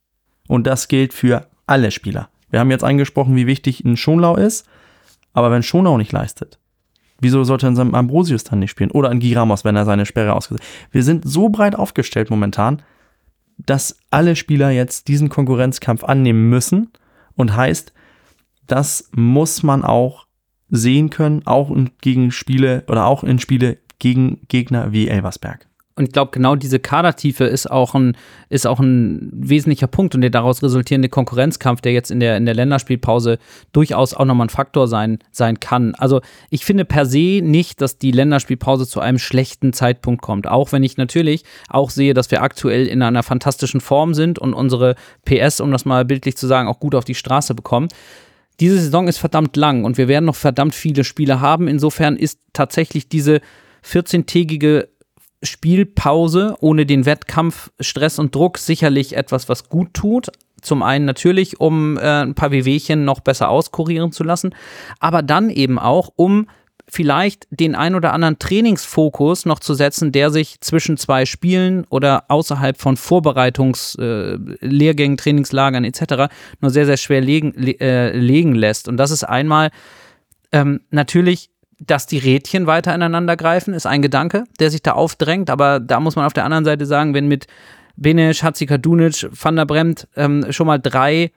und 0.49 0.67
das 0.67 0.89
gilt 0.89 1.13
für 1.13 1.49
alle 1.67 1.91
Spieler. 1.91 2.29
Wir 2.51 2.61
haben 2.61 2.71
jetzt 2.71 2.85
angesprochen, 2.85 3.37
wie 3.37 3.47
wichtig 3.47 3.85
ein 3.85 3.97
Schonlau 3.97 4.37
ist, 4.37 4.67
aber 5.33 5.51
wenn 5.51 5.63
Schonlau 5.63 5.97
nicht 5.97 6.13
leistet, 6.13 6.59
Wieso 7.23 7.45
sollte 7.45 7.69
ein 7.69 7.95
Ambrosius 7.95 8.43
dann 8.43 8.59
nicht 8.59 8.73
spielen? 8.73 8.91
Oder 8.91 9.11
ein 9.11 9.21
Giramos, 9.21 9.65
wenn 9.65 9.77
er 9.77 9.85
seine 9.85 10.07
Sperre 10.07 10.33
ausgesetzt 10.35 10.67
Wir 10.91 11.05
sind 11.05 11.23
so 11.25 11.51
breit 11.51 11.77
aufgestellt 11.77 12.31
momentan, 12.31 12.83
dass 13.67 13.99
alle 14.11 14.37
Spieler 14.37 14.71
jetzt 14.71 15.09
diesen 15.09 15.29
Konkurrenzkampf 15.29 16.05
annehmen 16.05 16.49
müssen. 16.51 16.91
Und 17.35 17.57
heißt, 17.57 17.93
das 18.67 19.11
muss 19.15 19.63
man 19.63 19.85
auch 19.85 20.27
sehen 20.69 21.11
können, 21.11 21.47
auch 21.47 21.71
in, 21.71 21.91
gegen 22.01 22.31
Spiele 22.31 22.85
oder 22.89 23.07
auch 23.07 23.25
in 23.25 23.39
Spiele 23.39 23.79
gegen 23.99 24.47
Gegner 24.49 24.93
wie 24.93 25.09
Elversberg. 25.09 25.69
Und 26.03 26.09
ich 26.09 26.13
glaube, 26.13 26.33
genau 26.33 26.57
diese 26.57 26.81
Kadertiefe 26.81 27.45
ist 27.45 27.71
auch 27.71 27.95
ein, 27.95 28.17
ist 28.49 28.67
auch 28.67 28.81
ein 28.81 29.31
wesentlicher 29.33 29.87
Punkt 29.87 30.17
und 30.17 30.21
der 30.21 30.31
daraus 30.31 30.61
resultierende 30.61 31.09
Konkurrenzkampf, 31.09 31.81
der 31.81 31.93
jetzt 31.93 32.11
in 32.11 32.19
der, 32.19 32.37
in 32.37 32.45
der 32.45 32.57
Länderspielpause 32.57 33.39
durchaus 33.71 34.15
auch 34.15 34.25
nochmal 34.25 34.49
ein 34.49 34.51
Faktor 34.51 34.89
sein, 34.89 35.21
sein 35.31 35.61
kann. 35.61 35.95
Also 35.95 36.21
ich 36.51 36.65
finde 36.65 36.85
per 36.85 37.07
se 37.07 37.41
nicht, 37.41 37.81
dass 37.81 37.99
die 37.99 38.11
Länderspielpause 38.11 38.85
zu 38.85 38.99
einem 38.99 39.21
schlechten 39.21 39.73
Zeitpunkt 39.73 40.23
kommt. 40.23 40.49
Auch 40.49 40.73
wenn 40.73 40.83
ich 40.83 40.97
natürlich 40.97 41.45
auch 41.69 41.91
sehe, 41.91 42.15
dass 42.15 42.33
wir 42.33 42.43
aktuell 42.43 42.89
in 42.89 43.01
einer 43.01 43.23
fantastischen 43.23 43.81
Form 43.81 44.13
sind 44.13 44.41
und 44.41 44.55
unsere 44.55 44.97
PS, 45.25 45.61
um 45.61 45.71
das 45.71 45.85
mal 45.85 46.05
bildlich 46.05 46.37
zu 46.37 46.49
sagen, 46.49 46.69
auch 46.69 46.81
gut 46.81 46.97
auf 46.97 47.05
die 47.05 47.15
Straße 47.15 47.55
bekommen 47.55 47.87
diese 48.61 48.79
Saison 48.79 49.09
ist 49.09 49.19
verdammt 49.19 49.57
lang 49.57 49.85
und 49.85 49.97
wir 49.97 50.09
werden 50.09 50.27
noch 50.27 50.37
verdammt 50.37 50.75
viele 50.75 51.05
Spiele 51.05 51.41
haben. 51.41 51.69
Insofern 51.69 52.17
ist 52.17 52.39
tatsächlich 52.53 53.09
diese 53.09 53.41
14-tägige 53.85 54.89
Spielpause 55.43 56.57
ohne 56.61 56.87
den 56.87 57.07
Wettkampf, 57.07 57.71
Stress 57.81 58.19
und 58.19 58.35
Druck 58.35 58.59
sicherlich 58.59 59.17
etwas, 59.17 59.49
was 59.49 59.69
gut 59.69 59.95
tut. 59.95 60.29
Zum 60.61 60.83
einen 60.83 61.05
natürlich, 61.05 61.61
um 61.61 61.99
äh, 61.99 62.23
ein 62.23 62.35
paar 62.35 62.53
Wehwehchen 62.53 63.05
noch 63.05 63.21
besser 63.21 63.49
auskurieren 63.49 64.13
zu 64.13 64.23
lassen, 64.23 64.55
aber 65.01 65.23
dann 65.23 65.51
eben 65.51 65.79
auch, 65.79 66.13
um 66.15 66.47
vielleicht 66.89 67.47
den 67.51 67.75
ein 67.75 67.95
oder 67.95 68.13
anderen 68.13 68.39
Trainingsfokus 68.39 69.47
noch 69.47 69.59
zu 69.61 69.73
setzen, 69.75 70.13
der 70.13 70.31
sich 70.31 70.61
zwischen 70.61 70.97
zwei 70.97 71.27
Spielen 71.27 71.85
oder 71.89 72.25
außerhalb 72.29 72.79
von 72.79 72.97
Vorbereitungslehrgängen, 72.97 75.15
äh, 75.15 75.17
Trainingslagern 75.17 75.83
etc. 75.85 76.33
nur 76.61 76.71
sehr, 76.71 76.87
sehr 76.87 76.97
schwer 76.97 77.21
legen, 77.21 77.53
le 77.57 77.73
äh, 77.81 78.17
legen 78.17 78.55
lässt. 78.55 78.87
Und 78.89 78.99
das 78.99 79.11
ist 79.11 79.25
einmal 79.25 79.71
ähm, 80.53 80.83
natürlich 80.91 81.51
dass 81.87 82.07
die 82.07 82.19
Rädchen 82.19 82.67
weiter 82.67 82.95
ineinander 82.95 83.37
greifen, 83.37 83.75
ist 83.75 83.87
ein 83.87 84.03
Gedanke, 84.03 84.45
der 84.61 84.71
sich 84.71 84.83
da 84.83 84.93
aufdrängt. 84.93 85.51
Aber 85.51 85.81
da 85.81 86.01
muss 86.01 86.17
man 86.17 86.25
auf 86.25 86.33
der 86.33 86.45
anderen 86.45 86.65
Seite 86.65 86.87
sagen, 86.87 87.15
wenn 87.15 87.29
mit 87.29 87.47
Benesch, 87.97 88.43
Hatzikadunic, 88.43 89.29
Van 89.31 89.57
der 89.57 89.67
Bremt 89.67 90.09
ähm, 90.17 90.47
schon 90.51 90.67
mal 90.67 90.79
drei 90.79 91.31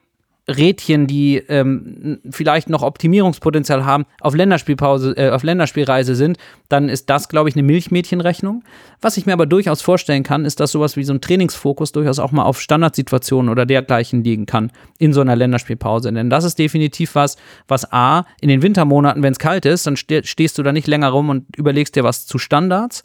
Rädchen, 0.47 1.07
die 1.07 1.37
ähm, 1.37 2.19
vielleicht 2.29 2.69
noch 2.69 2.83
Optimierungspotenzial 2.83 3.83
haben, 3.83 4.05
auf 4.21 4.35
Länderspielpause, 4.35 5.17
äh, 5.17 5.29
auf 5.31 5.43
Länderspielreise 5.43 6.15
sind, 6.15 6.37
dann 6.69 6.87
ist 6.87 7.09
das, 7.09 7.29
glaube 7.29 7.49
ich, 7.49 7.55
eine 7.55 7.63
Milchmädchenrechnung. 7.63 8.63
Was 9.01 9.17
ich 9.17 9.25
mir 9.25 9.33
aber 9.33 9.47
durchaus 9.47 9.81
vorstellen 9.81 10.23
kann, 10.23 10.45
ist, 10.45 10.59
dass 10.59 10.71
sowas 10.71 10.97
wie 10.97 11.03
so 11.03 11.13
ein 11.13 11.21
Trainingsfokus 11.21 11.91
durchaus 11.91 12.19
auch 12.19 12.31
mal 12.31 12.43
auf 12.43 12.61
Standardsituationen 12.61 13.49
oder 13.49 13.65
dergleichen 13.65 14.23
liegen 14.23 14.45
kann 14.45 14.71
in 14.99 15.13
so 15.13 15.21
einer 15.21 15.35
Länderspielpause. 15.35 16.13
Denn 16.13 16.29
das 16.29 16.43
ist 16.43 16.59
definitiv 16.59 17.15
was, 17.15 17.37
was 17.67 17.91
A, 17.91 18.25
in 18.39 18.49
den 18.49 18.61
Wintermonaten, 18.61 19.23
wenn 19.23 19.33
es 19.33 19.39
kalt 19.39 19.65
ist, 19.65 19.87
dann 19.87 19.95
ste 19.95 20.23
stehst 20.23 20.57
du 20.57 20.63
da 20.63 20.71
nicht 20.71 20.87
länger 20.87 21.09
rum 21.09 21.29
und 21.29 21.55
überlegst 21.57 21.95
dir 21.95 22.03
was 22.03 22.27
zu 22.27 22.37
Standards. 22.37 23.03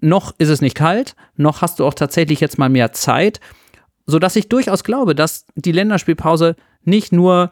Noch 0.00 0.34
ist 0.38 0.48
es 0.48 0.60
nicht 0.60 0.74
kalt, 0.74 1.14
noch 1.36 1.62
hast 1.62 1.78
du 1.78 1.86
auch 1.86 1.94
tatsächlich 1.94 2.40
jetzt 2.40 2.58
mal 2.58 2.68
mehr 2.68 2.92
Zeit 2.92 3.40
sodass 4.06 4.36
ich 4.36 4.48
durchaus 4.48 4.84
glaube, 4.84 5.14
dass 5.14 5.46
die 5.54 5.72
Länderspielpause 5.72 6.56
nicht 6.84 7.12
nur 7.12 7.50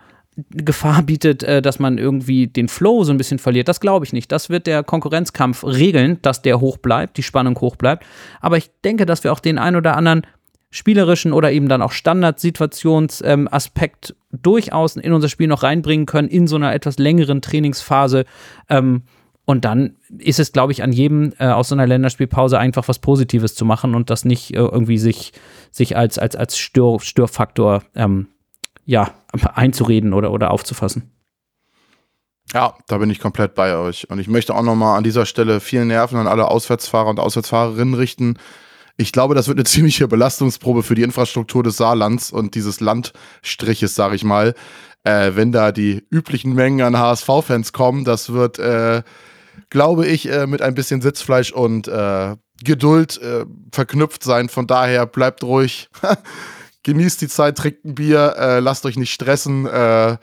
Gefahr 0.51 1.03
bietet, 1.03 1.43
äh, 1.43 1.61
dass 1.63 1.79
man 1.79 1.97
irgendwie 1.99 2.47
den 2.47 2.69
Flow 2.69 3.05
so 3.05 3.13
ein 3.13 3.19
bisschen 3.19 3.39
verliert. 3.39 3.69
Das 3.69 3.81
glaube 3.81 4.05
ich 4.05 4.13
nicht. 4.13 4.31
Das 4.33 4.51
wird 4.51 4.67
der 4.67 4.83
Konkurrenzkampf 4.83 5.65
regeln, 5.65 6.19
dass 6.23 6.43
der 6.43 6.61
hoch 6.61 6.79
bleibt, 6.79 7.17
die 7.17 7.23
Spannung 7.23 7.61
hoch 7.61 7.77
bleibt. 7.77 8.05
Aber 8.41 8.57
ich 8.57 8.71
denke, 8.85 9.07
dass 9.07 9.23
wir 9.25 9.33
auch 9.33 9.41
den 9.41 9.59
ein 9.59 9.77
oder 9.77 9.97
anderen 9.97 10.27
spielerischen 10.71 11.33
oder 11.35 11.53
eben 11.53 11.69
dann 11.69 11.83
auch 11.83 11.93
Standardsituationsaspekt 11.93 14.11
ähm, 14.11 14.17
durchaus 14.43 14.97
in 14.97 15.13
unser 15.13 15.29
Spiel 15.29 15.49
noch 15.49 15.63
reinbringen 15.63 16.07
können 16.07 16.29
in 16.29 16.47
so 16.47 16.57
einer 16.57 16.73
etwas 16.73 16.99
längeren 16.99 17.43
Trainingsphase. 17.43 18.25
Ähm, 18.71 19.03
und 19.45 19.65
dann 19.65 19.97
ist 20.19 20.39
es, 20.39 20.53
glaube 20.53 20.73
ich, 20.73 20.83
an 20.83 20.93
jedem 20.93 21.33
äh, 21.39 21.49
aus 21.49 21.69
so 21.69 21.75
einer 21.75 21.87
Länderspielpause 21.87 22.59
einfach 22.59 22.87
was 22.87 23.01
Positives 23.01 23.55
zu 23.55 23.65
machen 23.65 23.95
und 23.95 24.09
das 24.09 24.25
nicht 24.25 24.55
äh, 24.55 24.59
irgendwie 24.59 24.99
sich, 24.99 25.33
sich 25.73 25.97
als, 25.97 26.19
als, 26.19 26.37
als 26.37 26.57
Stör, 26.57 27.01
Störfaktor 27.01 27.83
ähm, 27.95 28.29
ja, 28.85 29.11
einzureden 29.55 30.13
oder, 30.13 30.31
oder 30.31 30.51
aufzufassen. 30.53 31.11
Ja, 32.53 32.75
da 32.87 32.99
bin 32.99 33.11
ich 33.11 33.19
komplett 33.19 33.55
bei 33.55 33.77
euch. 33.77 34.11
Und 34.11 34.19
ich 34.19 34.29
möchte 34.29 34.55
auch 34.55 34.63
nochmal 34.63 34.99
an 34.99 35.05
dieser 35.05 35.27
Stelle 35.27 35.61
vielen 35.61 35.89
Nerven 35.89 36.19
an 36.19 36.27
alle 36.27 36.49
Auswärtsfahrer 36.49 37.09
und 37.09 37.19
Auswärtsfahrerinnen 37.19 37.95
richten. 37.95 38.37
Ich 38.97 39.11
glaube, 39.11 39.35
das 39.35 39.49
wird 39.49 39.59
eine 39.59 39.65
ziemliche 39.67 40.07
Belastungsprobe 40.07 40.85
für 40.85 40.95
die 40.95 41.03
Infrastruktur 41.03 41.65
des 41.65 41.79
Saarlands 41.79 42.31
und 42.31 42.55
dieses 42.55 42.81
Landstriches, 42.81 43.95
sage 43.95 44.15
ich 44.15 44.23
mal. 44.23 44.55
Äh, 45.05 45.33
wenn 45.35 45.51
da 45.51 45.73
die 45.73 46.07
üblichen 46.11 46.55
Mengen 46.55 46.83
an 46.83 46.97
HSV-Fans 46.97 47.73
kommen, 47.73 48.05
das 48.05 48.33
wird 48.33 48.61
äh, 48.61 49.03
glaube 49.73 50.07
ich, 50.07 50.31
äh, 50.31 50.47
mit 50.47 50.61
ein 50.61 50.75
bisschen 50.75 51.01
Sitzfleisch 51.01 51.51
und 51.51 51.89
äh, 51.89 52.37
Geduld 52.63 53.21
äh, 53.23 53.47
verknüpft 53.73 54.23
sein. 54.23 54.51
Von 54.51 54.67
daher 54.67 55.07
bleibt 55.07 55.43
ruhig, 55.43 55.89
genießt 56.83 57.23
die 57.23 57.29
Zeit, 57.29 57.57
trinkt 57.57 57.85
ein 57.87 57.95
Bier, 57.95 58.35
äh, 58.39 58.61
lasst 58.61 58.85
euch 58.85 58.99
nicht 58.99 59.15
stressen. 59.15 59.67
Äh, 59.67 60.19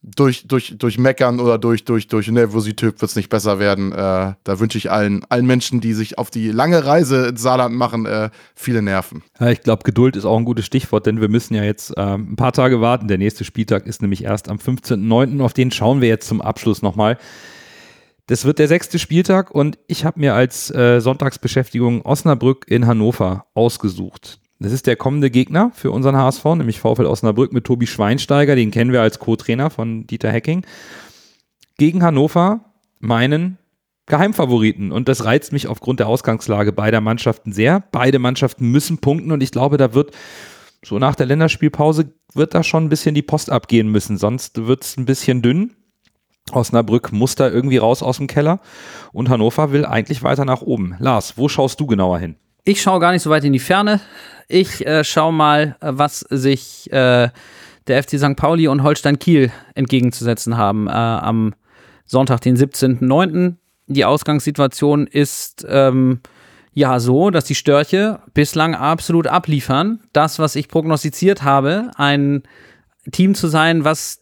durch, 0.00 0.46
durch, 0.48 0.76
durch 0.78 0.96
Meckern 0.96 1.40
oder 1.40 1.58
durch, 1.58 1.84
durch, 1.84 2.08
durch 2.08 2.28
Nervosität 2.28 3.02
wird 3.02 3.10
es 3.10 3.16
nicht 3.16 3.28
besser 3.28 3.58
werden. 3.58 3.90
Da 3.90 4.36
wünsche 4.44 4.78
ich 4.78 4.92
allen, 4.92 5.24
allen 5.28 5.44
Menschen, 5.44 5.80
die 5.80 5.92
sich 5.92 6.18
auf 6.18 6.30
die 6.30 6.52
lange 6.52 6.86
Reise 6.86 7.26
ins 7.26 7.42
Saarland 7.42 7.74
machen, 7.74 8.06
viele 8.54 8.80
Nerven. 8.80 9.24
Ja, 9.40 9.48
ich 9.48 9.60
glaube, 9.60 9.82
Geduld 9.82 10.14
ist 10.14 10.24
auch 10.24 10.38
ein 10.38 10.44
gutes 10.44 10.64
Stichwort, 10.64 11.04
denn 11.04 11.20
wir 11.20 11.28
müssen 11.28 11.54
ja 11.54 11.64
jetzt 11.64 11.94
äh, 11.98 12.14
ein 12.14 12.36
paar 12.36 12.52
Tage 12.52 12.80
warten. 12.80 13.08
Der 13.08 13.18
nächste 13.18 13.44
Spieltag 13.44 13.86
ist 13.86 14.00
nämlich 14.00 14.22
erst 14.22 14.48
am 14.48 14.58
15.09. 14.58 15.42
Auf 15.42 15.52
den 15.52 15.72
schauen 15.72 16.00
wir 16.00 16.08
jetzt 16.08 16.28
zum 16.28 16.40
Abschluss 16.40 16.80
nochmal. 16.80 17.18
Das 18.28 18.44
wird 18.44 18.58
der 18.58 18.68
sechste 18.68 18.98
Spieltag 18.98 19.50
und 19.50 19.78
ich 19.86 20.04
habe 20.04 20.20
mir 20.20 20.34
als 20.34 20.70
äh, 20.70 21.00
Sonntagsbeschäftigung 21.00 22.02
Osnabrück 22.02 22.66
in 22.68 22.86
Hannover 22.86 23.46
ausgesucht. 23.54 24.38
Das 24.58 24.70
ist 24.70 24.86
der 24.86 24.96
kommende 24.96 25.30
Gegner 25.30 25.70
für 25.74 25.90
unseren 25.90 26.14
HSV, 26.14 26.44
nämlich 26.44 26.78
VfL 26.78 27.06
Osnabrück 27.06 27.54
mit 27.54 27.64
Tobi 27.64 27.86
Schweinsteiger, 27.86 28.54
den 28.54 28.70
kennen 28.70 28.92
wir 28.92 29.00
als 29.00 29.18
Co-Trainer 29.18 29.70
von 29.70 30.06
Dieter 30.06 30.30
Hecking. 30.30 30.66
Gegen 31.78 32.02
Hannover, 32.02 32.66
meinen 33.00 33.56
Geheimfavoriten. 34.04 34.92
Und 34.92 35.08
das 35.08 35.24
reizt 35.24 35.52
mich 35.52 35.66
aufgrund 35.66 36.00
der 36.00 36.08
Ausgangslage 36.08 36.72
beider 36.72 37.00
Mannschaften 37.00 37.52
sehr. 37.52 37.82
Beide 37.92 38.18
Mannschaften 38.18 38.70
müssen 38.70 38.98
punkten 38.98 39.32
und 39.32 39.42
ich 39.42 39.52
glaube, 39.52 39.78
da 39.78 39.94
wird 39.94 40.10
so 40.84 40.98
nach 40.98 41.14
der 41.14 41.26
Länderspielpause 41.26 42.12
wird 42.34 42.54
da 42.54 42.62
schon 42.62 42.84
ein 42.84 42.88
bisschen 42.90 43.14
die 43.14 43.22
Post 43.22 43.50
abgehen 43.50 43.88
müssen. 43.88 44.18
Sonst 44.18 44.66
wird 44.66 44.84
es 44.84 44.98
ein 44.98 45.06
bisschen 45.06 45.40
dünn. 45.40 45.77
Osnabrück 46.52 47.12
muss 47.12 47.34
da 47.34 47.48
irgendwie 47.48 47.78
raus 47.78 48.02
aus 48.02 48.18
dem 48.18 48.26
Keller 48.26 48.60
und 49.12 49.28
Hannover 49.28 49.72
will 49.72 49.84
eigentlich 49.84 50.22
weiter 50.22 50.44
nach 50.44 50.62
oben. 50.62 50.96
Lars, 50.98 51.34
wo 51.36 51.48
schaust 51.48 51.80
du 51.80 51.86
genauer 51.86 52.18
hin? 52.18 52.36
Ich 52.64 52.82
schaue 52.82 53.00
gar 53.00 53.12
nicht 53.12 53.22
so 53.22 53.30
weit 53.30 53.44
in 53.44 53.52
die 53.52 53.58
Ferne. 53.58 54.00
Ich 54.48 54.86
äh, 54.86 55.04
schaue 55.04 55.32
mal, 55.32 55.76
was 55.80 56.20
sich 56.20 56.92
äh, 56.92 57.28
der 57.86 58.02
FC 58.02 58.18
St. 58.18 58.36
Pauli 58.36 58.68
und 58.68 58.82
Holstein 58.82 59.18
Kiel 59.18 59.50
entgegenzusetzen 59.74 60.56
haben 60.56 60.86
äh, 60.86 60.90
am 60.90 61.54
Sonntag, 62.04 62.40
den 62.40 62.56
17.09. 62.56 63.54
Die 63.86 64.04
Ausgangssituation 64.04 65.06
ist 65.06 65.66
ähm, 65.68 66.20
ja 66.72 67.00
so, 67.00 67.30
dass 67.30 67.44
die 67.44 67.54
Störche 67.54 68.20
bislang 68.34 68.74
absolut 68.74 69.26
abliefern. 69.26 70.00
Das, 70.12 70.38
was 70.38 70.56
ich 70.56 70.68
prognostiziert 70.68 71.42
habe, 71.42 71.90
ein 71.96 72.42
Team 73.10 73.34
zu 73.34 73.48
sein, 73.48 73.84
was 73.84 74.20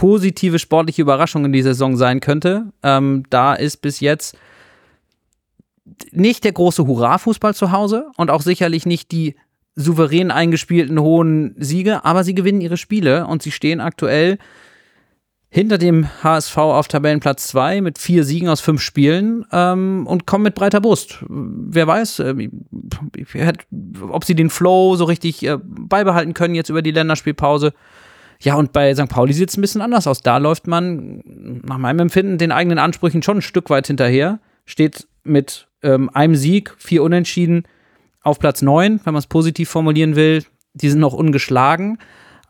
positive 0.00 0.58
sportliche 0.58 1.02
Überraschung 1.02 1.44
in 1.44 1.52
dieser 1.52 1.74
Saison 1.74 1.94
sein 1.94 2.20
könnte. 2.20 2.72
Ähm, 2.82 3.24
da 3.28 3.52
ist 3.52 3.82
bis 3.82 4.00
jetzt 4.00 4.34
nicht 6.10 6.42
der 6.44 6.52
große 6.52 6.86
Hurra-Fußball 6.86 7.54
zu 7.54 7.70
Hause 7.70 8.06
und 8.16 8.30
auch 8.30 8.40
sicherlich 8.40 8.86
nicht 8.86 9.12
die 9.12 9.34
souverän 9.76 10.30
eingespielten 10.30 10.98
hohen 10.98 11.54
Siege, 11.58 12.02
aber 12.06 12.24
sie 12.24 12.34
gewinnen 12.34 12.62
ihre 12.62 12.78
Spiele 12.78 13.26
und 13.26 13.42
sie 13.42 13.50
stehen 13.50 13.82
aktuell 13.82 14.38
hinter 15.50 15.76
dem 15.76 16.08
HSV 16.22 16.56
auf 16.56 16.88
Tabellenplatz 16.88 17.48
2 17.48 17.82
mit 17.82 17.98
vier 17.98 18.24
Siegen 18.24 18.48
aus 18.48 18.62
fünf 18.62 18.80
Spielen 18.80 19.44
ähm, 19.52 20.06
und 20.06 20.26
kommen 20.26 20.44
mit 20.44 20.54
breiter 20.54 20.80
Brust. 20.80 21.22
Wer 21.28 21.86
weiß, 21.86 22.20
äh, 22.20 22.48
ob 24.10 24.24
sie 24.24 24.34
den 24.34 24.48
Flow 24.48 24.96
so 24.96 25.04
richtig 25.04 25.46
äh, 25.46 25.58
beibehalten 25.62 26.32
können 26.32 26.54
jetzt 26.54 26.70
über 26.70 26.80
die 26.80 26.92
Länderspielpause. 26.92 27.74
Ja, 28.42 28.54
und 28.54 28.72
bei 28.72 28.94
St. 28.94 29.08
Pauli 29.08 29.32
sieht 29.34 29.50
es 29.50 29.56
ein 29.56 29.60
bisschen 29.60 29.82
anders 29.82 30.06
aus. 30.06 30.22
Da 30.22 30.38
läuft 30.38 30.66
man 30.66 31.22
nach 31.64 31.78
meinem 31.78 32.00
Empfinden 32.00 32.38
den 32.38 32.52
eigenen 32.52 32.78
Ansprüchen 32.78 33.22
schon 33.22 33.38
ein 33.38 33.42
Stück 33.42 33.68
weit 33.68 33.86
hinterher. 33.86 34.40
Steht 34.64 35.06
mit 35.24 35.68
ähm, 35.82 36.10
einem 36.14 36.34
Sieg, 36.34 36.74
vier 36.78 37.02
Unentschieden 37.02 37.64
auf 38.22 38.38
Platz 38.38 38.62
9, 38.62 39.00
wenn 39.04 39.12
man 39.12 39.18
es 39.18 39.26
positiv 39.26 39.68
formulieren 39.68 40.16
will. 40.16 40.44
Die 40.72 40.88
sind 40.88 41.00
noch 41.00 41.12
ungeschlagen. 41.12 41.98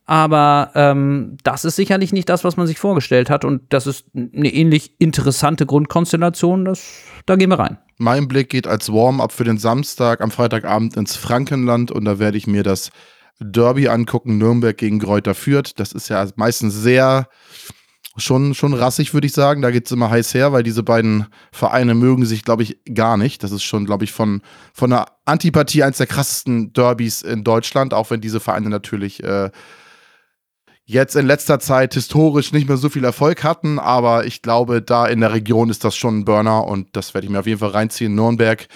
aber 0.06 0.72
ähm, 0.74 1.36
das 1.44 1.64
ist 1.64 1.76
sicherlich 1.76 2.12
nicht 2.12 2.28
das, 2.28 2.42
was 2.42 2.56
man 2.56 2.66
sich 2.66 2.80
vorgestellt 2.80 3.30
hat. 3.30 3.44
Und 3.44 3.62
das 3.68 3.86
ist 3.86 4.06
eine 4.14 4.52
ähnlich 4.52 4.94
interessante 4.98 5.66
Grundkonstellation. 5.66 6.64
Das, 6.64 7.02
da 7.26 7.36
gehen 7.36 7.50
wir 7.50 7.60
rein. 7.60 7.78
Mein 7.96 8.26
Blick 8.26 8.48
geht 8.48 8.66
als 8.66 8.92
Warm-up 8.92 9.30
für 9.30 9.44
den 9.44 9.58
Samstag 9.58 10.20
am 10.20 10.32
Freitagabend 10.32 10.96
ins 10.96 11.14
Frankenland 11.16 11.92
und 11.92 12.04
da 12.04 12.18
werde 12.18 12.38
ich 12.38 12.48
mir 12.48 12.64
das 12.64 12.90
Derby 13.40 13.88
angucken, 13.88 14.38
Nürnberg 14.38 14.76
gegen 14.76 14.98
Gräuter 14.98 15.34
Fürth. 15.34 15.72
Das 15.76 15.92
ist 15.92 16.08
ja 16.08 16.26
meistens 16.36 16.74
sehr 16.74 17.28
schon, 18.16 18.54
schon 18.54 18.74
rassig, 18.74 19.14
würde 19.14 19.26
ich 19.26 19.32
sagen. 19.32 19.62
Da 19.62 19.70
geht 19.70 19.86
es 19.86 19.92
immer 19.92 20.10
heiß 20.10 20.34
her, 20.34 20.52
weil 20.52 20.62
diese 20.62 20.82
beiden 20.82 21.26
Vereine 21.52 21.94
mögen 21.94 22.26
sich, 22.26 22.44
glaube 22.44 22.62
ich, 22.62 22.78
gar 22.94 23.16
nicht. 23.16 23.42
Das 23.42 23.52
ist 23.52 23.62
schon, 23.62 23.86
glaube 23.86 24.04
ich, 24.04 24.12
von, 24.12 24.42
von 24.72 24.90
der 24.90 25.06
Antipathie 25.24 25.82
eines 25.82 25.98
der 25.98 26.06
krassesten 26.06 26.72
Derbys 26.72 27.22
in 27.22 27.44
Deutschland, 27.44 27.94
auch 27.94 28.10
wenn 28.10 28.20
diese 28.20 28.40
Vereine 28.40 28.68
natürlich 28.68 29.22
äh, 29.22 29.50
jetzt 30.84 31.14
in 31.16 31.26
letzter 31.26 31.60
Zeit 31.60 31.94
historisch 31.94 32.52
nicht 32.52 32.68
mehr 32.68 32.76
so 32.76 32.88
viel 32.88 33.04
Erfolg 33.04 33.44
hatten. 33.44 33.78
Aber 33.78 34.26
ich 34.26 34.42
glaube, 34.42 34.82
da 34.82 35.06
in 35.06 35.20
der 35.20 35.32
Region 35.32 35.70
ist 35.70 35.84
das 35.84 35.96
schon 35.96 36.18
ein 36.18 36.24
Burner 36.24 36.66
und 36.66 36.88
das 36.96 37.14
werde 37.14 37.26
ich 37.26 37.30
mir 37.30 37.40
auf 37.40 37.46
jeden 37.46 37.60
Fall 37.60 37.70
reinziehen. 37.70 38.14
Nürnberg, 38.14 38.66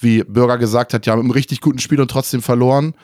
wie 0.00 0.22
Bürger 0.22 0.58
gesagt 0.58 0.94
hat, 0.94 1.06
ja, 1.06 1.16
mit 1.16 1.24
einem 1.24 1.30
richtig 1.32 1.60
guten 1.60 1.78
Spiel 1.78 2.00
und 2.00 2.10
trotzdem 2.10 2.42
verloren. 2.42 2.94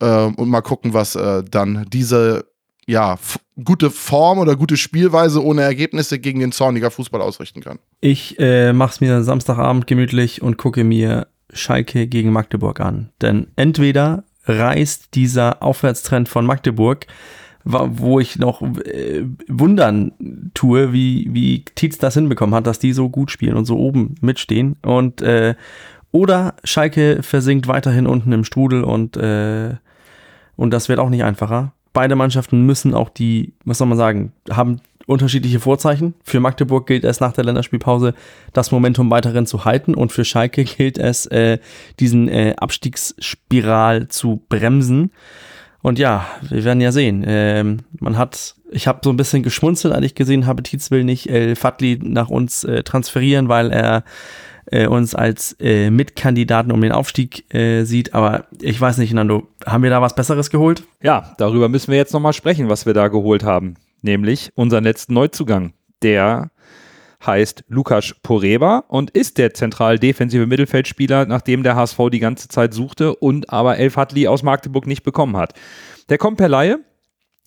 Ähm, 0.00 0.34
und 0.34 0.48
mal 0.48 0.60
gucken, 0.60 0.94
was 0.94 1.16
äh, 1.16 1.42
dann 1.42 1.86
diese 1.92 2.46
ja, 2.86 3.18
gute 3.62 3.90
Form 3.90 4.38
oder 4.38 4.54
gute 4.56 4.76
Spielweise 4.76 5.42
ohne 5.44 5.62
Ergebnisse 5.62 6.18
gegen 6.18 6.40
den 6.40 6.52
Zorniger 6.52 6.90
Fußball 6.90 7.20
ausrichten 7.20 7.60
kann. 7.60 7.78
Ich 8.00 8.38
äh, 8.38 8.72
mach's 8.72 9.00
mir 9.00 9.22
Samstagabend 9.22 9.86
gemütlich 9.86 10.40
und 10.40 10.56
gucke 10.56 10.84
mir 10.84 11.26
Schalke 11.52 12.06
gegen 12.06 12.32
Magdeburg 12.32 12.80
an. 12.80 13.10
Denn 13.20 13.48
entweder 13.56 14.24
reißt 14.44 15.14
dieser 15.14 15.62
Aufwärtstrend 15.62 16.28
von 16.28 16.46
Magdeburg, 16.46 17.06
wo 17.64 18.20
ich 18.20 18.38
noch 18.38 18.62
äh, 18.62 19.24
wundern 19.48 20.12
tue, 20.54 20.92
wie, 20.92 21.28
wie 21.32 21.64
Tietz 21.74 21.98
das 21.98 22.14
hinbekommen 22.14 22.54
hat, 22.54 22.68
dass 22.68 22.78
die 22.78 22.92
so 22.92 23.08
gut 23.08 23.32
spielen 23.32 23.56
und 23.56 23.64
so 23.64 23.76
oben 23.76 24.14
mitstehen. 24.20 24.76
Und 24.82 25.20
äh, 25.22 25.56
oder 26.12 26.54
Schalke 26.62 27.24
versinkt 27.24 27.66
weiterhin 27.66 28.06
unten 28.06 28.30
im 28.30 28.44
Strudel 28.44 28.84
und, 28.84 29.16
äh, 29.16 29.74
und 30.56 30.70
das 30.70 30.88
wird 30.88 30.98
auch 30.98 31.10
nicht 31.10 31.24
einfacher 31.24 31.72
beide 31.96 32.14
Mannschaften 32.14 32.66
müssen 32.66 32.92
auch 32.92 33.08
die, 33.08 33.54
was 33.64 33.78
soll 33.78 33.86
man 33.86 33.96
sagen, 33.96 34.32
haben 34.50 34.82
unterschiedliche 35.06 35.60
Vorzeichen. 35.60 36.12
Für 36.22 36.40
Magdeburg 36.40 36.86
gilt 36.86 37.04
es 37.04 37.20
nach 37.20 37.32
der 37.32 37.44
Länderspielpause, 37.44 38.12
das 38.52 38.70
Momentum 38.70 39.10
weiterhin 39.10 39.46
zu 39.46 39.64
halten 39.64 39.94
und 39.94 40.12
für 40.12 40.26
Schalke 40.26 40.64
gilt 40.64 40.98
es, 40.98 41.24
äh, 41.24 41.58
diesen 41.98 42.28
äh, 42.28 42.54
Abstiegsspiral 42.58 44.08
zu 44.08 44.42
bremsen. 44.50 45.10
Und 45.80 45.98
ja, 45.98 46.26
wir 46.42 46.64
werden 46.64 46.82
ja 46.82 46.92
sehen. 46.92 47.24
Ähm, 47.26 47.78
man 47.98 48.18
hat, 48.18 48.56
ich 48.70 48.86
habe 48.86 49.00
so 49.02 49.08
ein 49.08 49.16
bisschen 49.16 49.42
geschmunzelt, 49.42 49.94
als 49.94 50.04
ich 50.04 50.14
gesehen 50.14 50.44
habe, 50.44 50.62
Tietz 50.62 50.90
will 50.90 51.02
nicht 51.02 51.30
El 51.30 51.56
Fadli 51.56 51.98
nach 52.02 52.28
uns 52.28 52.62
äh, 52.64 52.82
transferieren, 52.82 53.48
weil 53.48 53.72
er 53.72 54.04
äh, 54.66 54.86
uns 54.86 55.14
als 55.14 55.56
äh, 55.60 55.90
Mitkandidaten 55.90 56.72
um 56.72 56.80
den 56.80 56.92
Aufstieg 56.92 57.52
äh, 57.54 57.84
sieht. 57.84 58.14
Aber 58.14 58.46
ich 58.60 58.80
weiß 58.80 58.98
nicht, 58.98 59.12
Nando, 59.12 59.48
haben 59.64 59.82
wir 59.82 59.90
da 59.90 60.02
was 60.02 60.14
Besseres 60.14 60.50
geholt? 60.50 60.84
Ja, 61.02 61.34
darüber 61.38 61.68
müssen 61.68 61.90
wir 61.90 61.98
jetzt 61.98 62.12
nochmal 62.12 62.32
sprechen, 62.32 62.68
was 62.68 62.86
wir 62.86 62.94
da 62.94 63.08
geholt 63.08 63.44
haben. 63.44 63.74
Nämlich 64.02 64.50
unseren 64.54 64.84
letzten 64.84 65.14
Neuzugang. 65.14 65.72
Der 66.02 66.50
heißt 67.24 67.64
Lukas 67.68 68.14
Poreba 68.22 68.84
und 68.88 69.10
ist 69.10 69.38
der 69.38 69.54
zentral 69.54 69.98
defensive 69.98 70.46
Mittelfeldspieler, 70.46 71.26
nachdem 71.26 71.62
der 71.62 71.74
HSV 71.74 71.98
die 72.12 72.18
ganze 72.18 72.48
Zeit 72.48 72.74
suchte 72.74 73.14
und 73.16 73.50
aber 73.50 73.78
Elf 73.78 73.96
Hadli 73.96 74.28
aus 74.28 74.42
Magdeburg 74.42 74.86
nicht 74.86 75.02
bekommen 75.02 75.36
hat. 75.36 75.54
Der 76.08 76.18
kommt 76.18 76.36
per 76.36 76.48
Laie, 76.48 76.78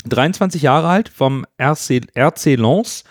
23 0.08 0.62
Jahre 0.62 0.88
alt, 0.88 1.10
vom 1.10 1.46
RC, 1.62 2.08
RC 2.18 2.56
Lens 2.56 3.04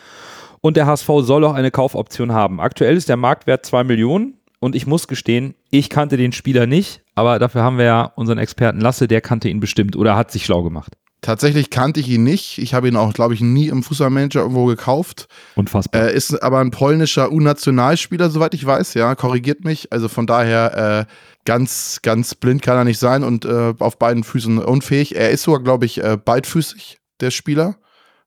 und 0.60 0.76
der 0.76 0.86
HSV 0.86 1.08
soll 1.20 1.44
auch 1.44 1.54
eine 1.54 1.70
Kaufoption 1.70 2.32
haben. 2.32 2.60
Aktuell 2.60 2.96
ist 2.96 3.08
der 3.08 3.16
Marktwert 3.16 3.64
2 3.64 3.84
Millionen 3.84 4.34
und 4.60 4.74
ich 4.74 4.86
muss 4.86 5.08
gestehen, 5.08 5.54
ich 5.70 5.90
kannte 5.90 6.16
den 6.16 6.32
Spieler 6.32 6.66
nicht, 6.66 7.02
aber 7.14 7.38
dafür 7.38 7.62
haben 7.62 7.78
wir 7.78 7.84
ja 7.84 8.12
unseren 8.16 8.38
Experten 8.38 8.80
Lasse, 8.80 9.08
der 9.08 9.20
kannte 9.20 9.48
ihn 9.48 9.60
bestimmt 9.60 9.96
oder 9.96 10.16
hat 10.16 10.30
sich 10.30 10.44
schlau 10.44 10.62
gemacht. 10.62 10.94
Tatsächlich 11.20 11.70
kannte 11.70 11.98
ich 11.98 12.08
ihn 12.08 12.22
nicht. 12.22 12.58
Ich 12.58 12.74
habe 12.74 12.86
ihn 12.86 12.96
auch, 12.96 13.12
glaube 13.12 13.34
ich, 13.34 13.40
nie 13.40 13.66
im 13.68 13.82
Fußballmanager 13.82 14.40
irgendwo 14.40 14.66
gekauft. 14.66 15.26
Unfassbar. 15.56 16.02
Er 16.02 16.10
ist 16.12 16.40
aber 16.42 16.60
ein 16.60 16.70
polnischer 16.70 17.32
U-Nationalspieler, 17.32 18.30
soweit 18.30 18.54
ich 18.54 18.64
weiß, 18.64 18.94
ja, 18.94 19.16
korrigiert 19.16 19.64
mich. 19.64 19.92
Also 19.92 20.06
von 20.06 20.28
daher 20.28 21.06
äh, 21.08 21.12
ganz, 21.44 22.00
ganz 22.02 22.36
blind 22.36 22.62
kann 22.62 22.76
er 22.76 22.84
nicht 22.84 23.00
sein 23.00 23.24
und 23.24 23.44
äh, 23.44 23.74
auf 23.80 23.98
beiden 23.98 24.22
Füßen 24.22 24.58
unfähig. 24.58 25.16
Er 25.16 25.30
ist 25.30 25.42
sogar, 25.42 25.60
glaube 25.60 25.86
ich, 25.86 26.02
äh, 26.02 26.16
beidfüßig, 26.24 27.00
der 27.20 27.32
Spieler, 27.32 27.76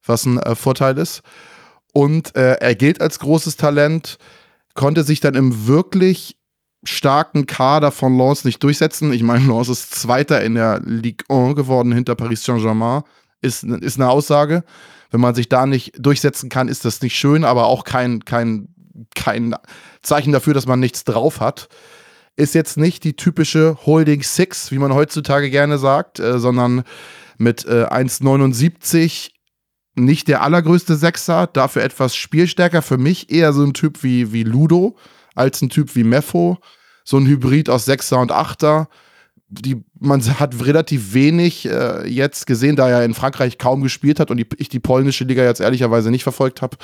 was 0.05 0.25
ein 0.25 0.37
äh, 0.39 0.55
Vorteil 0.55 0.97
ist. 0.97 1.21
Und 1.93 2.35
äh, 2.35 2.53
er 2.53 2.75
gilt 2.75 3.01
als 3.01 3.19
großes 3.19 3.57
Talent, 3.57 4.17
konnte 4.73 5.03
sich 5.03 5.19
dann 5.19 5.35
im 5.35 5.67
wirklich 5.67 6.37
starken 6.83 7.45
Kader 7.45 7.91
von 7.91 8.17
Lens 8.17 8.43
nicht 8.45 8.63
durchsetzen. 8.63 9.13
Ich 9.13 9.23
meine, 9.23 9.45
Lens 9.45 9.69
ist 9.69 9.93
Zweiter 9.93 10.41
in 10.41 10.55
der 10.55 10.81
Ligue 10.83 11.25
1 11.29 11.55
geworden 11.55 11.91
hinter 11.91 12.15
Paris 12.15 12.43
Saint-Germain. 12.43 13.03
Ist, 13.41 13.63
ist 13.63 13.99
eine 13.99 14.09
Aussage. 14.09 14.63
Wenn 15.09 15.21
man 15.21 15.35
sich 15.35 15.49
da 15.49 15.65
nicht 15.65 15.93
durchsetzen 15.99 16.49
kann, 16.49 16.67
ist 16.67 16.85
das 16.85 17.01
nicht 17.01 17.17
schön, 17.17 17.43
aber 17.43 17.65
auch 17.65 17.83
kein, 17.83 18.23
kein, 18.23 18.69
kein 19.15 19.55
Zeichen 20.01 20.31
dafür, 20.31 20.53
dass 20.53 20.67
man 20.67 20.79
nichts 20.79 21.03
drauf 21.03 21.39
hat. 21.39 21.67
Ist 22.37 22.55
jetzt 22.55 22.77
nicht 22.77 23.03
die 23.03 23.15
typische 23.15 23.77
Holding 23.85 24.23
Six, 24.23 24.71
wie 24.71 24.79
man 24.79 24.93
heutzutage 24.93 25.49
gerne 25.49 25.77
sagt, 25.77 26.19
äh, 26.19 26.39
sondern 26.39 26.83
mit 27.37 27.65
äh, 27.65 27.85
1,79 27.85 29.31
nicht 29.95 30.27
der 30.27 30.41
allergrößte 30.41 30.95
Sechser, 30.95 31.47
dafür 31.47 31.83
etwas 31.83 32.15
spielstärker. 32.15 32.81
Für 32.81 32.97
mich 32.97 33.31
eher 33.31 33.53
so 33.53 33.63
ein 33.63 33.73
Typ 33.73 34.03
wie, 34.03 34.31
wie 34.31 34.43
Ludo 34.43 34.95
als 35.35 35.61
ein 35.61 35.69
Typ 35.69 35.95
wie 35.95 36.03
Mefo. 36.03 36.57
So 37.03 37.17
ein 37.17 37.25
Hybrid 37.25 37.69
aus 37.69 37.85
Sechser 37.85 38.19
und 38.19 38.31
Achter. 38.31 38.87
Die, 39.49 39.83
man 39.99 40.23
hat 40.39 40.63
relativ 40.65 41.13
wenig 41.13 41.67
äh, 41.67 42.07
jetzt 42.07 42.47
gesehen, 42.47 42.77
da 42.77 42.87
er 42.87 43.03
in 43.03 43.13
Frankreich 43.13 43.57
kaum 43.57 43.81
gespielt 43.81 44.19
hat 44.21 44.31
und 44.31 44.37
die, 44.37 44.47
ich 44.57 44.69
die 44.69 44.79
polnische 44.79 45.25
Liga 45.25 45.43
jetzt 45.43 45.59
ehrlicherweise 45.59 46.09
nicht 46.09 46.23
verfolgt 46.23 46.61
habe. 46.61 46.77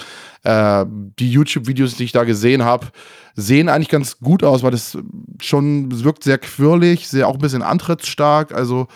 Äh, 0.43 0.85
die 1.17 1.31
YouTube-Videos, 1.31 1.95
die 1.95 2.03
ich 2.03 2.11
da 2.11 2.25
gesehen 2.25 2.65
habe, 2.65 2.87
sehen 3.35 3.69
eigentlich 3.69 3.87
ganz 3.87 4.19
gut 4.19 4.43
aus, 4.43 4.63
weil 4.63 4.71
das 4.71 4.97
schon 5.41 6.03
wirkt 6.03 6.25
sehr 6.25 6.39
quirlig, 6.39 7.07
sehr 7.07 7.29
auch 7.29 7.35
ein 7.35 7.41
bisschen 7.41 7.61
antrittsstark. 7.61 8.53
Also 8.53 8.87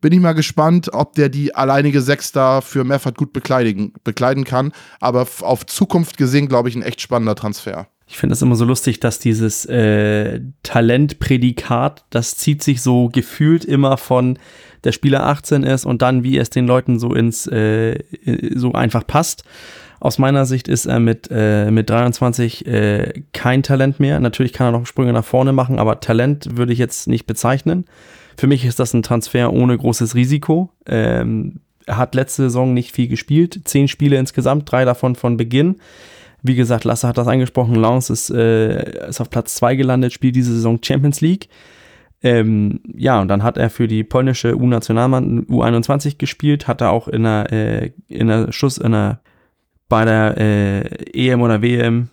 bin 0.00 0.12
ich 0.12 0.20
mal 0.20 0.32
gespannt, 0.32 0.90
ob 0.92 1.14
der 1.14 1.28
die 1.28 1.54
alleinige 1.54 2.00
Sechs 2.00 2.32
da 2.32 2.60
für 2.60 2.84
Meffert 2.84 3.16
gut 3.16 3.32
bekleiden, 3.32 3.92
bekleiden 4.04 4.44
kann. 4.44 4.72
Aber 5.00 5.26
auf 5.40 5.66
Zukunft 5.66 6.16
gesehen, 6.16 6.48
glaube 6.48 6.68
ich, 6.68 6.76
ein 6.76 6.82
echt 6.82 7.00
spannender 7.00 7.34
Transfer. 7.34 7.88
Ich 8.10 8.16
finde 8.16 8.32
es 8.32 8.42
immer 8.42 8.56
so 8.56 8.64
lustig, 8.64 9.00
dass 9.00 9.18
dieses 9.18 9.66
äh, 9.66 10.40
Talentprädikat, 10.62 12.06
das 12.08 12.36
zieht 12.36 12.62
sich 12.62 12.80
so 12.80 13.08
gefühlt 13.08 13.66
immer 13.66 13.98
von 13.98 14.38
der 14.84 14.92
Spieler 14.92 15.26
18 15.26 15.62
ist 15.62 15.84
und 15.84 16.00
dann, 16.00 16.22
wie 16.22 16.38
es 16.38 16.48
den 16.48 16.66
Leuten 16.66 16.98
so 16.98 17.12
ins 17.12 17.46
äh, 17.48 18.02
so 18.54 18.72
einfach 18.72 19.06
passt. 19.06 19.44
Aus 20.00 20.18
meiner 20.18 20.46
Sicht 20.46 20.68
ist 20.68 20.86
er 20.86 21.00
mit, 21.00 21.28
äh, 21.30 21.70
mit 21.70 21.90
23 21.90 22.66
äh, 22.66 23.22
kein 23.32 23.62
Talent 23.62 24.00
mehr. 24.00 24.20
Natürlich 24.20 24.52
kann 24.52 24.68
er 24.68 24.78
noch 24.78 24.86
Sprünge 24.86 25.12
nach 25.12 25.24
vorne 25.24 25.52
machen, 25.52 25.78
aber 25.78 26.00
Talent 26.00 26.56
würde 26.56 26.72
ich 26.72 26.78
jetzt 26.78 27.08
nicht 27.08 27.26
bezeichnen. 27.26 27.84
Für 28.38 28.46
mich 28.46 28.64
ist 28.64 28.78
das 28.78 28.94
ein 28.94 29.02
Transfer 29.02 29.52
ohne 29.52 29.76
großes 29.76 30.14
Risiko. 30.14 30.70
Ähm, 30.86 31.58
er 31.86 31.96
hat 31.96 32.14
letzte 32.14 32.42
Saison 32.42 32.72
nicht 32.72 32.94
viel 32.94 33.08
gespielt, 33.08 33.62
zehn 33.64 33.88
Spiele 33.88 34.16
insgesamt, 34.16 34.70
drei 34.70 34.84
davon 34.84 35.16
von 35.16 35.36
Beginn. 35.36 35.78
Wie 36.40 36.54
gesagt, 36.54 36.84
Lasse 36.84 37.08
hat 37.08 37.18
das 37.18 37.26
angesprochen, 37.26 37.74
Lance 37.74 38.12
ist, 38.12 38.30
äh, 38.30 39.08
ist 39.08 39.20
auf 39.20 39.28
Platz 39.28 39.56
zwei 39.56 39.74
gelandet, 39.74 40.12
spielt 40.12 40.36
diese 40.36 40.54
Saison 40.54 40.78
Champions 40.80 41.20
League. 41.20 41.48
Ähm, 42.22 42.78
ja, 42.94 43.20
und 43.20 43.26
dann 43.26 43.42
hat 43.42 43.58
er 43.58 43.70
für 43.70 43.88
die 43.88 44.04
polnische 44.04 44.56
U-Nationalmann 44.56 45.46
U21 45.46 46.18
gespielt, 46.18 46.68
hat 46.68 46.80
er 46.80 46.90
auch 46.92 47.08
in 47.08 47.24
der, 47.24 47.52
äh, 47.52 47.90
in 48.06 48.28
der 48.28 48.52
Schuss, 48.52 48.78
in 48.78 48.92
der, 48.92 49.18
bei 49.88 50.04
der 50.04 50.36
äh, 50.38 51.28
EM 51.28 51.42
oder 51.42 51.60
WM, 51.60 52.08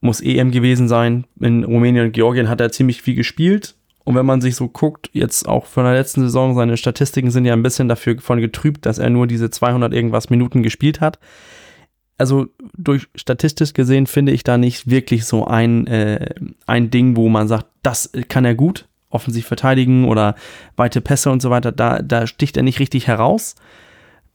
muss 0.00 0.20
EM 0.20 0.50
gewesen 0.50 0.88
sein. 0.88 1.26
In 1.38 1.62
Rumänien 1.62 2.06
und 2.06 2.12
Georgien 2.12 2.48
hat 2.48 2.60
er 2.60 2.72
ziemlich 2.72 3.02
viel 3.02 3.14
gespielt, 3.14 3.76
und 4.04 4.14
wenn 4.14 4.26
man 4.26 4.42
sich 4.42 4.54
so 4.54 4.68
guckt, 4.68 5.08
jetzt 5.12 5.48
auch 5.48 5.64
von 5.64 5.84
der 5.84 5.94
letzten 5.94 6.20
Saison, 6.20 6.54
seine 6.54 6.76
Statistiken 6.76 7.30
sind 7.30 7.46
ja 7.46 7.54
ein 7.54 7.62
bisschen 7.62 7.88
dafür 7.88 8.18
von 8.20 8.40
getrübt, 8.40 8.84
dass 8.84 8.98
er 8.98 9.08
nur 9.08 9.26
diese 9.26 9.50
200 9.50 9.94
irgendwas 9.94 10.28
Minuten 10.28 10.62
gespielt 10.62 11.00
hat. 11.00 11.18
Also 12.18 12.46
durch 12.76 13.08
statistisch 13.14 13.72
gesehen 13.72 14.06
finde 14.06 14.32
ich 14.32 14.44
da 14.44 14.58
nicht 14.58 14.88
wirklich 14.88 15.24
so 15.24 15.46
ein, 15.46 15.86
äh, 15.86 16.34
ein 16.66 16.90
Ding, 16.90 17.16
wo 17.16 17.28
man 17.28 17.48
sagt, 17.48 17.66
das 17.82 18.12
kann 18.28 18.44
er 18.44 18.54
gut, 18.54 18.86
offensiv 19.08 19.46
verteidigen 19.46 20.06
oder 20.06 20.34
weite 20.76 21.00
Pässe 21.00 21.30
und 21.30 21.40
so 21.40 21.48
weiter. 21.50 21.72
Da, 21.72 22.00
da 22.02 22.26
sticht 22.26 22.56
er 22.58 22.62
nicht 22.62 22.80
richtig 22.80 23.06
heraus. 23.08 23.56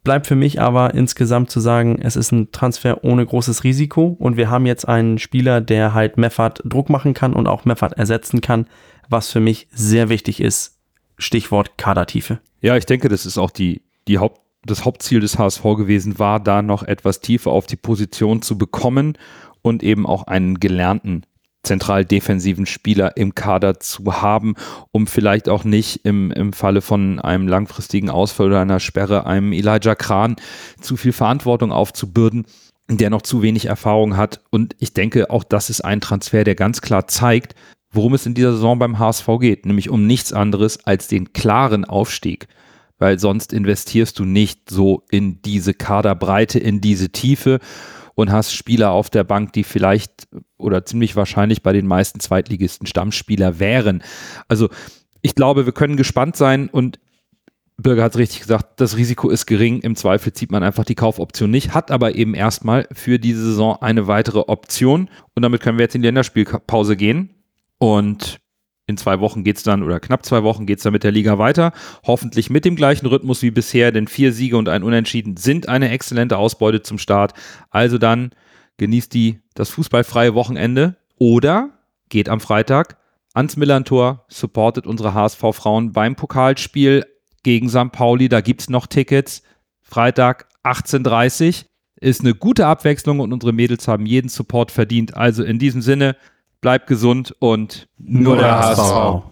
Bleibt 0.03 0.27
für 0.27 0.35
mich 0.35 0.59
aber 0.59 0.93
insgesamt 0.93 1.51
zu 1.51 1.59
sagen, 1.59 1.99
es 2.01 2.15
ist 2.15 2.31
ein 2.31 2.51
Transfer 2.51 3.03
ohne 3.03 3.25
großes 3.25 3.63
Risiko 3.63 4.15
und 4.17 4.35
wir 4.35 4.49
haben 4.49 4.65
jetzt 4.65 4.87
einen 4.87 5.19
Spieler, 5.19 5.61
der 5.61 5.93
halt 5.93 6.17
Meffert 6.17 6.61
Druck 6.65 6.89
machen 6.89 7.13
kann 7.13 7.33
und 7.33 7.47
auch 7.47 7.65
Meffert 7.65 7.93
ersetzen 7.93 8.41
kann 8.41 8.65
was 9.09 9.29
für 9.29 9.39
mich 9.39 9.67
sehr 9.71 10.09
wichtig 10.09 10.39
ist. 10.39 10.77
Stichwort 11.17 11.77
Kadertiefe. 11.77 12.39
Ja, 12.61 12.77
ich 12.77 12.85
denke, 12.85 13.09
das 13.09 13.25
ist 13.25 13.37
auch 13.37 13.51
die, 13.51 13.81
die 14.07 14.19
Haupt, 14.19 14.39
das 14.63 14.85
Hauptziel 14.85 15.19
des 15.19 15.37
HSV 15.37 15.63
gewesen 15.63 16.19
war, 16.19 16.39
da 16.39 16.61
noch 16.61 16.83
etwas 16.83 17.21
tiefer 17.21 17.51
auf 17.51 17.65
die 17.65 17.75
Position 17.75 18.41
zu 18.41 18.57
bekommen 18.57 19.17
und 19.61 19.83
eben 19.83 20.05
auch 20.05 20.27
einen 20.27 20.59
gelernten 20.59 21.25
zentral 21.63 22.05
defensiven 22.05 22.65
Spieler 22.65 23.17
im 23.17 23.35
Kader 23.35 23.79
zu 23.79 24.21
haben, 24.21 24.55
um 24.91 25.07
vielleicht 25.07 25.49
auch 25.49 25.63
nicht 25.63 26.05
im, 26.05 26.31
im 26.31 26.53
Falle 26.53 26.81
von 26.81 27.19
einem 27.19 27.47
langfristigen 27.47 28.09
Ausfall 28.09 28.47
oder 28.47 28.61
einer 28.61 28.79
Sperre 28.79 29.25
einem 29.25 29.51
Elijah 29.51 29.95
Kran 29.95 30.37
zu 30.79 30.95
viel 30.95 31.11
Verantwortung 31.11 31.71
aufzubürden, 31.71 32.45
der 32.89 33.09
noch 33.09 33.21
zu 33.21 33.41
wenig 33.41 33.65
Erfahrung 33.65 34.15
hat. 34.15 34.41
Und 34.49 34.75
ich 34.79 34.93
denke, 34.93 35.29
auch 35.29 35.43
das 35.43 35.69
ist 35.69 35.81
ein 35.81 36.01
Transfer, 36.01 36.43
der 36.43 36.55
ganz 36.55 36.81
klar 36.81 37.07
zeigt, 37.07 37.55
worum 37.91 38.13
es 38.13 38.25
in 38.25 38.33
dieser 38.33 38.53
Saison 38.53 38.79
beim 38.79 38.99
HSV 38.99 39.27
geht, 39.39 39.65
nämlich 39.65 39.89
um 39.89 40.05
nichts 40.05 40.33
anderes 40.33 40.85
als 40.85 41.07
den 41.07 41.33
klaren 41.33 41.85
Aufstieg. 41.85 42.47
Weil 42.97 43.17
sonst 43.17 43.53
investierst 43.53 44.19
du 44.19 44.25
nicht 44.25 44.69
so 44.69 45.03
in 45.09 45.41
diese 45.41 45.73
Kaderbreite, 45.73 46.59
in 46.59 46.81
diese 46.81 47.09
Tiefe 47.09 47.59
und 48.13 48.31
hast 48.31 48.53
Spieler 48.53 48.91
auf 48.91 49.09
der 49.09 49.23
Bank, 49.23 49.53
die 49.53 49.63
vielleicht 49.63 50.27
oder 50.57 50.85
ziemlich 50.85 51.15
wahrscheinlich 51.15 51.63
bei 51.63 51.71
den 51.71 51.87
meisten 51.87 52.19
Zweitligisten 52.19 52.85
Stammspieler 52.85 53.59
wären. 53.59 54.03
Also 54.49 54.69
ich 55.21 55.35
glaube, 55.35 55.65
wir 55.65 55.73
können 55.73 55.95
gespannt 55.95 56.35
sein 56.35 56.69
und 56.69 56.99
Bürger 57.77 58.03
hat 58.03 58.11
es 58.11 58.17
richtig 58.17 58.41
gesagt, 58.41 58.81
das 58.81 58.97
Risiko 58.97 59.29
ist 59.29 59.45
gering. 59.45 59.79
Im 59.79 59.95
Zweifel 59.95 60.33
zieht 60.33 60.51
man 60.51 60.63
einfach 60.63 60.83
die 60.83 60.95
Kaufoption 60.95 61.49
nicht, 61.49 61.73
hat 61.73 61.91
aber 61.91 62.15
eben 62.15 62.33
erstmal 62.33 62.87
für 62.91 63.19
diese 63.19 63.41
Saison 63.41 63.77
eine 63.81 64.07
weitere 64.07 64.39
Option. 64.39 65.09
Und 65.33 65.43
damit 65.43 65.61
können 65.61 65.77
wir 65.77 65.85
jetzt 65.85 65.95
in 65.95 66.01
die 66.01 66.07
Länderspielpause 66.07 66.97
gehen. 66.97 67.38
Und 67.79 68.39
in 68.85 68.97
zwei 68.97 69.19
Wochen 69.19 69.43
geht 69.43 69.57
es 69.57 69.63
dann, 69.63 69.83
oder 69.83 69.99
knapp 69.99 70.25
zwei 70.25 70.43
Wochen 70.43 70.65
geht 70.65 70.79
es 70.79 70.83
dann 70.83 70.93
mit 70.93 71.03
der 71.03 71.11
Liga 71.11 71.37
weiter. 71.37 71.73
Hoffentlich 72.05 72.49
mit 72.49 72.65
dem 72.65 72.75
gleichen 72.75 73.05
Rhythmus 73.05 73.41
wie 73.41 73.51
bisher, 73.51 73.91
denn 73.91 74.07
vier 74.07 74.33
Siege 74.33 74.57
und 74.57 74.69
ein 74.69 74.83
Unentschieden 74.83 75.37
sind 75.37 75.69
eine 75.69 75.89
exzellente 75.89 76.37
Ausbeute 76.37 76.81
zum 76.81 76.97
Start. 76.97 77.33
Also 77.69 77.97
dann 77.97 78.31
genießt 78.77 79.13
die 79.13 79.41
das 79.53 79.69
fußballfreie 79.69 80.33
Wochenende 80.33 80.97
oder 81.17 81.69
geht 82.09 82.29
am 82.29 82.39
Freitag 82.39 82.97
ans 83.33 83.57
Millantor, 83.57 84.25
supportet 84.27 84.87
unsere 84.87 85.13
HSV-Frauen 85.13 85.91
beim 85.91 86.15
Pokalspiel 86.15 87.05
gegen 87.43 87.69
St. 87.69 87.91
Pauli. 87.91 88.27
Da 88.27 88.41
gibt 88.41 88.61
es 88.61 88.69
noch 88.69 88.87
Tickets. 88.87 89.43
Freitag 89.81 90.47
18.30 90.63 91.65
ist 92.01 92.21
eine 92.21 92.33
gute 92.33 92.65
Abwechslung 92.65 93.19
und 93.19 93.33
unsere 93.33 93.53
Mädels 93.53 93.87
haben 93.87 94.05
jeden 94.05 94.29
Support 94.29 94.71
verdient. 94.71 95.15
Also 95.15 95.43
in 95.43 95.59
diesem 95.59 95.81
Sinne, 95.81 96.15
bleibt 96.61 96.87
gesund 96.87 97.35
und 97.39 97.87
nur, 97.97 98.35
nur 98.35 98.37
der 98.37 98.59
HSV. 98.59 98.79
HSV. 98.79 99.23